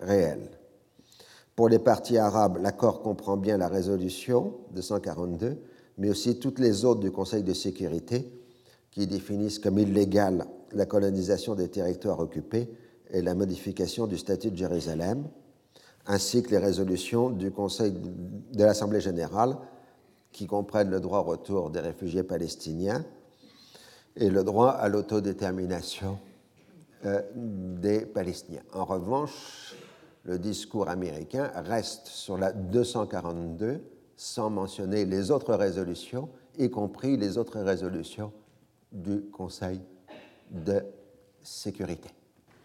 réel. 0.00 0.50
Pour 1.54 1.68
les 1.68 1.78
partis 1.78 2.18
arabes, 2.18 2.58
l'accord 2.60 3.02
comprend 3.02 3.36
bien 3.36 3.56
la 3.56 3.68
résolution 3.68 4.54
de 4.72 4.80
142, 4.80 5.56
mais 5.98 6.10
aussi 6.10 6.38
toutes 6.38 6.60
les 6.60 6.84
autres 6.84 7.00
du 7.00 7.10
Conseil 7.10 7.42
de 7.42 7.52
sécurité 7.52 8.30
qui 8.90 9.06
définissent 9.06 9.58
comme 9.58 9.78
illégale 9.78 10.46
la 10.72 10.86
colonisation 10.86 11.54
des 11.54 11.68
territoires 11.68 12.20
occupés 12.20 12.68
et 13.10 13.22
la 13.22 13.34
modification 13.34 14.06
du 14.06 14.18
statut 14.18 14.50
de 14.50 14.56
Jérusalem, 14.56 15.24
ainsi 16.08 16.42
que 16.42 16.50
les 16.50 16.58
résolutions 16.58 17.30
du 17.30 17.50
Conseil 17.50 17.92
de 17.92 18.64
l'Assemblée 18.64 19.00
générale 19.00 19.56
qui 20.32 20.46
comprennent 20.46 20.90
le 20.90 21.00
droit 21.00 21.20
au 21.20 21.24
retour 21.24 21.70
des 21.70 21.80
réfugiés 21.80 22.22
palestiniens 22.22 23.04
et 24.16 24.30
le 24.30 24.42
droit 24.42 24.70
à 24.70 24.88
l'autodétermination 24.88 26.18
euh, 27.04 27.22
des 27.34 28.06
Palestiniens. 28.06 28.62
En 28.72 28.84
revanche, 28.84 29.76
le 30.24 30.38
discours 30.38 30.88
américain 30.88 31.52
reste 31.54 32.06
sur 32.06 32.38
la 32.38 32.52
242 32.52 33.80
sans 34.16 34.50
mentionner 34.50 35.04
les 35.04 35.30
autres 35.30 35.54
résolutions, 35.54 36.28
y 36.58 36.70
compris 36.70 37.16
les 37.16 37.38
autres 37.38 37.60
résolutions 37.60 38.32
du 38.90 39.20
Conseil 39.30 39.80
de 40.50 40.82
sécurité. 41.42 42.08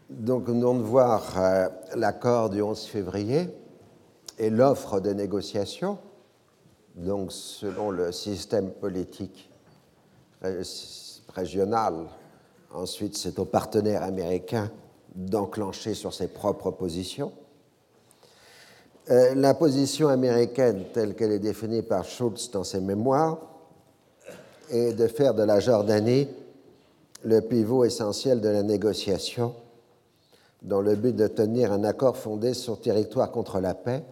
Donc 0.09 0.47
nous 0.47 0.53
venons 0.55 0.75
de 0.75 0.83
voir 0.83 1.23
euh, 1.37 1.69
l'accord 1.95 2.49
du 2.49 2.61
11 2.61 2.85
février 2.85 3.49
et 4.37 4.49
l'offre 4.49 4.99
de 4.99 5.11
négociation. 5.11 5.97
Donc 6.95 7.31
selon 7.31 7.89
le 7.89 8.11
système 8.11 8.71
politique 8.71 9.49
régional, 11.33 11.93
ensuite 12.73 13.17
c'est 13.17 13.39
aux 13.39 13.45
partenaires 13.45 14.03
américains 14.03 14.69
d'enclencher 15.15 15.93
sur 15.93 16.13
ses 16.13 16.27
propres 16.27 16.71
positions. 16.71 17.31
Euh, 19.09 19.35
la 19.35 19.53
position 19.53 20.09
américaine 20.09 20.85
telle 20.93 21.15
qu'elle 21.15 21.31
est 21.31 21.39
définie 21.39 21.81
par 21.81 22.03
Schultz 22.03 22.51
dans 22.51 22.63
ses 22.63 22.81
mémoires 22.81 23.37
est 24.69 24.93
de 24.93 25.07
faire 25.07 25.33
de 25.33 25.43
la 25.43 25.59
Jordanie 25.59 26.27
le 27.23 27.41
pivot 27.41 27.85
essentiel 27.85 28.41
de 28.41 28.49
la 28.49 28.63
négociation 28.63 29.53
dans 30.63 30.81
le 30.81 30.95
but 30.95 31.15
de 31.15 31.27
tenir 31.27 31.71
un 31.71 31.83
accord 31.83 32.17
fondé 32.17 32.53
sur 32.53 32.79
territoire 32.79 33.31
contre 33.31 33.59
la 33.59 33.73
paix, 33.73 34.03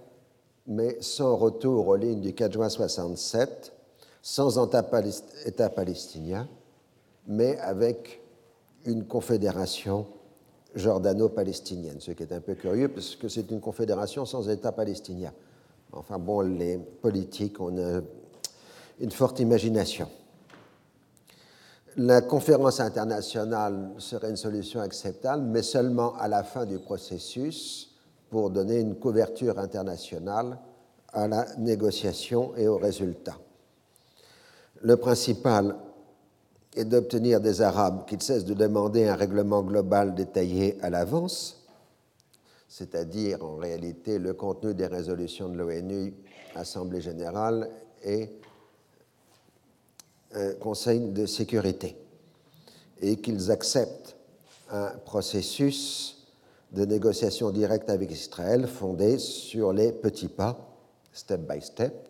mais 0.68 0.98
sans 1.02 1.36
retour 1.36 1.88
aux 1.88 1.96
lignes 1.96 2.22
du 2.22 2.34
4 2.34 2.54
juin 2.54 2.70
67, 2.70 3.74
sans 4.22 4.64
État 5.46 5.70
palestinien, 5.70 6.48
mais 7.28 7.58
avec 7.60 8.22
une 8.86 9.06
confédération 9.06 10.06
jordano-palestinienne, 10.76 12.00
ce 12.00 12.12
qui 12.12 12.24
est 12.24 12.34
un 12.34 12.42
peu 12.42 12.56
curieux 12.56 12.88
parce 12.90 13.16
que 13.16 13.28
c'est 13.28 13.50
une 13.52 13.60
confédération 13.60 14.26
sans 14.26 14.50
État 14.50 14.72
palestinien. 14.72 15.34
Enfin 15.92 16.18
bon, 16.20 16.42
les 16.42 16.78
politiques 16.78 17.60
ont 17.60 18.02
une 19.00 19.12
forte 19.12 19.40
imagination. 19.40 20.08
La 21.98 22.22
conférence 22.22 22.80
internationale 22.80 23.92
serait 23.98 24.30
une 24.30 24.38
solution 24.38 24.80
acceptable, 24.80 25.44
mais 25.44 25.62
seulement 25.62 26.16
à 26.16 26.30
la 26.30 26.44
fin 26.44 26.66
du 26.66 26.80
processus 26.80 27.94
pour 28.30 28.50
donner 28.50 28.80
une 28.80 28.96
couverture 28.96 29.60
internationale 29.60 30.58
à 31.12 31.28
la 31.28 31.46
négociation 31.58 32.56
et 32.56 32.70
aux 32.70 32.78
résultats. 32.78 33.38
Le 34.82 34.96
principal 34.96 35.76
est 36.76 36.86
d'obtenir 36.86 37.42
des 37.42 37.62
Arabes 37.62 38.06
qu'ils 38.08 38.22
cessent 38.22 38.46
de 38.46 38.54
demander 38.54 39.08
un 39.08 39.16
règlement 39.16 39.62
global 39.62 40.16
détaillé 40.16 40.78
à 40.82 40.90
l'avance, 40.90 41.68
c'est-à-dire 42.70 43.44
en 43.44 43.58
réalité 43.58 44.18
le 44.18 44.34
contenu 44.34 44.74
des 44.74 44.88
résolutions 44.88 45.50
de 45.50 45.58
l'ONU, 45.58 46.14
Assemblée 46.56 47.02
générale 47.02 47.70
et 48.04 48.30
un 50.34 50.54
Conseil 50.54 51.00
de 51.00 51.26
sécurité 51.26 51.98
et 53.02 53.18
qu'ils 53.18 53.52
acceptent 53.52 54.16
un 54.70 54.90
processus 55.06 56.28
de 56.72 56.86
négociation 56.86 57.52
directe 57.52 57.90
avec 57.90 58.12
Israël 58.12 58.68
fondé 58.68 59.18
sur 59.18 59.74
les 59.74 59.92
petits 59.92 60.30
pas, 60.30 60.58
step 61.12 61.42
by 61.42 61.62
step, 61.62 62.08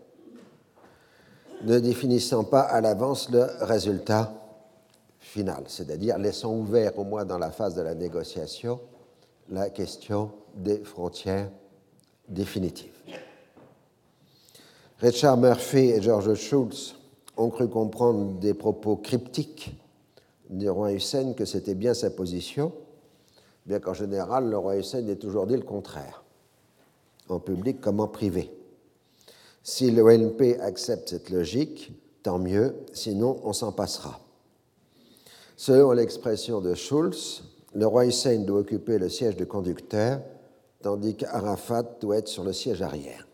ne 1.64 1.80
définissant 1.80 2.44
pas 2.44 2.62
à 2.62 2.82
l'avance 2.82 3.30
le 3.30 3.48
résultat 3.62 4.34
final, 5.20 5.64
c'est-à-dire 5.68 6.18
laissant 6.18 6.54
ouvert 6.54 6.98
au 7.00 7.04
moins 7.04 7.26
dans 7.26 7.38
la 7.38 7.52
phase 7.52 7.76
de 7.76 7.82
la 7.82 7.96
négociation 7.96 8.80
la 9.50 9.70
question 9.70 10.32
des 10.56 10.80
frontières 10.84 11.50
définitives. 12.28 12.94
Richard 15.00 15.38
Murphy 15.38 15.90
et 15.90 16.02
George 16.02 16.34
Schultz 16.36 16.96
ont 17.38 17.50
cru 17.50 17.68
comprendre 17.68 18.40
des 18.40 18.54
propos 18.54 18.96
cryptiques 18.96 19.76
du 20.50 20.70
roi 20.70 20.94
Hussein 20.94 21.34
que 21.34 21.46
c'était 21.46 21.76
bien 21.76 21.94
sa 21.94 22.10
position, 22.10 22.72
bien 23.66 23.80
qu'en 23.80 23.94
général, 23.94 24.50
le 24.50 24.58
roi 24.58 24.78
Hussein 24.78 25.08
ait 25.08 25.16
toujours 25.16 25.48
dit 25.48 25.56
le 25.56 25.62
contraire, 25.62 26.24
en 27.30 27.40
public 27.40 27.80
comme 27.80 28.00
en 28.00 28.08
privé. 28.08 28.52
Si 29.64 29.92
l'ONP 29.92 30.60
accepte 30.60 31.10
cette 31.10 31.30
logique, 31.30 31.94
tant 32.24 32.40
mieux, 32.40 32.76
sinon 32.94 33.40
on 33.44 33.54
s'en 33.54 33.72
passera. 33.72 34.20
Selon 35.56 35.92
l'expression 35.92 36.60
de 36.60 36.74
Schulz, 36.74 37.44
le 37.74 37.86
roi 37.86 38.06
Hussein 38.06 38.40
doit 38.40 38.60
occuper 38.62 38.98
le 38.98 39.10
siège 39.10 39.38
de 39.38 39.46
conducteur, 39.46 40.22
tandis 40.82 41.16
qu'Arafat 41.16 41.84
doit 42.02 42.18
être 42.18 42.28
sur 42.28 42.44
le 42.44 42.54
siège 42.54 42.82
arrière. 42.82 43.28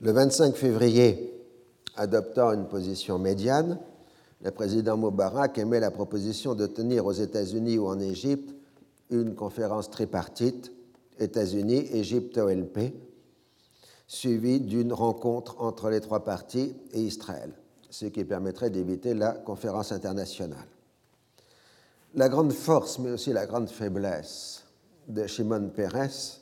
Le 0.00 0.12
25 0.12 0.54
février, 0.54 1.34
adoptant 1.96 2.52
une 2.52 2.68
position 2.68 3.18
médiane, 3.18 3.80
le 4.42 4.52
président 4.52 4.96
Moubarak 4.96 5.58
émet 5.58 5.80
la 5.80 5.90
proposition 5.90 6.54
de 6.54 6.68
tenir 6.68 7.04
aux 7.04 7.12
États-Unis 7.12 7.78
ou 7.78 7.88
en 7.88 7.98
Égypte 7.98 8.54
une 9.10 9.34
conférence 9.34 9.90
tripartite 9.90 10.70
États-Unis, 11.18 11.88
Égypte, 11.92 12.38
OLP, 12.38 12.94
suivie 14.06 14.60
d'une 14.60 14.92
rencontre 14.92 15.60
entre 15.60 15.90
les 15.90 16.00
trois 16.00 16.22
parties 16.22 16.76
et 16.92 17.00
Israël, 17.00 17.50
ce 17.90 18.06
qui 18.06 18.24
permettrait 18.24 18.70
d'éviter 18.70 19.14
la 19.14 19.32
conférence 19.32 19.90
internationale. 19.90 20.68
La 22.14 22.28
grande 22.28 22.52
force, 22.52 23.00
mais 23.00 23.10
aussi 23.10 23.32
la 23.32 23.46
grande 23.46 23.68
faiblesse 23.68 24.62
de 25.08 25.26
Shimon 25.26 25.70
Peres 25.74 26.40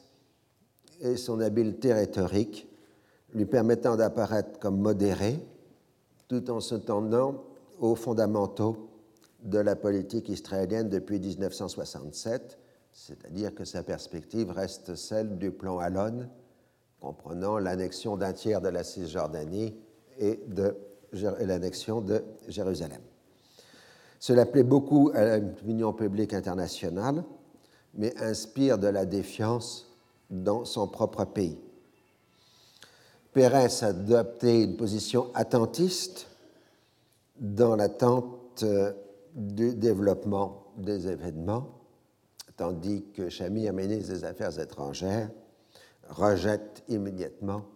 est 1.01 1.17
son 1.17 1.41
habileté 1.41 1.95
rhétorique 1.95 2.69
lui 3.37 3.45
permettant 3.45 3.97
d'apparaître 3.97 4.59
comme 4.59 4.81
modéré 4.81 5.39
tout 6.27 6.51
en 6.51 6.61
se 6.61 6.75
tendant 6.75 7.45
aux 7.79 7.95
fondamentaux 7.95 8.89
de 9.43 9.59
la 9.59 9.77
politique 9.77 10.31
israélienne 10.31 10.89
depuis 10.89 11.21
1967, 11.21 12.59
c'est-à-dire 12.91 13.55
que 13.55 13.65
sa 13.65 13.83
perspective 13.83 14.51
reste 14.51 14.95
celle 14.95 15.37
du 15.37 15.51
plan 15.51 15.79
Alon, 15.79 16.29
comprenant 16.99 17.59
l'annexion 17.59 18.17
d'un 18.17 18.33
tiers 18.33 18.63
de 18.63 18.69
la 18.69 18.83
Cisjordanie 18.83 19.77
et, 20.19 20.41
l'annexion 21.13 22.01
de 22.01 22.25
Jérusalem. 22.49 23.03
Cela 24.19 24.47
plaît 24.47 24.65
beaucoup 24.65 25.11
à 25.15 25.37
l'opinion 25.39 25.93
publique 25.93 26.33
internationale, 26.33 27.23
mais 27.95 28.17
inspire 28.19 28.79
de 28.79 28.89
la 28.89 29.05
défiance 29.05 29.95
dans 30.31 30.65
son 30.65 30.89
propre 30.89 31.27
pays. 31.27 31.59
Pérez 33.37 33.83
a 33.83 33.89
adopté 33.89 34.63
une 34.63 34.79
position 34.79 35.31
attentiste 35.35 36.27
dans 37.39 37.77
l'attente 37.77 38.63
euh, 38.63 38.95
du 39.35 39.75
développement 39.75 40.73
des 40.79 41.07
événements, 41.07 41.69
tandis 42.57 43.05
que 43.15 43.29
Chamy, 43.29 43.71
ministre 43.73 44.15
des 44.15 44.25
Affaires 44.25 44.59
étrangères, 44.59 45.29
rejette 46.09 46.83
immédiatement 46.89 47.67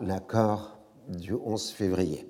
l'accord 0.00 0.78
du 1.06 1.34
11 1.34 1.68
février. 1.72 2.26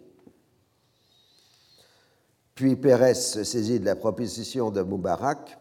Puis 2.57 2.75
Pérez 2.75 3.15
se 3.15 3.45
saisit 3.45 3.79
de 3.79 3.85
la 3.85 3.95
proposition 3.95 4.73
de 4.73 4.83
Moubarak 4.83 5.61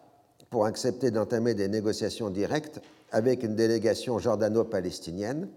pour 0.50 0.66
accepter 0.66 1.12
d'entamer 1.12 1.54
des 1.54 1.68
négociations 1.68 2.32
directes 2.32 2.82
avec 3.12 3.44
une 3.44 3.56
délégation 3.56 4.18
jordano-palestinienne 4.18 5.48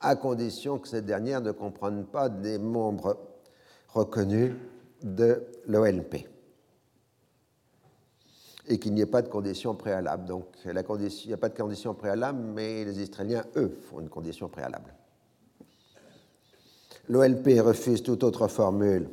à 0.00 0.16
condition 0.16 0.78
que 0.78 0.88
cette 0.88 1.06
dernière 1.06 1.40
ne 1.40 1.52
comprenne 1.52 2.04
pas 2.04 2.28
des 2.28 2.58
membres 2.58 3.18
reconnus 3.88 4.54
de 5.02 5.42
l'OLP 5.66 6.26
et 8.68 8.78
qu'il 8.78 8.94
n'y 8.94 9.00
ait 9.00 9.06
pas 9.06 9.22
de 9.22 9.28
conditions 9.28 9.74
préalables. 9.74 10.26
Donc 10.26 10.46
condition, 10.86 11.24
il 11.24 11.28
n'y 11.28 11.34
a 11.34 11.38
pas 11.38 11.48
de 11.48 11.56
conditions 11.56 11.94
préalables, 11.94 12.40
mais 12.40 12.84
les 12.84 13.00
Israéliens, 13.00 13.44
eux, 13.56 13.78
font 13.88 14.00
une 14.00 14.08
condition 14.08 14.48
préalable. 14.48 14.92
L'OLP 17.08 17.60
refuse 17.60 18.02
toute 18.02 18.24
autre 18.24 18.48
formule 18.48 19.08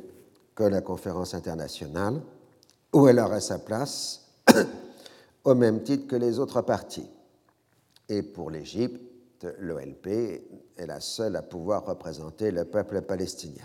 que 0.54 0.64
la 0.64 0.80
conférence 0.80 1.34
internationale, 1.34 2.20
où 2.92 3.06
elle 3.08 3.20
aurait 3.20 3.40
sa 3.40 3.58
place 3.58 4.28
au 5.44 5.54
même 5.54 5.82
titre 5.82 6.08
que 6.08 6.16
les 6.16 6.38
autres 6.38 6.62
parties. 6.62 7.08
Et 8.08 8.22
pour 8.22 8.50
l'Égypte, 8.50 9.00
l'OLP 9.58 10.06
est 10.76 10.86
la 10.86 11.00
seule 11.00 11.36
à 11.36 11.42
pouvoir 11.42 11.84
représenter 11.84 12.50
le 12.50 12.64
peuple 12.64 13.02
palestinien. 13.02 13.64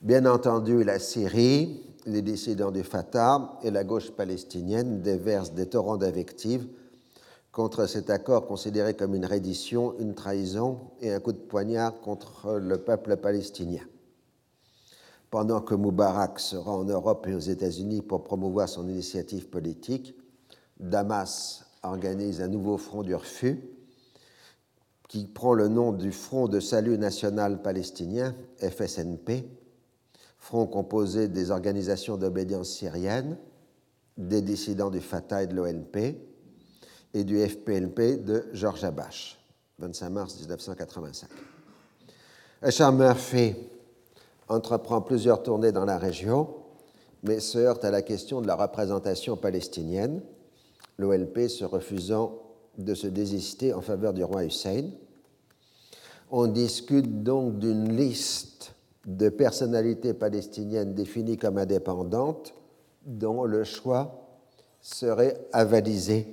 Bien 0.00 0.26
entendu, 0.26 0.84
la 0.84 0.98
Syrie, 0.98 1.82
les 2.06 2.22
dissidents 2.22 2.70
du 2.70 2.82
Fatah 2.82 3.58
et 3.62 3.70
la 3.70 3.84
gauche 3.84 4.10
palestinienne 4.10 5.00
déversent 5.00 5.52
des 5.52 5.66
torrents 5.66 5.96
d'invectives 5.96 6.66
contre 7.52 7.86
cet 7.86 8.10
accord 8.10 8.46
considéré 8.46 8.94
comme 8.94 9.14
une 9.14 9.24
reddition, 9.24 9.94
une 9.98 10.14
trahison 10.14 10.90
et 11.00 11.12
un 11.12 11.20
coup 11.20 11.32
de 11.32 11.38
poignard 11.38 12.00
contre 12.00 12.54
le 12.54 12.78
peuple 12.78 13.16
palestinien. 13.16 13.82
Pendant 15.30 15.60
que 15.60 15.74
Moubarak 15.74 16.38
sera 16.38 16.72
en 16.72 16.84
Europe 16.84 17.26
et 17.26 17.34
aux 17.34 17.38
États-Unis 17.38 18.02
pour 18.02 18.24
promouvoir 18.24 18.68
son 18.68 18.88
initiative 18.88 19.48
politique, 19.48 20.14
Damas 20.78 21.64
organise 21.82 22.40
un 22.40 22.48
nouveau 22.48 22.76
front 22.76 23.02
du 23.02 23.14
refus 23.14 23.60
qui 25.08 25.26
prend 25.26 25.54
le 25.54 25.68
nom 25.68 25.92
du 25.92 26.12
Front 26.12 26.48
de 26.48 26.60
salut 26.60 26.98
national 26.98 27.62
palestinien, 27.62 28.34
FSNP, 28.58 29.46
front 30.38 30.66
composé 30.66 31.28
des 31.28 31.50
organisations 31.50 32.16
d'obédience 32.16 32.70
syrienne, 32.70 33.38
des 34.16 34.42
dissidents 34.42 34.90
du 34.90 35.00
Fatah 35.00 35.42
et 35.42 35.46
de 35.46 35.54
l'ONP 35.54 36.16
et 37.14 37.24
du 37.24 37.38
FPLP 37.38 38.24
de 38.24 38.46
George 38.52 38.84
Abache, 38.84 39.38
25 39.78 40.10
mars 40.10 40.38
1985. 40.40 41.28
Achar 42.62 42.92
Murphy 42.92 43.54
entreprend 44.48 45.00
plusieurs 45.00 45.42
tournées 45.42 45.72
dans 45.72 45.84
la 45.84 45.98
région, 45.98 46.48
mais 47.22 47.40
se 47.40 47.58
heurte 47.58 47.84
à 47.84 47.90
la 47.90 48.02
question 48.02 48.40
de 48.40 48.46
la 48.46 48.56
représentation 48.56 49.36
palestinienne, 49.36 50.22
l'OLP 50.98 51.48
se 51.48 51.64
refusant 51.64 52.43
de 52.78 52.94
se 52.94 53.06
désister 53.06 53.72
en 53.72 53.80
faveur 53.80 54.12
du 54.12 54.24
roi 54.24 54.44
Hussein. 54.44 54.90
On 56.30 56.46
discute 56.46 57.22
donc 57.22 57.58
d'une 57.58 57.96
liste 57.96 58.74
de 59.06 59.28
personnalités 59.28 60.14
palestiniennes 60.14 60.94
définies 60.94 61.36
comme 61.36 61.58
indépendantes 61.58 62.54
dont 63.04 63.44
le 63.44 63.64
choix 63.64 64.26
serait 64.80 65.46
avalisé 65.52 66.26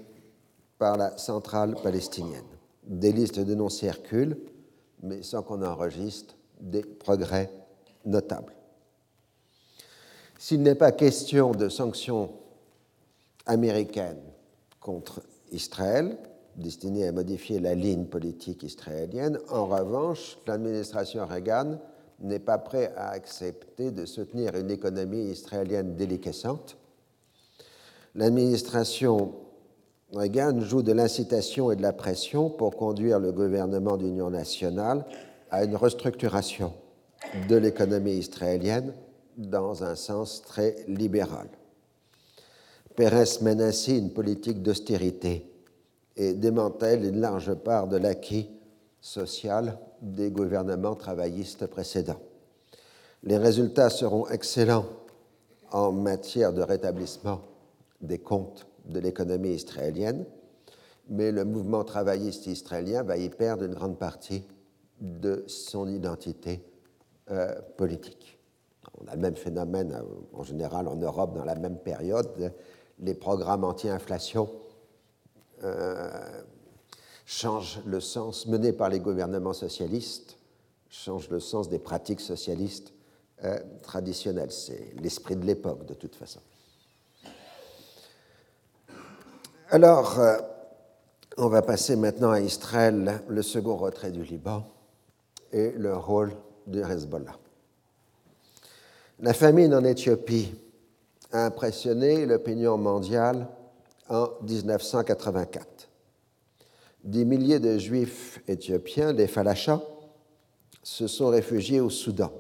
par 0.78 0.98
la 0.98 1.18
centrale 1.18 1.76
palestinienne. 1.82 2.46
Des 2.84 3.12
listes 3.12 3.40
de 3.40 3.56
noms 3.56 3.70
circulent, 3.70 4.38
mais 5.04 5.22
sans 5.22 5.44
qu'on 5.44 5.62
enregistre 5.64 6.36
des 6.60 6.84
progrès 6.84 7.52
notables. 8.06 8.54
S'il 10.38 10.64
n'est 10.64 10.76
pas 10.76 10.92
question 10.92 11.52
de 11.52 11.70
sanctions 11.70 12.32
américaines 13.46 14.24
contre 14.80 15.22
Israël, 15.52 16.18
destinées 16.62 17.08
à 17.08 17.12
modifier 17.12 17.60
la 17.60 17.76
ligne 17.76 18.06
politique 18.06 18.64
israélienne, 18.64 19.40
en 19.50 19.66
revanche, 19.66 20.38
l'administration 20.48 21.26
Reagan 21.26 21.80
n'est 22.22 22.40
pas 22.40 22.58
prêt 22.58 22.94
à 22.96 23.10
accepter 23.10 23.92
de 23.92 24.06
soutenir 24.06 24.56
une 24.56 24.72
économie 24.72 25.32
israélienne 25.32 25.96
déliquescente. 25.96 26.78
L'administration 28.16 29.34
Reagan 30.14 30.60
joue 30.62 30.84
de 30.84 30.92
l'incitation 30.92 31.72
et 31.72 31.76
de 31.76 31.82
la 31.82 31.94
pression 31.94 32.50
pour 32.50 32.76
conduire 32.76 33.20
le 33.20 33.32
gouvernement 33.32 33.98
d'union 33.98 34.30
nationale 34.30 35.06
à 35.50 35.64
une 35.64 35.76
restructuration 35.76 36.74
de 37.50 37.56
l'économie 37.56 38.14
israélienne 38.14 38.94
dans 39.38 39.84
un 39.84 39.96
sens 39.96 40.42
très 40.42 40.76
libéral. 40.88 41.48
Pérez 42.96 43.42
mène 43.42 43.62
ainsi 43.62 43.98
une 43.98 44.12
politique 44.12 44.62
d'austérité 44.62 45.51
et 46.22 46.36
démantèle 46.36 47.04
une 47.04 47.20
large 47.20 47.56
part 47.56 47.88
de 47.88 47.98
l'acquis 47.98 48.48
social 49.02 49.80
des 50.04 50.30
gouvernements 50.30 50.94
travaillistes 50.94 51.66
précédents. 51.66 52.22
Les 53.24 53.38
résultats 53.38 53.90
seront 53.90 54.28
excellents 54.28 54.86
en 55.72 55.92
matière 55.92 56.54
de 56.54 56.62
rétablissement 56.62 57.42
des 58.02 58.20
comptes 58.20 58.68
de 58.86 59.00
l'économie 59.00 59.56
israélienne, 59.56 60.26
mais 61.10 61.32
le 61.32 61.44
mouvement 61.44 61.84
travailliste 61.84 62.46
israélien 62.46 63.02
va 63.02 63.18
y 63.18 63.30
perdre 63.30 63.64
une 63.64 63.74
grande 63.74 63.98
partie 63.98 64.44
de 65.00 65.44
son 65.48 65.88
identité 65.88 66.64
euh, 67.32 67.56
politique. 67.78 68.38
On 69.04 69.08
a 69.08 69.16
le 69.16 69.22
même 69.22 69.36
phénomène 69.36 69.94
euh, 69.94 70.04
en 70.38 70.44
général 70.44 70.88
en 70.88 70.98
Europe 70.98 71.34
dans 71.34 71.46
la 71.46 71.56
même 71.56 71.80
période. 71.80 72.54
Les 73.00 73.16
programmes 73.16 73.64
anti-inflation 73.64 74.50
change 77.26 77.80
le 77.86 78.00
sens, 78.00 78.48
mené 78.48 78.74
par 78.74 78.90
les 78.90 79.00
gouvernements 79.00 79.54
socialistes, 79.54 80.38
change 80.90 81.30
le 81.30 81.40
sens 81.40 81.70
des 81.70 81.80
pratiques 81.80 82.20
socialistes 82.20 82.94
euh, 83.44 83.60
traditionnelles. 83.82 84.52
C'est 84.52 84.94
l'esprit 85.02 85.36
de 85.36 85.46
l'époque, 85.46 85.86
de 85.86 85.94
toute 85.94 86.16
façon. 86.16 86.42
Alors, 89.70 90.20
euh, 90.20 90.38
on 91.38 91.48
va 91.48 91.62
passer 91.62 91.96
maintenant 91.96 92.32
à 92.32 92.42
Israël, 92.42 93.24
le 93.28 93.42
second 93.42 93.78
retrait 93.78 94.12
du 94.12 94.24
Liban 94.24 94.66
et 95.54 95.72
le 95.72 95.96
rôle 95.96 96.34
du 96.68 96.82
Hezbollah. 96.82 97.38
La 99.22 99.34
famine 99.34 99.74
en 99.74 99.84
Éthiopie 99.86 100.54
a 101.32 101.46
impressionné 101.46 102.26
l'opinion 102.26 102.78
mondiale 102.78 103.48
en 104.12 104.30
1984 104.44 105.88
des 107.04 107.26
milliers 107.26 107.60
de 107.60 107.78
juifs 107.78 108.42
éthiopiens, 108.48 109.14
les 109.14 109.28
Falachas, 109.28 109.82
se 110.84 111.08
sont 111.08 111.28
réfugiés 111.30 111.80
au 111.80 111.90
Soudan. 111.90 112.32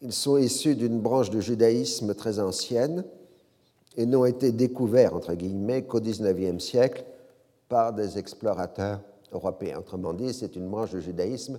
Ils 0.00 0.12
sont 0.12 0.36
issus 0.36 0.74
d'une 0.74 1.00
branche 1.00 1.30
du 1.30 1.40
judaïsme 1.40 2.14
très 2.14 2.40
ancienne 2.40 3.04
et 3.96 4.06
n'ont 4.06 4.24
été 4.24 4.52
découverts, 4.52 5.14
entre 5.14 5.34
guillemets, 5.34 5.84
qu'au 5.84 6.00
XIXe 6.00 6.62
siècle 6.62 7.04
par 7.68 7.92
des 7.92 8.18
explorateurs 8.18 9.00
européens. 9.32 9.78
Autrement 9.78 10.12
dit, 10.12 10.32
c'est 10.34 10.56
une 10.56 10.68
branche 10.68 10.90
du 10.90 11.00
judaïsme 11.00 11.58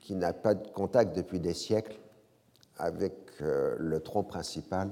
qui 0.00 0.14
n'a 0.14 0.32
pas 0.32 0.54
de 0.54 0.66
contact 0.68 1.14
depuis 1.16 1.38
des 1.38 1.54
siècles 1.54 1.98
avec 2.76 3.14
euh, 3.40 3.76
le 3.78 4.00
tronc 4.00 4.24
principal 4.24 4.90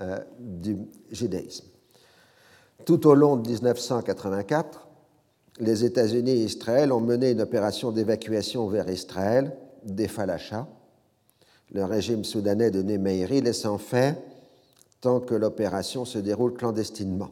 euh, 0.00 0.18
du 0.38 0.78
judaïsme. 1.10 1.66
Tout 2.84 3.06
au 3.06 3.14
long 3.14 3.36
de 3.36 3.48
1984, 3.48 4.86
les 5.58 5.84
États-Unis 5.84 6.30
et 6.30 6.44
Israël 6.44 6.92
ont 6.92 7.00
mené 7.00 7.30
une 7.30 7.40
opération 7.40 7.90
d'évacuation 7.90 8.66
vers 8.68 8.88
Israël 8.90 9.56
des 9.84 10.08
Falachas, 10.08 10.66
le 11.72 11.84
régime 11.84 12.24
soudanais 12.24 12.70
de 12.70 12.82
Nemeiri 12.82 13.40
laissant 13.40 13.78
faire 13.78 14.16
tant 15.00 15.20
que 15.20 15.34
l'opération 15.34 16.04
se 16.04 16.18
déroule 16.18 16.54
clandestinement. 16.54 17.30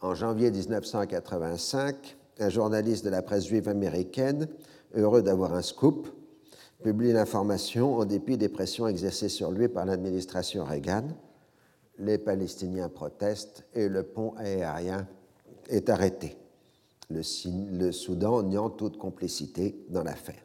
En 0.00 0.14
janvier 0.14 0.50
1985, 0.50 2.16
un 2.38 2.48
journaliste 2.48 3.04
de 3.04 3.10
la 3.10 3.22
presse 3.22 3.46
juive 3.46 3.68
américaine, 3.68 4.48
heureux 4.94 5.22
d'avoir 5.22 5.54
un 5.54 5.62
scoop, 5.62 6.08
publie 6.82 7.12
l'information 7.12 7.96
en 7.96 8.04
dépit 8.04 8.38
des 8.38 8.48
pressions 8.48 8.88
exercées 8.88 9.28
sur 9.28 9.50
lui 9.50 9.68
par 9.68 9.84
l'administration 9.84 10.64
Reagan. 10.64 11.08
Les 12.00 12.18
Palestiniens 12.18 12.88
protestent 12.88 13.64
et 13.74 13.88
le 13.88 14.02
pont 14.02 14.34
aérien 14.38 15.06
est 15.68 15.88
arrêté 15.88 16.36
le, 17.10 17.92
Soudan 17.92 18.42
niant 18.42 18.70
toute 18.70 18.96
complicité 18.96 19.84
dans 19.88 20.02
l'affaire. 20.02 20.42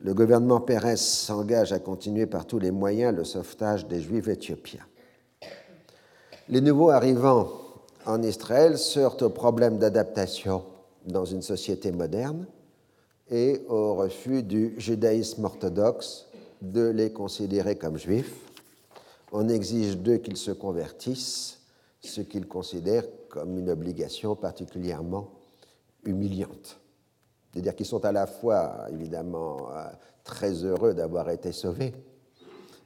Le 0.00 0.14
gouvernement 0.14 0.60
Pérez 0.60 0.96
s'engage 0.96 1.72
à 1.72 1.78
continuer 1.78 2.26
par 2.26 2.46
tous 2.46 2.58
les 2.58 2.70
moyens 2.70 3.14
le 3.14 3.24
sauvetage 3.24 3.86
des 3.86 4.00
Juifs 4.00 4.28
éthiopiens. 4.28 4.86
Les 6.48 6.60
nouveaux 6.60 6.90
arrivants 6.90 7.50
en 8.06 8.22
Israël 8.22 8.78
se 8.78 8.98
heurtent 8.98 9.22
au 9.22 9.30
d'adaptation 9.30 10.64
dans 11.06 11.24
une 11.24 11.42
société 11.42 11.92
moderne 11.92 12.46
et 13.30 13.62
au 13.68 13.94
refus 13.94 14.42
du 14.42 14.74
judaïsme 14.78 15.44
orthodoxe 15.44 16.26
de 16.62 16.88
les 16.88 17.12
considérer 17.12 17.76
comme 17.76 17.98
juifs. 17.98 18.49
On 19.32 19.48
exige 19.48 19.96
d'eux 19.98 20.18
qu'ils 20.18 20.36
se 20.36 20.50
convertissent, 20.50 21.60
ce 22.00 22.20
qu'ils 22.20 22.48
considèrent 22.48 23.06
comme 23.28 23.58
une 23.58 23.70
obligation 23.70 24.34
particulièrement 24.34 25.30
humiliante. 26.04 26.80
C'est-à-dire 27.52 27.74
qu'ils 27.74 27.86
sont 27.86 28.04
à 28.04 28.12
la 28.12 28.26
fois, 28.26 28.86
évidemment, 28.90 29.70
euh, 29.70 29.84
très 30.24 30.64
heureux 30.64 30.94
d'avoir 30.94 31.30
été 31.30 31.52
sauvés, 31.52 31.92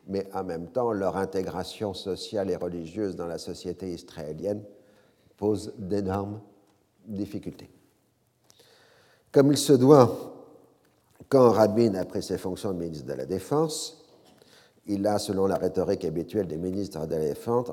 mais 0.06 0.26
en 0.34 0.44
même 0.44 0.68
temps, 0.68 0.92
leur 0.92 1.16
intégration 1.16 1.94
sociale 1.94 2.50
et 2.50 2.56
religieuse 2.56 3.16
dans 3.16 3.26
la 3.26 3.38
société 3.38 3.90
israélienne 3.92 4.62
pose 5.36 5.72
d'énormes 5.78 6.40
difficultés. 7.06 7.70
Comme 9.32 9.50
il 9.50 9.58
se 9.58 9.72
doit, 9.72 10.34
quand 11.28 11.50
Rabin 11.50 11.94
a 11.94 12.04
pris 12.04 12.22
ses 12.22 12.38
fonctions 12.38 12.72
de 12.72 12.78
ministre 12.78 13.06
de 13.06 13.14
la 13.14 13.26
Défense, 13.26 14.03
il 14.86 15.06
a, 15.06 15.18
selon 15.18 15.46
la 15.46 15.56
rhétorique 15.56 16.04
habituelle 16.04 16.46
des 16.46 16.58
ministres 16.58 17.06
d'éléphant, 17.06 17.64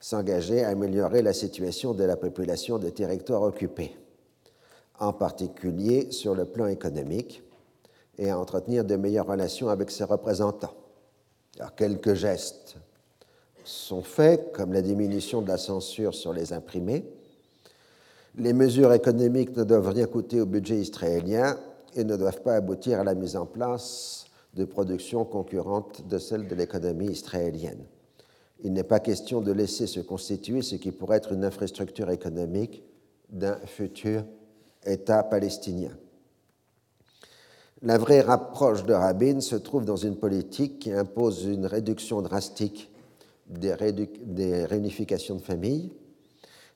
s'engagé 0.00 0.64
à 0.64 0.68
améliorer 0.68 1.22
la 1.22 1.32
situation 1.32 1.92
de 1.94 2.04
la 2.04 2.16
population 2.16 2.78
des 2.78 2.92
territoires 2.92 3.42
occupés, 3.42 3.96
en 4.98 5.12
particulier 5.12 6.10
sur 6.10 6.34
le 6.34 6.44
plan 6.44 6.66
économique, 6.66 7.42
et 8.18 8.30
à 8.30 8.38
entretenir 8.38 8.84
de 8.84 8.96
meilleures 8.96 9.26
relations 9.26 9.68
avec 9.68 9.90
ses 9.90 10.04
représentants. 10.04 10.74
Quelques 11.76 12.14
gestes 12.14 12.76
sont 13.64 14.02
faits, 14.02 14.52
comme 14.52 14.72
la 14.72 14.80
diminution 14.80 15.42
de 15.42 15.48
la 15.48 15.58
censure 15.58 16.14
sur 16.14 16.32
les 16.32 16.52
imprimés. 16.52 17.04
Les 18.36 18.52
mesures 18.52 18.92
économiques 18.92 19.56
ne 19.56 19.64
doivent 19.64 19.88
rien 19.88 20.06
coûter 20.06 20.40
au 20.40 20.46
budget 20.46 20.76
israélien 20.76 21.58
et 21.94 22.04
ne 22.04 22.16
doivent 22.16 22.42
pas 22.42 22.54
aboutir 22.54 23.00
à 23.00 23.04
la 23.04 23.14
mise 23.14 23.36
en 23.36 23.46
place 23.46 24.25
de 24.56 24.64
productions 24.64 25.24
concurrentes 25.24 26.08
de 26.08 26.18
celles 26.18 26.48
de 26.48 26.54
l'économie 26.54 27.10
israélienne. 27.10 27.84
Il 28.64 28.72
n'est 28.72 28.82
pas 28.82 29.00
question 29.00 29.42
de 29.42 29.52
laisser 29.52 29.86
se 29.86 30.00
constituer 30.00 30.62
ce 30.62 30.76
qui 30.76 30.90
pourrait 30.90 31.18
être 31.18 31.32
une 31.32 31.44
infrastructure 31.44 32.10
économique 32.10 32.82
d'un 33.28 33.56
futur 33.66 34.24
État 34.84 35.22
palestinien. 35.22 35.96
La 37.82 37.98
vraie 37.98 38.22
rapproche 38.22 38.84
de 38.84 38.94
Rabin 38.94 39.40
se 39.40 39.56
trouve 39.56 39.84
dans 39.84 39.96
une 39.96 40.16
politique 40.16 40.78
qui 40.78 40.92
impose 40.92 41.44
une 41.44 41.66
réduction 41.66 42.22
drastique 42.22 42.90
des, 43.48 43.74
réunifications 44.64 45.36
de 45.36 45.42
familles 45.42 45.92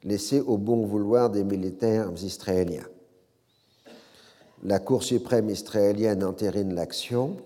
laissées 0.04 0.40
au 0.40 0.58
bon 0.58 0.84
vouloir 0.84 1.30
des 1.30 1.44
militaires 1.44 2.10
israéliens. 2.22 2.86
La 4.62 4.78
Cour 4.78 5.02
suprême 5.02 5.48
israélienne 5.48 6.22
entérine 6.22 6.74
l'action 6.74 7.38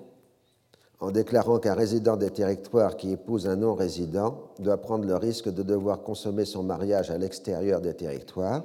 en 1.04 1.10
déclarant 1.10 1.58
qu'un 1.58 1.74
résident 1.74 2.16
des 2.16 2.30
territoires 2.30 2.96
qui 2.96 3.12
épouse 3.12 3.46
un 3.46 3.56
non-résident 3.56 4.40
doit 4.58 4.78
prendre 4.78 5.04
le 5.04 5.16
risque 5.16 5.50
de 5.50 5.62
devoir 5.62 6.02
consommer 6.02 6.46
son 6.46 6.62
mariage 6.62 7.10
à 7.10 7.18
l'extérieur 7.18 7.82
des 7.82 7.92
territoires. 7.92 8.64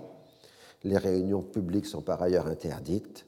Les 0.85 0.97
réunions 0.97 1.41
publiques 1.41 1.85
sont 1.85 2.01
par 2.01 2.21
ailleurs 2.21 2.47
interdites 2.47 3.25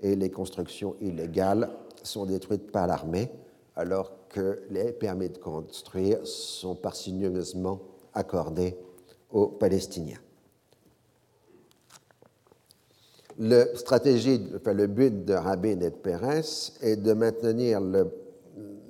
et 0.00 0.16
les 0.16 0.30
constructions 0.30 0.96
illégales 1.00 1.70
sont 2.02 2.26
détruites 2.26 2.72
par 2.72 2.88
l'armée, 2.88 3.30
alors 3.76 4.10
que 4.28 4.62
les 4.68 4.90
permis 4.90 5.28
de 5.28 5.38
construire 5.38 6.18
sont 6.26 6.74
parcimonieusement 6.74 7.80
accordés 8.14 8.76
aux 9.30 9.46
Palestiniens. 9.46 10.18
Le, 13.38 13.76
stratégie, 13.76 14.40
le 14.66 14.86
but 14.88 15.24
de 15.24 15.34
Rabin 15.34 15.70
et 15.70 15.76
de 15.76 15.88
Pérez 15.90 16.42
est 16.82 16.96
de 16.96 17.12
maintenir 17.12 17.80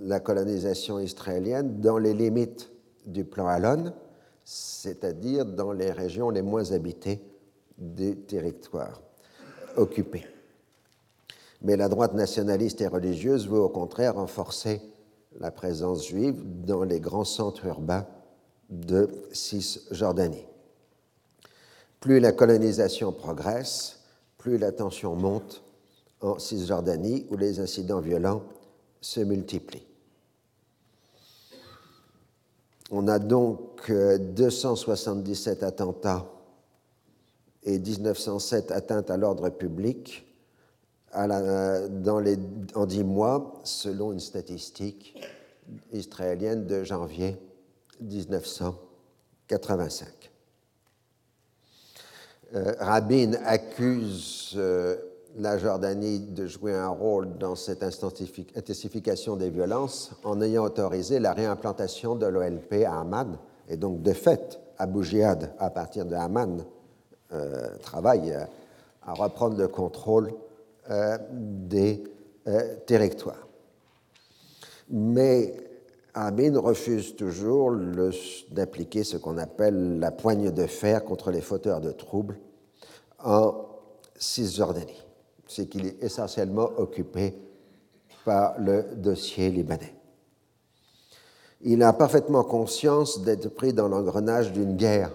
la 0.01 0.20
colonisation 0.20 0.98
israélienne 0.98 1.81
dans 1.81 1.98
les 1.98 2.14
limites 2.14 2.70
du 3.06 3.24
plan 3.24 3.47
Alon, 3.47 3.93
c'est-à-dire 4.44 5.44
dans 5.44 5.72
les 5.72 5.93
régions 5.93 6.31
les 6.31 6.43
moins 6.43 6.72
habitées 6.72 7.22
des 7.78 8.16
territoires 8.16 9.01
occupés 9.77 10.27
mais 11.62 11.77
la 11.77 11.89
droite 11.89 12.14
nationaliste 12.14 12.81
et 12.81 12.86
religieuse 12.86 13.48
veut 13.48 13.60
au 13.60 13.68
contraire 13.68 14.14
renforcer 14.14 14.81
la 15.39 15.51
présence 15.51 16.06
juive 16.06 16.43
dans 16.64 16.85
les 16.85 17.01
grands 17.01 17.24
centres 17.24 17.66
urbains 17.66 18.06
de 18.70 19.09
Cisjordanie. 19.32 20.47
Plus 22.01 22.18
la 22.18 22.32
colonisation 22.32 23.12
progresse, 23.12 24.01
plus 24.39 24.59
la 24.59 24.72
tension 24.72 25.14
monte 25.14 25.62
en 26.20 26.39
Cisjordanie 26.39 27.27
où 27.31 27.36
les 27.36 27.60
incidents 27.60 28.01
violents 28.01 28.43
se 29.01 29.20
multiplient. 29.20 29.86
On 32.91 33.09
a 33.09 33.19
donc 33.19 33.91
277 33.91 35.62
attentats 35.62 36.27
et 37.62 37.79
1907 37.79 38.73
atteintes 38.73 39.11
à 39.11 39.17
l'ordre 39.17 39.49
public 39.51 40.27
dans 41.12 42.25
en 42.75 42.87
dix 42.87 43.05
mois, 43.05 43.61
selon 43.65 44.12
une 44.12 44.21
statistique 44.21 45.21
israélienne 45.93 46.67
de 46.67 46.85
janvier 46.85 47.37
1985. 48.01 50.09
Euh, 52.53 52.75
Rabin 52.81 53.35
accuse 53.45 54.55
euh, 54.57 54.97
la 55.36 55.59
Jordanie 55.59 56.20
de 56.20 56.47
jouer 56.47 56.74
un 56.74 56.89
rôle 56.89 57.39
dans 57.39 57.55
cette 57.55 57.82
intensification 57.82 59.36
des 59.36 59.51
violences 59.51 60.12
en 60.24 60.40
ayant 60.40 60.65
autorisé 60.65 61.19
la 61.19 61.32
réimplantation 61.32 62.16
de 62.16 62.27
l'OLP 62.27 62.85
à 62.86 63.01
Amman. 63.01 63.39
Et 63.69 63.77
donc, 63.77 64.02
de 64.02 64.12
fait, 64.12 64.61
Abu 64.78 65.05
Jihad, 65.05 65.52
à 65.59 65.70
partir 65.70 66.05
de 66.05 66.15
Amman, 66.15 66.65
euh, 67.32 67.77
travaille 67.82 68.35
à 69.02 69.15
reprendre 69.15 69.57
le 69.57 69.69
contrôle 69.69 70.32
euh, 70.90 71.19
des 71.31 72.02
euh, 72.48 72.74
territoires. 72.86 73.47
Mais 74.89 75.55
Amin 76.15 76.59
refuse 76.59 77.15
toujours 77.15 77.73
d'appliquer 78.51 79.05
ce 79.05 79.16
qu'on 79.16 79.39
appelle 79.39 80.01
la 80.01 80.11
poigne 80.11 80.51
de 80.51 80.66
fer 80.66 81.05
contre 81.05 81.31
les 81.31 81.40
fauteurs 81.40 81.81
de 81.81 81.93
troubles 81.93 82.36
en 83.23 83.66
Cisjordanie. 84.19 85.05
C'est 85.51 85.66
qu'il 85.66 85.85
est 85.85 86.01
essentiellement 86.01 86.70
occupé 86.77 87.35
par 88.24 88.56
le 88.60 88.85
dossier 88.94 89.51
libanais. 89.51 89.97
Il 91.62 91.82
a 91.82 91.93
parfaitement 91.93 92.44
conscience 92.44 93.22
d'être 93.22 93.48
pris 93.48 93.72
dans 93.72 93.89
l'engrenage 93.89 94.52
d'une 94.52 94.77
guerre 94.77 95.10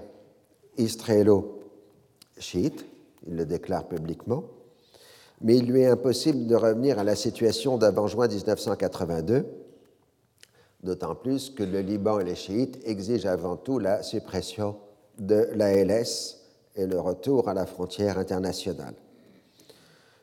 israélo-chiite, 0.77 2.85
il 3.27 3.37
le 3.37 3.45
déclare 3.45 3.87
publiquement, 3.87 4.43
mais 5.39 5.55
il 5.55 5.71
lui 5.71 5.83
est 5.83 5.87
impossible 5.87 6.47
de 6.47 6.55
revenir 6.55 6.99
à 6.99 7.05
la 7.05 7.15
situation 7.15 7.77
d'avant 7.77 8.07
juin 8.07 8.27
1982, 8.27 9.45
d'autant 10.83 11.15
plus 11.15 11.49
que 11.49 11.63
le 11.63 11.79
Liban 11.79 12.19
et 12.19 12.25
les 12.25 12.35
chiites 12.35 12.77
exigent 12.83 13.29
avant 13.29 13.55
tout 13.55 13.79
la 13.79 14.03
suppression 14.03 14.75
de 15.17 15.47
l'ALS 15.53 16.41
et 16.75 16.85
le 16.85 16.99
retour 16.99 17.47
à 17.47 17.53
la 17.53 17.65
frontière 17.65 18.19
internationale. 18.19 18.95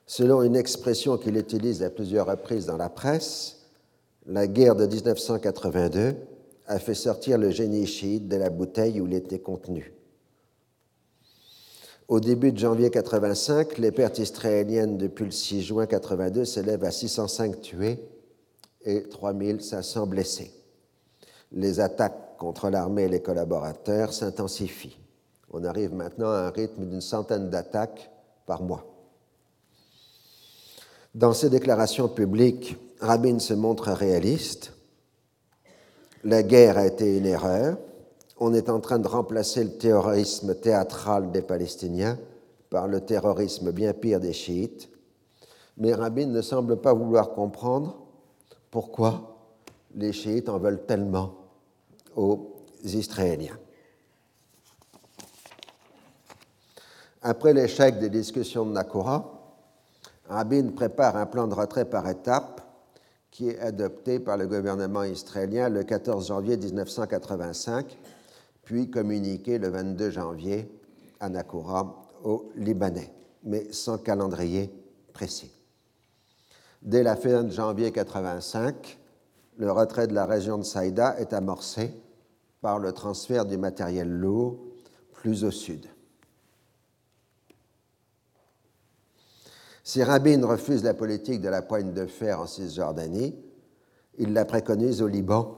Selon 0.07 0.43
une 0.43 0.57
expression 0.57 1.17
qu'il 1.17 1.37
utilise 1.37 1.83
à 1.83 1.91
plusieurs 1.91 2.27
reprises 2.27 2.67
dans 2.67 2.77
la 2.77 2.89
presse, 2.89 3.61
la 4.27 4.47
guerre 4.47 4.77
de 4.77 4.87
1982 4.87 6.17
a 6.67 6.79
fait 6.79 6.95
sortir 6.95 7.39
le 7.39 7.51
génie 7.51 7.87
chiite 7.87 8.29
de 8.29 8.37
la 8.37 8.51
bouteille 8.51 9.01
où 9.01 9.07
il 9.07 9.15
était 9.15 9.41
contenu. 9.41 9.93
Au 12.09 12.21
début 12.21 12.53
de 12.53 12.59
janvier 12.59 12.91
85, 12.91 13.79
les 13.79 13.91
pertes 13.91 14.19
israéliennes 14.19 14.99
depuis 14.99 15.25
le 15.25 15.31
6 15.31 15.63
juin 15.63 15.87
82 15.87 16.45
s'élèvent 16.45 16.85
à 16.85 16.91
605 16.91 17.61
tués 17.61 17.99
et 18.85 19.05
3500 19.05 20.07
blessés. 20.07 20.53
Les 21.53 21.81
attaques 21.81 22.37
contre 22.39 22.71
l'armée 22.71 23.05
et 23.05 23.09
les 23.09 23.23
collaborateurs 23.23 24.13
s'intensifient. 24.13 24.99
On 25.53 25.65
arrive 25.65 25.95
maintenant 25.95 26.31
à 26.31 26.47
un 26.47 26.51
rythme 26.51 26.85
d'une 26.87 27.01
centaine 27.01 27.51
d'attaques 27.51 28.11
par 28.47 28.63
mois. 28.63 28.92
Dans 31.15 31.33
ses 31.33 31.51
déclarations 31.51 32.09
publiques, 32.09 32.77
Rabin 33.01 33.39
se 33.39 33.55
montre 33.55 33.91
réaliste. 33.93 34.73
La 36.25 36.43
guerre 36.43 36.79
a 36.79 36.87
été 36.87 37.19
une 37.19 37.27
erreur 37.27 37.77
on 38.45 38.55
est 38.55 38.69
en 38.69 38.81
train 38.81 38.99
de 38.99 39.07
remplacer 39.07 39.63
le 39.63 39.79
terrorisme 39.79 40.57
théâtral 40.57 41.31
des 41.31 41.43
Palestiniens 41.43 42.19
par 42.71 42.89
le 42.89 43.01
terrorisme 43.01 43.71
bien 43.71 43.93
pire 43.93 44.19
des 44.19 44.33
chiites, 44.33 44.89
mais 45.77 45.95
Rabin 45.95 46.27
ne 46.27 46.43
semble 46.43 46.81
pas 46.81 46.93
vouloir 46.93 47.31
comprendre 47.31 48.03
pourquoi 48.69 49.37
les 49.95 50.13
chiites 50.13 50.49
en 50.49 50.59
veulent 50.59 50.85
tellement 50.87 51.35
aux 52.17 52.57
Israéliens. 52.83 53.57
Après 57.23 57.55
l'échec 57.55 58.01
des 58.01 58.11
discussions 58.11 58.67
de 58.67 58.73
Nakora, 58.73 59.42
Rabin 60.33 60.69
prépare 60.69 61.17
un 61.17 61.27
plan 61.27 61.47
de 61.47 61.55
retrait 61.55 61.85
par 61.85 62.09
étapes 62.09 62.63
qui 63.31 63.51
est 63.51 63.59
adopté 63.59 64.19
par 64.19 64.39
le 64.39 64.47
gouvernement 64.47 65.05
israélien 65.05 65.69
le 65.69 65.85
14 65.85 66.29
janvier 66.29 66.57
1985 66.57 67.99
puis 68.63 68.91
communiqué 68.91 69.59
le 69.59 69.69
22 69.69 70.11
janvier 70.11 70.71
à 71.21 71.29
Nakura 71.29 72.09
aux 72.25 72.51
Libanais, 72.57 73.13
mais 73.45 73.73
sans 73.73 73.99
calendrier 73.99 74.73
précis. 75.13 75.53
Dès 76.81 77.03
la 77.03 77.17
fin 77.17 77.43
de 77.43 77.51
janvier 77.51 77.91
1985, 77.91 78.99
le 79.59 79.71
retrait 79.71 80.07
de 80.07 80.15
la 80.15 80.25
région 80.25 80.57
de 80.57 80.63
Saïda 80.63 81.17
est 81.19 81.35
amorcé 81.35 81.95
par 82.63 82.79
le 82.79 82.93
transfert 82.93 83.45
du 83.45 83.59
matériel 83.59 84.09
lourd 84.09 84.59
plus 85.13 85.45
au 85.45 85.51
sud. 85.51 85.87
Si 89.85 90.03
Rabin 90.03 90.47
refuse 90.47 90.85
la 90.85 90.95
politique 90.95 91.41
de 91.41 91.49
la 91.49 91.63
poigne 91.63 91.93
de 91.93 92.07
fer 92.07 92.41
en 92.41 92.47
Cisjordanie, 92.47 93.35
Il 94.19 94.35
la 94.35 94.45
préconise 94.45 95.01
au 95.01 95.09
Liban 95.09 95.57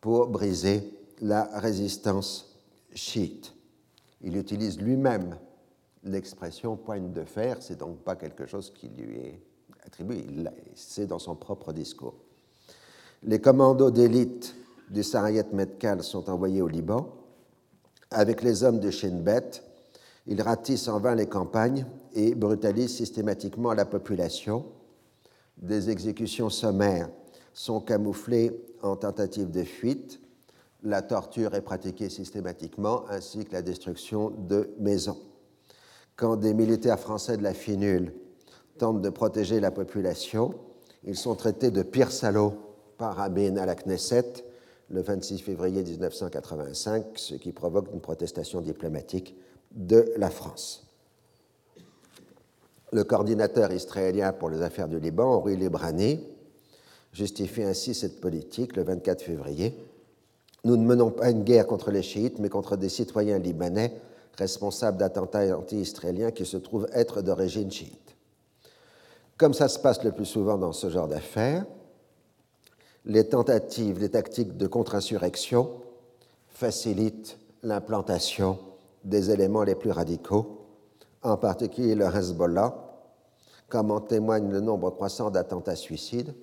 pour 0.00 0.28
briser 0.28 0.94
la 1.20 1.44
résistance 1.58 2.60
chiite. 2.94 3.52
Il 4.22 4.36
utilise 4.36 4.80
lui-même 4.80 5.36
l'expression 6.04 6.76
pointe 6.76 7.12
de 7.12 7.24
fer, 7.24 7.56
c'est 7.60 7.78
donc 7.78 7.98
pas 7.98 8.16
quelque 8.16 8.46
chose 8.46 8.72
qui 8.72 8.88
lui 8.88 9.18
est 9.18 9.42
attribué, 9.84 10.24
c'est 10.74 11.06
dans 11.06 11.18
son 11.18 11.34
propre 11.34 11.72
discours. 11.72 12.14
Les 13.22 13.40
commandos 13.40 13.90
d'élite 13.90 14.54
du 14.88 15.02
Sarayet 15.02 15.46
Metkal 15.52 16.02
sont 16.02 16.30
envoyés 16.30 16.62
au 16.62 16.68
Liban. 16.68 17.14
Avec 18.10 18.42
les 18.42 18.64
hommes 18.64 18.80
de 18.80 18.90
Shin 18.90 19.20
Bet, 19.20 19.62
ils 20.30 20.40
ratissent 20.40 20.86
en 20.86 21.00
vain 21.00 21.16
les 21.16 21.26
campagnes 21.26 21.84
et 22.14 22.36
brutalisent 22.36 22.94
systématiquement 22.94 23.74
la 23.74 23.84
population. 23.84 24.64
Des 25.58 25.90
exécutions 25.90 26.48
sommaires 26.48 27.10
sont 27.52 27.80
camouflées 27.80 28.52
en 28.80 28.94
tentatives 28.94 29.50
de 29.50 29.64
fuite. 29.64 30.20
La 30.84 31.02
torture 31.02 31.54
est 31.54 31.60
pratiquée 31.62 32.08
systématiquement, 32.08 33.04
ainsi 33.10 33.44
que 33.44 33.52
la 33.52 33.60
destruction 33.60 34.30
de 34.30 34.70
maisons. 34.78 35.18
Quand 36.14 36.36
des 36.36 36.54
militaires 36.54 37.00
français 37.00 37.36
de 37.36 37.42
la 37.42 37.52
FINUL 37.52 38.14
tentent 38.78 39.02
de 39.02 39.10
protéger 39.10 39.58
la 39.58 39.72
population, 39.72 40.54
ils 41.02 41.16
sont 41.16 41.34
traités 41.34 41.72
de 41.72 41.82
pires 41.82 42.12
salauds 42.12 42.54
par 42.98 43.16
Rabin 43.16 43.56
à 43.56 43.66
la 43.66 43.74
Knesset 43.74 44.44
le 44.90 45.02
26 45.02 45.38
février 45.38 45.82
1985, 45.82 47.06
ce 47.16 47.34
qui 47.34 47.52
provoque 47.52 47.88
une 47.92 48.00
protestation 48.00 48.60
diplomatique 48.60 49.36
de 49.70 50.12
la 50.16 50.30
France. 50.30 50.86
Le 52.92 53.04
coordinateur 53.04 53.72
israélien 53.72 54.32
pour 54.32 54.50
les 54.50 54.62
affaires 54.62 54.88
du 54.88 54.98
Liban, 54.98 55.34
Henri 55.34 55.56
Lebrani, 55.56 56.26
justifie 57.12 57.62
ainsi 57.62 57.94
cette 57.94 58.20
politique 58.20 58.76
le 58.76 58.82
24 58.82 59.22
février. 59.22 59.76
Nous 60.64 60.76
ne 60.76 60.84
menons 60.84 61.10
pas 61.10 61.30
une 61.30 61.44
guerre 61.44 61.66
contre 61.66 61.90
les 61.90 62.02
chiites, 62.02 62.38
mais 62.38 62.48
contre 62.48 62.76
des 62.76 62.88
citoyens 62.88 63.38
libanais 63.38 64.00
responsables 64.36 64.98
d'attentats 64.98 65.56
anti-israéliens 65.56 66.30
qui 66.30 66.46
se 66.46 66.56
trouvent 66.56 66.88
être 66.92 67.22
d'origine 67.22 67.70
chiite. 67.70 68.16
Comme 69.36 69.54
ça 69.54 69.68
se 69.68 69.78
passe 69.78 70.02
le 70.04 70.12
plus 70.12 70.26
souvent 70.26 70.58
dans 70.58 70.72
ce 70.72 70.90
genre 70.90 71.08
d'affaires, 71.08 71.64
les 73.06 73.28
tentatives, 73.28 73.98
les 73.98 74.10
tactiques 74.10 74.56
de 74.56 74.66
contre-insurrection 74.66 75.70
facilitent 76.48 77.38
l'implantation 77.62 78.58
des 79.04 79.30
éléments 79.30 79.62
les 79.62 79.74
plus 79.74 79.90
radicaux, 79.90 80.66
en 81.22 81.36
particulier 81.36 81.94
le 81.94 82.06
Hezbollah, 82.06 82.74
comme 83.68 83.90
en 83.90 84.00
témoigne 84.00 84.50
le 84.50 84.60
nombre 84.60 84.90
croissant 84.90 85.30
d'attentats 85.30 85.76
suicides, 85.76 86.34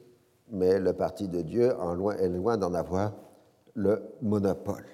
mais 0.50 0.80
le 0.80 0.94
Parti 0.94 1.28
de 1.28 1.42
Dieu 1.42 1.74
est 2.20 2.30
loin 2.30 2.58
d'en 2.58 2.74
avoir 2.74 3.14
le 3.74 4.02
monopole. 4.22 4.86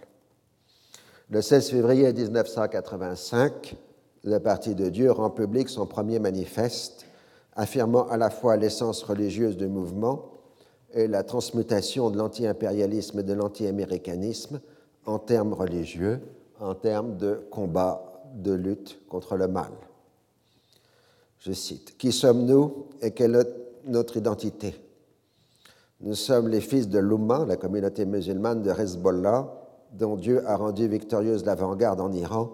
Le 1.30 1.41
16 1.41 1.69
février 1.69 2.11
1985, 2.11 3.76
le 4.23 4.40
Parti 4.40 4.76
de 4.76 4.90
Dieu 4.90 5.11
rend 5.11 5.30
public 5.30 5.69
son 5.69 5.85
premier 5.85 6.19
manifeste, 6.19 7.06
affirmant 7.56 8.07
à 8.07 8.18
la 8.18 8.30
fois 8.30 8.57
l'essence 8.57 9.03
religieuse 9.03 9.57
du 9.57 9.68
mouvement 9.68 10.31
et 10.94 11.07
la 11.07 11.23
transmutation 11.23 12.10
de 12.10 12.18
l'anti-impérialisme 12.18 13.19
et 13.19 13.23
de 13.23 13.34
l'anti-américanisme 13.34 14.60
en 15.06 15.19
termes 15.19 15.53
religieux, 15.53 16.22
en 16.64 16.76
termes 16.76 17.18
de 17.18 17.41
combat, 17.52 18.23
de 18.35 18.53
lutte 18.53 18.99
contre 19.10 19.35
le 19.35 19.48
mal. 19.48 19.72
Je 21.40 21.52
cite, 21.52 21.98
Qui 21.98 22.11
sommes-nous 22.11 22.88
et 23.02 23.11
quelle 23.11 23.35
est 23.35 23.48
notre 23.85 24.15
identité? 24.18 24.73
Nous 25.99 26.15
sommes 26.15 26.48
les 26.48 26.61
fils 26.61 26.88
de 26.88 26.99
l'Oumma, 26.99 27.45
la 27.45 27.57
communauté 27.57 28.06
musulmane 28.06 28.64
de 28.64 28.72
Hezbollah, 28.72 29.53
dont 29.91 30.15
Dieu 30.15 30.41
a 30.48 30.56
rendu 30.56 30.88
victorieuse 30.88 31.45
l'avant-garde 31.45 31.99
en 31.99 32.11
Iran, 32.14 32.49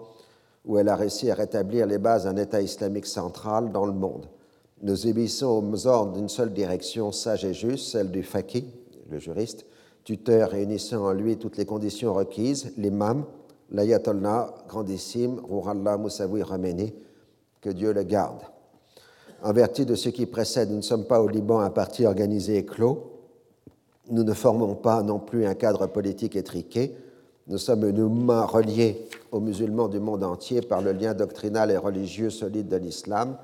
où 0.64 0.76
elle 0.76 0.88
a 0.88 0.96
réussi 0.96 1.30
à 1.30 1.34
rétablir 1.34 1.86
les 1.86 1.98
bases 1.98 2.24
d'un 2.24 2.36
État 2.36 2.60
islamique 2.60 3.06
central 3.06 3.70
dans 3.70 3.86
le 3.86 3.92
monde. 3.92 4.26
Nous 4.82 5.06
obéissons 5.06 5.64
aux 5.72 5.86
ordres 5.86 6.12
d'une 6.14 6.28
seule 6.28 6.52
direction 6.52 7.12
sage 7.12 7.44
et 7.44 7.54
juste, 7.54 7.92
celle 7.92 8.10
du 8.10 8.22
faqih, 8.22 8.66
le 9.08 9.18
juriste, 9.18 9.66
tuteur 10.04 10.50
réunissant 10.50 11.06
en 11.06 11.12
lui 11.12 11.38
toutes 11.38 11.56
les 11.56 11.66
conditions 11.66 12.12
requises, 12.12 12.72
l'imam, 12.76 13.24
l'ayatollah 13.70 14.54
grandissime, 14.68 15.40
Rouhallah 15.42 15.96
Moussaoui 15.96 16.42
Khomeini, 16.42 16.92
que 17.60 17.70
Dieu 17.70 17.92
le 17.92 18.02
garde. 18.02 18.42
En 19.42 19.52
vertu 19.52 19.86
de 19.86 19.94
ce 19.94 20.08
qui 20.08 20.26
précède, 20.26 20.70
nous 20.70 20.76
ne 20.76 20.82
sommes 20.82 21.06
pas 21.06 21.22
au 21.22 21.28
Liban 21.28 21.60
un 21.60 21.70
parti 21.70 22.04
organisé 22.04 22.58
et 22.58 22.64
clos. 22.64 23.12
Nous 24.10 24.24
ne 24.24 24.34
formons 24.34 24.74
pas 24.74 25.02
non 25.02 25.18
plus 25.18 25.46
un 25.46 25.54
cadre 25.54 25.86
politique 25.86 26.36
étriqué. 26.36 26.96
Nous 27.46 27.58
sommes 27.58 27.88
une 27.88 28.24
main 28.24 28.44
reliés 28.44 29.08
aux 29.32 29.40
musulmans 29.40 29.88
du 29.88 29.98
monde 29.98 30.24
entier 30.24 30.60
par 30.60 30.82
le 30.82 30.92
lien 30.92 31.14
doctrinal 31.14 31.70
et 31.70 31.76
religieux 31.76 32.30
solide 32.30 32.68
de 32.68 32.76
l'islam, 32.76 33.36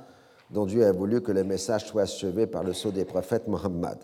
dont 0.50 0.66
Dieu 0.66 0.84
a 0.84 0.92
voulu 0.92 1.22
que 1.22 1.32
le 1.32 1.44
message 1.44 1.86
soit 1.86 2.02
achevé 2.02 2.46
par 2.46 2.62
le 2.62 2.72
sceau 2.72 2.90
des 2.90 3.04
prophètes 3.04 3.48
Mohammed. 3.48 3.98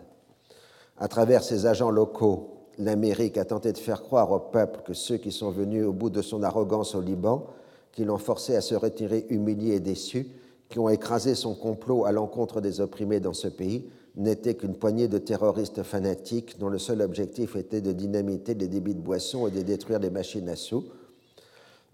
À 0.98 1.08
travers 1.08 1.42
ses 1.42 1.66
agents 1.66 1.90
locaux, 1.90 2.61
l'Amérique 2.78 3.38
a 3.38 3.44
tenté 3.44 3.72
de 3.72 3.78
faire 3.78 4.02
croire 4.02 4.30
au 4.32 4.38
peuple 4.38 4.80
que 4.84 4.94
ceux 4.94 5.16
qui 5.16 5.32
sont 5.32 5.50
venus 5.50 5.84
au 5.84 5.92
bout 5.92 6.10
de 6.10 6.22
son 6.22 6.42
arrogance 6.42 6.94
au 6.94 7.00
Liban, 7.00 7.46
qui 7.92 8.04
l'ont 8.04 8.18
forcé 8.18 8.56
à 8.56 8.60
se 8.60 8.74
retirer 8.74 9.26
humilié 9.28 9.74
et 9.74 9.80
déçu, 9.80 10.28
qui 10.68 10.78
ont 10.78 10.88
écrasé 10.88 11.34
son 11.34 11.54
complot 11.54 12.06
à 12.06 12.12
l'encontre 12.12 12.60
des 12.60 12.80
opprimés 12.80 13.20
dans 13.20 13.34
ce 13.34 13.48
pays, 13.48 13.84
n'étaient 14.16 14.54
qu'une 14.54 14.74
poignée 14.74 15.08
de 15.08 15.18
terroristes 15.18 15.82
fanatiques 15.82 16.58
dont 16.58 16.68
le 16.68 16.78
seul 16.78 17.00
objectif 17.02 17.56
était 17.56 17.80
de 17.80 17.92
dynamiter 17.92 18.54
les 18.54 18.68
débits 18.68 18.94
de 18.94 19.00
boissons 19.00 19.46
et 19.46 19.50
de 19.50 19.62
détruire 19.62 19.98
les 19.98 20.10
machines 20.10 20.48
à 20.48 20.56
sous. 20.56 20.84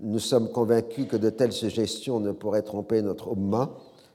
Nous 0.01 0.19
sommes 0.21 0.51
convaincus 0.51 1.07
que 1.09 1.17
de 1.17 1.31
telles 1.31 1.53
suggestions 1.53 2.21
ne 2.21 2.31
pourraient 2.31 2.63
tromper 2.63 3.03
notre 3.03 3.33
Ummah, 3.33 3.71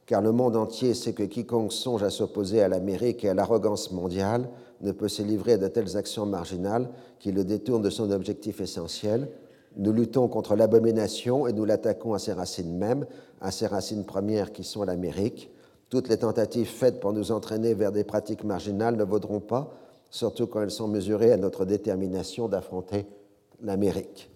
car 0.05 0.21
le 0.21 0.31
monde 0.31 0.55
entier 0.55 0.93
sait 0.93 1.13
que 1.13 1.23
quiconque 1.23 1.73
songe 1.73 2.03
à 2.03 2.09
s'opposer 2.09 2.61
à 2.61 2.67
l'Amérique 2.67 3.23
et 3.23 3.29
à 3.29 3.33
l'arrogance 3.33 3.91
mondiale 3.91 4.49
ne 4.83 4.91
peut 4.91 5.07
se 5.07 5.23
livrer 5.23 5.53
à 5.53 5.57
de 5.57 5.67
telles 5.67 5.97
actions 5.97 6.25
marginales 6.25 6.89
qui 7.19 7.31
le 7.31 7.43
détournent 7.43 7.81
de 7.81 7.89
son 7.89 8.11
objectif 8.11 8.61
essentiel. 8.61 9.29
Nous 9.77 9.93
luttons 9.93 10.27
contre 10.27 10.55
l'abomination 10.55 11.47
et 11.47 11.53
nous 11.53 11.65
l'attaquons 11.65 12.13
à 12.13 12.19
ses 12.19 12.33
racines 12.33 12.77
mêmes, 12.77 13.07
à 13.41 13.49
ses 13.49 13.65
racines 13.65 14.05
premières 14.05 14.51
qui 14.51 14.63
sont 14.63 14.83
l'Amérique. 14.83 15.49
Toutes 15.89 16.09
les 16.09 16.17
tentatives 16.17 16.67
faites 16.67 16.99
pour 16.99 17.13
nous 17.13 17.31
entraîner 17.31 17.73
vers 17.73 17.91
des 17.91 18.03
pratiques 18.03 18.43
marginales 18.43 18.97
ne 18.97 19.03
vaudront 19.03 19.39
pas, 19.39 19.73
surtout 20.09 20.47
quand 20.47 20.61
elles 20.61 20.71
sont 20.71 20.87
mesurées 20.87 21.31
à 21.31 21.37
notre 21.37 21.65
détermination 21.65 22.47
d'affronter 22.47 23.07
l'Amérique. 23.61 24.29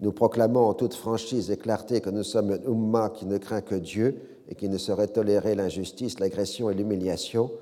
Nous 0.00 0.12
proclamons 0.12 0.66
en 0.66 0.74
toute 0.74 0.94
franchise 0.94 1.50
et 1.50 1.56
clarté 1.56 2.00
que 2.00 2.10
nous 2.10 2.24
sommes 2.24 2.50
un 2.50 2.70
Ummah 2.70 3.10
qui 3.10 3.26
ne 3.26 3.38
craint 3.38 3.60
que 3.60 3.76
Dieu 3.76 4.20
et 4.48 4.54
qui 4.54 4.68
ne 4.68 4.78
saurait 4.78 5.06
tolérer 5.06 5.54
l'injustice, 5.54 6.18
l'agression 6.18 6.70
et 6.70 6.74
l'humiliation, 6.74 7.52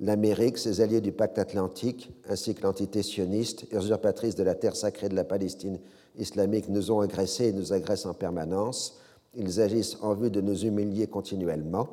l'Amérique, 0.00 0.58
ses 0.58 0.80
alliés 0.80 1.00
du 1.00 1.12
pacte 1.12 1.38
atlantique, 1.38 2.10
ainsi 2.28 2.54
que 2.54 2.62
l'entité 2.62 3.02
sioniste, 3.02 3.66
usurpatrice 3.72 4.34
de 4.34 4.42
la 4.42 4.54
terre 4.54 4.76
sacrée 4.76 5.08
de 5.08 5.14
la 5.14 5.24
Palestine 5.24 5.78
islamique, 6.18 6.68
nous 6.68 6.90
ont 6.90 7.00
agressés 7.00 7.48
et 7.48 7.52
nous 7.52 7.72
agressent 7.72 8.06
en 8.06 8.14
permanence. 8.14 8.98
Ils 9.34 9.60
agissent 9.60 9.98
en 10.00 10.14
vue 10.14 10.30
de 10.30 10.40
nous 10.40 10.64
humilier 10.64 11.06
continuellement. 11.06 11.88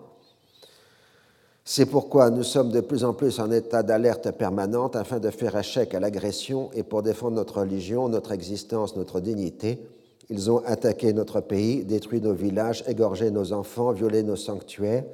C'est 1.65 1.85
pourquoi 1.85 2.29
nous 2.29 2.43
sommes 2.43 2.71
de 2.71 2.79
plus 2.79 3.03
en 3.03 3.13
plus 3.13 3.39
en 3.41 3.51
état 3.51 3.83
d'alerte 3.83 4.31
permanente 4.31 4.95
afin 4.95 5.19
de 5.19 5.29
faire 5.29 5.57
échec 5.57 5.93
à 5.93 5.99
l'agression 5.99 6.69
et 6.73 6.83
pour 6.83 7.03
défendre 7.03 7.35
notre 7.35 7.59
religion, 7.59 8.07
notre 8.07 8.31
existence, 8.31 8.95
notre 8.95 9.19
dignité 9.19 9.85
ils 10.29 10.51
ont 10.51 10.61
attaqué 10.65 11.13
notre 11.13 11.39
pays, 11.39 11.85
détruit 11.85 12.21
nos 12.21 12.33
villages, 12.33 12.83
égorgé 12.87 13.31
nos 13.31 13.53
enfants, 13.53 13.91
violé 13.91 14.23
nos 14.23 14.35
sanctuaires 14.35 15.05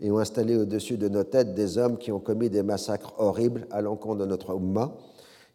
et 0.00 0.10
ont 0.10 0.18
installé 0.18 0.56
au-dessus 0.56 0.96
de 0.96 1.08
nos 1.08 1.24
têtes 1.24 1.54
des 1.54 1.78
hommes 1.78 1.98
qui 1.98 2.12
ont 2.12 2.20
commis 2.20 2.50
des 2.50 2.62
massacres 2.62 3.14
horribles 3.18 3.66
à 3.70 3.80
l'encontre 3.80 4.20
de 4.20 4.26
notre 4.26 4.54
Ummah. 4.54 4.92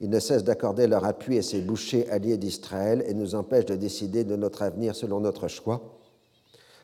Ils 0.01 0.09
ne 0.09 0.19
cessent 0.19 0.43
d'accorder 0.43 0.87
leur 0.87 1.05
appui 1.05 1.37
à 1.37 1.41
ces 1.41 1.61
bouchers 1.61 2.09
alliés 2.09 2.37
d'Israël 2.37 3.03
et 3.07 3.13
nous 3.13 3.35
empêchent 3.35 3.65
de 3.65 3.75
décider 3.75 4.23
de 4.23 4.35
notre 4.35 4.63
avenir 4.63 4.95
selon 4.95 5.21
notre 5.21 5.47
choix. 5.47 5.97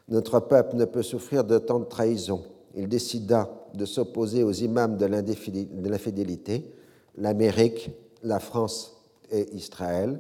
Notre 0.07 0.39
peuple 0.39 0.75
ne 0.75 0.85
peut 0.85 1.03
souffrir 1.03 1.43
de 1.43 1.57
tant 1.57 1.79
de 1.79 1.85
trahison. 1.85 2.43
Il 2.75 2.87
décida 2.87 3.49
de 3.73 3.85
s'opposer 3.85 4.43
aux 4.43 4.51
imams 4.51 4.97
de 4.97 5.05
l'infidélité, 5.05 6.73
l'Amérique, 7.17 7.91
la 8.23 8.39
France 8.39 8.95
et 9.31 9.53
Israël. 9.53 10.19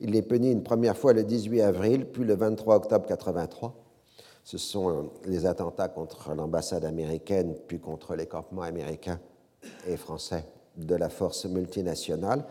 Il 0.00 0.14
est 0.14 0.22
puni 0.22 0.50
une 0.50 0.62
première 0.62 0.96
fois 0.96 1.12
le 1.12 1.24
18 1.24 1.60
avril, 1.62 2.06
puis 2.06 2.24
le 2.24 2.34
23 2.34 2.76
octobre 2.76 3.06
83. 3.06 3.74
Ce 4.50 4.56
sont 4.56 4.88
euh, 4.88 5.02
les 5.26 5.44
attentats 5.44 5.88
contre 5.88 6.34
l'ambassade 6.34 6.86
américaine, 6.86 7.54
puis 7.66 7.78
contre 7.78 8.16
les 8.16 8.24
campements 8.24 8.62
américains 8.62 9.20
et 9.86 9.98
français 9.98 10.46
de 10.78 10.94
la 10.94 11.10
force 11.10 11.44
multinationale. 11.44 12.46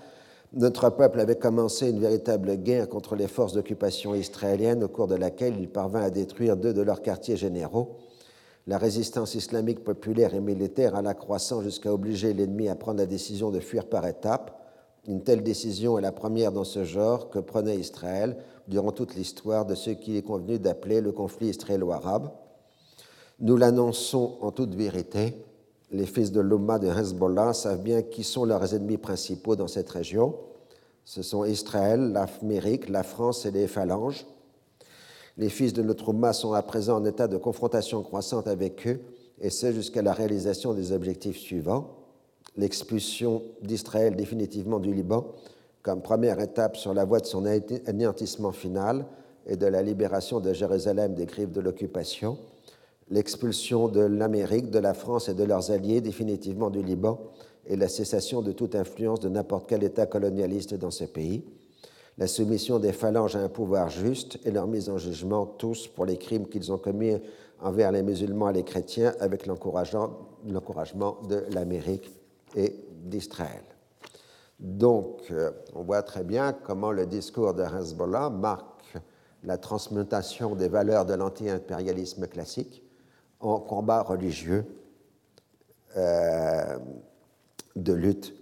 Notre 0.53 0.91
peuple 0.91 1.19
avait 1.19 1.39
commencé 1.39 1.89
une 1.89 1.99
véritable 1.99 2.55
guerre 2.57 2.87
contre 2.87 3.15
les 3.15 3.25
forces 3.25 3.53
d'occupation 3.53 4.13
israéliennes 4.13 4.83
au 4.83 4.89
cours 4.89 5.07
de 5.07 5.15
laquelle 5.15 5.59
il 5.59 5.69
parvint 5.69 6.03
à 6.03 6.11
détruire 6.11 6.55
deux 6.55 6.71
de 6.71 6.83
leurs 6.83 7.01
quartiers 7.01 7.35
généraux. 7.35 7.97
la 8.67 8.77
résistance 8.77 9.33
islamique 9.33 9.83
populaire 9.83 10.35
et 10.35 10.39
militaire 10.39 10.93
alla 10.93 11.15
croissant 11.15 11.63
jusqu'à 11.63 11.91
obliger 11.91 12.31
l'ennemi 12.31 12.69
à 12.69 12.75
prendre 12.75 12.99
la 12.99 13.07
décision 13.07 13.49
de 13.49 13.59
fuir 13.59 13.87
par 13.87 14.05
étapes. 14.05 14.55
Une 15.07 15.23
telle 15.23 15.41
décision 15.41 15.97
est 15.97 16.03
la 16.03 16.11
première 16.11 16.51
dans 16.51 16.63
ce 16.63 16.83
genre 16.83 17.31
que 17.31 17.39
prenait 17.39 17.77
Israël 17.77 18.37
durant 18.67 18.91
toute 18.91 19.15
l'histoire 19.15 19.65
de 19.65 19.75
ce 19.75 19.91
qu'il 19.91 20.15
est 20.15 20.21
convenu 20.21 20.59
d'appeler 20.59 21.01
le 21.01 21.11
conflit 21.11 21.49
israélo-arabe. 21.49 22.31
Nous 23.39 23.57
l'annonçons 23.57 24.37
en 24.41 24.51
toute 24.51 24.75
vérité, 24.75 25.35
les 25.91 26.05
fils 26.05 26.31
de 26.31 26.41
l'Umma 26.41 26.79
de 26.79 26.87
Hezbollah 26.87 27.53
savent 27.53 27.81
bien 27.81 28.01
qui 28.01 28.23
sont 28.23 28.45
leurs 28.45 28.73
ennemis 28.73 28.97
principaux 28.97 29.55
dans 29.55 29.67
cette 29.67 29.89
région. 29.89 30.35
Ce 31.05 31.21
sont 31.21 31.45
Israël, 31.45 32.11
l'Amérique, 32.11 32.89
la 32.89 33.03
France 33.03 33.45
et 33.45 33.51
les 33.51 33.67
phalanges. 33.67 34.25
Les 35.37 35.49
fils 35.49 35.71
de 35.71 35.81
notre 35.81 36.09
Umma 36.09 36.33
sont 36.33 36.53
à 36.53 36.61
présent 36.63 36.97
en 36.97 37.05
état 37.05 37.27
de 37.27 37.37
confrontation 37.37 38.01
croissante 38.01 38.47
avec 38.47 38.87
eux, 38.87 38.99
et 39.39 39.49
ce 39.49 39.71
jusqu'à 39.71 40.01
la 40.01 40.13
réalisation 40.13 40.73
des 40.73 40.91
objectifs 40.91 41.37
suivants 41.37 41.97
l'expulsion 42.57 43.43
d'Israël 43.61 44.15
définitivement 44.15 44.79
du 44.79 44.93
Liban 44.93 45.27
comme 45.87 46.01
première 46.01 46.41
étape 46.41 46.75
sur 46.75 46.93
la 46.93 47.05
voie 47.05 47.21
de 47.21 47.25
son 47.25 47.45
anéantissement 47.45 48.51
final 48.51 49.05
et 49.45 49.55
de 49.55 49.67
la 49.67 49.81
libération 49.81 50.41
de 50.41 50.51
Jérusalem 50.51 51.13
des 51.13 51.25
griffes 51.25 51.53
de 51.53 51.61
l'occupation, 51.61 52.37
l'expulsion 53.09 53.87
de 53.87 54.01
l'Amérique, 54.01 54.69
de 54.69 54.79
la 54.79 54.93
France 54.93 55.29
et 55.29 55.33
de 55.33 55.45
leurs 55.45 55.71
alliés 55.71 56.01
définitivement 56.01 56.69
du 56.69 56.83
Liban 56.83 57.21
et 57.67 57.77
la 57.77 57.87
cessation 57.87 58.41
de 58.41 58.51
toute 58.51 58.75
influence 58.75 59.21
de 59.21 59.29
n'importe 59.29 59.69
quel 59.69 59.81
État 59.81 60.05
colonialiste 60.05 60.73
dans 60.73 60.91
ce 60.91 61.05
pays, 61.05 61.45
la 62.17 62.27
soumission 62.27 62.79
des 62.79 62.91
phalanges 62.91 63.37
à 63.37 63.39
un 63.39 63.47
pouvoir 63.47 63.89
juste 63.89 64.39
et 64.43 64.51
leur 64.51 64.67
mise 64.67 64.89
en 64.89 64.97
jugement 64.97 65.45
tous 65.45 65.87
pour 65.87 66.05
les 66.05 66.17
crimes 66.17 66.49
qu'ils 66.49 66.69
ont 66.69 66.77
commis 66.77 67.13
envers 67.61 67.93
les 67.93 68.03
musulmans 68.03 68.49
et 68.49 68.53
les 68.55 68.63
chrétiens 68.63 69.13
avec 69.21 69.45
l'encouragement 69.45 70.17
de 71.29 71.45
l'Amérique 71.53 72.11
et 72.57 72.75
d'Israël. 73.05 73.76
Donc, 74.59 75.21
euh, 75.31 75.51
on 75.75 75.83
voit 75.83 76.03
très 76.03 76.23
bien 76.23 76.51
comment 76.51 76.91
le 76.91 77.05
discours 77.05 77.53
de 77.53 77.63
Hezbollah 77.63 78.29
marque 78.29 78.97
la 79.43 79.57
transmutation 79.57 80.55
des 80.55 80.67
valeurs 80.67 81.05
de 81.05 81.13
l'anti-impérialisme 81.13 82.27
classique 82.27 82.83
en 83.39 83.59
combat 83.59 84.01
religieux 84.01 84.65
euh, 85.95 86.77
de 87.75 87.93
lutte 87.93 88.33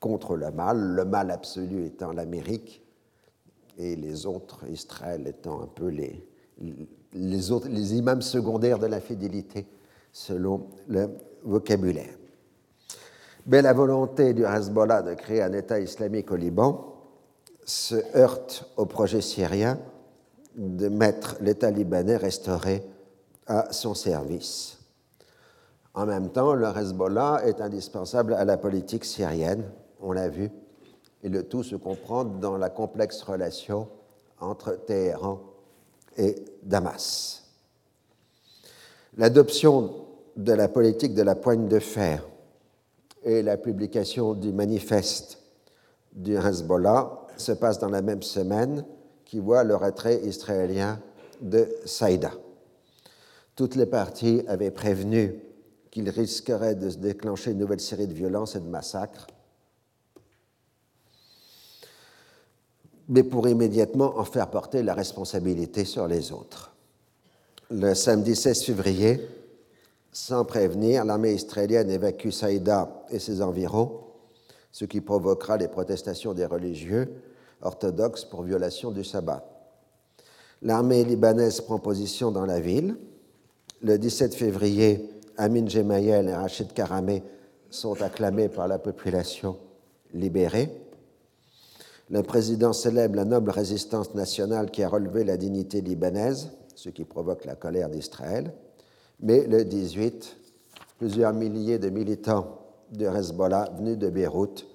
contre 0.00 0.36
le 0.36 0.50
mal, 0.52 0.78
le 0.78 1.04
mal 1.04 1.30
absolu 1.30 1.84
étant 1.84 2.12
l'Amérique 2.12 2.84
et 3.78 3.96
les 3.96 4.26
autres, 4.26 4.64
Israël 4.68 5.26
étant 5.26 5.62
un 5.62 5.66
peu 5.66 5.88
les, 5.88 6.26
imams 7.14 8.22
secondaires 8.22 8.78
de 8.78 8.86
la 8.86 9.00
fidélité 9.00 9.66
selon 10.12 10.68
le 10.88 11.10
vocabulaire. 11.44 12.17
Mais 13.48 13.62
la 13.62 13.72
volonté 13.72 14.34
du 14.34 14.44
Hezbollah 14.44 15.00
de 15.00 15.14
créer 15.14 15.40
un 15.40 15.54
État 15.54 15.80
islamique 15.80 16.30
au 16.30 16.36
Liban 16.36 16.96
se 17.64 17.94
heurte 18.14 18.70
au 18.76 18.84
projet 18.84 19.22
syrien 19.22 19.78
de 20.54 20.90
mettre 20.90 21.36
l'État 21.40 21.70
libanais 21.70 22.18
restauré 22.18 22.82
à 23.46 23.72
son 23.72 23.94
service. 23.94 24.76
En 25.94 26.04
même 26.04 26.28
temps, 26.28 26.52
le 26.52 26.66
Hezbollah 26.66 27.40
est 27.46 27.62
indispensable 27.62 28.34
à 28.34 28.44
la 28.44 28.58
politique 28.58 29.06
syrienne, 29.06 29.64
on 30.02 30.12
l'a 30.12 30.28
vu, 30.28 30.50
et 31.22 31.30
le 31.30 31.42
tout 31.42 31.62
se 31.62 31.74
comprend 31.74 32.26
dans 32.26 32.58
la 32.58 32.68
complexe 32.68 33.22
relation 33.22 33.88
entre 34.40 34.72
Téhéran 34.72 35.40
et 36.18 36.44
Damas. 36.64 37.44
L'adoption 39.16 40.04
de 40.36 40.52
la 40.52 40.68
politique 40.68 41.14
de 41.14 41.22
la 41.22 41.34
poigne 41.34 41.66
de 41.66 41.78
fer 41.78 42.22
et 43.28 43.42
la 43.42 43.58
publication 43.58 44.32
du 44.32 44.54
manifeste 44.54 45.38
du 46.12 46.34
Hezbollah 46.34 47.26
se 47.36 47.52
passe 47.52 47.78
dans 47.78 47.90
la 47.90 48.00
même 48.00 48.22
semaine 48.22 48.86
qui 49.26 49.38
voit 49.38 49.64
le 49.64 49.76
retrait 49.76 50.22
israélien 50.24 50.98
de 51.42 51.68
Saïda. 51.84 52.32
Toutes 53.54 53.76
les 53.76 53.84
parties 53.84 54.42
avaient 54.48 54.70
prévenu 54.70 55.34
qu'il 55.90 56.08
risquerait 56.08 56.74
de 56.74 56.88
se 56.88 56.96
déclencher 56.96 57.50
une 57.50 57.58
nouvelle 57.58 57.80
série 57.80 58.06
de 58.06 58.14
violences 58.14 58.56
et 58.56 58.60
de 58.60 58.68
massacres, 58.68 59.26
mais 63.10 63.22
pour 63.22 63.46
immédiatement 63.46 64.18
en 64.18 64.24
faire 64.24 64.48
porter 64.48 64.82
la 64.82 64.94
responsabilité 64.94 65.84
sur 65.84 66.06
les 66.06 66.32
autres. 66.32 66.74
Le 67.70 67.92
samedi 67.92 68.34
16 68.34 68.64
février, 68.64 69.20
sans 70.12 70.44
prévenir, 70.44 71.04
l'armée 71.04 71.32
israélienne 71.32 71.90
évacue 71.90 72.30
Saïda 72.30 73.04
et 73.10 73.18
ses 73.18 73.42
environs, 73.42 74.00
ce 74.72 74.84
qui 74.84 75.00
provoquera 75.00 75.56
les 75.56 75.68
protestations 75.68 76.34
des 76.34 76.46
religieux 76.46 77.22
orthodoxes 77.62 78.24
pour 78.24 78.42
violation 78.42 78.90
du 78.90 79.04
sabbat. 79.04 79.44
L'armée 80.62 81.04
libanaise 81.04 81.60
prend 81.60 81.78
position 81.78 82.30
dans 82.30 82.46
la 82.46 82.60
ville. 82.60 82.96
Le 83.82 83.98
17 83.98 84.34
février, 84.34 85.08
Amin 85.36 85.66
Gemayel 85.66 86.28
et 86.28 86.34
Rachid 86.34 86.72
Karamé 86.72 87.22
sont 87.70 88.00
acclamés 88.02 88.48
par 88.48 88.66
la 88.66 88.78
population 88.78 89.56
libérée. 90.12 90.70
Le 92.10 92.22
président 92.22 92.72
célèbre 92.72 93.16
la 93.16 93.24
noble 93.24 93.50
résistance 93.50 94.14
nationale 94.14 94.70
qui 94.70 94.82
a 94.82 94.88
relevé 94.88 95.24
la 95.24 95.36
dignité 95.36 95.80
libanaise, 95.80 96.50
ce 96.74 96.88
qui 96.88 97.04
provoque 97.04 97.44
la 97.44 97.54
colère 97.54 97.90
d'Israël. 97.90 98.52
Mais 99.20 99.46
le 99.46 99.64
18, 99.64 100.36
plusieurs 100.98 101.32
milliers 101.32 101.78
de 101.78 101.90
militants 101.90 102.60
de 102.90 103.06
Hezbollah 103.06 103.70
venus 103.76 103.98
de 103.98 104.08
Beyrouth 104.08 104.66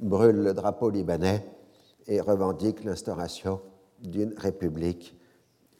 brûlent 0.00 0.42
le 0.42 0.54
drapeau 0.54 0.90
libanais 0.90 1.44
et 2.06 2.20
revendiquent 2.20 2.84
l'instauration 2.84 3.60
d'une 4.00 4.34
république 4.36 5.16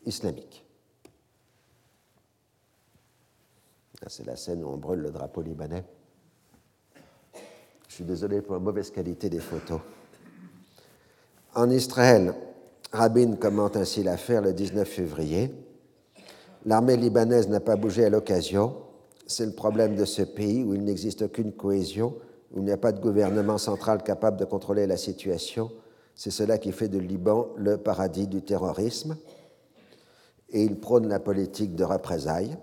islamique. 0.05 0.65
C'est 4.07 4.27
la 4.27 4.37
scène 4.37 4.65
où 4.65 4.69
on 4.69 4.77
brûle 4.77 5.01
le 5.01 5.11
drapeau 5.11 5.43
libanais. 5.43 5.85
Je 7.89 7.95
suis 7.95 8.05
désolé 8.05 8.41
pour 8.41 8.55
la 8.55 8.61
mauvaise 8.61 8.91
qualité 8.91 9.29
des 9.29 9.41
photos. 9.41 9.81
En 11.55 11.69
Israël, 11.71 12.35
Rabin 12.93 13.37
commente 13.37 13.77
ainsi 13.77 14.03
l'affaire 14.03 14.43
le 14.43 14.53
19 14.53 14.89
février. 14.89 15.53
L'armée 16.67 16.97
libanaise 16.97 17.49
n'a 17.49 17.61
pas 17.61 17.77
bougé 17.77 18.05
à 18.05 18.11
l'occasion. 18.11 18.75
C'est 19.27 19.47
le 19.47 19.53
problème 19.53 19.97
de 19.97 20.05
ce 20.05 20.23
pays 20.23 20.63
où 20.63 20.75
il 20.75 20.85
n'existe 20.85 21.23
aucune 21.23 21.53
cohésion, 21.53 22.15
où 22.53 22.59
il 22.59 22.65
n'y 22.65 22.73
a 22.73 22.77
pas 22.77 22.93
de 22.93 23.01
gouvernement 23.01 23.57
central 23.57 24.03
capable 24.03 24.37
de 24.37 24.45
contrôler 24.45 24.87
la 24.87 24.99
situation. 24.99 25.71
C'est 26.15 26.31
cela 26.31 26.59
qui 26.59 26.73
fait 26.73 26.89
de 26.89 26.99
Liban 26.99 27.49
le 27.57 27.79
paradis 27.79 28.27
du 28.27 28.43
terrorisme. 28.43 29.17
Et 30.51 30.63
il 30.65 30.79
prône 30.79 31.09
la 31.09 31.19
politique 31.19 31.75
de 31.75 31.85
représailles. 31.85 32.59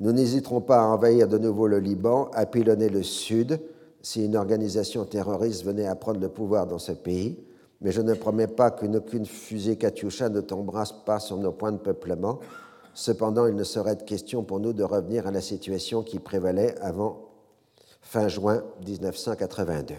Nous 0.00 0.12
n'hésiterons 0.12 0.60
pas 0.60 0.80
à 0.80 0.86
envahir 0.86 1.28
de 1.28 1.38
nouveau 1.38 1.66
le 1.66 1.78
Liban, 1.78 2.30
à 2.34 2.44
pilonner 2.44 2.90
le 2.90 3.02
Sud 3.02 3.58
si 4.02 4.24
une 4.24 4.36
organisation 4.36 5.04
terroriste 5.04 5.64
venait 5.64 5.86
à 5.86 5.94
prendre 5.94 6.20
le 6.20 6.28
pouvoir 6.28 6.66
dans 6.66 6.78
ce 6.78 6.92
pays. 6.92 7.38
Mais 7.80 7.90
je 7.90 8.02
ne 8.02 8.12
promets 8.14 8.46
pas 8.48 8.70
qu'une 8.70 8.96
aucune 8.96 9.24
fusée 9.24 9.76
Katyusha 9.76 10.28
ne 10.28 10.40
tombera 10.40 10.84
pas 11.06 11.20
sur 11.20 11.38
nos 11.38 11.52
points 11.52 11.72
de 11.72 11.78
peuplement 11.78 12.40
Cependant, 12.98 13.46
il 13.46 13.54
ne 13.54 13.62
serait 13.62 13.94
de 13.94 14.02
question 14.02 14.42
pour 14.42 14.58
nous 14.58 14.72
de 14.72 14.82
revenir 14.82 15.28
à 15.28 15.30
la 15.30 15.40
situation 15.40 16.02
qui 16.02 16.18
prévalait 16.18 16.76
avant 16.80 17.28
fin 18.00 18.26
juin 18.26 18.64
1982. 18.84 19.94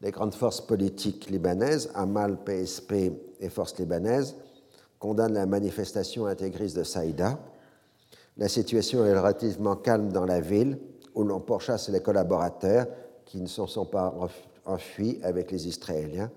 Les 0.00 0.10
grandes 0.10 0.34
forces 0.34 0.60
politiques 0.60 1.30
libanaises, 1.30 1.92
Amal, 1.94 2.42
PSP 2.42 3.12
et 3.38 3.48
Forces 3.50 3.78
libanaises, 3.78 4.34
condamnent 4.98 5.34
la 5.34 5.46
manifestation 5.46 6.26
intégriste 6.26 6.76
de 6.76 6.82
Saïda. 6.82 7.38
La 8.36 8.48
situation 8.48 9.04
est 9.04 9.16
relativement 9.16 9.76
calme 9.76 10.10
dans 10.10 10.26
la 10.26 10.40
ville, 10.40 10.76
où 11.14 11.22
l'on 11.22 11.38
pourchasse 11.38 11.88
les 11.88 12.00
collaborateurs 12.00 12.88
qui 13.24 13.40
ne 13.40 13.46
se 13.46 13.64
sont 13.66 13.86
pas 13.86 14.12
enfuis 14.64 15.20
avec 15.22 15.52
les 15.52 15.68
Israéliens. 15.68 16.32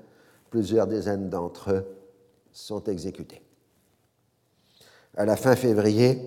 Plusieurs 0.51 0.85
dizaines 0.85 1.27
d'entre 1.27 1.71
eux 1.71 1.85
sont 2.51 2.83
exécutés. 2.83 3.41
À 5.17 5.25
la 5.25 5.35
fin 5.35 5.57
février, 5.57 6.21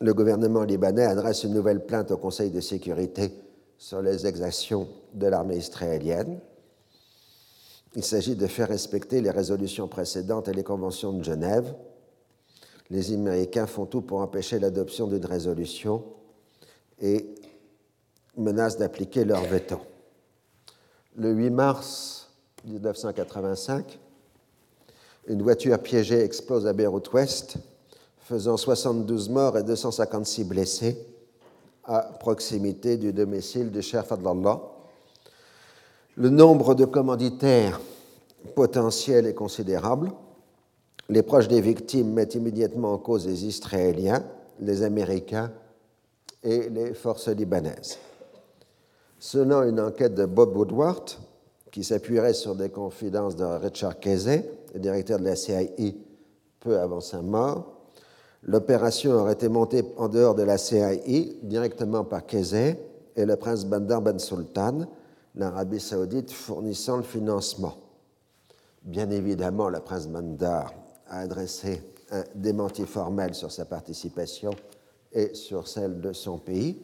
le 0.00 0.12
gouvernement 0.12 0.62
libanais 0.62 1.06
adresse 1.06 1.44
une 1.44 1.54
nouvelle 1.54 1.84
plainte 1.86 2.10
au 2.10 2.18
Conseil 2.18 2.50
de 2.50 2.60
sécurité 2.60 3.32
sur 3.78 4.02
les 4.02 4.26
exactions 4.26 4.88
de 5.14 5.26
l'armée 5.26 5.56
israélienne. 5.56 6.38
Il 7.94 8.04
s'agit 8.04 8.36
de 8.36 8.46
faire 8.46 8.68
respecter 8.68 9.22
les 9.22 9.30
résolutions 9.30 9.88
précédentes 9.88 10.48
et 10.48 10.52
les 10.52 10.62
conventions 10.62 11.14
de 11.14 11.24
Genève. 11.24 11.74
Les 12.90 13.12
Américains 13.14 13.66
font 13.66 13.86
tout 13.86 14.02
pour 14.02 14.20
empêcher 14.20 14.58
l'adoption 14.58 15.06
d'une 15.06 15.24
résolution 15.24 16.04
et 17.00 17.34
menacent 18.36 18.76
d'appliquer 18.76 19.24
leur 19.24 19.42
veto. 19.44 19.78
Le 21.16 21.32
8 21.32 21.50
mars 21.50 22.30
1985, 22.66 23.98
une 25.26 25.42
voiture 25.42 25.78
piégée 25.78 26.22
explose 26.22 26.66
à 26.66 26.74
Beyrouth 26.74 27.12
Ouest 27.12 27.58
faisant 28.28 28.58
72 28.58 29.30
morts 29.30 29.56
et 29.56 29.62
256 29.62 30.44
blessés 30.44 30.98
à 31.84 32.02
proximité 32.02 32.98
du 32.98 33.10
domicile 33.10 33.70
du 33.70 33.80
cher 33.80 34.04
Fadlallah. 34.04 34.60
Le 36.14 36.28
nombre 36.28 36.74
de 36.74 36.84
commanditaires 36.84 37.80
potentiels 38.54 39.26
est 39.26 39.34
considérable. 39.34 40.12
Les 41.08 41.22
proches 41.22 41.48
des 41.48 41.62
victimes 41.62 42.12
mettent 42.12 42.34
immédiatement 42.34 42.92
en 42.92 42.98
cause 42.98 43.26
les 43.26 43.46
Israéliens, 43.46 44.22
les 44.60 44.82
Américains 44.82 45.50
et 46.42 46.68
les 46.68 46.92
forces 46.92 47.28
libanaises. 47.28 47.96
Selon 49.18 49.62
une 49.62 49.80
enquête 49.80 50.14
de 50.14 50.26
Bob 50.26 50.54
Woodward, 50.54 51.12
qui 51.72 51.82
s'appuierait 51.82 52.34
sur 52.34 52.54
des 52.54 52.68
confidences 52.68 53.36
de 53.36 53.44
Richard 53.44 53.98
Casey, 53.98 54.50
directeur 54.74 55.18
de 55.18 55.24
la 55.24 55.34
CIA 55.34 55.62
peu 56.60 56.78
avant 56.78 57.00
sa 57.00 57.22
mort, 57.22 57.77
l'opération 58.48 59.12
aurait 59.12 59.34
été 59.34 59.48
montée 59.48 59.84
en 59.98 60.08
dehors 60.08 60.34
de 60.34 60.42
la 60.42 60.56
CIA 60.56 60.96
directement 61.42 62.02
par 62.02 62.24
Casey 62.24 62.80
et 63.14 63.26
le 63.26 63.36
prince 63.36 63.66
Bandar 63.66 64.00
Ben 64.00 64.18
Sultan, 64.18 64.86
l'Arabie 65.34 65.80
saoudite 65.80 66.32
fournissant 66.32 66.96
le 66.96 67.02
financement. 67.02 67.76
Bien 68.82 69.10
évidemment, 69.10 69.68
le 69.68 69.80
prince 69.80 70.08
Bandar 70.08 70.72
a 71.08 71.20
adressé 71.20 71.82
un 72.10 72.24
démenti 72.34 72.86
formel 72.86 73.34
sur 73.34 73.52
sa 73.52 73.66
participation 73.66 74.52
et 75.12 75.34
sur 75.34 75.68
celle 75.68 76.00
de 76.00 76.14
son 76.14 76.38
pays. 76.38 76.80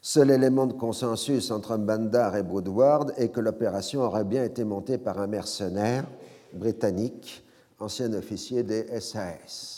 Seul 0.00 0.30
élément 0.30 0.66
de 0.66 0.72
consensus 0.72 1.50
entre 1.50 1.76
Bandar 1.76 2.34
et 2.34 2.40
Woodward 2.40 3.12
est 3.18 3.28
que 3.28 3.40
l'opération 3.40 4.00
aurait 4.00 4.24
bien 4.24 4.42
été 4.42 4.64
montée 4.64 4.96
par 4.96 5.18
un 5.18 5.26
mercenaire 5.26 6.06
britannique, 6.54 7.44
ancien 7.78 8.10
officier 8.14 8.62
des 8.62 8.86
SAS. 9.00 9.77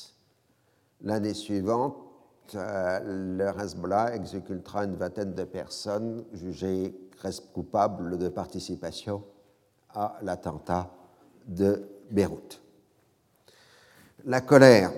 L'année 1.02 1.34
suivante, 1.34 1.96
euh, 2.54 3.00
le 3.04 3.62
Hezbollah 3.62 4.14
exécutera 4.14 4.84
une 4.84 4.96
vingtaine 4.96 5.34
de 5.34 5.44
personnes 5.44 6.24
jugées 6.32 6.94
coupables 7.52 8.18
de 8.18 8.28
participation 8.28 9.22
à 9.94 10.16
l'attentat 10.22 10.90
de 11.46 11.82
Beyrouth. 12.10 12.60
La 14.24 14.40
colère 14.40 14.92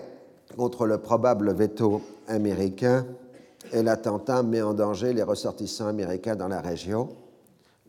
contre 0.57 0.87
le 0.87 0.99
probable 0.99 1.53
veto 1.55 2.03
américain 2.27 3.07
et 3.73 3.83
l'attentat 3.83 4.43
met 4.43 4.63
en 4.63 4.75
danger 4.75 5.13
les 5.13 5.23
ressortissants 5.23 5.87
américains 5.87 6.37
dans 6.37 6.49
la 6.49 6.61
région. 6.61 7.11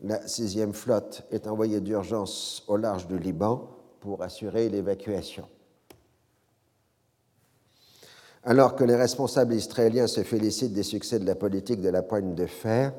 La 0.02 0.26
sixième 0.26 0.72
flotte 0.72 1.22
est 1.30 1.46
envoyée 1.46 1.80
d'urgence 1.80 2.62
au 2.68 2.76
large 2.76 3.06
du 3.06 3.18
Liban 3.18 3.68
pour 4.00 4.22
assurer 4.22 4.68
l'évacuation. 4.68 5.46
Alors 8.46 8.76
que 8.76 8.84
les 8.84 8.96
responsables 8.96 9.54
israéliens 9.54 10.06
se 10.06 10.22
félicitent 10.22 10.74
des 10.74 10.82
succès 10.82 11.18
de 11.18 11.24
la 11.24 11.34
politique 11.34 11.80
de 11.80 11.88
la 11.88 12.02
poigne 12.02 12.34
de 12.34 12.44
fer, 12.44 12.92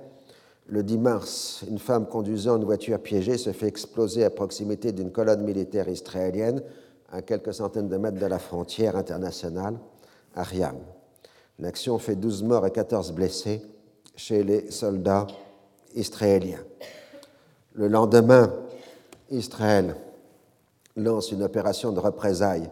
le 0.68 0.82
10 0.82 0.98
mars, 0.98 1.64
une 1.70 1.78
femme 1.78 2.08
conduisant 2.08 2.58
une 2.58 2.64
voiture 2.64 3.00
piégée 3.00 3.38
se 3.38 3.52
fait 3.52 3.68
exploser 3.68 4.24
à 4.24 4.32
proximité 4.32 4.92
d'une 4.92 5.12
colonne 5.12 5.44
militaire 5.44 5.88
israélienne 5.88 6.64
à 7.12 7.22
quelques 7.22 7.54
centaines 7.54 7.88
de 7.88 7.98
mètres 7.98 8.20
de 8.20 8.26
la 8.26 8.40
frontière 8.40 8.96
internationale 8.96 9.78
à 10.36 10.42
Riam. 10.42 10.78
L'action 11.60 12.00
fait 12.00 12.16
12 12.16 12.42
morts 12.42 12.66
et 12.66 12.72
14 12.72 13.12
blessés 13.12 13.62
chez 14.16 14.44
les 14.44 14.72
soldats 14.72 15.28
israéliens. 15.94 16.64
Le 17.74 17.88
lendemain, 17.88 18.52
Israël 19.30 19.96
lance 20.96 21.32
une 21.32 21.44
opération 21.44 21.92
de 21.92 22.00
représailles 22.00 22.70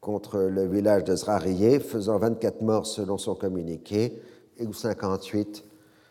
contre 0.00 0.38
le 0.38 0.66
village 0.66 1.04
de 1.04 1.14
Zrariye, 1.14 1.80
faisant 1.80 2.18
24 2.18 2.62
morts 2.62 2.86
selon 2.86 3.18
son 3.18 3.34
communiqué 3.34 4.20
et 4.56 4.66
58 4.72 5.64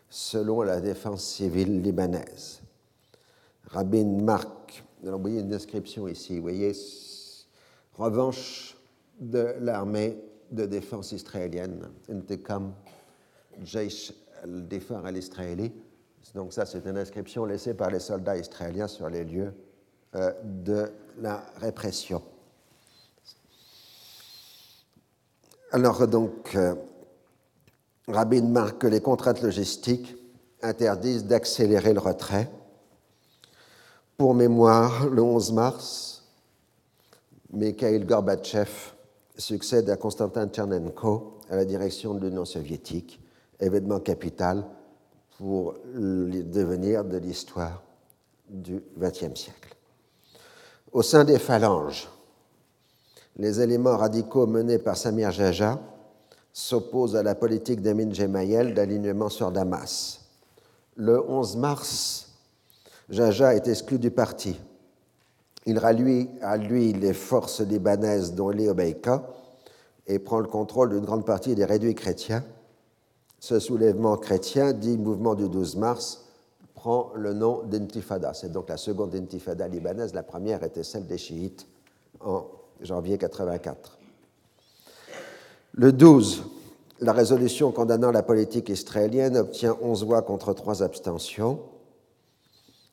selon 0.08 0.62
la 0.62 0.80
défense 0.80 1.24
civile 1.24 1.80
libanaise. 1.82 2.60
Rabin 3.66 4.22
Mark, 4.22 4.84
vous 5.02 5.18
voyez 5.18 5.40
une 5.40 5.48
description 5.48 6.08
ici, 6.08 6.36
vous 6.36 6.42
voyez, 6.42 6.72
revanche 7.94 8.76
de 9.20 9.54
l'armée 9.60 10.18
de 10.50 10.66
défense 10.66 11.12
israélienne, 11.12 11.88
Jaish 13.62 14.12
al-Difar 14.42 15.06
al-Israéli. 15.06 15.72
Donc 16.34 16.52
ça, 16.52 16.66
c'est 16.66 16.86
une 16.86 16.96
inscription 16.96 17.44
laissée 17.44 17.74
par 17.74 17.90
les 17.90 17.98
soldats 17.98 18.36
israéliens 18.36 18.88
sur 18.88 19.08
les 19.08 19.24
lieux 19.24 19.52
euh, 20.14 20.32
de 20.44 20.90
la 21.18 21.44
répression. 21.56 22.22
Alors 25.72 26.08
donc, 26.08 26.56
euh, 26.56 26.74
Rabin 28.08 28.42
marque 28.42 28.78
que 28.78 28.86
les 28.88 29.00
contraintes 29.00 29.40
logistiques 29.40 30.16
interdisent 30.62 31.24
d'accélérer 31.24 31.92
le 31.92 32.00
retrait. 32.00 32.50
Pour 34.16 34.34
mémoire, 34.34 35.06
le 35.06 35.22
11 35.22 35.52
mars, 35.52 36.24
Mikhail 37.52 38.04
Gorbatchev 38.04 38.68
succède 39.36 39.88
à 39.90 39.96
Konstantin 39.96 40.48
Tchernenko 40.48 41.38
à 41.48 41.54
la 41.54 41.64
direction 41.64 42.14
de 42.14 42.26
l'Union 42.26 42.44
soviétique, 42.44 43.20
événement 43.60 44.00
capital 44.00 44.64
pour 45.38 45.74
le 45.94 46.42
devenir 46.42 47.04
de 47.04 47.16
l'histoire 47.16 47.82
du 48.48 48.82
XXe 48.98 49.40
siècle. 49.40 49.76
Au 50.92 51.02
sein 51.02 51.24
des 51.24 51.38
phalanges, 51.38 52.08
les 53.36 53.60
éléments 53.60 53.96
radicaux 53.96 54.46
menés 54.46 54.78
par 54.78 54.96
Samir 54.96 55.30
Jaja 55.30 55.80
s'opposent 56.52 57.16
à 57.16 57.22
la 57.22 57.34
politique 57.34 57.80
d'Amin 57.80 58.12
Gemayel 58.12 58.74
d'alignement 58.74 59.28
sur 59.28 59.52
Damas. 59.52 60.20
Le 60.96 61.20
11 61.20 61.56
mars, 61.56 62.32
Jaja 63.08 63.54
est 63.54 63.68
exclu 63.68 63.98
du 63.98 64.10
parti 64.10 64.56
il 65.66 65.78
rallie 65.78 66.28
à 66.40 66.56
lui 66.56 66.92
les 66.92 67.12
forces 67.12 67.60
libanaises 67.60 68.34
dont 68.34 68.48
Léobeika 68.48 69.22
et 70.06 70.18
prend 70.18 70.40
le 70.40 70.48
contrôle 70.48 70.90
d'une 70.90 71.04
grande 71.04 71.26
partie 71.26 71.54
des 71.54 71.64
réduits 71.64 71.94
chrétiens. 71.94 72.42
Ce 73.38 73.58
soulèvement 73.58 74.16
chrétien, 74.16 74.72
dit 74.72 74.98
mouvement 74.98 75.34
du 75.34 75.48
12 75.48 75.76
mars, 75.76 76.26
prend 76.74 77.12
le 77.14 77.34
nom 77.34 77.62
d'intifada. 77.64 78.32
C'est 78.34 78.50
donc 78.50 78.68
la 78.68 78.76
seconde 78.76 79.14
intifada 79.14 79.68
libanaise. 79.68 80.14
La 80.14 80.22
première 80.22 80.62
était 80.62 80.82
celle 80.82 81.06
des 81.06 81.18
chiites 81.18 81.66
en 82.20 82.46
janvier 82.82 83.18
84. 83.18 83.98
Le 85.72 85.92
12, 85.92 86.44
la 87.00 87.12
résolution 87.12 87.72
condamnant 87.72 88.10
la 88.10 88.22
politique 88.22 88.68
israélienne 88.68 89.36
obtient 89.36 89.76
11 89.80 90.04
voix 90.04 90.22
contre 90.22 90.52
3 90.52 90.82
abstentions, 90.82 91.60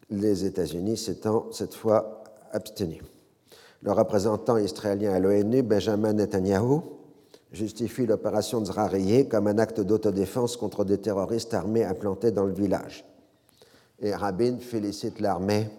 les 0.09 0.45
États-Unis 0.45 0.97
s'étant 0.97 1.47
cette 1.51 1.73
fois 1.73 2.23
abstenu. 2.51 3.01
Le 3.81 3.91
représentant 3.91 4.57
israélien 4.57 5.13
à 5.13 5.19
l'ONU, 5.19 5.61
Benjamin 5.61 6.13
Netanyahu, 6.13 6.79
justifie 7.51 8.05
l'opération 8.05 8.61
de 8.61 9.23
comme 9.23 9.47
un 9.47 9.57
acte 9.57 9.79
d'autodéfense 9.81 10.57
contre 10.57 10.83
des 10.85 10.97
terroristes 10.97 11.53
armés 11.53 11.83
implantés 11.83 12.31
dans 12.31 12.45
le 12.45 12.53
village. 12.53 13.05
Et 13.99 14.13
Rabin 14.13 14.57
félicite 14.59 15.19
l'armée 15.19 15.69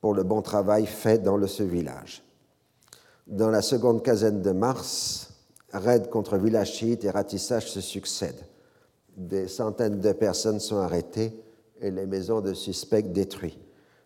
pour 0.00 0.14
le 0.14 0.22
bon 0.22 0.42
travail 0.42 0.86
fait 0.86 1.18
dans 1.18 1.46
ce 1.46 1.62
village. 1.62 2.22
Dans 3.30 3.48
la 3.48 3.62
seconde 3.62 4.02
quinzaine 4.02 4.42
de 4.42 4.50
mars, 4.50 5.30
raids 5.72 6.08
contre 6.10 6.36
village 6.36 6.72
chiite 6.72 7.04
et 7.04 7.10
ratissage 7.10 7.70
se 7.70 7.80
succèdent. 7.80 8.44
Des 9.16 9.46
centaines 9.46 10.00
de 10.00 10.12
personnes 10.12 10.58
sont 10.58 10.78
arrêtées 10.78 11.40
et 11.80 11.92
les 11.92 12.06
maisons 12.06 12.40
de 12.40 12.54
suspects 12.54 13.12
détruites. 13.12 13.60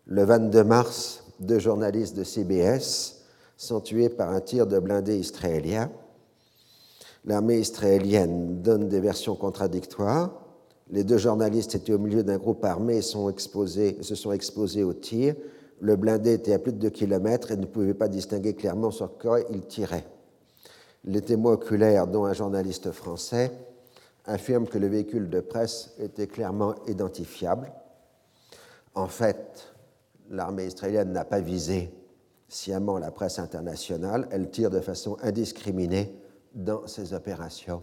Le 0.04 0.24
22 0.24 0.62
mars, 0.64 1.24
deux 1.40 1.58
journalistes 1.58 2.14
de 2.14 2.22
CBS 2.22 3.24
sont 3.56 3.80
tués 3.80 4.10
par 4.10 4.28
un 4.28 4.42
tir 4.42 4.66
de 4.66 4.78
blindé 4.78 5.16
israélien. 5.16 5.90
L'armée 7.24 7.60
israélienne 7.60 8.60
donne 8.60 8.88
des 8.88 9.00
versions 9.00 9.36
contradictoires. 9.36 10.32
Les 10.90 11.02
deux 11.02 11.16
journalistes 11.16 11.74
étaient 11.74 11.94
au 11.94 11.98
milieu 11.98 12.24
d'un 12.24 12.36
groupe 12.36 12.62
armé 12.62 12.98
et 12.98 13.02
se 13.02 14.14
sont 14.14 14.32
exposés 14.32 14.84
au 14.84 14.92
tir. 14.92 15.34
Le 15.80 15.96
blindé 15.96 16.34
était 16.34 16.54
à 16.54 16.58
plus 16.58 16.72
de 16.72 16.78
2 16.78 16.90
km 16.90 17.50
et 17.50 17.56
ne 17.56 17.66
pouvait 17.66 17.94
pas 17.94 18.08
distinguer 18.08 18.54
clairement 18.54 18.90
sur 18.90 19.18
quoi 19.18 19.40
il 19.50 19.66
tirait. 19.66 20.06
Les 21.04 21.20
témoins 21.20 21.52
oculaires, 21.52 22.06
dont 22.06 22.24
un 22.24 22.32
journaliste 22.32 22.90
français, 22.92 23.52
affirment 24.24 24.66
que 24.66 24.78
le 24.78 24.86
véhicule 24.86 25.28
de 25.28 25.40
presse 25.40 25.94
était 25.98 26.26
clairement 26.26 26.74
identifiable. 26.86 27.70
En 28.94 29.08
fait, 29.08 29.74
l'armée 30.30 30.66
israélienne 30.66 31.12
n'a 31.12 31.24
pas 31.24 31.40
visé 31.40 31.92
sciemment 32.48 32.98
la 32.98 33.10
presse 33.10 33.38
internationale, 33.38 34.28
elle 34.30 34.50
tire 34.50 34.70
de 34.70 34.80
façon 34.80 35.16
indiscriminée 35.22 36.14
dans 36.54 36.86
ses 36.86 37.12
opérations 37.12 37.82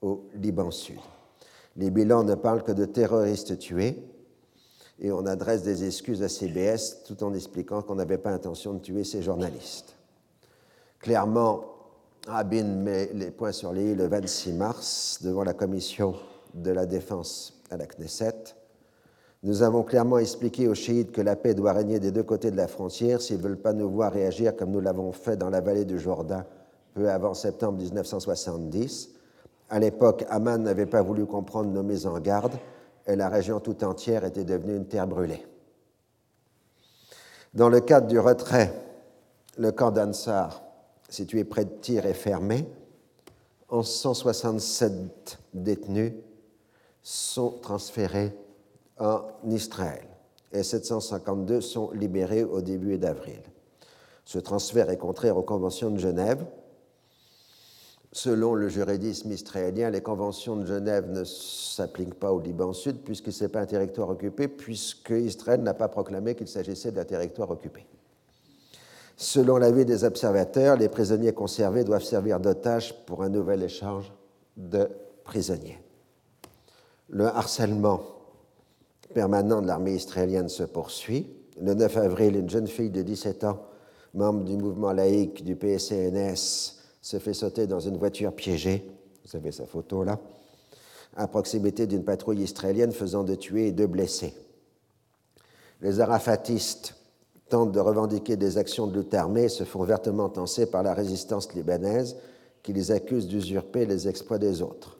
au 0.00 0.28
Liban 0.34 0.70
Sud. 0.70 0.98
Les 1.76 1.90
bilans 1.90 2.24
ne 2.24 2.34
parlent 2.34 2.62
que 2.62 2.72
de 2.72 2.86
terroristes 2.86 3.58
tués 3.58 4.02
et 4.98 5.12
on 5.12 5.26
adresse 5.26 5.62
des 5.62 5.84
excuses 5.84 6.22
à 6.22 6.28
CBS 6.28 7.02
tout 7.06 7.22
en 7.22 7.34
expliquant 7.34 7.82
qu'on 7.82 7.96
n'avait 7.96 8.18
pas 8.18 8.30
intention 8.30 8.74
de 8.74 8.78
tuer 8.78 9.04
ces 9.04 9.22
journalistes. 9.22 9.96
Clairement, 11.00 11.64
Rabin 12.26 12.64
met 12.64 13.10
les 13.14 13.30
points 13.30 13.52
sur 13.52 13.72
les 13.72 13.92
i 13.92 13.94
le 13.94 14.08
26 14.08 14.52
mars 14.54 15.20
devant 15.22 15.44
la 15.44 15.52
commission 15.52 16.14
de 16.54 16.70
la 16.70 16.86
défense 16.86 17.62
à 17.70 17.76
la 17.76 17.86
Knesset. 17.86 18.56
Nous 19.42 19.62
avons 19.62 19.82
clairement 19.82 20.18
expliqué 20.18 20.66
aux 20.66 20.74
chiites 20.74 21.12
que 21.12 21.20
la 21.20 21.36
paix 21.36 21.54
doit 21.54 21.72
régner 21.72 22.00
des 22.00 22.10
deux 22.10 22.22
côtés 22.22 22.50
de 22.50 22.56
la 22.56 22.66
frontière 22.66 23.20
s'ils 23.20 23.36
ne 23.36 23.42
veulent 23.42 23.60
pas 23.60 23.74
nous 23.74 23.88
voir 23.88 24.12
réagir 24.12 24.56
comme 24.56 24.70
nous 24.70 24.80
l'avons 24.80 25.12
fait 25.12 25.36
dans 25.36 25.50
la 25.50 25.60
vallée 25.60 25.84
du 25.84 25.98
Jourdain 25.98 26.44
peu 26.94 27.10
avant 27.10 27.34
septembre 27.34 27.78
1970. 27.78 29.10
À 29.68 29.78
l'époque, 29.78 30.24
Amman 30.30 30.62
n'avait 30.62 30.86
pas 30.86 31.02
voulu 31.02 31.26
comprendre 31.26 31.70
nos 31.70 31.82
mises 31.82 32.06
en 32.06 32.18
garde 32.18 32.54
et 33.06 33.16
la 33.16 33.28
région 33.28 33.60
tout 33.60 33.84
entière 33.84 34.24
était 34.24 34.44
devenue 34.44 34.76
une 34.76 34.86
terre 34.86 35.06
brûlée. 35.06 35.46
Dans 37.54 37.68
le 37.68 37.80
cadre 37.80 38.06
du 38.06 38.18
retrait, 38.18 38.72
le 39.56 39.72
camp 39.72 39.90
d'Ansar, 39.90 40.62
situé 41.08 41.44
près 41.44 41.64
de 41.64 41.70
Tyr, 41.80 42.06
est 42.06 42.14
fermé. 42.14 42.66
167 43.70 45.38
détenus 45.54 46.12
sont 47.02 47.50
transférés 47.62 48.36
en 48.98 49.22
Israël 49.48 50.06
et 50.52 50.62
752 50.62 51.60
sont 51.60 51.90
libérés 51.92 52.44
au 52.44 52.60
début 52.60 52.98
d'avril. 52.98 53.40
Ce 54.24 54.38
transfert 54.38 54.90
est 54.90 54.96
contraire 54.96 55.36
aux 55.36 55.42
conventions 55.42 55.90
de 55.90 55.98
Genève. 55.98 56.44
Selon 58.16 58.54
le 58.54 58.70
juridisme 58.70 59.30
israélien, 59.30 59.90
les 59.90 60.00
conventions 60.00 60.56
de 60.56 60.64
Genève 60.64 61.10
ne 61.10 61.22
s'appliquent 61.22 62.18
pas 62.18 62.32
au 62.32 62.40
Liban 62.40 62.72
Sud 62.72 63.02
puisque 63.04 63.30
ce 63.30 63.44
n'est 63.44 63.50
pas 63.50 63.60
un 63.60 63.66
territoire 63.66 64.08
occupé, 64.08 64.48
puisque 64.48 65.10
Israël 65.10 65.60
n'a 65.60 65.74
pas 65.74 65.88
proclamé 65.88 66.34
qu'il 66.34 66.48
s'agissait 66.48 66.92
d'un 66.92 67.04
territoire 67.04 67.50
occupé. 67.50 67.86
Selon 69.18 69.58
l'avis 69.58 69.84
des 69.84 70.02
observateurs, 70.02 70.78
les 70.78 70.88
prisonniers 70.88 71.34
conservés 71.34 71.84
doivent 71.84 72.04
servir 72.04 72.40
d'otages 72.40 72.94
pour 73.04 73.22
un 73.22 73.28
nouvel 73.28 73.62
échange 73.62 74.10
de 74.56 74.88
prisonniers. 75.22 75.78
Le 77.10 77.26
harcèlement 77.26 78.00
permanent 79.12 79.60
de 79.60 79.66
l'armée 79.66 79.94
israélienne 79.94 80.48
se 80.48 80.62
poursuit. 80.62 81.28
Le 81.60 81.74
9 81.74 81.94
avril, 81.98 82.36
une 82.36 82.48
jeune 82.48 82.66
fille 82.66 82.88
de 82.88 83.02
17 83.02 83.44
ans, 83.44 83.58
membre 84.14 84.44
du 84.44 84.56
mouvement 84.56 84.92
laïque 84.92 85.44
du 85.44 85.54
PCNS, 85.54 86.76
se 87.06 87.20
fait 87.20 87.34
sauter 87.34 87.68
dans 87.68 87.78
une 87.78 87.96
voiture 87.98 88.32
piégée. 88.32 88.84
Vous 89.24 89.36
avez 89.36 89.52
sa 89.52 89.64
photo 89.64 90.02
là 90.02 90.18
à 91.14 91.28
proximité 91.28 91.86
d'une 91.86 92.02
patrouille 92.02 92.42
israélienne 92.42 92.90
faisant 92.90 93.22
de 93.22 93.36
tuer 93.36 93.68
et 93.68 93.72
de 93.72 93.86
blesser. 93.86 94.34
Les 95.82 96.00
arafatistes 96.00 96.96
tentent 97.48 97.70
de 97.70 97.78
revendiquer 97.78 98.34
des 98.34 98.58
actions 98.58 98.88
de 98.88 98.98
lutte 98.98 99.14
armée 99.14 99.44
et 99.44 99.48
se 99.48 99.62
font 99.62 99.84
vertement 99.84 100.28
tenser 100.28 100.66
par 100.66 100.82
la 100.82 100.94
résistance 100.94 101.54
libanaise 101.54 102.16
qui 102.64 102.72
les 102.72 102.90
accuse 102.90 103.28
d'usurper 103.28 103.86
les 103.86 104.08
exploits 104.08 104.38
des 104.38 104.60
autres. 104.60 104.98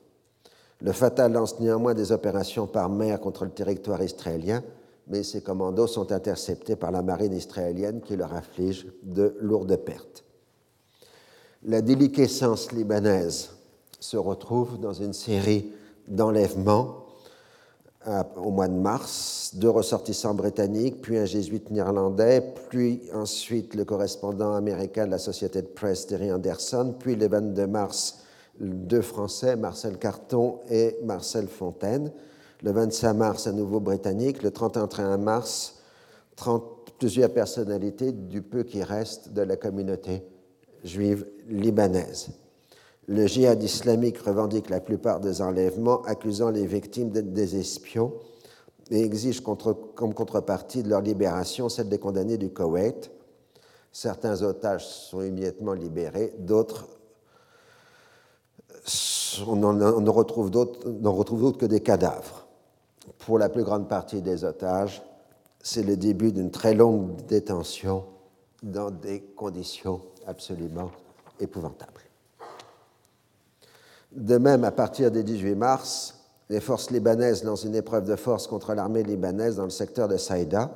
Le 0.81 0.93
Fatah 0.93 1.28
lance 1.28 1.59
néanmoins 1.59 1.95
des 1.95 2.12
opérations 2.12 2.69
par 2.69 2.89
mer 2.89 3.19
contre 3.19 3.45
le 3.45 3.51
territoire 3.51 4.01
israélien, 4.01 4.62
mais 5.09 5.24
ces 5.24 5.43
commandos 5.43 5.89
sont 5.89 6.12
interceptés 6.12 6.77
par 6.77 6.93
la 6.93 7.03
marine 7.03 7.33
israélienne 7.33 8.01
qui 8.01 8.15
leur 8.15 8.33
inflige 8.33 8.87
de 9.03 9.37
lourdes 9.41 9.77
pertes. 9.78 10.26
La 11.68 11.82
déliquescence 11.82 12.70
libanaise 12.70 13.51
se 13.98 14.16
retrouve 14.16 14.78
dans 14.78 14.93
une 14.93 15.12
série 15.12 15.72
d'enlèvements 16.06 17.06
au 18.36 18.52
mois 18.52 18.68
de 18.68 18.78
mars, 18.78 19.51
deux 19.56 19.70
ressortissants 19.70 20.34
britanniques, 20.34 21.02
puis 21.02 21.18
un 21.18 21.24
jésuite 21.24 21.72
néerlandais, 21.72 22.40
puis 22.70 23.02
ensuite 23.12 23.74
le 23.74 23.84
correspondant 23.84 24.55
américain 24.55 25.06
de 25.06 25.10
la 25.10 25.18
société 25.18 25.60
de 25.60 25.66
presse 25.66 26.06
Terry 26.06 26.30
Anderson, 26.30 26.94
puis 27.01 27.16
le 27.16 27.26
22 27.26 27.66
mars, 27.66 28.18
deux 28.60 29.02
Français, 29.02 29.56
Marcel 29.56 29.98
Carton 29.98 30.60
et 30.70 30.97
Marcel 31.02 31.48
Fontaine. 31.48 32.12
Le 32.62 32.70
25 32.70 33.12
mars, 33.12 33.48
à 33.48 33.52
nouveau 33.52 33.80
britannique. 33.80 34.44
Le 34.44 34.52
31 34.52 35.16
mars, 35.16 35.80
30, 36.36 36.62
plusieurs 36.97 37.32
personnalités 37.32 38.12
du 38.12 38.40
peu 38.40 38.62
qui 38.62 38.84
reste 38.84 39.32
de 39.32 39.43
la 39.43 39.56
communauté 39.56 40.22
juive 40.87 41.27
libanaise. 41.49 42.31
Le 43.09 43.27
djihad 43.27 43.63
islamique 43.63 44.19
revendique 44.19 44.71
la 44.71 44.81
plupart 44.81 45.21
des 45.21 45.41
enlèvements, 45.43 46.03
accusant 46.03 46.51
les 46.51 46.67
victimes 46.67 47.11
d'être 47.11 47.33
des 47.33 47.57
espions 47.57 48.13
et 48.91 49.03
exige 49.03 49.41
comme 49.41 50.15
contrepartie 50.15 50.83
de 50.83 50.89
leur 50.89 51.03
libération 51.03 51.69
celle 51.69 51.89
des 51.89 51.99
condamnés 51.99 52.39
du 52.39 52.51
Koweït. 52.51 53.11
Certains 53.93 54.43
otages 54.43 54.87
sont 54.87 55.23
immédiatement 55.23 55.73
libérés, 55.73 56.35
d'autres 56.39 56.87
on 59.47 59.57
ne 59.57 60.09
retrouve 60.09 60.51
d'autres 60.51 61.59
que 61.59 61.67
des 61.67 61.81
cadavres. 61.81 62.47
Pour 63.19 63.39
la 63.39 63.49
plus 63.49 63.65
grande 63.65 63.89
partie 63.89 64.23
des 64.23 64.45
otages, 64.45 65.03
c'est 65.63 65.83
le 65.83 65.97
début 65.97 66.33
d'une 66.33 66.51
très 66.51 66.75
longue 66.75 67.17
détention 67.27 68.05
dans 68.63 68.91
des 68.91 69.21
conditions 69.21 70.01
absolument 70.27 70.90
épouvantables. 71.40 72.03
De 74.12 74.39
même, 74.39 74.65
à 74.65 74.70
partir 74.70 75.11
du 75.11 75.23
18 75.23 75.55
mars, 75.55 76.20
les 76.48 76.61
forces 76.61 76.90
libanaises 76.90 77.44
lancent 77.44 77.65
une 77.65 77.74
épreuve 77.74 78.07
de 78.07 78.16
force 78.16 78.47
contre 78.47 78.74
l'armée 78.74 79.03
libanaise 79.03 79.57
dans 79.57 79.65
le 79.65 79.70
secteur 79.70 80.09
de 80.09 80.16
Saïda, 80.16 80.70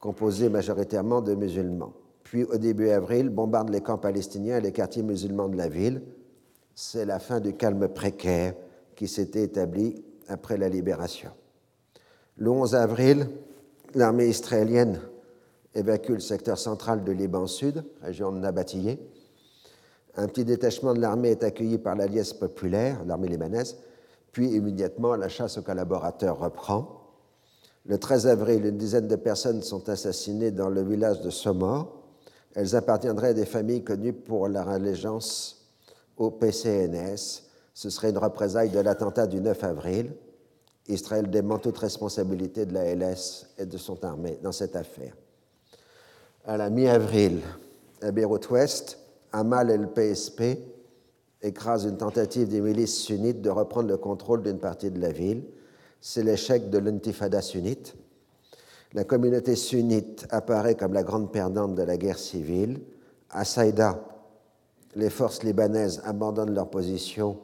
composé 0.00 0.48
majoritairement 0.48 1.20
de 1.20 1.34
musulmans. 1.34 1.92
Puis, 2.22 2.44
au 2.44 2.56
début 2.56 2.88
avril, 2.88 3.28
bombardent 3.28 3.70
les 3.70 3.80
camps 3.80 3.98
palestiniens 3.98 4.58
et 4.58 4.60
les 4.60 4.72
quartiers 4.72 5.02
musulmans 5.02 5.48
de 5.48 5.56
la 5.56 5.68
ville. 5.68 6.02
C'est 6.74 7.04
la 7.04 7.18
fin 7.18 7.40
du 7.40 7.54
calme 7.54 7.88
précaire 7.88 8.54
qui 8.96 9.06
s'était 9.06 9.42
établi 9.42 10.02
après 10.28 10.56
la 10.56 10.68
libération. 10.68 11.30
Le 12.36 12.50
11 12.50 12.74
avril, 12.74 13.28
l'armée 13.94 14.28
israélienne 14.28 15.00
évacue 15.74 16.12
le 16.12 16.20
secteur 16.20 16.58
central 16.58 17.04
de 17.04 17.12
Liban 17.12 17.46
Sud, 17.46 17.84
région 18.02 18.32
de 18.32 18.38
Nabatillé. 18.38 18.98
Un 20.16 20.26
petit 20.28 20.44
détachement 20.44 20.92
de 20.92 21.00
l'armée 21.00 21.30
est 21.30 21.42
accueilli 21.42 21.78
par 21.78 21.94
l'Alliance 21.94 22.34
populaire, 22.34 23.02
l'armée 23.06 23.28
libanaise, 23.28 23.76
puis 24.30 24.48
immédiatement 24.48 25.16
la 25.16 25.28
chasse 25.28 25.58
aux 25.58 25.62
collaborateurs 25.62 26.38
reprend. 26.38 27.00
Le 27.86 27.98
13 27.98 28.26
avril, 28.26 28.66
une 28.66 28.76
dizaine 28.76 29.08
de 29.08 29.16
personnes 29.16 29.62
sont 29.62 29.88
assassinées 29.88 30.50
dans 30.50 30.68
le 30.68 30.82
village 30.82 31.20
de 31.22 31.30
Somor. 31.30 32.00
Elles 32.54 32.76
appartiendraient 32.76 33.28
à 33.28 33.34
des 33.34 33.46
familles 33.46 33.82
connues 33.82 34.12
pour 34.12 34.48
leur 34.48 34.68
allégeance 34.68 35.72
au 36.16 36.30
PCNS. 36.30 37.44
Ce 37.74 37.90
serait 37.90 38.10
une 38.10 38.18
représaille 38.18 38.70
de 38.70 38.78
l'attentat 38.78 39.26
du 39.26 39.40
9 39.40 39.64
avril. 39.64 40.12
Israël 40.88 41.30
dément 41.30 41.58
toute 41.58 41.78
responsabilité 41.78 42.66
de 42.66 42.74
la 42.74 42.94
LS 42.94 43.46
et 43.58 43.66
de 43.66 43.78
son 43.78 44.02
armée 44.04 44.38
dans 44.42 44.52
cette 44.52 44.76
affaire 44.76 45.14
à 46.44 46.56
la 46.56 46.70
mi-avril, 46.70 47.40
à 48.00 48.10
Beyrouth-Ouest, 48.10 48.98
Amal 49.32 49.70
et 49.70 49.76
le 49.76 49.86
PSP 49.86 50.58
écrasent 51.40 51.84
une 51.84 51.96
tentative 51.96 52.48
des 52.48 52.60
milices 52.60 53.00
sunnites 53.02 53.40
de 53.40 53.50
reprendre 53.50 53.88
le 53.88 53.96
contrôle 53.96 54.42
d'une 54.42 54.58
partie 54.58 54.90
de 54.90 55.00
la 55.00 55.10
ville. 55.10 55.44
C'est 56.00 56.22
l'échec 56.22 56.68
de 56.68 56.78
l'intifada 56.78 57.40
sunnite. 57.40 57.94
La 58.92 59.04
communauté 59.04 59.56
sunnite 59.56 60.26
apparaît 60.30 60.74
comme 60.74 60.92
la 60.92 61.02
grande 61.02 61.32
perdante 61.32 61.74
de 61.74 61.82
la 61.82 61.96
guerre 61.96 62.18
civile. 62.18 62.80
À 63.30 63.44
Saïda, 63.44 64.00
les 64.94 65.10
forces 65.10 65.42
libanaises 65.42 66.02
abandonnent 66.04 66.54
leur 66.54 66.68
position 66.68 67.38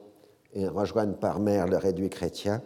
et 0.53 0.69
rejoignent 0.69 1.15
par 1.15 1.41
mer 1.41 1.67
le 1.67 1.79
réduit 1.79 2.11
chrétien, 2.11 2.61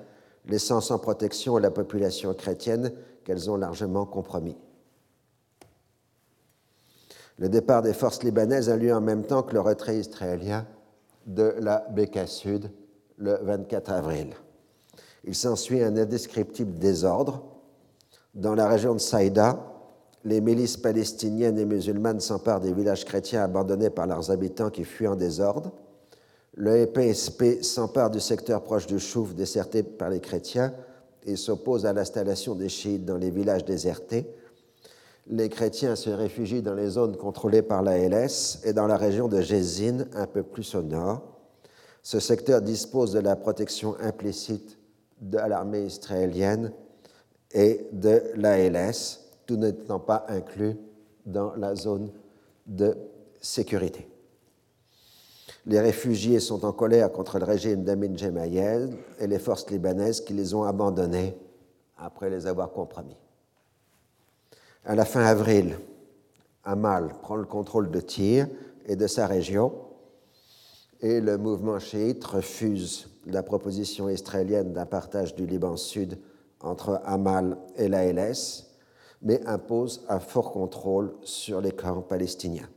laissant 0.47 0.81
sans 0.81 0.99
protection 0.99 1.59
la 1.59 1.71
population 1.71 2.35
chrétienne 2.35 2.93
qu'elles 3.25 3.51
ont 3.51 3.57
largement 3.57 4.07
compromis. 4.07 4.57
Le 7.39 7.49
départ 7.49 7.83
des 7.83 7.93
forces 7.93 8.23
libanaises 8.23 8.69
a 8.69 8.77
lieu 8.77 8.95
en 8.95 9.01
même 9.01 9.25
temps 9.25 9.43
que 9.43 9.55
le 9.55 9.61
retrait 9.61 9.99
israélien 9.99 10.67
de 11.27 11.55
la 11.61 11.87
Beka 11.91 12.27
Sud 12.27 12.71
le 13.19 13.39
24 13.43 13.91
avril. 13.91 14.35
Il 15.25 15.35
s'ensuit 15.35 15.83
un 15.83 15.97
indescriptible 15.97 16.79
désordre. 16.79 17.45
Dans 18.35 18.55
la 18.55 18.69
région 18.69 18.95
de 18.95 19.01
Saïda, 19.01 19.59
les 20.25 20.41
milices 20.41 20.77
palestiniennes 20.77 21.59
et 21.59 21.65
musulmanes 21.65 22.21
s'emparent 22.21 22.61
des 22.61 22.73
villages 22.73 23.05
chrétiens 23.05 23.43
abandonnés 23.45 23.91
par 23.91 24.07
leurs 24.07 24.31
habitants 24.31 24.71
qui 24.71 24.85
fuient 24.85 25.09
en 25.09 25.17
désordre. 25.17 25.73
Le 26.55 26.85
PSP 26.85 27.63
s'empare 27.63 28.11
du 28.11 28.21
secteur 28.21 28.63
proche 28.63 28.87
du 28.87 28.99
Chouf 28.99 29.35
déserté 29.35 29.83
par 29.83 30.11
les 30.11 30.21
chrétiens 30.21 30.75
et 31.25 31.37
s'oppose 31.37 31.87
à 31.87 31.93
l'installation 31.93 32.55
des 32.55 32.69
chiites 32.69 33.05
dans 33.05 33.17
les 33.17 33.31
villages 33.31 33.65
désertés 33.65 34.27
les 35.27 35.49
chrétiens 35.49 35.97
se 35.97 36.11
réfugient 36.11 36.63
dans 36.63 36.75
les 36.75 36.91
zones 36.91 37.17
contrôlées 37.17 37.63
par 37.63 37.83
la 37.83 37.99
LS 37.99 38.61
et 38.65 38.73
dans 38.73 38.87
la 38.87 38.97
région 38.97 39.29
de 39.29 39.41
Jézine, 39.41 40.09
un 40.15 40.27
peu 40.27 40.43
plus 40.43 40.75
au 40.75 40.83
nord. 40.83 41.23
Ce 42.03 42.19
secteur 42.19 42.61
dispose 42.63 43.13
de 43.13 43.21
la 43.21 43.37
protection 43.37 43.97
implicite 44.01 44.79
de 45.21 45.39
l'armée 45.39 45.85
israélienne 45.85 46.73
et 47.53 47.87
de 47.93 48.23
l'ALS, 48.35 49.21
tout 49.47 49.57
n'étant 49.57 50.01
pas 50.01 50.27
inclus 50.29 50.77
dans 51.25 51.55
la 51.55 51.77
zone 51.77 52.11
de 52.67 52.97
sécurité. 53.41 54.09
Les 55.67 55.79
réfugiés 55.79 56.41
sont 56.41 56.65
en 56.65 56.73
colère 56.73 57.13
contre 57.13 57.39
le 57.39 57.45
régime 57.45 57.85
d'Amin 57.85 58.17
Gemayel 58.17 58.97
et 59.21 59.29
les 59.29 59.39
forces 59.39 59.71
libanaises 59.71 60.21
qui 60.21 60.33
les 60.33 60.55
ont 60.55 60.65
abandonnés 60.65 61.37
après 61.97 62.31
les 62.31 62.49
avoir 62.49 62.73
compromis. 62.73 63.22
À 64.85 64.97
la 64.97 65.05
fin 65.05 65.25
avril, 65.25 65.79
Amal 66.65 67.15
prend 67.23 67.37
le 67.37 67.45
contrôle 67.45 67.93
de 67.93 68.01
Tyr 68.01 68.49
et 68.87 68.97
de 68.97 69.07
sa 69.07 69.29
région, 69.29 69.73
et 71.01 71.21
le 71.21 71.39
mouvement 71.39 71.79
chiite 71.79 72.25
refuse 72.25 73.09
la 73.27 73.45
proposition 73.45 74.09
israélienne 74.09 74.73
d'un 74.73 74.87
partage 74.87 75.37
du 75.37 75.47
Liban 75.47 75.77
Sud 75.77 76.19
entre 76.61 77.01
Amal 77.05 77.59
et 77.77 77.87
la 77.87 78.13
LS, 78.13 78.75
mais 79.23 79.47
impose 79.47 80.05
un 80.09 80.19
fort 80.19 80.51
contrôle 80.51 81.15
sur 81.23 81.61
les 81.61 81.73
camps 81.73 82.03
palestiniens. 82.03 82.69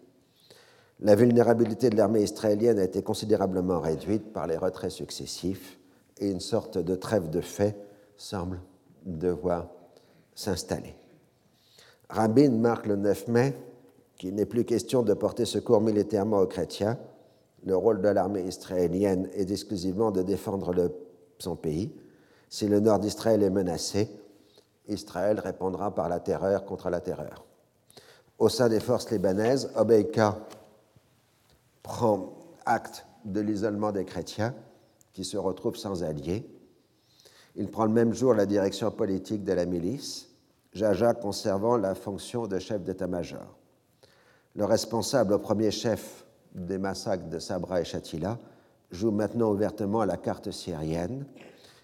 La 0.99 1.15
vulnérabilité 1.15 1.89
de 1.89 1.97
l'armée 1.97 2.21
israélienne 2.21 2.77
a 2.77 2.83
été 2.83 3.01
considérablement 3.01 3.79
réduite 3.79 4.31
par 4.31 4.45
les 4.45 4.57
retraits 4.57 4.91
successifs 4.91 5.79
et 6.19 6.29
une 6.29 6.39
sorte 6.39 6.77
de 6.77 6.95
trêve 6.95 7.31
de 7.31 7.41
fait 7.41 7.75
semble 8.15 8.61
devoir 9.05 9.69
s'installer. 10.35 10.95
Rabin 12.09 12.51
marque 12.51 12.87
le 12.87 12.95
9 12.95 13.27
mai 13.29 13.55
qu'il 14.17 14.35
n'est 14.35 14.45
plus 14.45 14.65
question 14.65 15.03
de 15.03 15.13
porter 15.13 15.45
secours 15.45 15.81
militairement 15.81 16.39
aux 16.39 16.47
chrétiens. 16.47 16.97
Le 17.65 17.75
rôle 17.75 18.01
de 18.01 18.07
l'armée 18.07 18.43
israélienne 18.43 19.29
est 19.33 19.51
exclusivement 19.51 20.11
de 20.11 20.21
défendre 20.21 20.91
son 21.39 21.55
pays. 21.55 21.91
Si 22.49 22.67
le 22.67 22.79
nord 22.79 22.99
d'Israël 22.99 23.43
est 23.43 23.49
menacé, 23.49 24.09
Israël 24.87 25.39
répondra 25.39 25.93
par 25.93 26.09
la 26.09 26.19
terreur 26.19 26.65
contre 26.65 26.89
la 26.89 27.01
terreur. 27.01 27.43
Au 28.37 28.49
sein 28.49 28.69
des 28.69 28.79
forces 28.79 29.09
libanaises, 29.11 29.71
Obeika 29.75 30.37
prend 31.81 32.33
acte 32.65 33.05
de 33.23 33.39
l'isolement 33.39 33.91
des 33.91 34.05
chrétiens 34.05 34.53
qui 35.13 35.23
se 35.23 35.37
retrouvent 35.37 35.77
sans 35.77 36.03
alliés. 36.03 36.45
Il 37.55 37.69
prend 37.69 37.85
le 37.85 37.91
même 37.91 38.13
jour 38.13 38.33
la 38.33 38.45
direction 38.45 38.91
politique 38.91 39.43
de 39.43 39.53
la 39.53 39.65
milice, 39.65 40.29
Jaja 40.75 41.13
conservant 41.13 41.77
la 41.77 41.95
fonction 41.95 42.47
de 42.47 42.59
chef 42.59 42.83
d'état-major. 42.83 43.57
Le 44.55 44.65
responsable 44.65 45.33
au 45.33 45.39
premier 45.39 45.71
chef 45.71 46.25
des 46.53 46.77
massacres 46.77 47.29
de 47.29 47.39
Sabra 47.39 47.81
et 47.81 47.85
Shatila 47.85 48.37
joue 48.91 49.11
maintenant 49.11 49.51
ouvertement 49.51 50.01
à 50.01 50.05
la 50.05 50.17
carte 50.17 50.51
syrienne. 50.51 51.25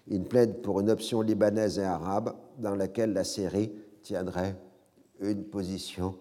Il 0.08 0.24
plaide 0.24 0.60
pour 0.60 0.80
une 0.80 0.90
option 0.90 1.22
libanaise 1.22 1.78
et 1.78 1.84
arabe 1.84 2.34
dans 2.58 2.74
laquelle 2.74 3.14
la 3.14 3.24
Syrie 3.24 3.72
tiendrait 4.02 4.56
une 5.20 5.44
position 5.44 6.14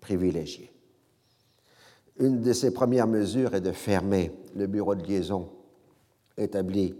privilégiée. 0.00 0.72
Une 2.18 2.40
de 2.40 2.52
ses 2.52 2.72
premières 2.72 3.06
mesures 3.06 3.54
est 3.54 3.60
de 3.60 3.72
fermer 3.72 4.32
le 4.56 4.66
bureau 4.66 4.94
de 4.94 5.06
liaison 5.06 5.50
établi 6.36 6.94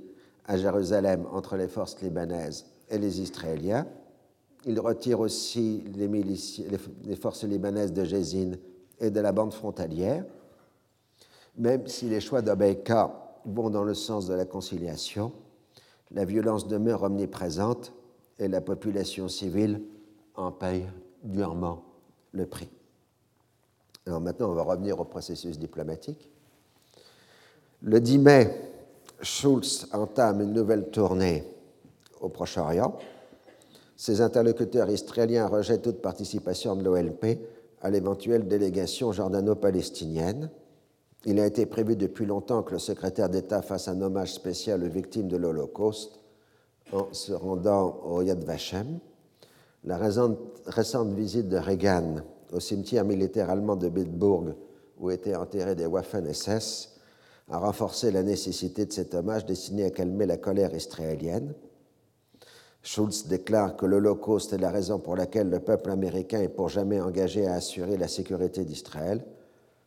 à 0.45 0.57
Jérusalem 0.57 1.27
entre 1.33 1.57
les 1.57 1.69
forces 1.69 2.01
libanaises 2.01 2.67
et 2.91 2.99
les 2.99 3.21
Israéliens. 3.21 3.87
Il 4.65 4.81
retire 4.81 5.21
aussi 5.21 5.85
les, 5.95 7.17
forces 7.17 7.45
libanaises 7.45 7.93
de 7.93 8.05
Jézine 8.05 8.59
et 8.99 9.11
de 9.11 9.21
la 9.21 9.33
bande 9.33 9.53
frontalière, 9.53 10.25
même 11.57 11.87
si 11.87 12.09
les 12.09 12.21
choix 12.21 12.43
d'Abeika 12.43 13.39
vont 13.45 13.71
dans 13.71 13.85
le 13.85 13.95
sens 13.95 14.27
de 14.27 14.35
la 14.35 14.45
conciliation, 14.45 15.33
la 16.11 16.25
violence 16.25 16.67
demeure 16.67 17.03
omniprésente 17.03 17.93
et 18.39 18.49
la 18.49 18.61
population 18.61 19.29
civile 19.29 19.83
en 20.35 20.51
paye 20.51 20.87
durement 21.23 21.83
le 22.33 22.47
prix. 22.47 22.69
Alors 24.07 24.21
maintenant, 24.21 24.51
on 24.51 24.55
va 24.55 24.63
revenir 24.63 25.01
au 25.01 25.05
processus 25.05 25.59
diplomatique. 25.59 26.31
Le 27.83 28.01
10 28.01 28.19
mai, 28.19 28.73
Schulz 29.21 29.87
entame 29.93 30.43
une 30.43 30.53
nouvelle 30.53 30.91
tournée 30.91 31.45
au 32.21 32.29
Proche-Orient. 32.29 32.97
Ses 33.97 34.21
interlocuteurs 34.21 34.91
israéliens 34.91 35.47
rejettent 35.47 35.83
toute 35.83 36.03
participation 36.03 36.77
de 36.77 36.85
l'OLP 36.85 37.41
à 37.81 37.91
l'éventuelle 37.91 38.47
délégation 38.47 39.11
jordano-palestinienne. 39.11 40.51
Il 41.25 41.41
a 41.41 41.47
été 41.47 41.65
prévu 41.67 41.97
depuis 41.97 42.27
longtemps 42.27 42.63
que 42.63 42.73
le 42.73 42.79
secrétaire 42.79 43.31
d'État 43.31 43.63
fasse 43.63 43.89
un 43.89 44.01
hommage 44.03 44.35
spécial 44.35 44.85
aux 44.85 44.89
victimes 44.89 45.29
de 45.29 45.37
l'Holocauste 45.37 46.21
en 46.93 47.13
se 47.13 47.33
rendant 47.33 48.01
au 48.05 48.23
Yad 48.23 48.45
Vashem. 48.45 48.99
La 49.85 49.97
récente 49.97 51.15
visite 51.15 51.49
de 51.49 51.57
Reagan 51.57 52.17
au 52.53 52.61
cimetière 52.61 53.05
militaire 53.05 53.51
allemand 53.51 53.77
de 53.77 53.89
Bitburg, 53.89 54.55
où 54.99 55.11
étaient 55.11 55.35
enterrés 55.35 55.75
des 55.75 55.87
Waffen-SS, 55.87 56.91
a 57.51 57.59
renforcé 57.59 58.11
la 58.11 58.23
nécessité 58.23 58.85
de 58.87 58.93
cet 58.93 59.15
hommage 59.15 59.47
destiné 59.47 59.85
à 59.85 59.91
calmer 59.91 60.27
la 60.27 60.37
colère 60.37 60.75
israélienne. 60.75 61.55
Schulz 62.87 63.27
déclare 63.27 63.77
que 63.77 63.85
l'Holocauste 63.85 64.53
est 64.53 64.59
la 64.59 64.71
raison 64.71 65.01
pour 65.01 65.17
laquelle 65.17 65.51
le 65.51 65.59
peuple 65.59 65.91
américain 65.91 66.41
est 66.41 66.49
pour 66.49 66.69
jamais 66.69 67.01
engagé 67.01 67.45
à 67.45 67.55
assurer 67.55 67.97
la 67.97 68.07
sécurité 68.07 68.65
d'Israël. 68.65 69.25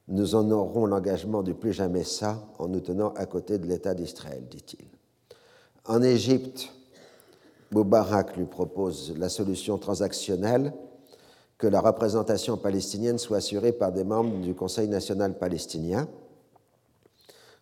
Nous 0.10 0.36
en 0.36 0.52
aurons 0.52 0.86
l'engagement 0.86 1.42
du 1.42 1.54
plus 1.54 1.72
jamais 1.72 2.04
ça 2.04 2.44
en 2.58 2.68
nous 2.68 2.82
tenant 2.82 3.14
à 3.14 3.26
côté 3.26 3.58
de 3.58 3.68
l'État 3.68 3.94
d'Israël, 3.94 4.44
dit-il. 4.52 4.86
En 5.86 6.02
Égypte, 6.02 6.74
Moubarak 7.72 8.36
lui 8.36 8.46
propose 8.46 9.18
la 9.18 9.30
solution 9.30 9.78
transactionnelle 9.78 10.74
que 11.58 11.68
la 11.68 11.80
représentation 11.80 12.58
palestinienne 12.58 13.18
soit 13.18 13.38
assurée 13.38 13.72
par 13.72 13.94
des 13.94 14.04
membres 14.04 14.42
du 14.42 14.54
Conseil 14.54 14.90
national 14.90 15.38
palestinien. 15.38 16.10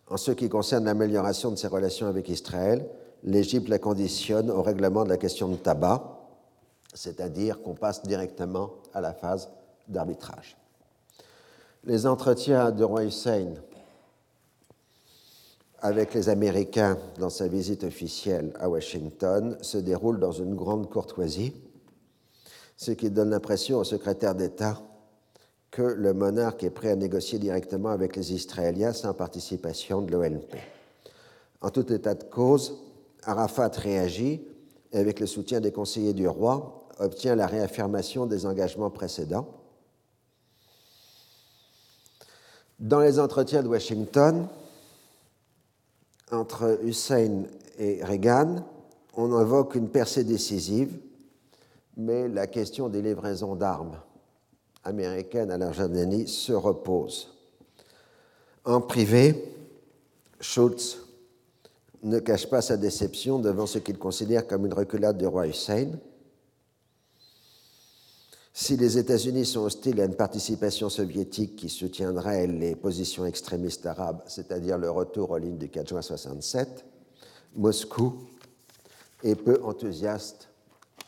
En 0.08 0.16
ce 0.16 0.32
qui 0.32 0.48
concerne 0.48 0.86
l'amélioration 0.86 1.52
de 1.52 1.56
ses 1.56 1.68
relations 1.68 2.08
avec 2.08 2.28
Israël, 2.28 2.88
l'Égypte 3.22 3.68
la 3.68 3.78
conditionne 3.78 4.50
au 4.50 4.62
règlement 4.62 5.04
de 5.04 5.08
la 5.08 5.16
question 5.16 5.48
de 5.48 5.56
tabac, 5.56 6.18
c'est-à-dire 6.94 7.62
qu'on 7.62 7.74
passe 7.74 8.02
directement 8.02 8.70
à 8.94 9.00
la 9.00 9.12
phase 9.12 9.48
d'arbitrage. 9.88 10.56
Les 11.84 12.06
entretiens 12.06 12.70
de 12.70 12.84
roi 12.84 13.04
Hussein 13.04 13.54
avec 15.80 16.12
les 16.14 16.28
Américains 16.28 16.98
dans 17.18 17.30
sa 17.30 17.46
visite 17.46 17.84
officielle 17.84 18.52
à 18.58 18.68
Washington 18.68 19.56
se 19.62 19.78
déroulent 19.78 20.18
dans 20.18 20.32
une 20.32 20.56
grande 20.56 20.90
courtoisie 20.90 21.54
ce 22.78 22.92
qui 22.92 23.10
donne 23.10 23.30
l'impression 23.30 23.78
au 23.78 23.84
secrétaire 23.84 24.36
d'État 24.36 24.80
que 25.70 25.82
le 25.82 26.14
monarque 26.14 26.62
est 26.62 26.70
prêt 26.70 26.90
à 26.90 26.96
négocier 26.96 27.38
directement 27.38 27.90
avec 27.90 28.16
les 28.16 28.32
Israéliens 28.32 28.92
sans 28.92 29.12
participation 29.12 30.00
de 30.00 30.12
l'OLP. 30.12 30.56
En 31.60 31.70
tout 31.70 31.92
état 31.92 32.14
de 32.14 32.22
cause, 32.22 32.78
Arafat 33.24 33.70
réagit 33.76 34.40
et, 34.92 34.98
avec 34.98 35.20
le 35.20 35.26
soutien 35.26 35.60
des 35.60 35.72
conseillers 35.72 36.14
du 36.14 36.26
roi, 36.28 36.86
obtient 36.98 37.36
la 37.36 37.46
réaffirmation 37.46 38.26
des 38.26 38.46
engagements 38.46 38.90
précédents. 38.90 39.48
Dans 42.78 43.00
les 43.00 43.18
entretiens 43.18 43.62
de 43.62 43.68
Washington, 43.68 44.48
entre 46.30 46.78
Hussein 46.82 47.44
et 47.78 48.04
Reagan, 48.04 48.64
on 49.14 49.32
invoque 49.32 49.74
une 49.74 49.88
percée 49.88 50.24
décisive 50.24 50.98
mais 51.98 52.28
la 52.28 52.46
question 52.46 52.88
des 52.88 53.02
livraisons 53.02 53.56
d'armes 53.56 54.00
américaines 54.84 55.50
à 55.50 55.58
la 55.58 55.72
Jordanie 55.72 56.28
se 56.28 56.52
repose. 56.52 57.34
En 58.64 58.80
privé, 58.80 59.52
Schultz 60.40 60.98
ne 62.02 62.18
cache 62.20 62.48
pas 62.48 62.62
sa 62.62 62.76
déception 62.76 63.38
devant 63.38 63.66
ce 63.66 63.78
qu'il 63.78 63.98
considère 63.98 64.46
comme 64.46 64.66
une 64.66 64.74
reculade 64.74 65.18
du 65.18 65.26
roi 65.26 65.48
Hussein. 65.48 65.90
Si 68.52 68.76
les 68.76 68.98
États-Unis 68.98 69.46
sont 69.46 69.60
hostiles 69.60 70.00
à 70.00 70.04
une 70.04 70.16
participation 70.16 70.88
soviétique 70.88 71.56
qui 71.56 71.68
soutiendrait 71.68 72.46
les 72.46 72.74
positions 72.74 73.24
extrémistes 73.24 73.86
arabes, 73.86 74.22
c'est-à-dire 74.26 74.78
le 74.78 74.90
retour 74.90 75.30
aux 75.30 75.38
lignes 75.38 75.58
du 75.58 75.68
4 75.68 75.88
juin 75.88 76.02
67, 76.02 76.84
Moscou 77.54 78.14
est 79.22 79.36
peu 79.36 79.60
enthousiaste 79.62 80.48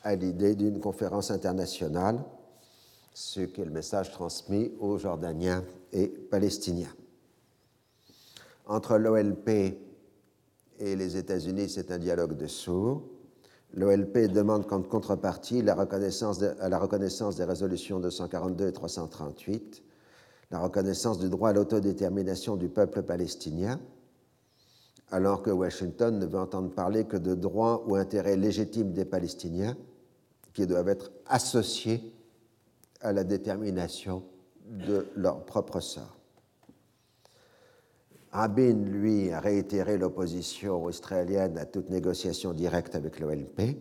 à 0.03 0.15
l'idée 0.15 0.55
d'une 0.55 0.81
conférence 0.81 1.31
internationale, 1.31 2.23
ce 3.13 3.41
qui 3.41 3.61
est 3.61 3.65
le 3.65 3.71
message 3.71 4.13
transmis 4.13 4.73
aux 4.81 4.99
Jordaniens 4.99 5.65
et 5.93 6.07
Palestiniens. 6.07 6.95
Entre 8.67 8.97
l'OLP 8.97 9.90
et 10.81 10.97
les 10.97 11.17
États-Unis, 11.17 11.69
c'est 11.69 11.93
un 11.93 11.99
dialogue 11.99 12.37
de 12.37 12.47
sourds. 12.47 13.03
L'OLP 13.75 14.33
demande 14.33 14.67
comme 14.67 14.87
contrepartie 14.87 15.63
la 15.63 15.75
reconnaissance 15.75 16.41
la 16.41 16.79
reconnaissance 16.79 17.37
des 17.37 17.45
résolutions 17.45 18.01
242 18.01 18.67
et 18.67 18.73
338, 18.73 19.83
la 20.51 20.59
reconnaissance 20.59 21.19
du 21.19 21.29
droit 21.29 21.51
à 21.51 21.53
l'autodétermination 21.53 22.57
du 22.57 22.69
peuple 22.69 23.03
palestinien, 23.03 23.79
alors 25.13 25.43
que 25.43 25.51
Washington 25.51 26.19
ne 26.19 26.27
veut 26.27 26.39
entendre 26.39 26.71
parler 26.71 27.05
que 27.05 27.17
de 27.17 27.35
droits 27.35 27.85
ou 27.87 27.95
intérêts 27.95 28.37
légitimes 28.37 28.93
des 28.93 29.05
Palestiniens 29.05 29.77
qui 30.53 30.67
doivent 30.67 30.89
être 30.89 31.13
associés 31.27 32.13
à 33.01 33.13
la 33.13 33.23
détermination 33.23 34.25
de 34.67 35.07
leur 35.15 35.45
propre 35.45 35.81
sort. 35.81 36.20
Rabin, 38.33 38.85
lui, 38.85 39.33
a 39.33 39.41
réitéré 39.41 39.99
l'opposition 39.99 40.89
israélienne 40.89 41.59
à 41.59 41.67
toute 41.67 41.91
négociation 41.91 42.53
directe 42.53 42.95
avec 42.95 43.19
l'OLP, 43.19 43.77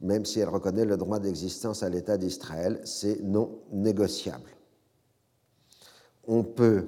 même 0.00 0.24
si 0.24 0.40
elle 0.40 0.48
reconnaît 0.48 0.84
le 0.84 0.96
droit 0.96 1.18
d'existence 1.18 1.82
à 1.82 1.88
l'État 1.88 2.16
d'Israël, 2.16 2.80
c'est 2.84 3.20
non 3.22 3.58
négociable. 3.72 4.50
On 6.26 6.44
peut 6.44 6.86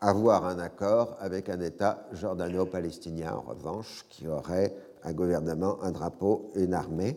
avoir 0.00 0.44
un 0.46 0.58
accord 0.58 1.16
avec 1.20 1.48
un 1.48 1.60
État 1.60 2.06
jordano-palestinien, 2.12 3.32
en 3.34 3.40
revanche, 3.40 4.04
qui 4.10 4.26
aurait 4.26 4.74
un 5.04 5.12
gouvernement, 5.12 5.82
un 5.82 5.92
drapeau, 5.92 6.50
une 6.56 6.74
armée. 6.74 7.16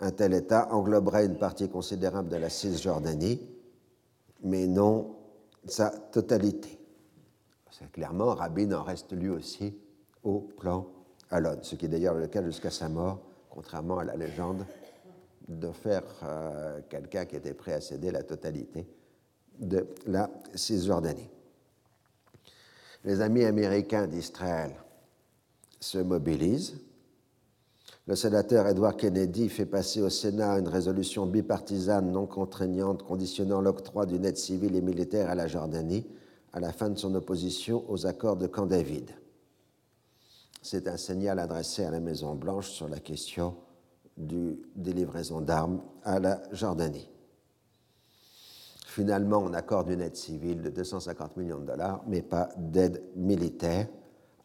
Un 0.00 0.10
tel 0.10 0.32
État 0.32 0.68
engloberait 0.72 1.26
une 1.26 1.38
partie 1.38 1.68
considérable 1.68 2.28
de 2.28 2.36
la 2.36 2.48
Cisjordanie, 2.48 3.40
mais 4.42 4.66
non 4.66 5.16
sa 5.66 5.90
totalité. 5.90 6.78
Clairement, 7.92 8.34
Rabin 8.34 8.72
en 8.72 8.82
reste 8.82 9.12
lui 9.12 9.28
aussi 9.28 9.76
au 10.22 10.40
plan 10.40 10.86
Alon, 11.30 11.58
ce 11.62 11.74
qui 11.74 11.86
est 11.86 11.88
d'ailleurs 11.88 12.14
le 12.14 12.28
cas 12.28 12.42
jusqu'à 12.42 12.70
sa 12.70 12.88
mort, 12.88 13.20
contrairement 13.50 13.98
à 13.98 14.04
la 14.04 14.16
légende 14.16 14.64
de 15.48 15.70
faire 15.70 16.02
euh, 16.24 16.80
quelqu'un 16.88 17.24
qui 17.24 17.36
était 17.36 17.54
prêt 17.54 17.72
à 17.72 17.80
céder 17.80 18.10
la 18.10 18.22
totalité 18.22 18.86
de 19.58 19.86
la 20.06 20.30
Cisjordanie. 20.54 21.28
Les 23.04 23.20
amis 23.20 23.44
américains 23.44 24.06
d'Israël 24.06 24.72
se 25.80 25.98
mobilisent. 25.98 26.80
Le 28.06 28.16
sénateur 28.16 28.66
Edward 28.66 28.96
Kennedy 28.96 29.48
fait 29.48 29.66
passer 29.66 30.00
au 30.00 30.10
Sénat 30.10 30.58
une 30.58 30.68
résolution 30.68 31.26
bipartisane 31.26 32.10
non 32.10 32.26
contraignante 32.26 33.02
conditionnant 33.02 33.60
l'octroi 33.60 34.06
d'une 34.06 34.24
aide 34.24 34.36
civile 34.36 34.76
et 34.76 34.80
militaire 34.80 35.28
à 35.28 35.34
la 35.34 35.46
Jordanie 35.46 36.06
à 36.56 36.58
la 36.58 36.72
fin 36.72 36.88
de 36.88 36.98
son 36.98 37.14
opposition 37.14 37.84
aux 37.86 38.06
accords 38.06 38.38
de 38.38 38.46
Camp 38.46 38.64
David. 38.64 39.10
C'est 40.62 40.88
un 40.88 40.96
signal 40.96 41.38
adressé 41.38 41.84
à 41.84 41.90
la 41.90 42.00
Maison-Blanche 42.00 42.70
sur 42.70 42.88
la 42.88 42.98
question 42.98 43.56
du, 44.16 44.58
des 44.74 44.94
livraisons 44.94 45.42
d'armes 45.42 45.82
à 46.02 46.18
la 46.18 46.42
Jordanie. 46.52 47.10
Finalement, 48.86 49.36
on 49.44 49.52
accorde 49.52 49.90
une 49.90 50.00
aide 50.00 50.16
civile 50.16 50.62
de 50.62 50.70
250 50.70 51.36
millions 51.36 51.58
de 51.58 51.66
dollars, 51.66 52.02
mais 52.06 52.22
pas 52.22 52.48
d'aide 52.56 53.02
militaire 53.14 53.86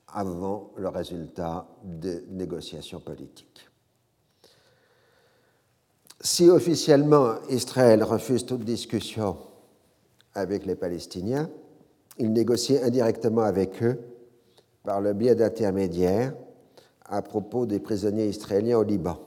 avant 0.10 0.74
le 0.76 0.90
résultat 0.90 1.66
de 1.82 2.26
négociations 2.30 3.00
politiques. 3.00 3.70
Si 6.20 6.50
officiellement 6.50 7.36
Israël 7.50 8.04
refuse 8.04 8.46
toute 8.46 8.66
discussion 8.66 9.38
avec 10.34 10.66
les 10.66 10.76
Palestiniens, 10.76 11.50
il 12.18 12.32
négociait 12.34 12.84
indirectement 12.84 13.42
avec 13.42 13.82
eux 13.84 14.00
par 14.84 15.02
le 15.02 15.14
biais 15.14 15.36
d'intermédiaires 15.36 16.34
à 17.06 17.22
propos 17.22 17.66
des 17.66 17.80
prisonniers 17.80 18.28
israéliens 18.28 18.78
au 18.78 18.84
Liban. 18.84 19.18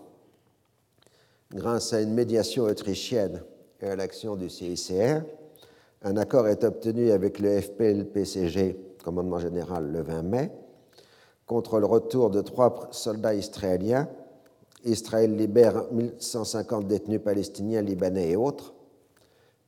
Grâce 1.52 1.92
à 1.92 2.00
une 2.00 2.14
médiation 2.14 2.64
autrichienne 2.64 3.42
et 3.80 3.86
à 3.86 3.96
l'action 3.96 4.36
du 4.36 4.48
CICR, 4.48 5.22
un 6.02 6.16
accord 6.16 6.48
est 6.48 6.64
obtenu 6.64 7.10
avec 7.10 7.38
le 7.38 7.60
FPL-PCG, 7.60 8.76
commandement 9.02 9.38
général, 9.38 9.90
le 9.90 10.02
20 10.02 10.22
mai, 10.22 10.50
contre 11.46 11.78
le 11.78 11.86
retour 11.86 12.30
de 12.30 12.40
trois 12.40 12.88
soldats 12.90 13.34
israéliens. 13.34 14.08
Israël 14.84 15.34
libère 15.34 15.84
1150 15.92 16.86
détenus 16.86 17.20
palestiniens, 17.22 17.82
libanais 17.82 18.30
et 18.30 18.36
autres. 18.36 18.74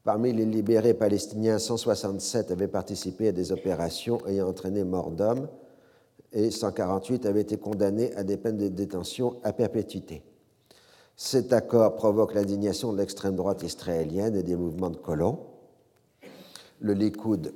Parmi 0.06 0.32
les 0.32 0.44
libérés 0.44 0.94
palestiniens, 0.94 1.58
167 1.58 2.52
avaient 2.52 2.68
participé 2.68 3.26
à 3.26 3.32
des 3.32 3.50
opérations 3.50 4.24
ayant 4.28 4.46
entraîné 4.46 4.84
mort 4.84 5.10
d'hommes 5.10 5.48
et 6.32 6.52
148 6.52 7.26
avaient 7.26 7.40
été 7.40 7.56
condamnés 7.56 8.14
à 8.14 8.22
des 8.22 8.36
peines 8.36 8.56
de 8.56 8.68
détention 8.68 9.40
à 9.42 9.52
perpétuité. 9.52 10.22
Cet 11.16 11.52
accord 11.52 11.96
provoque 11.96 12.34
l'indignation 12.34 12.92
de 12.92 12.98
l'extrême 12.98 13.34
droite 13.34 13.64
israélienne 13.64 14.36
et 14.36 14.44
des 14.44 14.54
mouvements 14.54 14.90
de 14.90 14.96
colons. 14.96 15.40
Le 16.78 16.92
Likoud 16.92 17.52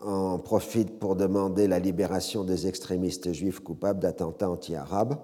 en 0.00 0.38
profite 0.38 0.98
pour 0.98 1.14
demander 1.14 1.68
la 1.68 1.78
libération 1.78 2.42
des 2.42 2.66
extrémistes 2.68 3.34
juifs 3.34 3.60
coupables 3.60 4.00
d'attentats 4.00 4.48
anti-arabes. 4.48 5.18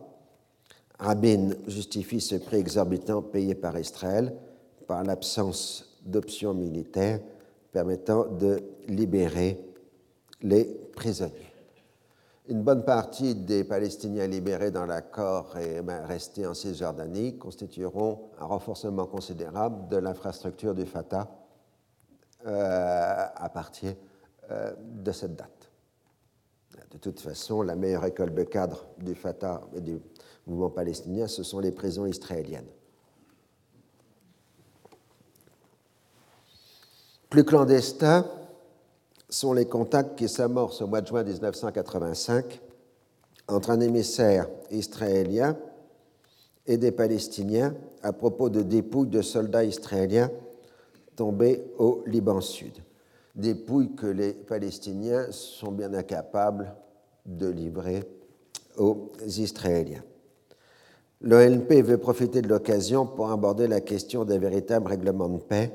Rabin 0.98 1.52
justifie 1.66 2.20
ce 2.20 2.34
prix 2.34 2.59
exorbitant 2.59 3.22
payé 3.22 3.55
par 3.55 3.78
Israël 3.78 4.34
par 4.86 5.02
l'absence 5.02 5.89
d'options 6.05 6.55
militaires 6.55 7.20
permettant 7.72 8.27
de 8.27 8.62
libérer 8.89 9.60
les 10.43 10.64
prisonniers. 10.94 11.51
Une 12.48 12.62
bonne 12.62 12.85
partie 12.85 13.36
des 13.36 13.62
Palestiniens 13.62 14.27
libérés 14.27 14.72
dans 14.72 14.86
l'accord 14.86 15.56
et 15.56 15.81
restés 15.81 16.47
en 16.47 16.55
Cisjordanie 16.55 17.39
constitueront 17.39 18.31
un 18.40 18.47
renforcement 18.47 19.06
considérable 19.06 19.89
de 19.89 19.98
l'infrastructure 19.98 20.74
du 20.74 20.85
Fatah 20.85 21.28
euh, 22.47 23.27
à 23.35 23.48
partir 23.51 23.94
euh, 24.51 24.72
de 24.81 25.12
cette 25.12 25.36
date. 25.36 25.70
De 26.90 26.98
toute 26.98 27.20
façon, 27.20 27.62
la 27.62 27.77
meilleure 27.77 28.05
école 28.05 28.35
de 28.35 28.43
cadre 28.43 28.85
du 28.98 29.14
Fatah 29.14 29.60
et 29.77 29.81
du 29.81 30.01
mouvement 30.47 30.70
palestinien, 30.70 31.28
ce 31.28 31.44
sont 31.44 31.60
les 31.60 31.70
prisons 31.70 32.06
israéliennes. 32.06 32.66
Plus 37.31 37.44
clandestins 37.44 38.27
sont 39.28 39.52
les 39.52 39.66
contacts 39.66 40.19
qui 40.19 40.28
s'amorcent 40.28 40.82
au 40.82 40.89
mois 40.89 41.01
de 41.01 41.07
juin 41.07 41.23
1985 41.23 42.61
entre 43.47 43.70
un 43.70 43.78
émissaire 43.78 44.48
israélien 44.73 45.57
et 46.66 46.77
des 46.77 46.90
Palestiniens 46.90 47.73
à 48.02 48.12
propos 48.12 48.51
de 48.51 48.62
dépouilles 48.62 49.09
de 49.09 49.23
soldats 49.23 49.62
israéliens 49.62 50.28
tombés 51.15 51.62
au 51.78 52.02
Liban 52.05 52.40
Sud. 52.40 52.73
Dépouilles 53.36 53.94
que 53.94 54.07
les 54.07 54.32
Palestiniens 54.32 55.31
sont 55.31 55.70
bien 55.70 55.94
incapables 55.94 56.74
de 57.24 57.47
livrer 57.47 58.02
aux 58.77 59.12
Israéliens. 59.24 60.02
L'ONP 61.20 61.82
veut 61.82 61.98
profiter 61.98 62.43
de 62.43 62.48
l'occasion 62.48 63.07
pour 63.07 63.31
aborder 63.31 63.69
la 63.69 63.81
question 63.81 64.24
des 64.24 64.39
véritables 64.39 64.89
règlements 64.89 65.28
de 65.28 65.39
paix 65.39 65.70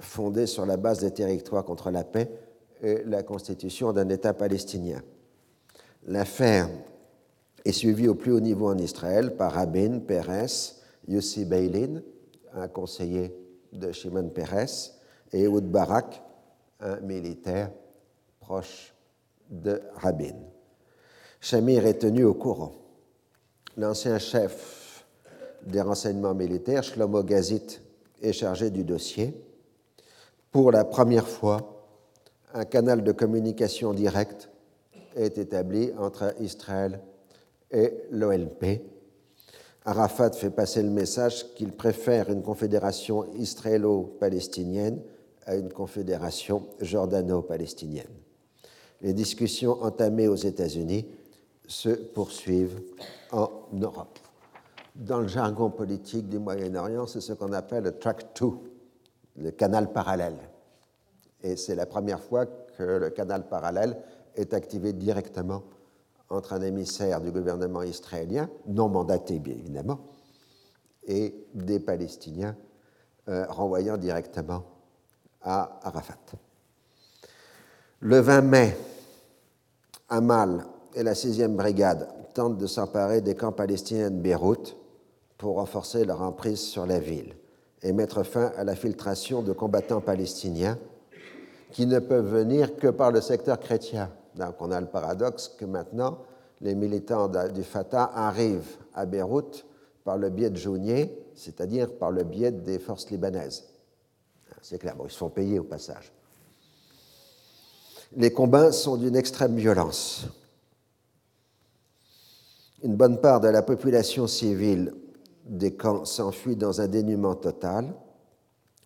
fondé 0.00 0.46
sur 0.46 0.66
la 0.66 0.76
base 0.76 1.00
des 1.00 1.10
territoires 1.10 1.64
contre 1.64 1.90
la 1.90 2.04
paix 2.04 2.30
et 2.82 3.02
la 3.04 3.22
constitution 3.22 3.92
d'un 3.92 4.08
État 4.08 4.34
palestinien. 4.34 5.02
L'affaire 6.06 6.68
est 7.64 7.72
suivie 7.72 8.08
au 8.08 8.14
plus 8.14 8.32
haut 8.32 8.40
niveau 8.40 8.68
en 8.68 8.78
Israël 8.78 9.36
par 9.36 9.52
Rabin 9.52 10.00
Peres, 10.00 10.76
Yossi 11.08 11.44
Beilin, 11.44 12.02
un 12.54 12.68
conseiller 12.68 13.34
de 13.72 13.92
Shimon 13.92 14.28
Peres, 14.28 14.92
et 15.32 15.42
Ehud 15.42 15.64
Barak, 15.64 16.22
un 16.80 17.00
militaire 17.00 17.70
proche 18.40 18.94
de 19.50 19.80
Rabin. 19.96 20.34
Shamir 21.40 21.86
est 21.86 21.98
tenu 21.98 22.24
au 22.24 22.34
courant. 22.34 22.72
L'ancien 23.76 24.18
chef 24.18 25.04
des 25.64 25.80
renseignements 25.80 26.34
militaires, 26.34 26.82
Shlomo 26.82 27.22
Gazit, 27.22 27.80
est 28.22 28.32
chargé 28.32 28.70
du 28.70 28.84
dossier 28.84 29.45
pour 30.56 30.72
la 30.72 30.86
première 30.86 31.28
fois, 31.28 31.84
un 32.54 32.64
canal 32.64 33.04
de 33.04 33.12
communication 33.12 33.92
direct 33.92 34.48
est 35.14 35.36
établi 35.36 35.92
entre 35.98 36.34
Israël 36.40 36.98
et 37.70 37.92
l'OLP. 38.10 38.80
Arafat 39.84 40.30
fait 40.30 40.48
passer 40.48 40.82
le 40.82 40.88
message 40.88 41.52
qu'il 41.52 41.72
préfère 41.72 42.30
une 42.30 42.42
confédération 42.42 43.26
israélo-palestinienne 43.34 45.02
à 45.44 45.56
une 45.56 45.70
confédération 45.70 46.62
jordano-palestinienne. 46.80 48.16
Les 49.02 49.12
discussions 49.12 49.82
entamées 49.82 50.26
aux 50.26 50.36
États-Unis 50.36 51.04
se 51.66 51.90
poursuivent 51.90 52.80
en 53.30 53.50
Europe. 53.74 54.18
Dans 54.94 55.20
le 55.20 55.28
jargon 55.28 55.68
politique 55.68 56.30
du 56.30 56.38
Moyen-Orient, 56.38 57.06
c'est 57.06 57.20
ce 57.20 57.34
qu'on 57.34 57.52
appelle 57.52 57.84
le 57.84 57.98
track 57.98 58.28
2, 58.40 58.75
le 59.38 59.50
canal 59.50 59.92
parallèle. 59.92 60.38
Et 61.42 61.56
c'est 61.56 61.74
la 61.74 61.86
première 61.86 62.20
fois 62.20 62.46
que 62.46 62.82
le 62.82 63.10
canal 63.10 63.48
parallèle 63.48 63.96
est 64.34 64.54
activé 64.54 64.92
directement 64.92 65.62
entre 66.28 66.54
un 66.54 66.62
émissaire 66.62 67.20
du 67.20 67.30
gouvernement 67.30 67.82
israélien, 67.82 68.50
non 68.66 68.88
mandaté 68.88 69.38
bien 69.38 69.54
évidemment, 69.54 70.00
et 71.06 71.46
des 71.54 71.78
Palestiniens 71.78 72.56
euh, 73.28 73.46
renvoyant 73.48 73.96
directement 73.96 74.64
à 75.42 75.78
Arafat. 75.82 76.16
Le 78.00 78.18
20 78.18 78.40
mai, 78.42 78.76
Amal 80.08 80.64
et 80.94 81.02
la 81.02 81.14
6e 81.14 81.54
brigade 81.54 82.08
tentent 82.34 82.58
de 82.58 82.66
s'emparer 82.66 83.20
des 83.20 83.34
camps 83.34 83.52
palestiniens 83.52 84.10
de 84.10 84.20
Beyrouth 84.20 84.76
pour 85.38 85.56
renforcer 85.56 86.04
leur 86.04 86.22
emprise 86.22 86.60
sur 86.60 86.86
la 86.86 86.98
ville 86.98 87.34
et 87.82 87.92
mettre 87.92 88.22
fin 88.22 88.52
à 88.56 88.64
la 88.64 88.74
filtration 88.74 89.42
de 89.42 89.52
combattants 89.52 90.00
palestiniens 90.00 90.78
qui 91.72 91.86
ne 91.86 91.98
peuvent 91.98 92.32
venir 92.32 92.76
que 92.76 92.88
par 92.88 93.10
le 93.10 93.20
secteur 93.20 93.60
chrétien. 93.60 94.10
Donc 94.34 94.54
on 94.60 94.70
a 94.70 94.80
le 94.80 94.86
paradoxe 94.86 95.48
que 95.48 95.64
maintenant, 95.64 96.18
les 96.60 96.74
militants 96.74 97.28
du 97.28 97.62
Fatah 97.62 98.10
arrivent 98.14 98.76
à 98.94 99.04
Beyrouth 99.06 99.66
par 100.04 100.16
le 100.16 100.30
biais 100.30 100.50
de 100.50 100.56
Jounier, 100.56 101.16
c'est-à-dire 101.34 101.92
par 101.98 102.10
le 102.10 102.24
biais 102.24 102.52
des 102.52 102.78
forces 102.78 103.10
libanaises. 103.10 103.64
C'est 104.62 104.78
clair, 104.78 104.96
bon, 104.96 105.04
ils 105.06 105.10
se 105.10 105.18
font 105.18 105.28
payer 105.28 105.58
au 105.58 105.64
passage. 105.64 106.12
Les 108.16 108.32
combats 108.32 108.72
sont 108.72 108.96
d'une 108.96 109.16
extrême 109.16 109.56
violence. 109.56 110.26
Une 112.82 112.96
bonne 112.96 113.20
part 113.20 113.40
de 113.40 113.48
la 113.48 113.62
population 113.62 114.26
civile 114.26 114.94
des 115.46 115.74
camps 115.74 116.04
s'enfuit 116.04 116.56
dans 116.56 116.80
un 116.80 116.88
dénuement 116.88 117.34
total. 117.34 117.94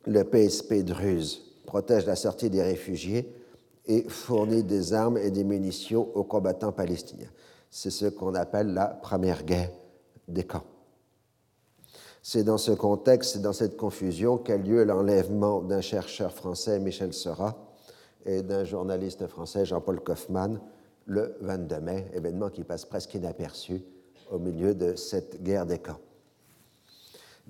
Le 0.06 0.22
PSP 0.22 0.82
Druze 0.84 1.42
protège 1.66 2.06
la 2.06 2.16
sortie 2.16 2.50
des 2.50 2.62
réfugiés 2.62 3.34
et 3.86 4.08
fournit 4.08 4.62
des 4.62 4.92
armes 4.92 5.18
et 5.18 5.30
des 5.30 5.44
munitions 5.44 6.08
aux 6.14 6.24
combattants 6.24 6.72
palestiniens. 6.72 7.30
C'est 7.70 7.90
ce 7.90 8.06
qu'on 8.06 8.34
appelle 8.34 8.74
la 8.74 8.86
première 8.86 9.44
guerre 9.44 9.70
des 10.28 10.44
camps. 10.44 10.64
C'est 12.22 12.44
dans 12.44 12.58
ce 12.58 12.72
contexte 12.72 13.36
et 13.36 13.38
dans 13.38 13.54
cette 13.54 13.76
confusion 13.76 14.36
qu'a 14.36 14.58
lieu 14.58 14.84
l'enlèvement 14.84 15.62
d'un 15.62 15.80
chercheur 15.80 16.32
français, 16.32 16.78
Michel 16.78 17.14
Seurat, 17.14 17.56
et 18.26 18.42
d'un 18.42 18.64
journaliste 18.64 19.26
français, 19.26 19.64
Jean-Paul 19.64 20.00
Kaufmann, 20.00 20.60
le 21.06 21.34
22 21.40 21.80
mai, 21.80 22.10
événement 22.12 22.50
qui 22.50 22.64
passe 22.64 22.84
presque 22.84 23.14
inaperçu 23.14 23.82
au 24.30 24.38
milieu 24.38 24.74
de 24.74 24.94
cette 24.96 25.42
guerre 25.42 25.64
des 25.64 25.78
camps. 25.78 25.98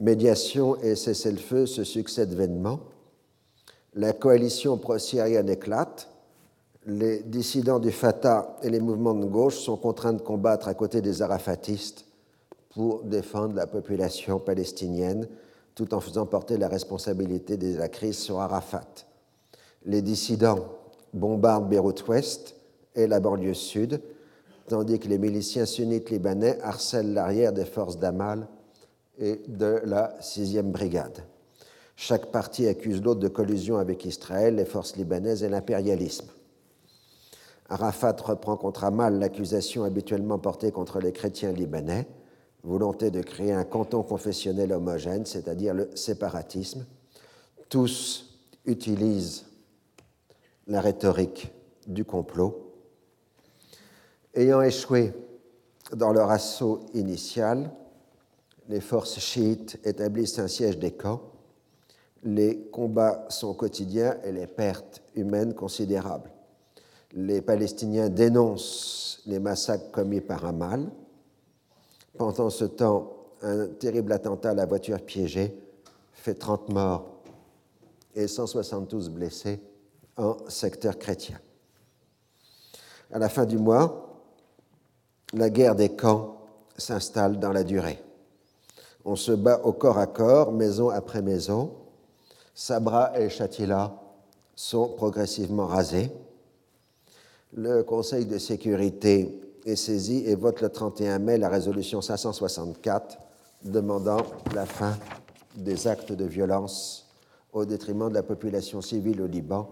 Médiation 0.01 0.81
et 0.81 0.97
cessez-le-feu 0.97 1.67
se 1.67 1.85
succèdent 1.85 2.33
vainement. 2.33 2.81
La 3.93 4.15
coalition 4.15 4.79
pro-syrienne 4.79 5.51
éclate. 5.51 6.09
Les 6.87 7.23
dissidents 7.23 7.79
du 7.79 7.91
Fatah 7.91 8.57
et 8.63 8.71
les 8.71 8.81
mouvements 8.81 9.13
de 9.13 9.27
gauche 9.27 9.59
sont 9.59 9.77
contraints 9.77 10.15
de 10.15 10.23
combattre 10.23 10.69
à 10.69 10.75
côté 10.75 11.03
des 11.03 11.21
arafatistes 11.21 12.07
pour 12.71 13.03
défendre 13.03 13.55
la 13.55 13.67
population 13.67 14.39
palestinienne 14.39 15.29
tout 15.75 15.93
en 15.93 16.01
faisant 16.01 16.25
porter 16.25 16.57
la 16.57 16.69
responsabilité 16.69 17.59
de 17.59 17.77
la 17.77 17.91
crise 17.91 18.17
sur 18.17 18.41
Arafat. 18.41 18.89
Les 19.85 20.01
dissidents 20.01 20.65
bombardent 21.13 21.69
Beyrouth-Ouest 21.69 22.55
et 22.95 23.07
la 23.07 23.21
banlieue 23.21 23.53
sud, 23.53 24.01
tandis 24.67 24.99
que 24.99 25.09
les 25.09 25.19
miliciens 25.19 25.67
sunnites 25.67 26.09
libanais 26.09 26.59
harcèlent 26.63 27.13
l'arrière 27.13 27.53
des 27.53 27.67
forces 27.67 27.99
d'Amal 27.99 28.49
et 29.21 29.43
de 29.47 29.81
la 29.85 30.17
6e 30.21 30.63
brigade. 30.63 31.25
Chaque 31.95 32.33
parti 32.33 32.67
accuse 32.67 33.03
l'autre 33.03 33.21
de 33.21 33.29
collusion 33.29 33.77
avec 33.77 34.07
Israël, 34.07 34.57
les 34.57 34.65
forces 34.65 34.97
libanaises 34.97 35.43
et 35.43 35.51
l'impérialisme. 35.51 36.29
Arafat 37.69 38.17
reprend 38.25 38.57
contre 38.57 38.85
Amal 38.85 39.19
l'accusation 39.19 39.85
habituellement 39.85 40.39
portée 40.39 40.73
contre 40.73 40.99
les 40.99 41.13
chrétiens 41.13 41.53
libanais, 41.53 42.09
volonté 42.65 43.11
de 43.11 43.21
créer 43.21 43.53
un 43.53 43.65
canton 43.65 44.03
confessionnel 44.03 44.73
homogène, 44.73 45.27
c'est-à-dire 45.27 45.75
le 45.75 45.91
séparatisme. 45.95 46.87
Tous 47.69 48.39
utilisent 48.65 49.45
la 50.67 50.81
rhétorique 50.81 51.53
du 51.87 52.05
complot. 52.05 52.73
Ayant 54.35 54.63
échoué 54.63 55.13
dans 55.95 56.13
leur 56.13 56.31
assaut 56.31 56.81
initial, 56.95 57.71
les 58.69 58.81
forces 58.81 59.19
chiites 59.19 59.79
établissent 59.85 60.39
un 60.39 60.49
siège 60.49 60.79
des 60.79 60.93
camps. 60.93 61.21
Les 62.23 62.69
combats 62.71 63.27
sont 63.29 63.55
quotidiens 63.55 64.17
et 64.25 64.33
les 64.33 64.47
pertes 64.47 65.03
humaines 65.15 65.55
considérables. 65.55 66.31
Les 67.13 67.41
Palestiniens 67.41 68.09
dénoncent 68.09 69.23
les 69.27 69.39
massacres 69.39 69.91
commis 69.91 70.21
par 70.21 70.45
Amal. 70.45 70.91
Pendant 72.17 72.51
ce 72.51 72.65
temps, 72.65 73.17
un 73.43 73.67
terrible 73.67 74.13
attentat 74.13 74.51
à 74.51 74.55
la 74.55 74.67
voiture 74.67 75.01
piégée 75.01 75.57
fait 76.13 76.35
30 76.35 76.69
morts 76.69 77.23
et 78.15 78.29
172 78.29 79.09
blessés 79.11 79.61
en 80.17 80.37
secteur 80.49 80.99
chrétien. 80.99 81.41
À 83.11 83.19
la 83.19 83.29
fin 83.29 83.47
du 83.47 83.59
mois, 83.59 84.23
la 85.33 85.51
guerre 85.51 85.75
des 85.75 85.91
camps 85.91 86.37
s'installe 86.77 87.39
dans 87.41 87.53
la 87.53 87.65
durée. 87.65 87.99
On 89.05 89.17
se 89.17 89.33
bat 89.33 89.61
au 89.65 89.73
corps 89.73 89.99
à 89.99 90.07
corps, 90.07 90.53
maison 90.53 90.91
après 90.91 91.23
maison. 91.23 91.73
Sabra 92.55 93.19
et 93.19 93.29
Chatila 93.29 93.95
sont 94.55 94.89
progressivement 94.89 95.67
rasés. 95.67 96.11
Le 97.55 97.83
Conseil 97.83 98.27
de 98.27 98.39
sécurité 98.39 99.41
est 99.65 99.77
saisi 99.77 100.25
et 100.27 100.35
vote 100.35 100.61
le 100.61 100.69
31 100.69 101.19
mai 101.19 101.39
la 101.39 101.49
résolution 101.49 102.01
564 102.01 103.19
demandant 103.65 104.19
la 104.55 104.67
fin 104.67 104.97
des 105.57 105.87
actes 105.89 106.13
de 106.13 106.25
violence 106.25 107.09
au 107.53 107.65
détriment 107.65 108.09
de 108.09 108.15
la 108.15 108.23
population 108.23 108.81
civile 108.81 109.21
au 109.23 109.27
Liban, 109.27 109.69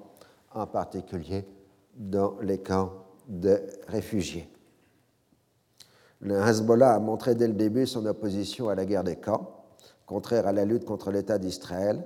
en 0.55 0.67
particulier 0.67 1.45
dans 1.95 2.37
les 2.43 2.59
camps 2.59 2.93
de 3.29 3.61
réfugiés. 3.87 4.49
Le 6.21 6.37
Hezbollah 6.37 6.95
a 6.95 6.99
montré 6.99 7.35
dès 7.35 7.47
le 7.47 7.55
début 7.55 7.87
son 7.87 8.05
opposition 8.07 8.69
à 8.69 8.75
la 8.75 8.85
guerre 8.85 9.05
des 9.05 9.17
camps, 9.17 9.65
contraire 10.07 10.47
à 10.47 10.53
la 10.53 10.65
lutte 10.65 10.85
contre 10.85 11.11
l'État 11.11 11.39
d'Israël 11.39 12.05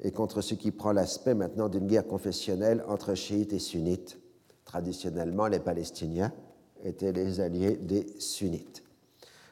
et 0.00 0.10
contre 0.10 0.42
ce 0.42 0.54
qui 0.54 0.72
prend 0.72 0.92
l'aspect 0.92 1.34
maintenant 1.34 1.68
d'une 1.68 1.86
guerre 1.86 2.06
confessionnelle 2.06 2.84
entre 2.86 3.14
chiites 3.14 3.54
et 3.54 3.58
sunnites. 3.58 4.18
Traditionnellement, 4.66 5.46
les 5.46 5.60
Palestiniens 5.60 6.32
étaient 6.84 7.12
les 7.12 7.40
alliés 7.40 7.76
des 7.76 8.06
sunnites. 8.18 8.82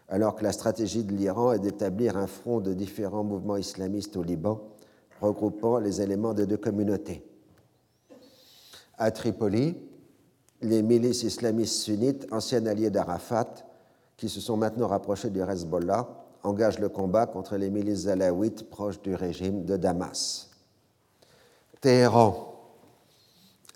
Alors 0.08 0.34
que 0.34 0.44
la 0.44 0.52
stratégie 0.52 1.04
de 1.04 1.14
l'Iran 1.14 1.52
est 1.52 1.60
d'établir 1.60 2.18
un 2.18 2.26
front 2.26 2.60
de 2.60 2.74
différents 2.74 3.24
mouvements 3.24 3.56
islamistes 3.56 4.18
au 4.18 4.22
Liban, 4.22 4.60
regroupant 5.20 5.78
les 5.78 6.02
éléments 6.02 6.34
des 6.34 6.46
deux 6.46 6.58
communautés. 6.58 7.24
À 8.98 9.10
Tripoli, 9.10 9.76
les 10.60 10.82
milices 10.82 11.22
islamistes 11.22 11.80
sunnites, 11.80 12.26
anciennes 12.30 12.68
alliées 12.68 12.90
d'Arafat, 12.90 13.54
qui 14.16 14.28
se 14.28 14.40
sont 14.40 14.56
maintenant 14.56 14.86
rapprochés 14.86 15.30
du 15.30 15.40
Hezbollah, 15.40 16.08
engagent 16.42 16.78
le 16.78 16.88
combat 16.88 17.26
contre 17.26 17.56
les 17.56 17.70
milices 17.70 18.06
alaouites 18.06 18.68
proches 18.68 19.00
du 19.02 19.14
régime 19.14 19.64
de 19.64 19.76
Damas. 19.76 20.50
Téhéran 21.80 22.54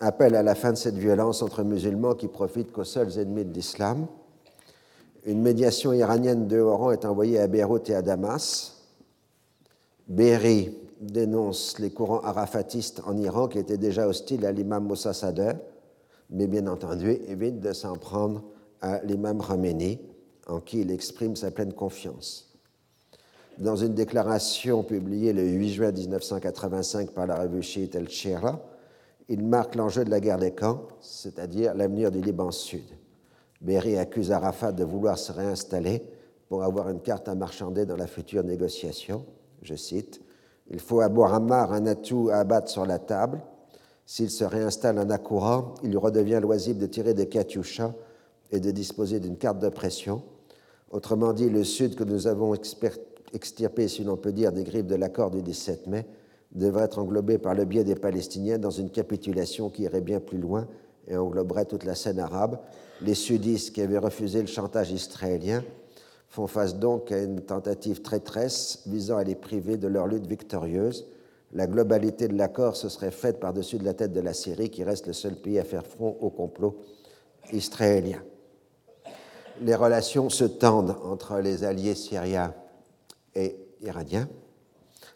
appelle 0.01 0.35
à 0.35 0.43
la 0.43 0.55
fin 0.55 0.73
de 0.73 0.77
cette 0.77 0.97
violence 0.97 1.43
entre 1.43 1.62
musulmans 1.62 2.15
qui 2.15 2.28
profitent 2.28 2.73
qu'aux 2.73 2.85
seuls 2.85 3.19
ennemis 3.19 3.44
de 3.44 3.52
l'islam. 3.52 4.06
Une 5.24 5.43
médiation 5.43 5.93
iranienne 5.93 6.47
de 6.47 6.60
rang 6.60 6.93
est 6.93 7.05
envoyée 7.05 7.40
à 7.40 7.47
Beyrouth 7.47 7.90
et 7.90 7.94
à 7.94 8.02
Damas. 8.02 8.77
Berry 10.06 10.77
dénonce 11.01 11.78
les 11.78 11.90
courants 11.90 12.20
arafatistes 12.20 13.02
en 13.06 13.16
Iran 13.16 13.48
qui 13.48 13.59
étaient 13.59 13.78
déjà 13.78 14.06
hostiles 14.06 14.47
à 14.47 14.52
l'imam 14.52 14.85
Moussa 14.85 15.12
Sadeh, 15.12 15.55
mais 16.31 16.47
bien 16.47 16.66
entendu 16.66 17.10
évite 17.10 17.60
de 17.60 17.73
s'en 17.73 17.97
prendre 17.97 18.43
à 18.81 19.02
l'imam 19.02 19.43
Khomeini 19.43 20.01
en 20.48 20.60
qui 20.60 20.80
il 20.80 20.90
exprime 20.90 21.36
sa 21.36 21.50
pleine 21.50 21.72
confiance. 21.72 22.48
Dans 23.58 23.76
une 23.76 23.94
déclaration 23.94 24.82
publiée 24.82 25.32
le 25.32 25.42
8 25.42 25.68
juin 25.70 25.92
1985 25.92 27.10
par 27.10 27.26
la 27.26 27.40
revue 27.40 27.62
chiite 27.62 27.94
El 27.94 28.08
Shira, 28.08 28.60
il 29.28 29.44
marque 29.44 29.74
l'enjeu 29.74 30.04
de 30.04 30.10
la 30.10 30.20
guerre 30.20 30.38
des 30.38 30.52
camps, 30.52 30.82
c'est-à-dire 31.00 31.74
l'avenir 31.74 32.10
du 32.10 32.20
Liban 32.20 32.50
Sud. 32.50 32.84
Berry 33.60 33.98
accuse 33.98 34.30
Arafat 34.30 34.72
de 34.72 34.84
vouloir 34.84 35.18
se 35.18 35.32
réinstaller 35.32 36.02
pour 36.48 36.62
avoir 36.62 36.88
une 36.88 37.00
carte 37.00 37.28
à 37.28 37.34
marchander 37.34 37.84
dans 37.84 37.96
la 37.96 38.06
future 38.06 38.44
négociation. 38.44 39.26
Je 39.62 39.74
cite 39.74 40.20
Il 40.70 40.80
faut 40.80 41.00
à 41.00 41.08
Boramar 41.08 41.72
un 41.72 41.86
atout 41.86 42.30
à 42.32 42.36
abattre 42.36 42.70
sur 42.70 42.86
la 42.86 42.98
table. 42.98 43.42
S'il 44.06 44.30
se 44.30 44.44
réinstalle 44.44 44.98
en 44.98 45.10
Akoura, 45.10 45.74
il 45.82 45.90
lui 45.90 45.98
redevient 45.98 46.38
loisible 46.40 46.78
de 46.78 46.86
tirer 46.86 47.12
des 47.12 47.28
katyushas 47.28 47.92
et 48.50 48.60
de 48.60 48.70
disposer 48.70 49.20
d'une 49.20 49.36
carte 49.36 49.58
de 49.58 49.68
pression. 49.68 50.22
Autrement 50.90 51.32
dit, 51.32 51.51
le 51.51 51.65
Sud 51.65 51.97
que 51.97 52.05
nous 52.05 52.27
avons 52.27 52.55
extirpé, 52.55 53.89
si 53.89 54.05
l'on 54.05 54.16
peut 54.16 54.32
dire, 54.32 54.52
des 54.52 54.65
griffes 54.65 54.86
de 54.86 54.94
l'accord 54.94 55.31
du 55.31 55.43
17 55.43 55.86
mai, 55.86 56.06
devrait 56.52 56.85
être 56.85 56.98
englobé 56.98 57.36
par 57.36 57.55
le 57.55 57.66
biais 57.66 57.85
des 57.85 57.94
Palestiniens 57.94 58.59
dans 58.59 58.70
une 58.70 58.89
capitulation 58.89 59.69
qui 59.69 59.82
irait 59.82 60.01
bien 60.01 60.19
plus 60.19 60.39
loin 60.39 60.66
et 61.06 61.16
engloberait 61.16 61.66
toute 61.66 61.85
la 61.85 61.94
scène 61.94 62.19
arabe. 62.19 62.59
Les 63.02 63.15
sudistes 63.15 63.74
qui 63.74 63.82
avaient 63.82 63.98
refusé 63.98 64.40
le 64.40 64.47
chantage 64.47 64.90
israélien 64.90 65.62
font 66.28 66.47
face 66.47 66.77
donc 66.77 67.12
à 67.12 67.23
une 67.23 67.40
tentative 67.40 68.01
traîtresse 68.01 68.82
visant 68.86 69.19
à 69.19 69.24
les 69.24 69.35
priver 69.35 69.77
de 69.77 69.89
leur 69.89 70.06
lutte 70.06 70.27
victorieuse. 70.27 71.06
La 71.52 71.66
globalité 71.66 72.28
de 72.28 72.36
l'accord 72.36 72.77
se 72.77 72.89
serait 72.89 73.10
faite 73.10 73.40
par-dessus 73.40 73.78
de 73.78 73.85
la 73.85 73.94
tête 73.94 74.12
de 74.12 74.20
la 74.20 74.32
Syrie, 74.32 74.70
qui 74.70 74.85
reste 74.85 75.06
le 75.06 75.12
seul 75.12 75.35
pays 75.35 75.59
à 75.59 75.65
faire 75.65 75.86
front 75.86 76.16
au 76.20 76.31
complot 76.31 76.78
israélien 77.52 78.23
les 79.62 79.74
relations 79.74 80.28
se 80.30 80.44
tendent 80.44 80.97
entre 81.05 81.39
les 81.39 81.64
alliés 81.64 81.94
syriens 81.94 82.55
et 83.35 83.56
iraniens, 83.82 84.28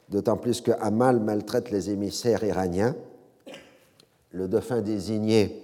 d'autant 0.09 0.37
plus 0.37 0.61
que 0.61 0.73
Hamal 0.73 1.21
maltraite 1.21 1.71
les 1.71 1.91
émissaires 1.91 2.45
iraniens. 2.45 2.95
le 4.31 4.49
dauphin 4.49 4.81
désigné 4.81 5.63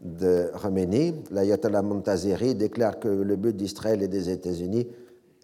de 0.00 0.50
Roménie, 0.54 1.14
l'ayatollah 1.30 1.82
Montazeri, 1.82 2.54
déclare 2.54 2.98
que 2.98 3.08
le 3.08 3.36
but 3.36 3.56
d'Israël 3.56 4.02
et 4.02 4.08
des 4.08 4.30
États-Unis 4.30 4.86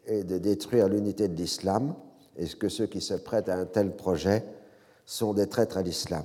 est 0.06 0.24
de 0.24 0.38
détruire 0.38 0.88
l'unité 0.88 1.28
de 1.28 1.36
l'islam 1.36 1.94
et 2.36 2.46
que 2.46 2.68
ceux 2.68 2.86
qui 2.86 3.00
se 3.00 3.14
prêtent 3.14 3.48
à 3.48 3.56
un 3.56 3.66
tel 3.66 3.94
projet 3.94 4.44
sont 5.04 5.34
des 5.34 5.46
traîtres 5.46 5.76
à 5.76 5.82
l'islam. 5.82 6.24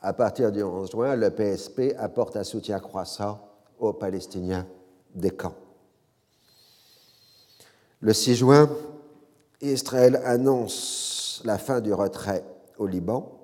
À 0.00 0.12
partir 0.12 0.52
du 0.52 0.62
11 0.62 0.90
juin, 0.90 1.16
le 1.16 1.30
PSP 1.30 1.94
apporte 1.98 2.36
un 2.36 2.44
soutien 2.44 2.78
croissant 2.78 3.40
aux 3.78 3.92
Palestiniens 3.92 4.66
des 5.14 5.30
camps. 5.30 5.54
Le 8.00 8.12
6 8.12 8.34
juin, 8.34 8.70
Israël 9.60 10.20
annonce 10.24 11.40
la 11.44 11.58
fin 11.58 11.80
du 11.80 11.92
retrait 11.92 12.44
au 12.78 12.86
Liban. 12.86 13.40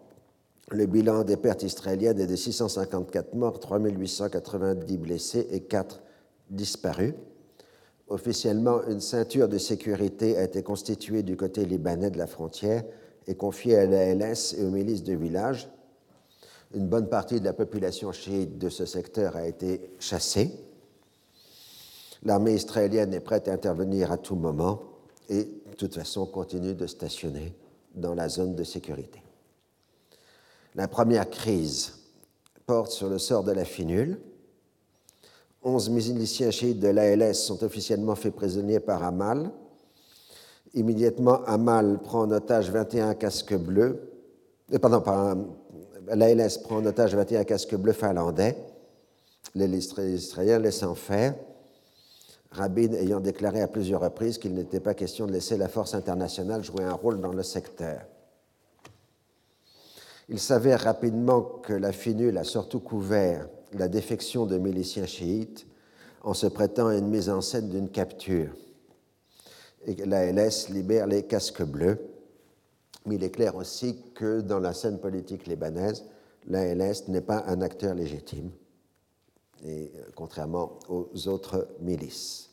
Le 0.70 0.86
bilan 0.86 1.24
des 1.24 1.36
pertes 1.36 1.62
israéliennes 1.62 2.20
est 2.20 2.26
de 2.26 2.36
654 2.36 3.34
morts, 3.34 3.58
3890 3.58 4.98
blessés 4.98 5.48
et 5.50 5.60
4 5.60 6.02
disparus. 6.50 7.14
Officiellement, 8.08 8.82
une 8.88 9.00
ceinture 9.00 9.48
de 9.48 9.58
sécurité 9.58 10.36
a 10.36 10.44
été 10.44 10.62
constituée 10.62 11.22
du 11.22 11.36
côté 11.36 11.64
libanais 11.64 12.10
de 12.10 12.18
la 12.18 12.26
frontière 12.26 12.82
et 13.26 13.36
confiée 13.36 13.76
à 13.76 13.86
l'ALS 13.86 14.54
et 14.58 14.64
aux 14.64 14.70
milices 14.70 15.04
de 15.04 15.14
village. 15.14 15.68
Une 16.74 16.88
bonne 16.88 17.08
partie 17.08 17.40
de 17.40 17.44
la 17.44 17.52
population 17.52 18.12
chiite 18.12 18.58
de 18.58 18.68
ce 18.68 18.84
secteur 18.84 19.36
a 19.36 19.46
été 19.46 19.92
chassée. 19.98 20.50
L'armée 22.22 22.54
israélienne 22.54 23.14
est 23.14 23.20
prête 23.20 23.48
à 23.48 23.52
intervenir 23.52 24.12
à 24.12 24.18
tout 24.18 24.36
moment 24.36 24.82
et, 25.28 25.44
de 25.44 25.74
toute 25.76 25.94
façon, 25.94 26.26
continue 26.26 26.74
de 26.74 26.86
stationner 26.86 27.54
dans 27.94 28.14
la 28.14 28.28
zone 28.28 28.54
de 28.54 28.64
sécurité. 28.64 29.22
La 30.74 30.86
première 30.86 31.28
crise 31.28 31.94
porte 32.66 32.92
sur 32.92 33.08
le 33.08 33.18
sort 33.18 33.42
de 33.42 33.52
la 33.52 33.64
finule. 33.64 34.20
Onze 35.62 35.90
miliciens 35.90 36.50
chiites 36.50 36.78
de 36.78 36.88
l'ALS 36.88 37.34
sont 37.34 37.64
officiellement 37.64 38.14
faits 38.14 38.34
prisonniers 38.34 38.80
par 38.80 39.02
Amal. 39.02 39.50
Immédiatement, 40.74 41.42
Amal 41.46 42.00
prend 42.02 42.22
en 42.22 42.30
otage 42.30 42.70
21 42.70 43.14
casques 43.14 43.56
bleus. 43.56 44.10
Euh, 44.72 44.78
pardon, 44.78 45.02
l'ALS 46.06 46.58
prend 46.58 46.76
en 46.76 46.86
otage 46.86 47.14
21 47.14 47.44
casques 47.44 47.74
bleus 47.74 47.92
finlandais. 47.92 48.56
Les 49.54 49.68
Israéliens 49.76 50.58
laissant 50.60 50.94
faire. 50.94 51.34
Rabin 52.52 52.92
ayant 52.94 53.20
déclaré 53.20 53.60
à 53.62 53.68
plusieurs 53.68 54.00
reprises 54.00 54.38
qu'il 54.38 54.54
n'était 54.54 54.80
pas 54.80 54.94
question 54.94 55.26
de 55.26 55.32
laisser 55.32 55.56
la 55.56 55.68
force 55.68 55.94
internationale 55.94 56.64
jouer 56.64 56.82
un 56.82 56.94
rôle 56.94 57.20
dans 57.20 57.32
le 57.32 57.44
secteur. 57.44 58.00
Il 60.28 60.40
s'avère 60.40 60.80
rapidement 60.80 61.42
que 61.42 61.72
la 61.72 61.92
finule 61.92 62.38
a 62.38 62.44
surtout 62.44 62.80
couvert 62.80 63.48
la 63.72 63.88
défection 63.88 64.46
de 64.46 64.58
miliciens 64.58 65.06
chiites 65.06 65.66
en 66.22 66.34
se 66.34 66.46
prêtant 66.46 66.88
à 66.88 66.96
une 66.96 67.08
mise 67.08 67.30
en 67.30 67.40
scène 67.40 67.68
d'une 67.68 67.88
capture. 67.88 68.52
Et 69.86 69.94
l'ALS 70.04 70.68
libère 70.70 71.06
les 71.06 71.22
casques 71.22 71.62
bleus. 71.62 71.98
Mais 73.06 73.14
il 73.14 73.24
est 73.24 73.30
clair 73.30 73.56
aussi 73.56 74.02
que 74.14 74.40
dans 74.40 74.58
la 74.58 74.74
scène 74.74 74.98
politique 74.98 75.46
libanaise, 75.46 76.04
l'ALS 76.46 77.08
n'est 77.08 77.22
pas 77.22 77.44
un 77.46 77.62
acteur 77.62 77.94
légitime 77.94 78.50
et 79.64 79.92
euh, 79.94 80.02
contrairement 80.14 80.78
aux 80.88 81.28
autres 81.28 81.68
milices. 81.80 82.50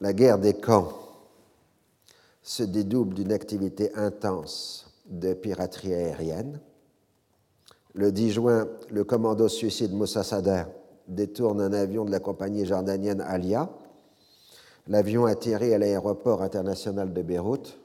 La 0.00 0.12
guerre 0.12 0.38
des 0.38 0.54
camps 0.54 0.92
se 2.42 2.62
dédouble 2.62 3.14
d'une 3.14 3.32
activité 3.32 3.94
intense 3.94 4.90
de 5.06 5.34
piraterie 5.34 5.94
aérienne. 5.94 6.60
Le 7.94 8.12
10 8.12 8.32
juin, 8.32 8.68
le 8.90 9.04
commando 9.04 9.48
suicide 9.48 9.92
Moussa 9.92 10.22
Sadr 10.22 10.66
détourne 11.08 11.60
un 11.60 11.72
avion 11.72 12.04
de 12.04 12.10
la 12.10 12.20
compagnie 12.20 12.66
jordanienne 12.66 13.20
Alia. 13.20 13.70
L'avion 14.88 15.24
atterrit 15.24 15.72
à 15.72 15.78
l'aéroport 15.78 16.42
international 16.42 17.12
de 17.12 17.22
Beyrouth 17.22 17.78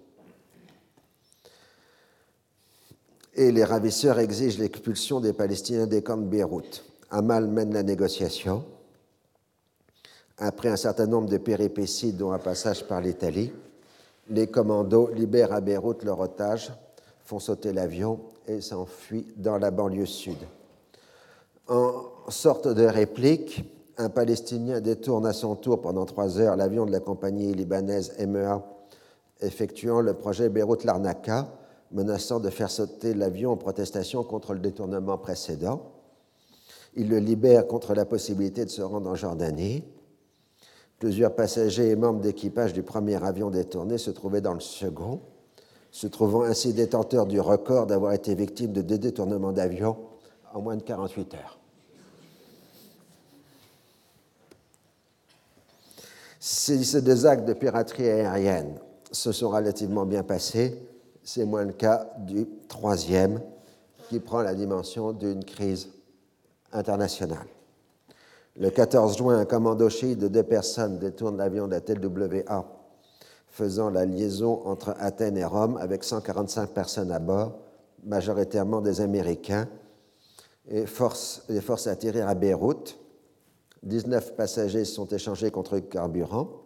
et 3.33 3.51
les 3.51 3.63
ravisseurs 3.63 4.19
exigent 4.19 4.59
l'expulsion 4.59 5.19
des 5.19 5.33
Palestiniens 5.33 5.87
des 5.87 6.03
camps 6.03 6.17
de 6.17 6.27
Beyrouth. 6.27 6.83
Amal 7.11 7.47
mène 7.47 7.73
la 7.73 7.83
négociation. 7.83 8.63
Après 10.37 10.69
un 10.69 10.77
certain 10.77 11.07
nombre 11.07 11.29
de 11.29 11.37
péripéties, 11.37 12.13
dont 12.13 12.31
un 12.31 12.39
passage 12.39 12.87
par 12.87 13.01
l'Italie, 13.01 13.51
les 14.29 14.47
commandos 14.47 15.09
libèrent 15.13 15.51
à 15.51 15.59
Beyrouth 15.59 16.03
leur 16.03 16.21
otage, 16.21 16.71
font 17.25 17.39
sauter 17.39 17.73
l'avion 17.73 18.21
et 18.47 18.61
s'enfuient 18.61 19.27
dans 19.35 19.57
la 19.57 19.71
banlieue 19.71 20.05
sud. 20.05 20.37
En 21.67 22.03
sorte 22.29 22.69
de 22.69 22.85
réplique, 22.85 23.63
un 23.97 24.09
Palestinien 24.09 24.79
détourne 24.79 25.25
à 25.25 25.33
son 25.33 25.55
tour 25.55 25.81
pendant 25.81 26.05
trois 26.05 26.39
heures 26.39 26.55
l'avion 26.55 26.85
de 26.85 26.91
la 26.91 27.01
compagnie 27.01 27.53
libanaise 27.53 28.17
MEA 28.25 28.63
effectuant 29.41 30.01
le 30.01 30.13
projet 30.13 30.49
Beyrouth-Larnaca, 30.49 31.47
menaçant 31.91 32.39
de 32.39 32.49
faire 32.49 32.69
sauter 32.69 33.13
l'avion 33.13 33.51
en 33.51 33.57
protestation 33.57 34.23
contre 34.23 34.53
le 34.53 34.59
détournement 34.59 35.17
précédent. 35.17 35.91
Il 36.95 37.09
le 37.09 37.19
libère 37.19 37.67
contre 37.67 37.93
la 37.93 38.05
possibilité 38.05 38.65
de 38.65 38.69
se 38.69 38.81
rendre 38.81 39.09
en 39.09 39.15
Jordanie. 39.15 39.83
Plusieurs 40.99 41.33
passagers 41.33 41.89
et 41.89 41.95
membres 41.95 42.19
d'équipage 42.19 42.73
du 42.73 42.83
premier 42.83 43.23
avion 43.23 43.49
détourné 43.49 43.97
se 43.97 44.11
trouvaient 44.11 44.41
dans 44.41 44.53
le 44.53 44.59
second, 44.59 45.21
se 45.89 46.07
trouvant 46.07 46.43
ainsi 46.43 46.73
détenteurs 46.73 47.25
du 47.25 47.39
record 47.39 47.87
d'avoir 47.87 48.13
été 48.13 48.35
victimes 48.35 48.73
de 48.73 48.81
deux 48.81 48.97
détournements 48.97 49.51
d'avion 49.51 49.97
en 50.53 50.61
moins 50.61 50.75
de 50.75 50.83
48 50.83 51.33
heures. 51.35 51.59
Ces 56.39 57.01
deux 57.01 57.25
actes 57.25 57.45
de 57.45 57.53
piraterie 57.53 58.09
aérienne 58.09 58.79
se 59.11 59.31
sont 59.31 59.49
relativement 59.49 60.05
bien 60.05 60.23
passés. 60.23 60.75
C'est 61.23 61.45
moins 61.45 61.65
le 61.65 61.73
cas 61.73 62.11
du 62.19 62.47
troisième, 62.67 63.39
qui 64.09 64.19
prend 64.19 64.41
la 64.41 64.55
dimension 64.55 65.13
d'une 65.13 65.45
crise 65.45 65.89
Le 68.57 68.69
14 68.69 69.17
juin, 69.17 69.39
un 69.39 69.45
commando 69.45 69.89
chiite 69.89 70.19
de 70.19 70.27
deux 70.27 70.43
personnes 70.43 70.99
détourne 70.99 71.37
l'avion 71.37 71.67
de 71.67 71.73
la 71.73 71.81
TWA 71.81 72.65
faisant 73.51 73.89
la 73.89 74.05
liaison 74.05 74.61
entre 74.65 74.95
Athènes 74.99 75.37
et 75.37 75.43
Rome 75.43 75.77
avec 75.77 76.03
145 76.03 76.69
personnes 76.69 77.11
à 77.11 77.19
bord, 77.19 77.59
majoritairement 78.03 78.81
des 78.81 79.01
Américains, 79.01 79.67
et 80.69 80.85
force, 80.85 81.43
les 81.49 81.59
forces 81.59 81.87
à 81.87 81.91
atterrir 81.91 82.27
à 82.29 82.35
Beyrouth. 82.35 82.97
19 83.83 84.35
passagers 84.35 84.85
sont 84.85 85.07
échangés 85.07 85.51
contre 85.51 85.79
carburant. 85.79 86.61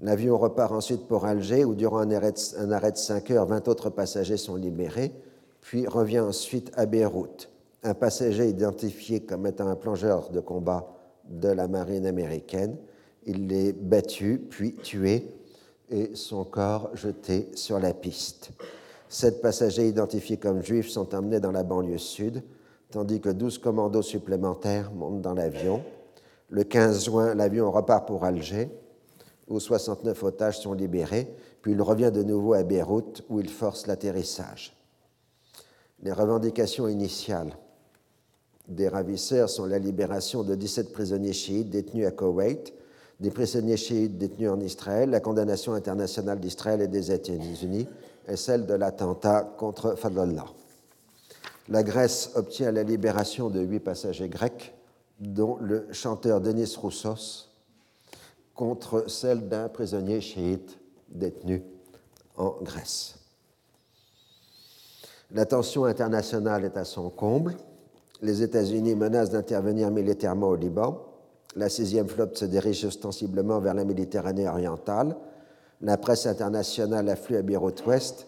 L'avion 0.00 0.38
repart 0.38 0.72
ensuite 0.72 1.06
pour 1.06 1.26
Alger, 1.26 1.64
où 1.64 1.74
durant 1.74 1.98
un 1.98 2.10
arrêt, 2.10 2.32
de, 2.32 2.58
un 2.58 2.70
arrêt 2.70 2.92
de 2.92 2.96
5 2.96 3.30
heures, 3.32 3.46
20 3.46 3.68
autres 3.68 3.90
passagers 3.90 4.36
sont 4.36 4.56
libérés, 4.56 5.12
puis 5.60 5.86
revient 5.86 6.20
ensuite 6.20 6.70
à 6.76 6.86
Beyrouth 6.86 7.50
un 7.82 7.94
passager 7.94 8.48
identifié 8.48 9.20
comme 9.20 9.46
étant 9.46 9.68
un 9.68 9.76
plongeur 9.76 10.30
de 10.30 10.40
combat 10.40 10.86
de 11.28 11.48
la 11.48 11.68
marine 11.68 12.06
américaine. 12.06 12.76
Il 13.24 13.52
est 13.52 13.72
battu, 13.72 14.46
puis 14.50 14.74
tué, 14.74 15.28
et 15.90 16.14
son 16.14 16.44
corps 16.44 16.90
jeté 16.94 17.50
sur 17.54 17.78
la 17.78 17.92
piste. 17.94 18.50
Sept 19.08 19.40
passagers 19.40 19.88
identifiés 19.88 20.36
comme 20.36 20.62
juifs 20.62 20.88
sont 20.88 21.14
emmenés 21.14 21.40
dans 21.40 21.52
la 21.52 21.62
banlieue 21.62 21.98
sud, 21.98 22.42
tandis 22.90 23.20
que 23.20 23.28
douze 23.28 23.58
commandos 23.58 24.02
supplémentaires 24.02 24.90
montent 24.92 25.22
dans 25.22 25.34
l'avion. 25.34 25.82
Le 26.48 26.64
15 26.64 27.04
juin, 27.04 27.34
l'avion 27.34 27.70
repart 27.70 28.06
pour 28.06 28.24
Alger, 28.24 28.68
où 29.48 29.60
69 29.60 30.20
otages 30.24 30.58
sont 30.58 30.72
libérés, 30.72 31.32
puis 31.62 31.72
il 31.72 31.82
revient 31.82 32.10
de 32.12 32.22
nouveau 32.22 32.54
à 32.54 32.64
Beyrouth, 32.64 33.22
où 33.28 33.40
il 33.40 33.48
force 33.48 33.86
l'atterrissage. 33.86 34.76
Les 36.02 36.12
revendications 36.12 36.88
initiales 36.88 37.56
des 38.68 38.88
ravisseurs 38.88 39.48
sont 39.48 39.66
la 39.66 39.78
libération 39.78 40.42
de 40.42 40.54
17 40.54 40.92
prisonniers 40.92 41.32
chiites 41.32 41.70
détenus 41.70 42.06
à 42.06 42.10
Koweït, 42.10 42.72
des 43.20 43.30
prisonniers 43.30 43.76
chiites 43.76 44.18
détenus 44.18 44.50
en 44.50 44.60
Israël, 44.60 45.10
la 45.10 45.20
condamnation 45.20 45.72
internationale 45.72 46.40
d'Israël 46.40 46.80
et 46.80 46.88
des 46.88 47.12
États-Unis 47.12 47.88
et 48.28 48.36
celle 48.36 48.66
de 48.66 48.74
l'attentat 48.74 49.54
contre 49.56 49.94
Fadlallah. 49.94 50.46
La 51.68 51.82
Grèce 51.82 52.30
obtient 52.34 52.70
la 52.72 52.82
libération 52.82 53.50
de 53.50 53.60
huit 53.60 53.80
passagers 53.80 54.28
grecs, 54.28 54.74
dont 55.18 55.56
le 55.60 55.86
chanteur 55.92 56.40
Denis 56.40 56.76
Roussos, 56.76 57.48
contre 58.54 59.08
celle 59.08 59.48
d'un 59.48 59.68
prisonnier 59.68 60.20
chiite 60.20 60.78
détenu 61.08 61.62
en 62.36 62.56
Grèce. 62.62 63.16
La 65.32 65.44
tension 65.44 65.84
internationale 65.84 66.64
est 66.64 66.76
à 66.76 66.84
son 66.84 67.10
comble 67.10 67.56
les 68.22 68.42
États-Unis 68.42 68.94
menacent 68.94 69.30
d'intervenir 69.30 69.90
militairement 69.90 70.48
au 70.48 70.56
Liban. 70.56 71.02
La 71.54 71.68
sixième 71.68 72.08
flotte 72.08 72.36
se 72.36 72.44
dirige 72.44 72.84
ostensiblement 72.84 73.60
vers 73.60 73.74
la 73.74 73.84
Méditerranée 73.84 74.48
orientale. 74.48 75.16
La 75.80 75.96
presse 75.96 76.26
internationale 76.26 77.08
afflue 77.08 77.36
à 77.36 77.42
Beyrouth 77.42 77.84
Ouest 77.86 78.26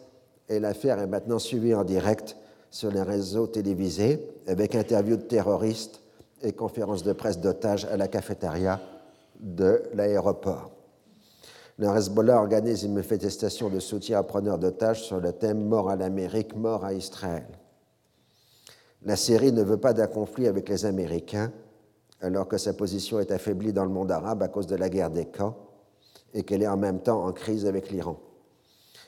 et 0.48 0.60
l'affaire 0.60 0.98
est 0.98 1.06
maintenant 1.06 1.38
suivie 1.38 1.74
en 1.74 1.84
direct 1.84 2.36
sur 2.70 2.90
les 2.90 3.02
réseaux 3.02 3.46
télévisés 3.46 4.20
avec 4.46 4.74
interviews 4.74 5.16
de 5.16 5.22
terroristes 5.22 6.00
et 6.42 6.52
conférences 6.52 7.02
de 7.02 7.12
presse 7.12 7.40
d'otages 7.40 7.86
à 7.86 7.96
la 7.96 8.08
cafétéria 8.08 8.80
de 9.40 9.82
l'aéroport. 9.94 10.70
Le 11.78 11.86
Hezbollah 11.86 12.38
organise 12.38 12.82
une 12.82 12.94
manifestation 12.94 13.68
de 13.68 13.78
soutien 13.78 14.20
aux 14.20 14.24
preneurs 14.24 14.58
d'otages 14.58 15.04
sur 15.04 15.20
le 15.20 15.32
thème 15.32 15.64
Mort 15.64 15.90
à 15.90 15.96
l'Amérique, 15.96 16.56
mort 16.56 16.84
à 16.84 16.92
Israël. 16.92 17.46
La 19.02 19.16
Syrie 19.16 19.52
ne 19.52 19.62
veut 19.62 19.76
pas 19.76 19.92
d'un 19.92 20.06
conflit 20.06 20.46
avec 20.46 20.68
les 20.68 20.84
Américains, 20.84 21.52
alors 22.20 22.48
que 22.48 22.58
sa 22.58 22.72
position 22.72 23.20
est 23.20 23.30
affaiblie 23.30 23.72
dans 23.72 23.84
le 23.84 23.90
monde 23.90 24.10
arabe 24.10 24.42
à 24.42 24.48
cause 24.48 24.66
de 24.66 24.76
la 24.76 24.88
guerre 24.88 25.10
des 25.10 25.26
camps 25.26 25.56
et 26.34 26.42
qu'elle 26.42 26.62
est 26.62 26.68
en 26.68 26.76
même 26.76 27.00
temps 27.00 27.24
en 27.24 27.32
crise 27.32 27.64
avec 27.64 27.90
l'Iran. 27.90 28.18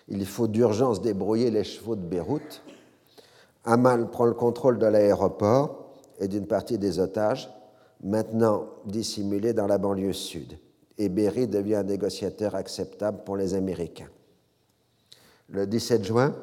Il 0.09 0.25
faut 0.27 0.49
d'urgence 0.49 1.01
débrouiller 1.01 1.51
les 1.51 1.65
chevaux 1.65 1.97
de 1.97 2.07
Beyrouth. 2.07 2.63
Amal 3.65 4.11
prend 4.11 4.27
le 4.27 4.35
contrôle 4.35 4.79
de 4.79 4.87
l'aéroport 4.87 5.93
et 6.19 6.29
d'une 6.29 6.47
partie 6.47 6.79
des 6.79 6.99
otages, 6.99 7.51
maintenant 8.03 8.67
dissimulés 8.87 9.53
dans 9.53 9.67
la 9.67 9.79
banlieue 9.79 10.13
sud 10.13 10.59
et 11.01 11.09
Berry 11.09 11.49
devient 11.49 11.77
un 11.77 11.85
négociateur 11.85 12.55
acceptable 12.55 13.25
pour 13.25 13.39
les 13.39 13.55
Américains. 13.55 14.11
Le 15.49 15.67
17 15.67 16.05
juin, 16.05 16.37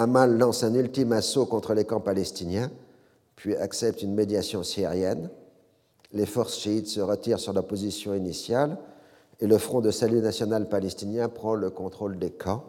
Amal 0.00 0.38
lance 0.38 0.62
un 0.62 0.74
ultime 0.74 1.10
assaut 1.10 1.44
contre 1.44 1.74
les 1.74 1.84
camps 1.84 1.98
palestiniens, 1.98 2.70
puis 3.34 3.56
accepte 3.56 4.00
une 4.00 4.14
médiation 4.14 4.62
syrienne. 4.62 5.28
Les 6.12 6.24
forces 6.24 6.56
chiites 6.56 6.86
se 6.86 7.00
retirent 7.00 7.40
sur 7.40 7.52
la 7.52 7.62
position 7.62 8.14
initiale 8.14 8.78
et 9.40 9.48
le 9.48 9.58
Front 9.58 9.80
de 9.80 9.90
salut 9.90 10.20
national 10.20 10.68
palestinien 10.68 11.28
prend 11.28 11.56
le 11.56 11.70
contrôle 11.70 12.16
des 12.16 12.30
camps. 12.30 12.62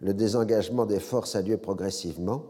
Le 0.00 0.14
désengagement 0.14 0.86
des 0.86 1.00
forces 1.00 1.34
a 1.34 1.42
lieu 1.42 1.56
progressivement. 1.56 2.44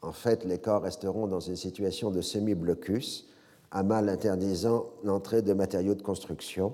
En 0.00 0.12
fait, 0.12 0.46
les 0.46 0.56
camps 0.56 0.80
resteront 0.80 1.26
dans 1.26 1.40
une 1.40 1.56
situation 1.56 2.10
de 2.10 2.22
semi-blocus 2.22 3.28
mal 3.84 4.08
interdisant 4.08 4.86
l'entrée 5.04 5.42
de 5.42 5.52
matériaux 5.52 5.94
de 5.94 6.00
construction. 6.00 6.72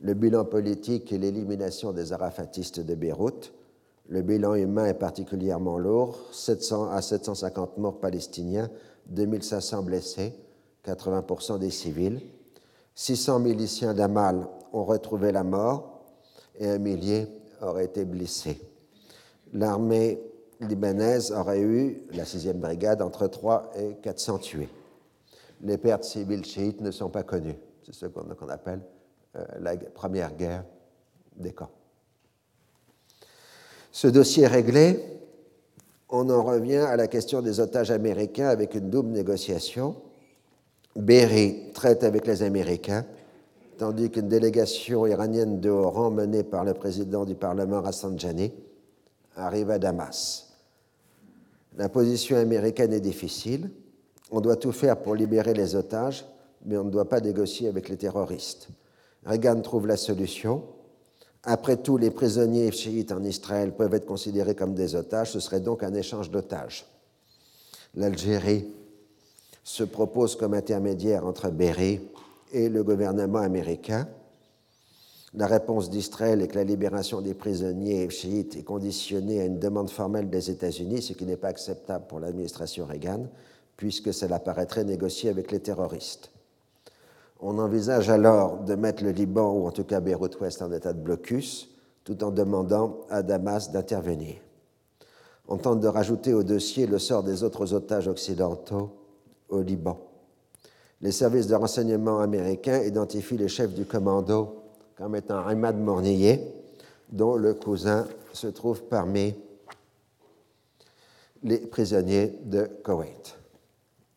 Le 0.00 0.12
bilan 0.12 0.44
politique 0.44 1.10
est 1.10 1.16
l'élimination 1.16 1.92
des 1.92 2.12
arafatistes 2.12 2.80
de 2.80 2.94
Beyrouth. 2.94 3.54
Le 4.08 4.22
bilan 4.22 4.54
humain 4.54 4.86
est 4.86 4.94
particulièrement 4.94 5.78
lourd 5.78 6.18
700 6.32 6.90
à 6.90 7.02
750 7.02 7.78
morts 7.78 8.00
palestiniens, 8.00 8.70
2500 9.06 9.82
blessés, 9.82 10.34
80% 10.86 11.58
des 11.58 11.70
civils. 11.70 12.20
600 12.94 13.40
miliciens 13.40 13.94
d'Amal 13.94 14.48
ont 14.72 14.84
retrouvé 14.84 15.30
la 15.30 15.44
mort 15.44 16.04
et 16.58 16.68
un 16.68 16.78
millier 16.78 17.26
auraient 17.60 17.84
été 17.84 18.04
blessés. 18.04 18.60
L'armée 19.52 20.20
libanaise 20.60 21.32
aurait 21.32 21.60
eu, 21.60 22.02
la 22.12 22.24
6e 22.24 22.54
brigade, 22.54 23.02
entre 23.02 23.26
3 23.26 23.70
et 23.76 23.94
400 24.02 24.38
tués 24.38 24.68
les 25.62 25.78
pertes 25.78 26.04
civiles 26.04 26.44
chiites 26.44 26.80
ne 26.80 26.90
sont 26.90 27.10
pas 27.10 27.22
connues. 27.22 27.58
C'est 27.84 27.94
ce 27.94 28.06
qu'on 28.06 28.48
appelle 28.48 28.80
euh, 29.36 29.44
la 29.60 29.76
première 29.76 30.34
guerre 30.34 30.64
des 31.36 31.52
camps. 31.52 31.70
Ce 34.00 34.06
dossier 34.06 34.46
réglé, 34.46 35.00
on 36.08 36.30
en 36.30 36.44
revient 36.44 36.76
à 36.76 36.94
la 36.94 37.08
question 37.08 37.42
des 37.42 37.58
otages 37.58 37.90
américains 37.90 38.46
avec 38.46 38.76
une 38.76 38.90
double 38.90 39.08
négociation. 39.08 39.96
Berry 40.94 41.72
traite 41.74 42.04
avec 42.04 42.24
les 42.24 42.44
Américains, 42.44 43.04
tandis 43.76 44.08
qu'une 44.08 44.28
délégation 44.28 45.04
iranienne 45.04 45.58
de 45.58 45.68
haut 45.68 45.90
rang 45.90 46.12
menée 46.12 46.44
par 46.44 46.64
le 46.64 46.74
président 46.74 47.24
du 47.24 47.34
Parlement 47.34 47.82
Rafsanjani 47.82 48.52
arrive 49.34 49.70
à 49.72 49.80
Damas. 49.80 50.54
La 51.76 51.88
position 51.88 52.36
américaine 52.36 52.92
est 52.92 53.00
difficile 53.00 53.68
on 54.30 54.40
doit 54.40 54.54
tout 54.54 54.70
faire 54.70 54.98
pour 55.02 55.16
libérer 55.16 55.54
les 55.54 55.74
otages, 55.74 56.24
mais 56.64 56.76
on 56.76 56.84
ne 56.84 56.90
doit 56.90 57.08
pas 57.08 57.18
négocier 57.18 57.66
avec 57.66 57.88
les 57.88 57.96
terroristes. 57.96 58.68
Reagan 59.26 59.60
trouve 59.60 59.88
la 59.88 59.96
solution. 59.96 60.62
Après 61.44 61.76
tout, 61.76 61.96
les 61.96 62.10
prisonniers 62.10 62.72
chiites 62.72 63.12
en 63.12 63.22
Israël 63.22 63.72
peuvent 63.72 63.94
être 63.94 64.06
considérés 64.06 64.54
comme 64.54 64.74
des 64.74 64.94
otages, 64.94 65.32
ce 65.32 65.40
serait 65.40 65.60
donc 65.60 65.82
un 65.82 65.94
échange 65.94 66.30
d'otages. 66.30 66.84
L'Algérie 67.94 68.66
se 69.62 69.84
propose 69.84 70.36
comme 70.36 70.54
intermédiaire 70.54 71.26
entre 71.26 71.50
Berry 71.50 72.00
et 72.52 72.68
le 72.68 72.82
gouvernement 72.82 73.38
américain. 73.38 74.08
La 75.34 75.46
réponse 75.46 75.90
d'Israël 75.90 76.40
est 76.40 76.48
que 76.48 76.56
la 76.56 76.64
libération 76.64 77.20
des 77.20 77.34
prisonniers 77.34 78.08
chiites 78.08 78.56
est 78.56 78.62
conditionnée 78.62 79.40
à 79.42 79.44
une 79.44 79.58
demande 79.58 79.90
formelle 79.90 80.30
des 80.30 80.50
États-Unis, 80.50 81.02
ce 81.02 81.12
qui 81.12 81.26
n'est 81.26 81.36
pas 81.36 81.48
acceptable 81.48 82.06
pour 82.08 82.18
l'administration 82.18 82.86
Reagan, 82.86 83.26
puisque 83.76 84.14
cela 84.14 84.38
paraîtrait 84.38 84.84
négocier 84.84 85.28
avec 85.28 85.52
les 85.52 85.60
terroristes. 85.60 86.30
On 87.40 87.58
envisage 87.58 88.10
alors 88.10 88.58
de 88.58 88.74
mettre 88.74 89.04
le 89.04 89.10
Liban, 89.10 89.52
ou 89.52 89.66
en 89.66 89.70
tout 89.70 89.84
cas 89.84 90.00
Beyrouth-Ouest, 90.00 90.60
en 90.62 90.72
état 90.72 90.92
de 90.92 91.00
blocus, 91.00 91.70
tout 92.04 92.24
en 92.24 92.30
demandant 92.30 93.00
à 93.10 93.22
Damas 93.22 93.70
d'intervenir. 93.70 94.36
On 95.46 95.56
tente 95.56 95.80
de 95.80 95.88
rajouter 95.88 96.34
au 96.34 96.42
dossier 96.42 96.86
le 96.86 96.98
sort 96.98 97.22
des 97.22 97.42
autres 97.42 97.72
otages 97.74 98.08
occidentaux 98.08 98.90
au 99.48 99.62
Liban. 99.62 99.98
Les 101.00 101.12
services 101.12 101.46
de 101.46 101.54
renseignement 101.54 102.18
américains 102.18 102.82
identifient 102.82 103.38
le 103.38 103.46
chef 103.46 103.72
du 103.72 103.84
commando 103.84 104.56
comme 104.96 105.14
étant 105.14 105.46
Ahmad 105.46 105.78
Mornier, 105.78 106.52
dont 107.10 107.36
le 107.36 107.54
cousin 107.54 108.06
se 108.32 108.48
trouve 108.48 108.82
parmi 108.82 109.34
les 111.44 111.58
prisonniers 111.58 112.40
de 112.44 112.68
Koweït. 112.82 113.37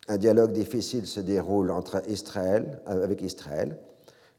Un 0.07 0.17
dialogue 0.17 0.51
difficile 0.51 1.05
se 1.05 1.19
déroule 1.19 1.71
entre 1.71 2.01
Israël, 2.09 2.79
euh, 2.87 3.03
avec 3.03 3.21
Israël. 3.21 3.77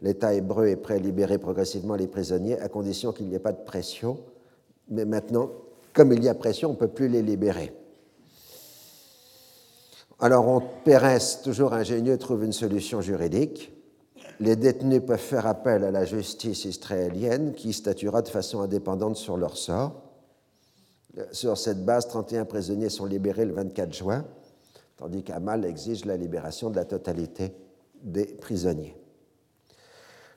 L'État 0.00 0.34
hébreu 0.34 0.66
est 0.66 0.76
prêt 0.76 0.94
à 0.94 0.98
libérer 0.98 1.38
progressivement 1.38 1.94
les 1.94 2.08
prisonniers 2.08 2.58
à 2.58 2.68
condition 2.68 3.12
qu'il 3.12 3.28
n'y 3.28 3.36
ait 3.36 3.40
pas 3.40 3.52
de 3.52 3.64
pression. 3.64 4.18
Mais 4.88 5.04
maintenant, 5.04 5.50
comme 5.92 6.12
il 6.12 6.24
y 6.24 6.28
a 6.28 6.34
pression, 6.34 6.70
on 6.70 6.72
ne 6.72 6.78
peut 6.78 6.88
plus 6.88 7.08
les 7.08 7.22
libérer. 7.22 7.72
Alors, 10.18 10.48
on, 10.48 10.60
Pérez, 10.84 11.18
toujours 11.44 11.72
ingénieux, 11.72 12.18
trouve 12.18 12.44
une 12.44 12.52
solution 12.52 13.00
juridique. 13.00 13.72
Les 14.40 14.56
détenus 14.56 15.02
peuvent 15.06 15.18
faire 15.18 15.46
appel 15.46 15.84
à 15.84 15.92
la 15.92 16.04
justice 16.04 16.64
israélienne 16.64 17.54
qui 17.54 17.72
statuera 17.72 18.22
de 18.22 18.28
façon 18.28 18.60
indépendante 18.60 19.16
sur 19.16 19.36
leur 19.36 19.56
sort. 19.56 20.02
Sur 21.30 21.56
cette 21.58 21.84
base, 21.84 22.08
31 22.08 22.44
prisonniers 22.44 22.88
sont 22.88 23.04
libérés 23.04 23.44
le 23.44 23.52
24 23.52 23.92
juin 23.92 24.24
tandis 25.02 25.24
qu'Amal 25.24 25.64
exige 25.64 26.04
la 26.04 26.16
libération 26.16 26.70
de 26.70 26.76
la 26.76 26.84
totalité 26.84 27.52
des 28.04 28.24
prisonniers. 28.24 28.96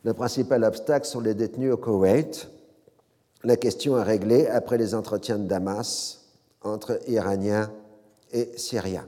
Le 0.04 0.16
principal 0.16 0.64
obstacle 0.64 1.06
sont 1.06 1.20
les 1.20 1.36
détenus 1.36 1.72
au 1.72 1.78
Koweït. 1.78 2.50
La 3.44 3.58
question 3.58 3.96
est 4.00 4.04
réglée 4.04 4.48
après 4.48 4.80
les 4.80 4.96
entretiens 4.96 5.38
de 5.38 5.48
Damas 5.48 6.26
entre 6.64 7.00
Iraniens 7.08 7.72
et 8.32 8.58
Syriens. 8.58 9.08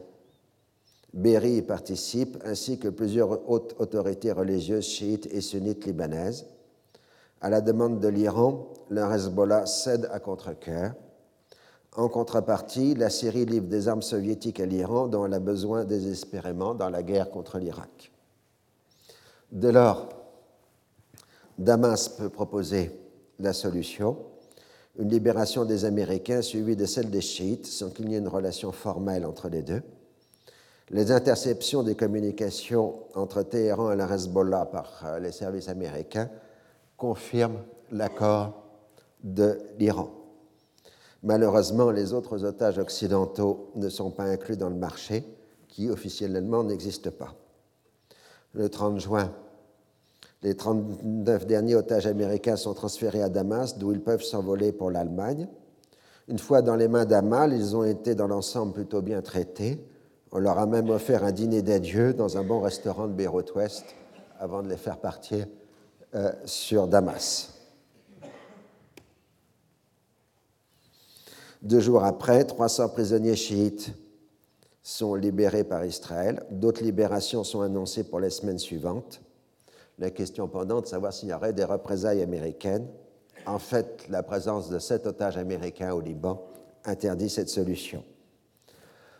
Berry 1.11 1.55
y 1.55 1.61
participe, 1.63 2.37
ainsi 2.45 2.77
que 2.77 2.89
plusieurs 2.89 3.49
hautes 3.49 3.73
autorités 3.79 4.31
religieuses 4.31 4.85
chiites 4.85 5.25
et 5.33 5.41
sunnites 5.41 5.87
libanaises. 5.87 6.45
À 7.41 7.49
la 7.49 7.61
demande 7.61 7.99
de 7.99 8.09
l'Iran, 8.09 8.67
le 8.91 9.01
Hezbollah 9.01 9.65
cède 9.65 10.07
à 10.11 10.19
contre-cœur 10.19 10.93
en 11.97 12.09
contrepartie, 12.09 12.93
la 12.93 13.09
Syrie 13.09 13.45
livre 13.45 13.65
des 13.65 13.87
armes 13.87 14.03
soviétiques 14.03 14.59
à 14.59 14.67
l'Iran 14.67 15.07
dont 15.07 15.25
elle 15.25 15.33
a 15.33 15.39
besoin 15.39 15.83
désespérément 15.83 16.75
dans 16.75 16.89
la 16.89 17.01
guerre 17.01 17.31
contre 17.31 17.57
l'Irak. 17.57 18.11
Dès 19.51 19.71
lors, 19.71 20.09
Damas 21.57 22.09
peut 22.09 22.29
proposer 22.29 22.91
la 23.39 23.51
solution, 23.51 24.17
une 24.99 25.09
libération 25.09 25.65
des 25.65 25.85
Américains 25.85 26.43
suivie 26.43 26.75
de 26.75 26.85
celle 26.85 27.09
des 27.09 27.21
chiites 27.21 27.65
sans 27.65 27.89
qu'il 27.89 28.07
n'y 28.07 28.15
ait 28.15 28.19
une 28.19 28.27
relation 28.27 28.71
formelle 28.71 29.25
entre 29.25 29.49
les 29.49 29.63
deux. 29.63 29.81
Les 30.91 31.11
interceptions 31.11 31.81
des 31.81 31.95
communications 31.95 32.93
entre 33.15 33.41
Téhéran 33.41 33.91
et 33.91 33.95
la 33.95 34.05
Hezbollah 34.05 34.67
par 34.67 35.03
euh, 35.03 35.19
les 35.19 35.31
services 35.31 35.67
américains 35.67 36.29
confirment 36.95 37.61
l'accord 37.91 38.63
de 39.23 39.59
l'Iran. 39.79 40.16
Malheureusement, 41.23 41.91
les 41.91 42.13
autres 42.13 42.45
otages 42.45 42.77
occidentaux 42.77 43.71
ne 43.75 43.89
sont 43.89 44.11
pas 44.11 44.23
inclus 44.23 44.57
dans 44.57 44.69
le 44.69 44.75
marché, 44.75 45.23
qui 45.67 45.89
officiellement 45.89 46.63
n'existe 46.63 47.09
pas. 47.09 47.35
Le 48.53 48.69
30 48.69 48.99
juin, 48.99 49.31
les 50.43 50.55
39 50.55 51.47
derniers 51.47 51.75
otages 51.75 52.07
américains 52.07 52.55
sont 52.55 52.73
transférés 52.73 53.23
à 53.23 53.29
Damas, 53.29 53.77
d'où 53.77 53.91
ils 53.91 54.01
peuvent 54.01 54.23
s'envoler 54.23 54.71
pour 54.71 54.91
l'Allemagne. 54.91 55.47
Une 56.27 56.39
fois 56.39 56.61
dans 56.61 56.75
les 56.75 56.87
mains 56.87 57.05
d'Amal, 57.05 57.53
ils 57.53 57.75
ont 57.75 57.83
été 57.83 58.13
dans 58.13 58.27
l'ensemble 58.27 58.73
plutôt 58.73 59.01
bien 59.01 59.21
traités. 59.21 59.83
On 60.31 60.39
leur 60.39 60.59
a 60.59 60.65
même 60.65 60.89
offert 60.89 61.23
un 61.23 61.31
dîner 61.31 61.61
d'adieu 61.61 62.13
dans 62.13 62.37
un 62.37 62.43
bon 62.43 62.61
restaurant 62.61 63.07
de 63.07 63.13
Beyrouth-Ouest 63.13 63.85
avant 64.39 64.61
de 64.61 64.69
les 64.69 64.77
faire 64.77 64.97
partir 64.97 65.47
euh, 66.15 66.31
sur 66.45 66.87
Damas. 66.87 67.56
Deux 71.61 71.79
jours 71.79 72.03
après, 72.03 72.43
300 72.43 72.89
prisonniers 72.89 73.35
chiites 73.35 73.93
sont 74.83 75.15
libérés 75.15 75.63
par 75.63 75.83
Israël. 75.83 76.43
D'autres 76.51 76.83
libérations 76.83 77.43
sont 77.43 77.61
annoncées 77.61 78.03
pour 78.03 78.19
les 78.19 78.29
semaines 78.29 78.59
suivantes. 78.59 79.21
La 79.99 80.11
question 80.11 80.47
pendante 80.47 80.83
de 80.83 80.89
savoir 80.89 81.11
s'il 81.11 81.29
y 81.29 81.33
aurait 81.33 81.53
des 81.53 81.63
représailles 81.63 82.21
américaines. 82.21 82.87
En 83.45 83.59
fait, 83.59 84.05
la 84.09 84.23
présence 84.23 84.69
de 84.69 84.77
sept 84.77 85.07
otages 85.07 85.37
américains 85.37 85.93
au 85.93 86.01
Liban 86.01 86.45
interdit 86.85 87.29
cette 87.29 87.49
solution. 87.49 88.03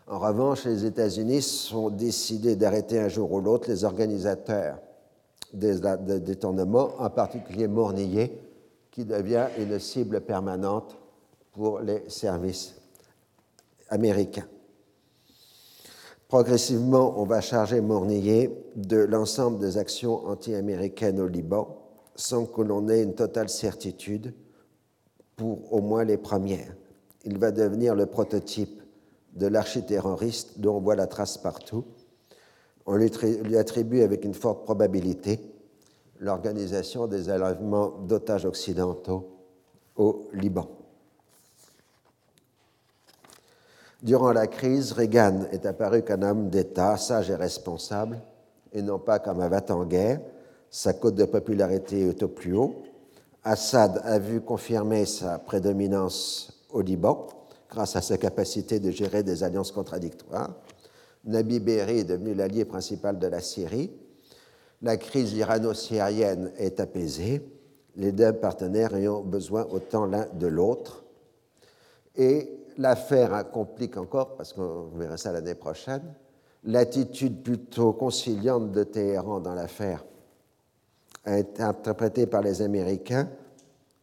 En 0.06 0.18
revanche, 0.18 0.64
les 0.64 0.86
États-Unis 0.86 1.42
sont 1.42 1.90
décidés 1.90 2.56
d'arrêter 2.56 2.98
un 2.98 3.08
jour 3.08 3.30
ou 3.32 3.40
l'autre 3.40 3.68
les 3.68 3.84
organisateurs 3.84 4.78
des 5.52 6.20
détournements, 6.20 6.92
en 6.98 7.10
particulier 7.10 7.68
Mornillet, 7.68 8.38
qui 8.90 9.04
devient 9.04 9.46
une 9.58 9.78
cible 9.78 10.20
permanente 10.20 10.97
pour 11.58 11.80
les 11.80 12.08
services 12.08 12.76
américains. 13.88 14.46
Progressivement, 16.28 17.20
on 17.20 17.24
va 17.24 17.40
charger 17.40 17.80
Mornillet 17.80 18.56
de 18.76 18.98
l'ensemble 18.98 19.58
des 19.58 19.76
actions 19.76 20.24
anti-américaines 20.28 21.18
au 21.18 21.26
Liban, 21.26 21.76
sans 22.14 22.46
que 22.46 22.62
l'on 22.62 22.88
ait 22.88 23.02
une 23.02 23.16
totale 23.16 23.48
certitude 23.48 24.34
pour 25.34 25.72
au 25.72 25.80
moins 25.80 26.04
les 26.04 26.16
premières. 26.16 26.76
Il 27.24 27.38
va 27.38 27.50
devenir 27.50 27.96
le 27.96 28.06
prototype 28.06 28.80
de 29.34 29.48
l'architerroriste 29.48 30.60
dont 30.60 30.76
on 30.76 30.80
voit 30.80 30.94
la 30.94 31.08
trace 31.08 31.38
partout. 31.38 31.84
On 32.86 32.94
lui 32.94 33.56
attribue 33.56 34.02
avec 34.02 34.24
une 34.24 34.34
forte 34.34 34.62
probabilité 34.62 35.40
l'organisation 36.20 37.08
des 37.08 37.28
enlèvements 37.28 37.98
d'otages 38.06 38.44
occidentaux 38.44 39.28
au 39.96 40.28
Liban. 40.32 40.77
Durant 44.02 44.32
la 44.32 44.46
crise, 44.46 44.92
Reagan 44.92 45.46
est 45.50 45.66
apparu 45.66 46.02
comme 46.02 46.22
un 46.22 46.30
homme 46.30 46.50
d'État 46.50 46.96
sage 46.96 47.30
et 47.30 47.34
responsable, 47.34 48.20
et 48.72 48.80
non 48.80 49.00
pas 49.00 49.18
comme 49.18 49.40
un 49.40 49.48
va 49.48 49.60
en 49.70 49.84
guerre. 49.84 50.20
Sa 50.70 50.92
cote 50.92 51.16
de 51.16 51.24
popularité 51.24 52.08
est 52.08 52.22
au 52.22 52.28
plus 52.28 52.54
haut. 52.54 52.76
Assad 53.42 54.00
a 54.04 54.18
vu 54.18 54.40
confirmer 54.40 55.04
sa 55.04 55.38
prédominance 55.38 56.64
au 56.70 56.80
Liban 56.80 57.26
grâce 57.68 57.96
à 57.96 58.02
sa 58.02 58.18
capacité 58.18 58.78
de 58.78 58.90
gérer 58.90 59.22
des 59.22 59.42
alliances 59.42 59.72
contradictoires. 59.72 60.54
Nabi 61.24 61.58
Berri 61.58 62.00
est 62.00 62.04
devenu 62.04 62.34
l'allié 62.34 62.64
principal 62.64 63.18
de 63.18 63.26
la 63.26 63.40
Syrie. 63.40 63.90
La 64.80 64.96
crise 64.96 65.32
irano-syrienne 65.32 66.52
est 66.56 66.78
apaisée, 66.78 67.42
les 67.96 68.12
deux 68.12 68.32
partenaires 68.32 68.94
ayant 68.94 69.22
besoin 69.22 69.66
autant 69.70 70.06
l'un 70.06 70.26
de 70.34 70.46
l'autre. 70.46 71.04
L'affaire 72.78 73.50
complique 73.50 73.96
encore, 73.96 74.36
parce 74.36 74.52
qu'on 74.52 74.88
verra 74.96 75.16
ça 75.16 75.32
l'année 75.32 75.54
prochaine, 75.54 76.02
l'attitude 76.64 77.42
plutôt 77.42 77.92
conciliante 77.92 78.72
de 78.72 78.84
Téhéran 78.84 79.40
dans 79.40 79.54
l'affaire 79.54 80.04
a 81.24 81.38
été 81.38 81.62
interprétée 81.62 82.26
par 82.26 82.42
les 82.42 82.62
Américains 82.62 83.28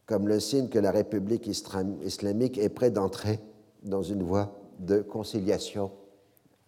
comme 0.06 0.28
le 0.28 0.38
signe 0.38 0.68
que 0.68 0.78
la 0.78 0.92
République 0.92 1.48
islamique 1.48 2.58
est 2.58 2.68
prête 2.68 2.92
d'entrer 2.92 3.40
dans 3.82 4.02
une 4.02 4.22
voie 4.22 4.56
de 4.78 5.00
conciliation 5.00 5.90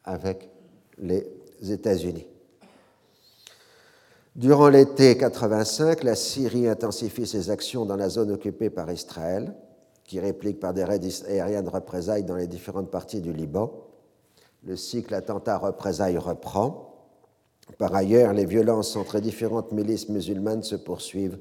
avec 0.03 0.51
les 0.99 1.25
États-Unis. 1.63 2.27
Durant 4.35 4.69
l'été 4.69 5.17
85, 5.17 6.03
la 6.03 6.17
Syrie 6.17 6.67
intensifie 6.67 7.27
ses 7.27 7.51
actions 7.51 7.85
dans 7.85 7.97
la 7.97 8.09
zone 8.09 8.33
occupée 8.33 8.71
par 8.71 8.91
Israël 8.91 9.55
qui 10.09 10.21
réplique 10.21 10.59
par 10.59 10.73
des 10.73 10.85
raids 10.85 11.01
aériens 11.29 11.63
de 11.63 11.69
représailles 11.69 12.25
dans 12.25 12.35
les 12.35 12.47
différentes 12.47 12.91
parties 12.91 13.21
du 13.21 13.31
Liban. 13.31 13.71
Le 14.65 14.75
cycle 14.75 15.15
attentat-représailles 15.15 16.17
reprend. 16.17 16.95
Par 17.77 17.95
ailleurs, 17.95 18.33
les 18.33 18.47
violences 18.47 18.97
entre 18.97 19.21
différentes 19.21 19.71
milices 19.71 20.09
musulmanes 20.09 20.63
se 20.63 20.77
poursuivent 20.77 21.39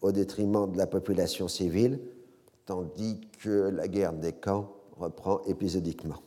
au 0.00 0.10
détriment 0.10 0.72
de 0.72 0.78
la 0.78 0.86
population 0.86 1.48
civile, 1.48 2.00
tandis 2.64 3.20
que 3.42 3.68
la 3.68 3.86
guerre 3.88 4.14
des 4.14 4.32
camps 4.32 4.72
reprend 4.98 5.42
épisodiquement. 5.46 6.22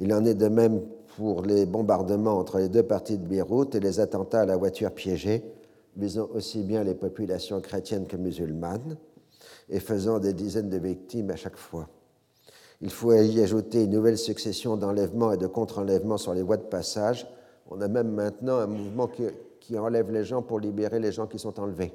Il 0.00 0.12
en 0.12 0.24
est 0.24 0.34
de 0.34 0.48
même 0.48 0.82
pour 1.16 1.42
les 1.42 1.66
bombardements 1.66 2.36
entre 2.36 2.58
les 2.58 2.68
deux 2.68 2.82
parties 2.82 3.18
de 3.18 3.26
Beyrouth 3.26 3.76
et 3.76 3.80
les 3.80 4.00
attentats 4.00 4.40
à 4.40 4.46
la 4.46 4.56
voiture 4.56 4.90
piégée, 4.90 5.44
visant 5.96 6.28
aussi 6.34 6.64
bien 6.64 6.82
les 6.82 6.94
populations 6.94 7.60
chrétiennes 7.60 8.08
que 8.08 8.16
musulmanes 8.16 8.96
et 9.70 9.80
faisant 9.80 10.18
des 10.18 10.32
dizaines 10.32 10.70
de 10.70 10.78
victimes 10.78 11.30
à 11.30 11.36
chaque 11.36 11.56
fois. 11.56 11.88
Il 12.80 12.90
faut 12.90 13.12
y 13.12 13.42
ajouter 13.42 13.84
une 13.84 13.90
nouvelle 13.90 14.18
succession 14.18 14.76
d'enlèvements 14.76 15.32
et 15.32 15.36
de 15.36 15.46
contre-enlèvements 15.46 16.18
sur 16.18 16.32
les 16.32 16.42
voies 16.42 16.56
de 16.56 16.62
passage. 16.62 17.26
On 17.70 17.80
a 17.80 17.88
même 17.88 18.12
maintenant 18.12 18.58
un 18.58 18.66
mouvement 18.66 19.08
qui, 19.08 19.76
enlève 19.76 20.10
les 20.10 20.24
gens 20.24 20.40
pour 20.40 20.60
libérer 20.60 20.98
les 20.98 21.12
gens 21.12 21.26
qui 21.26 21.38
sont 21.38 21.60
enlevés, 21.60 21.92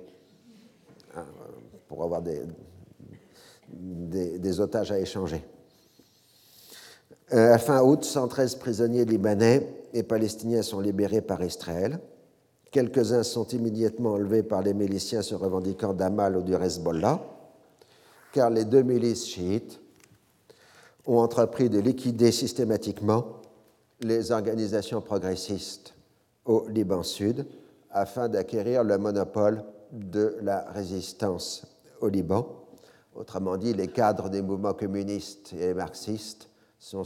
hein, 1.16 1.26
pour 1.88 2.04
avoir 2.04 2.22
des, 2.22 2.44
des, 3.72 4.60
otages 4.60 4.91
à 4.91 5.00
échanger. 5.00 5.44
Euh, 7.34 7.54
à 7.54 7.58
fin 7.58 7.82
août, 7.82 8.04
113 8.04 8.56
prisonniers 8.56 9.06
libanais 9.06 9.68
et 9.91 10.04
palestiniens 10.04 10.62
sont 10.62 10.82
libérés 10.82 11.22
par 11.22 11.44
Israël. 11.44 12.00
Quelques-uns 12.70 13.24
sont 13.24 13.48
immédiatement 13.48 14.12
enlevés 14.12 14.44
par 14.44 14.62
les 14.62 14.76
miliciens 14.76 15.24
se 15.24 15.34
revendiquant 15.34 15.94
d'Amal 15.94 16.38
ou 16.38 16.44
du 16.44 16.54
Hezbollah 16.54 17.32
car 18.34 18.49
les 18.49 18.65
deux 18.65 18.81
milices 18.81 19.27
chiites 19.27 19.80
ont 21.05 21.19
entrepris 21.19 21.69
de 21.69 21.80
liquider 21.80 22.31
systématiquement 22.31 23.41
les 24.01 24.31
organisations 24.31 25.01
progressistes 25.01 25.93
au 26.43 26.68
Liban 26.68 27.03
Sud 27.03 27.45
afin 27.91 28.27
d'acquérir 28.27 28.84
le 28.84 28.97
monopole 28.97 29.64
de 29.91 30.35
la 30.41 30.64
résistance 30.72 31.65
au 32.01 32.10
Liban. 32.10 32.65
Autrement 33.15 33.55
dit, 33.55 33.73
les 33.73 33.88
cadres 33.88 34.30
des 34.30 34.41
mouvements 34.41 34.73
communistes 34.73 35.53
et 35.53 35.76
marxistes 35.76 36.49
sont 36.80 37.03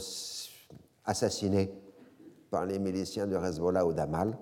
assassinés 1.04 1.70
par 2.50 2.64
les 2.64 2.78
miliciens 2.78 3.26
de 3.26 3.36
Hezbollah 3.36 3.84
ou 3.84 3.92
d'Amal 3.92 4.36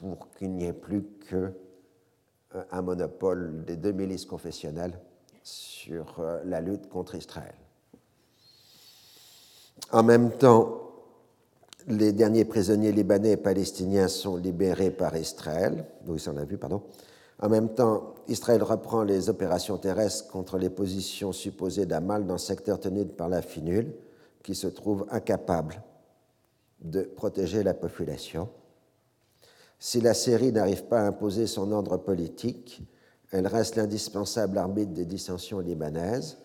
pour 0.00 0.28
qu'il 0.36 0.50
n'y 0.50 0.64
ait 0.66 0.72
plus 0.72 1.04
qu'un 1.30 2.82
monopole 2.82 3.64
des 3.64 3.76
deux 3.76 3.92
milices 3.92 4.26
confessionnelles 4.26 4.98
sur 5.42 6.16
euh, 6.18 6.40
la 6.44 6.60
lutte 6.60 6.88
contre 6.88 7.14
Israël. 7.14 7.54
En 9.90 10.02
même 10.02 10.30
temps, 10.32 10.82
les 11.88 12.12
derniers 12.12 12.44
prisonniers 12.44 12.92
libanais 12.92 13.32
et 13.32 13.36
palestiniens 13.36 14.08
sont 14.08 14.36
libérés 14.36 14.90
par 14.90 15.16
Israël. 15.16 15.84
Oui, 16.06 16.20
ça 16.20 16.32
vu, 16.32 16.56
pardon. 16.56 16.82
En 17.40 17.48
même 17.48 17.74
temps, 17.74 18.14
Israël 18.28 18.62
reprend 18.62 19.02
les 19.02 19.28
opérations 19.28 19.76
terrestres 19.76 20.28
contre 20.28 20.58
les 20.58 20.70
positions 20.70 21.32
supposées 21.32 21.86
d'Amal 21.86 22.26
dans 22.26 22.34
le 22.34 22.38
secteur 22.38 22.78
tenu 22.78 23.04
par 23.04 23.28
la 23.28 23.42
finule, 23.42 23.92
qui 24.42 24.54
se 24.54 24.68
trouve 24.68 25.06
incapable 25.10 25.82
de 26.80 27.02
protéger 27.02 27.62
la 27.62 27.74
population. 27.74 28.48
Si 29.78 30.00
la 30.00 30.14
Syrie 30.14 30.52
n'arrive 30.52 30.84
pas 30.84 31.00
à 31.00 31.06
imposer 31.06 31.48
son 31.48 31.72
ordre 31.72 31.96
politique, 31.96 32.82
elle 33.32 33.46
reste 33.46 33.76
l'indispensable 33.76 34.58
arbitre 34.58 34.92
des 34.92 35.06
dissensions 35.06 35.58
libanaises. 35.58 36.36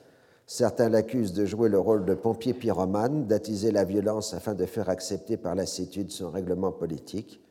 Certains 0.45 0.87
l'accusent 0.87 1.33
de 1.33 1.45
jouer 1.45 1.67
le 1.67 1.77
rôle 1.77 2.05
de 2.05 2.13
pompier 2.13 2.53
pyromane, 2.53 3.27
d'attiser 3.27 3.71
la 3.71 3.83
violence 3.83 4.33
afin 4.33 4.53
de 4.55 4.65
faire 4.65 4.87
accepter 4.87 5.35
par 5.35 5.53
lassitude 5.53 6.09
son 6.09 6.31
règlement 6.31 6.71
politique. 6.71 7.41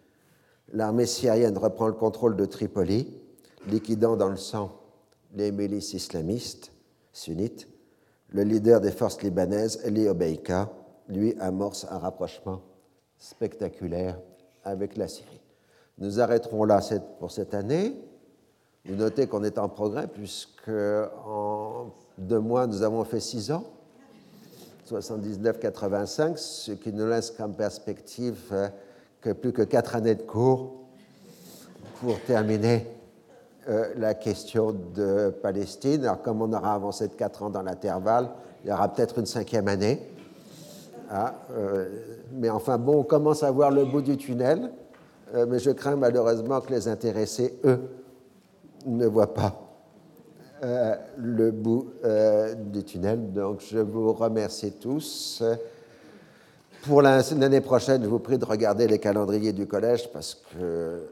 L'armée 0.72 1.04
syrienne 1.04 1.58
reprend 1.58 1.86
le 1.88 1.92
contrôle 1.92 2.36
de 2.36 2.46
Tripoli, 2.46 3.14
liquidant 3.68 4.16
dans 4.16 4.30
le 4.30 4.36
sang 4.36 4.72
les 5.34 5.52
milices 5.52 5.92
islamistes 5.92 6.72
sunnites. 7.12 7.68
Le 8.30 8.42
leader 8.42 8.80
des 8.80 8.90
forces 8.90 9.22
libanaises, 9.22 9.80
Eli 9.84 10.08
Obeika, 10.08 10.70
lui 11.08 11.36
amorce 11.38 11.86
un 11.90 11.98
rapprochement 11.98 12.62
spectaculaire 13.18 14.18
avec 14.64 14.96
la 14.96 15.08
Syrie. 15.08 15.40
Nous 15.98 16.20
arrêterons 16.20 16.64
là 16.64 16.80
pour 17.20 17.30
cette 17.30 17.54
année. 17.54 17.94
Notez 18.88 19.26
qu'on 19.26 19.42
est 19.42 19.58
en 19.58 19.68
progrès 19.68 20.06
puisque 20.06 20.70
en 21.26 21.90
deux 22.18 22.38
mois, 22.38 22.66
nous 22.66 22.82
avons 22.82 23.04
fait 23.04 23.20
six 23.20 23.50
ans, 23.50 23.64
79-85, 24.88 26.36
ce 26.36 26.72
qui 26.72 26.92
nous 26.92 27.06
laisse 27.06 27.30
comme 27.30 27.54
perspective 27.54 28.38
euh, 28.52 28.68
que 29.20 29.30
plus 29.30 29.52
que 29.52 29.62
quatre 29.62 29.96
années 29.96 30.14
de 30.14 30.22
cours 30.22 30.74
pour 32.00 32.20
terminer 32.20 32.86
euh, 33.68 33.92
la 33.96 34.14
question 34.14 34.72
de 34.72 35.30
Palestine. 35.42 36.04
Alors, 36.04 36.22
comme 36.22 36.40
on 36.40 36.52
aura 36.52 36.74
avancé 36.74 37.08
de 37.08 37.14
quatre 37.14 37.42
ans 37.42 37.50
dans 37.50 37.62
l'intervalle, 37.62 38.28
il 38.64 38.70
y 38.70 38.72
aura 38.72 38.88
peut-être 38.92 39.18
une 39.18 39.26
cinquième 39.26 39.66
année. 39.66 40.00
Ah, 41.10 41.34
euh, 41.52 41.88
mais 42.32 42.50
enfin, 42.50 42.78
bon, 42.78 43.00
on 43.00 43.02
commence 43.02 43.42
à 43.42 43.50
voir 43.50 43.70
le 43.70 43.84
bout 43.84 44.02
du 44.02 44.16
tunnel, 44.16 44.70
mais 45.48 45.58
je 45.58 45.70
crains 45.72 45.96
malheureusement 45.96 46.60
que 46.60 46.72
les 46.72 46.86
intéressés, 46.86 47.58
eux, 47.64 47.80
ne 48.86 49.06
voient 49.06 49.34
pas 49.34 49.62
le 51.18 51.50
bout 51.50 51.92
du 52.72 52.84
tunnel. 52.84 53.32
Donc 53.32 53.60
je 53.60 53.78
vous 53.78 54.12
remercie 54.12 54.72
tous. 54.72 55.42
Pour 56.82 57.02
l'année 57.02 57.60
prochaine, 57.60 58.02
je 58.02 58.08
vous 58.08 58.20
prie 58.20 58.38
de 58.38 58.44
regarder 58.44 58.86
les 58.86 58.98
calendriers 58.98 59.52
du 59.52 59.66
collège 59.66 60.10
parce 60.12 60.34
que 60.34 61.08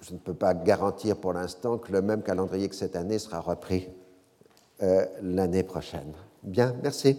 je 0.00 0.12
ne 0.14 0.18
peux 0.18 0.34
pas 0.34 0.54
garantir 0.54 1.16
pour 1.16 1.32
l'instant 1.32 1.78
que 1.78 1.92
le 1.92 2.00
même 2.00 2.22
calendrier 2.22 2.68
que 2.68 2.74
cette 2.74 2.96
année 2.96 3.18
sera 3.18 3.40
repris 3.40 3.88
l'année 5.22 5.62
prochaine. 5.62 6.12
Bien, 6.42 6.74
merci. 6.82 7.18